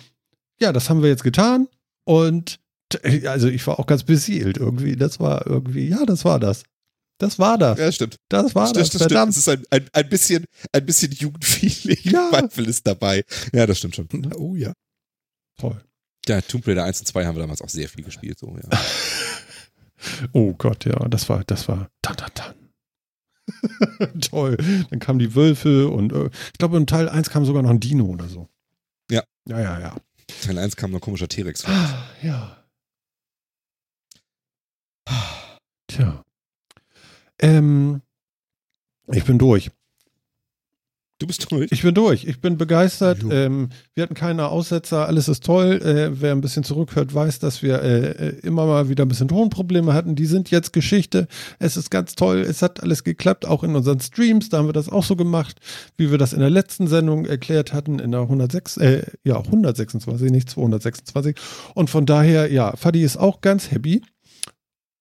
ja, 0.59 0.73
das 0.73 0.89
haben 0.89 1.01
wir 1.01 1.09
jetzt 1.09 1.23
getan. 1.23 1.67
Und 2.03 2.59
also 3.25 3.47
ich 3.47 3.65
war 3.67 3.79
auch 3.79 3.87
ganz 3.87 4.03
beseelt 4.03 4.57
irgendwie. 4.57 4.95
Das 4.95 5.19
war 5.19 5.45
irgendwie, 5.45 5.87
ja, 5.87 6.05
das 6.05 6.25
war 6.25 6.39
das. 6.39 6.63
Das 7.19 7.39
war 7.39 7.57
das. 7.57 7.79
Ja, 7.79 7.91
stimmt. 7.91 8.17
Das 8.29 8.53
war 8.53 8.67
stimmt, 8.67 8.85
das. 8.85 8.91
das 8.91 9.01
verdammt. 9.01 9.31
Es 9.31 9.37
ist 9.37 9.49
ein, 9.49 9.63
ein, 9.71 9.85
ein 9.91 10.09
bisschen, 10.09 10.45
ein 10.71 10.85
bisschen 10.85 11.11
Jugendfeeling. 11.11 11.97
Ja. 12.03 12.29
Zweifel 12.29 12.67
ist 12.67 12.85
dabei. 12.85 13.23
Ja, 13.53 13.65
das 13.65 13.79
stimmt 13.79 13.95
schon. 13.95 14.07
Oh 14.35 14.55
ja. 14.55 14.73
Toll. 15.57 15.81
Ja, 16.27 16.41
Tomb 16.41 16.67
Raider 16.67 16.83
1 16.83 16.99
und 16.99 17.05
2 17.05 17.25
haben 17.25 17.35
wir 17.35 17.41
damals 17.41 17.61
auch 17.61 17.69
sehr 17.69 17.89
viel 17.89 18.03
gespielt, 18.03 18.39
so, 18.39 18.57
ja. 18.57 18.79
oh 20.33 20.53
Gott, 20.53 20.85
ja, 20.85 20.95
das 21.07 21.29
war, 21.29 21.43
das 21.45 21.67
war 21.67 21.89
dann, 22.01 22.15
dann, 22.17 22.31
dann. 22.33 22.53
Toll. 24.21 24.57
Dann 24.89 24.99
kamen 24.99 25.19
die 25.19 25.35
Wölfe 25.35 25.87
und 25.87 26.11
äh, 26.11 26.27
ich 26.27 26.59
glaube, 26.59 26.77
in 26.77 26.87
Teil 26.87 27.09
1 27.09 27.29
kam 27.29 27.45
sogar 27.45 27.63
noch 27.63 27.69
ein 27.69 27.79
Dino 27.79 28.05
oder 28.05 28.27
so. 28.27 28.49
Ja. 29.09 29.23
Ja, 29.47 29.59
ja, 29.59 29.79
ja. 29.79 29.95
Teil 30.43 30.57
1 30.57 30.75
kam 30.75 30.91
noch 30.91 30.99
komischer 30.99 31.29
T-Rex. 31.29 31.65
Ah, 31.65 32.03
ja. 32.21 32.57
Tja. 35.87 36.23
Ähm, 37.39 38.01
ich 39.07 39.23
bin 39.23 39.37
durch. 39.37 39.71
Du 41.19 41.25
bist 41.25 41.51
durch? 41.51 41.71
Ich 41.71 41.81
bin 41.81 41.95
durch. 41.95 42.25
Ich 42.25 42.41
bin 42.41 42.57
begeistert. 42.59 43.25
Ähm, 43.31 43.69
wir 43.95 44.03
hatten 44.03 44.13
keine 44.13 44.49
Aussetzer. 44.49 45.07
Alles 45.07 45.27
ist 45.27 45.43
toll. 45.43 45.81
Äh, 45.81 46.21
wer 46.21 46.31
ein 46.31 46.41
bisschen 46.41 46.63
zurückhört, 46.63 47.11
weiß, 47.11 47.39
dass 47.39 47.63
wir 47.63 47.81
äh, 47.81 48.11
äh, 48.11 48.39
immer 48.43 48.67
mal 48.67 48.87
wieder 48.87 49.03
ein 49.03 49.07
bisschen 49.07 49.27
Tonprobleme 49.27 49.93
hatten. 49.93 50.15
Die 50.15 50.27
sind 50.27 50.51
jetzt 50.51 50.73
Geschichte. 50.73 51.27
Es 51.57 51.75
ist 51.75 51.89
ganz 51.89 52.13
toll. 52.13 52.41
Es 52.41 52.61
hat 52.61 52.83
alles 52.83 53.03
geklappt. 53.03 53.47
Auch 53.47 53.63
in 53.63 53.75
unseren 53.75 53.99
Streams. 53.99 54.49
Da 54.49 54.59
haben 54.59 54.67
wir 54.67 54.73
das 54.73 54.89
auch 54.89 55.03
so 55.03 55.15
gemacht, 55.15 55.59
wie 55.97 56.11
wir 56.11 56.19
das 56.19 56.33
in 56.33 56.39
der 56.39 56.51
letzten 56.51 56.85
Sendung 56.85 57.25
erklärt 57.25 57.73
hatten. 57.73 57.97
In 57.97 58.11
der 58.11 58.21
106, 58.21 58.77
äh, 58.77 59.01
ja, 59.23 59.39
126, 59.39 60.29
nicht 60.29 60.51
226. 60.51 61.35
Und 61.73 61.89
von 61.89 62.05
daher, 62.05 62.51
ja, 62.51 62.75
Fadi 62.75 63.01
ist 63.01 63.17
auch 63.17 63.41
ganz 63.41 63.71
happy. 63.71 64.03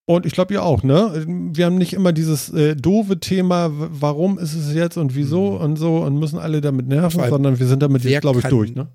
Und 0.08 0.24
ich 0.24 0.32
glaube, 0.32 0.54
ihr 0.54 0.62
auch, 0.62 0.84
ne? 0.84 1.24
Wir 1.26 1.66
haben 1.66 1.78
nicht 1.78 1.92
immer 1.92 2.12
dieses 2.12 2.48
äh, 2.50 2.76
doofe 2.76 3.18
Thema, 3.18 3.70
warum 3.72 4.38
ist 4.38 4.54
es 4.54 4.72
jetzt 4.72 4.96
und 4.96 5.16
wieso 5.16 5.52
mhm. 5.52 5.60
und 5.60 5.76
so 5.76 5.98
und 5.98 6.16
müssen 6.18 6.38
alle 6.38 6.60
damit 6.60 6.86
nerven, 6.86 7.20
Weil 7.20 7.30
sondern 7.30 7.58
wir 7.58 7.66
sind 7.66 7.82
damit 7.82 8.04
jetzt, 8.04 8.20
glaube 8.20 8.38
ich, 8.38 8.46
durch, 8.46 8.74
ne? 8.74 8.88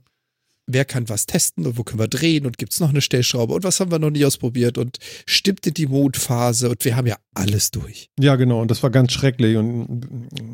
Wer 0.67 0.85
kann 0.85 1.09
was 1.09 1.25
testen 1.25 1.65
und 1.65 1.77
wo 1.77 1.83
können 1.83 1.99
wir 1.99 2.07
drehen 2.07 2.45
und 2.45 2.57
gibt 2.57 2.71
es 2.71 2.79
noch 2.79 2.89
eine 2.89 3.01
Stellschraube 3.01 3.53
und 3.53 3.65
was 3.65 3.81
haben 3.81 3.91
wir 3.91 3.99
noch 3.99 4.11
nie 4.11 4.23
ausprobiert 4.23 4.77
und 4.77 4.99
stimmt 5.25 5.67
in 5.67 5.73
die 5.73 5.87
Mondphase 5.87 6.69
und 6.69 6.85
wir 6.85 6.95
haben 6.95 7.07
ja 7.07 7.17
alles 7.33 7.71
durch. 7.71 8.09
Ja, 8.17 8.37
genau, 8.37 8.61
und 8.61 8.71
das 8.71 8.81
war 8.81 8.89
ganz 8.89 9.11
schrecklich 9.11 9.57
und 9.57 10.07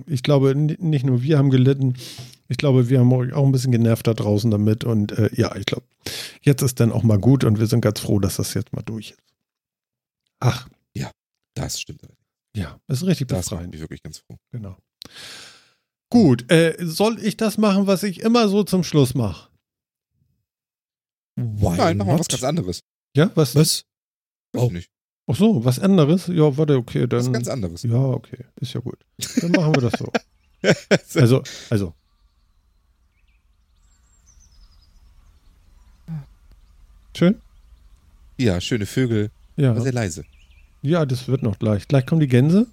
ich 0.08 0.24
glaube, 0.24 0.56
nicht 0.56 1.06
nur 1.06 1.22
wir 1.22 1.38
haben 1.38 1.52
gelitten, 1.52 1.96
ich 2.48 2.58
glaube, 2.58 2.90
wir 2.90 3.00
haben 3.00 3.14
euch 3.14 3.32
auch 3.34 3.46
ein 3.46 3.52
bisschen 3.52 3.74
genervt 3.74 4.08
da 4.08 4.16
draußen 4.16 4.50
damit 4.50 4.86
und 4.86 5.12
äh, 5.12 5.30
ja, 5.36 5.56
ich 5.56 5.68
glaube, 5.68 5.86
jetzt 6.42 6.64
ist 6.64 6.80
dann 6.80 6.92
auch 6.92 7.04
mal 7.04 7.20
gut 7.20 7.44
und 7.44 7.60
wir 7.60 7.68
sind 7.68 7.82
ganz 7.82 8.00
froh, 8.00 8.18
dass 8.18 8.38
das 8.38 8.56
jetzt 8.56 8.74
mal 8.74 8.82
durch 8.82 9.12
ist. 9.12 9.20
Ach. 10.40 10.68
Ja, 10.96 11.12
das 11.56 11.80
stimmt. 11.80 12.02
Ja, 12.56 12.80
ist 12.88 13.06
richtig 13.06 13.28
das 13.28 13.50
befreiend. 13.50 13.72
bin 13.72 13.78
ich 13.78 13.82
wirklich 13.82 14.04
ganz 14.04 14.20
froh. 14.20 14.38
Genau. 14.52 14.78
Gut, 16.10 16.50
äh, 16.52 16.76
soll 16.80 17.20
ich 17.20 17.38
das 17.38 17.58
machen, 17.58 17.86
was 17.88 18.04
ich 18.04 18.22
immer 18.22 18.48
so 18.48 18.64
zum 18.64 18.84
Schluss 18.84 19.14
mache? 19.14 19.50
Nein, 21.36 21.98
machen 21.98 22.10
wir 22.10 22.20
was 22.20 22.28
ganz 22.28 22.44
anderes. 22.44 22.82
Ja, 23.16 23.32
was? 23.36 23.56
Was? 23.56 23.84
Weiß 24.54 24.64
oh. 24.64 24.72
nicht. 24.72 24.90
Ach 25.30 25.36
so, 25.36 25.64
was 25.66 25.80
anderes? 25.80 26.28
Ja, 26.28 26.56
warte, 26.58 26.78
okay, 26.78 27.06
dann. 27.06 27.20
Was 27.20 27.34
ganz 27.34 27.48
anderes. 27.48 27.84
Ja, 27.84 27.98
okay, 27.98 28.46
ist 28.62 28.74
ja 28.74 28.80
gut. 28.80 28.98
Dann 29.42 29.52
machen 29.52 29.76
wir 29.76 29.90
das 29.90 29.94
so. 30.00 30.12
also, 31.20 31.44
also. 31.70 31.94
Schön? 37.16 37.42
Ja, 38.38 38.62
schöne 38.62 38.86
Vögel. 38.86 39.32
Ja. 39.58 39.72
Aber 39.72 39.82
sehr 39.82 39.94
leise. 39.94 40.24
Ja, 40.82 41.06
das 41.06 41.28
wird 41.28 41.44
noch 41.44 41.60
gleich. 41.60 41.88
Gleich 41.88 42.06
kommen 42.06 42.22
die 42.22 42.28
Gänse. 42.28 42.68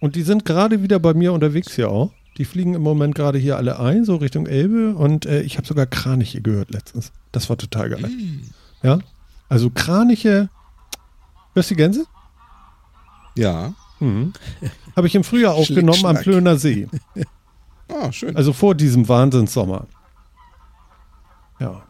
Und 0.00 0.16
die 0.16 0.22
sind 0.22 0.44
gerade 0.44 0.82
wieder 0.82 0.98
bei 0.98 1.14
mir 1.14 1.32
unterwegs 1.32 1.74
hier 1.74 1.90
auch. 1.90 2.12
Die 2.38 2.44
fliegen 2.44 2.74
im 2.74 2.82
Moment 2.82 3.14
gerade 3.14 3.38
hier 3.38 3.56
alle 3.56 3.78
ein, 3.78 4.04
so 4.04 4.16
Richtung 4.16 4.46
Elbe. 4.46 4.94
Und 4.94 5.26
äh, 5.26 5.42
ich 5.42 5.58
habe 5.58 5.66
sogar 5.66 5.86
Kraniche 5.86 6.40
gehört 6.40 6.70
letztens. 6.70 7.12
Das 7.30 7.50
war 7.50 7.58
total 7.58 7.90
geil. 7.90 8.08
Mm. 8.08 8.50
Ja. 8.82 8.98
Also 9.48 9.70
Kraniche. 9.70 10.48
Hörst 11.54 11.70
du 11.70 11.74
die 11.74 11.78
Gänse? 11.82 12.06
Ja. 13.36 13.74
Mhm. 14.00 14.32
Habe 14.96 15.06
ich 15.06 15.14
im 15.14 15.24
Frühjahr 15.24 15.54
aufgenommen 15.54 16.04
am 16.04 16.16
Plöner 16.16 16.56
See. 16.56 16.88
Ah, 17.88 18.10
schön. 18.10 18.34
Also 18.36 18.52
vor 18.52 18.74
diesem 18.74 19.08
Wahnsinnssommer. 19.08 19.86
Ja. 21.60 21.82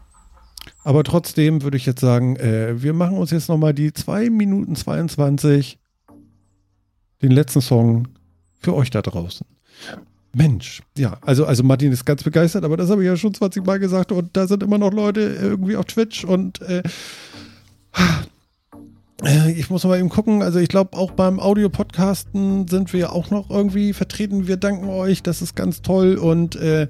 Aber 0.83 1.03
trotzdem 1.03 1.63
würde 1.63 1.77
ich 1.77 1.85
jetzt 1.85 2.01
sagen, 2.01 2.35
äh, 2.35 2.81
wir 2.81 2.93
machen 2.93 3.17
uns 3.17 3.31
jetzt 3.31 3.49
nochmal 3.49 3.73
die 3.73 3.93
2 3.93 4.29
Minuten 4.29 4.75
22, 4.75 5.79
den 7.21 7.31
letzten 7.31 7.61
Song 7.61 8.09
für 8.59 8.75
euch 8.75 8.89
da 8.89 9.01
draußen. 9.01 9.45
Mensch, 10.35 10.81
ja, 10.97 11.17
also, 11.21 11.45
also 11.45 11.63
Martin 11.63 11.91
ist 11.91 12.05
ganz 12.05 12.23
begeistert, 12.23 12.63
aber 12.63 12.75
das 12.75 12.89
habe 12.89 13.03
ich 13.03 13.07
ja 13.07 13.15
schon 13.15 13.33
20 13.33 13.63
Mal 13.65 13.79
gesagt 13.79 14.11
und 14.11 14.35
da 14.35 14.47
sind 14.47 14.63
immer 14.63 14.79
noch 14.79 14.91
Leute 14.91 15.21
irgendwie 15.21 15.75
auf 15.75 15.85
Twitch 15.85 16.25
und 16.25 16.59
äh, 16.61 16.81
äh 19.23 19.51
ich 19.51 19.69
muss 19.69 19.83
mal 19.83 19.99
eben 19.99 20.09
gucken, 20.09 20.41
also 20.41 20.57
ich 20.57 20.69
glaube 20.69 20.97
auch 20.97 21.11
beim 21.11 21.39
Audio-Podcasten 21.39 22.67
sind 22.67 22.93
wir 22.93 23.13
auch 23.13 23.29
noch 23.29 23.51
irgendwie 23.51 23.93
vertreten. 23.93 24.47
Wir 24.47 24.57
danken 24.57 24.89
euch, 24.89 25.21
das 25.21 25.43
ist 25.43 25.55
ganz 25.55 25.83
toll 25.83 26.15
und 26.15 26.55
äh, 26.55 26.87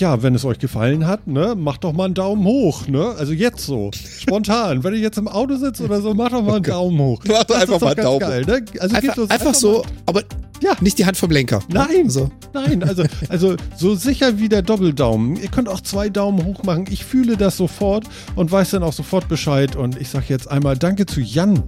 ja, 0.00 0.22
wenn 0.22 0.34
es 0.34 0.44
euch 0.44 0.58
gefallen 0.58 1.06
hat, 1.06 1.26
ne, 1.26 1.54
macht 1.56 1.84
doch 1.84 1.92
mal 1.92 2.06
einen 2.06 2.14
Daumen 2.14 2.44
hoch, 2.44 2.86
ne? 2.86 3.14
Also 3.18 3.32
jetzt 3.32 3.64
so, 3.64 3.90
spontan. 3.92 4.84
wenn 4.84 4.94
ihr 4.94 5.00
jetzt 5.00 5.18
im 5.18 5.28
Auto 5.28 5.56
sitzt 5.56 5.80
oder 5.80 6.00
so, 6.00 6.14
macht 6.14 6.32
doch 6.32 6.42
mal 6.42 6.56
einen 6.56 6.60
okay. 6.60 6.70
Daumen 6.70 6.98
hoch. 6.98 7.22
Mach 7.26 7.44
doch 7.44 7.60
einfach 7.60 7.80
mal 7.80 7.88
einen 7.88 8.04
Daumen 8.04 8.20
geil, 8.20 8.44
ne? 8.46 8.64
also 8.78 8.96
einfach, 8.96 9.18
einfach, 9.18 9.30
einfach 9.30 9.54
so, 9.54 9.84
aber 10.06 10.22
ja. 10.62 10.72
nicht 10.80 10.98
die 10.98 11.06
Hand 11.06 11.16
vom 11.16 11.30
Lenker. 11.30 11.62
Nein, 11.68 12.04
also. 12.04 12.30
nein, 12.52 12.82
also, 12.82 13.04
also 13.28 13.56
so 13.76 13.94
sicher 13.94 14.38
wie 14.38 14.48
der 14.48 14.62
Doppeldaumen. 14.62 15.36
Ihr 15.36 15.48
könnt 15.48 15.68
auch 15.68 15.80
zwei 15.80 16.08
Daumen 16.08 16.44
hoch 16.44 16.62
machen. 16.64 16.86
Ich 16.90 17.04
fühle 17.04 17.36
das 17.36 17.56
sofort 17.56 18.04
und 18.34 18.50
weiß 18.50 18.70
dann 18.70 18.82
auch 18.82 18.92
sofort 18.92 19.28
Bescheid. 19.28 19.76
Und 19.76 20.00
ich 20.00 20.08
sage 20.08 20.26
jetzt 20.28 20.50
einmal 20.50 20.76
Danke 20.76 21.06
zu 21.06 21.20
Jan. 21.20 21.62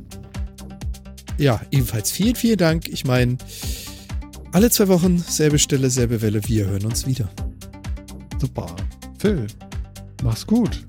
Ja, 1.39 1.61
ebenfalls 1.71 2.11
vielen, 2.11 2.35
vielen 2.35 2.59
Dank. 2.59 2.89
Ich 2.89 3.05
meine, 3.05 3.39
alle 4.53 4.71
zwei 4.71 4.89
Wochen, 4.89 5.19
selbe 5.19 5.59
Stelle, 5.59 5.91
selbe 5.91 6.21
Welle. 6.23 6.41
Wir 6.47 6.67
hören 6.67 6.85
uns 6.85 7.07
wieder. 7.07 7.29
Super. 8.41 8.67
Phil, 9.19 9.47
mach's 10.23 10.47
gut. 10.47 10.85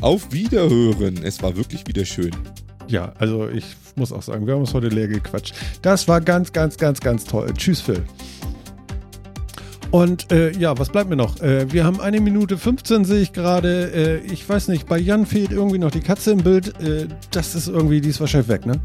Auf 0.00 0.32
Wiederhören. 0.32 1.22
Es 1.22 1.42
war 1.42 1.56
wirklich 1.56 1.86
wieder 1.86 2.04
schön. 2.04 2.30
Ja, 2.88 3.12
also 3.18 3.48
ich 3.48 3.64
muss 3.96 4.12
auch 4.12 4.22
sagen, 4.22 4.46
wir 4.46 4.54
haben 4.54 4.60
uns 4.60 4.72
heute 4.72 4.88
leer 4.88 5.08
gequatscht. 5.08 5.54
Das 5.82 6.08
war 6.08 6.20
ganz, 6.20 6.52
ganz, 6.52 6.76
ganz, 6.78 7.00
ganz 7.00 7.24
toll. 7.24 7.52
Tschüss, 7.54 7.80
Phil. 7.80 8.02
Und 9.90 10.32
äh, 10.32 10.52
ja, 10.52 10.76
was 10.78 10.88
bleibt 10.88 11.10
mir 11.10 11.16
noch? 11.16 11.38
Äh, 11.40 11.70
wir 11.70 11.84
haben 11.84 12.00
eine 12.00 12.18
Minute 12.18 12.56
15, 12.56 13.04
sehe 13.04 13.20
ich 13.20 13.34
gerade. 13.34 14.22
Äh, 14.24 14.32
ich 14.32 14.48
weiß 14.48 14.68
nicht, 14.68 14.86
bei 14.86 14.98
Jan 14.98 15.26
fehlt 15.26 15.52
irgendwie 15.52 15.78
noch 15.78 15.90
die 15.90 16.00
Katze 16.00 16.32
im 16.32 16.38
Bild. 16.38 16.80
Äh, 16.80 17.08
das 17.30 17.54
ist 17.54 17.68
irgendwie, 17.68 18.00
die 18.00 18.08
ist 18.08 18.18
wahrscheinlich 18.18 18.48
weg, 18.48 18.64
ne? 18.64 18.80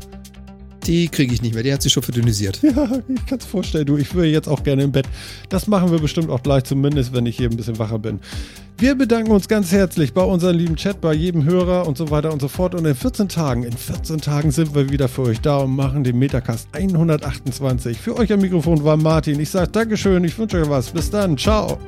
Die 0.88 1.10
kriege 1.10 1.34
ich 1.34 1.42
nicht 1.42 1.54
mehr, 1.54 1.64
die 1.64 1.74
hat 1.74 1.82
sich 1.82 1.94
schon 1.94 2.04
verdünnisiert. 2.04 2.62
Ja, 2.68 2.90
ich 3.08 3.26
kann 3.26 3.40
es 3.40 3.46
vorstellen, 3.46 3.86
du, 3.86 3.98
ich 3.98 4.14
würde 4.14 4.30
jetzt 4.30 4.48
auch 4.48 4.62
gerne 4.62 4.84
im 4.84 4.92
Bett. 4.92 5.08
Das 5.50 5.68
machen 5.68 5.90
wir 5.92 6.00
bestimmt 6.00 6.30
auch 6.30 6.44
gleich, 6.44 6.66
zumindest 6.66 7.14
wenn 7.14 7.26
ich 7.26 7.38
hier 7.38 7.50
ein 7.50 7.56
bisschen 7.56 7.80
wacher 7.80 7.98
bin. 7.98 8.20
Wir 8.78 8.94
bedanken 8.94 9.32
uns 9.32 9.48
ganz 9.48 9.72
herzlich 9.72 10.14
bei 10.14 10.22
unserem 10.22 10.58
lieben 10.58 10.76
Chat, 10.76 11.02
bei 11.02 11.14
jedem 11.14 11.46
Hörer 11.46 11.88
und 11.88 11.98
so 11.98 12.12
weiter 12.12 12.32
und 12.32 12.42
so 12.42 12.48
fort. 12.48 12.76
Und 12.76 12.86
in 12.86 12.94
14 12.94 13.30
Tagen, 13.30 13.64
in 13.64 13.72
14 13.76 14.22
Tagen 14.22 14.52
sind 14.52 14.76
wir 14.76 14.92
wieder 14.92 15.08
für 15.08 15.24
euch 15.24 15.42
da 15.42 15.58
und 15.58 15.76
machen 15.76 16.04
den 16.04 16.20
Metacast 16.20 16.68
128. 16.74 17.98
Für 17.98 18.18
euch 18.18 18.32
am 18.32 18.42
Mikrofon 18.42 18.84
war 18.84 18.98
Martin. 18.98 19.40
Ich 19.40 19.50
sage 19.50 19.72
Dankeschön, 19.72 20.24
ich 20.24 20.38
wünsche 20.38 20.62
euch 20.62 20.70
was. 20.70 20.92
Bis 20.92 21.10
dann, 21.10 21.38
ciao. 21.38 21.80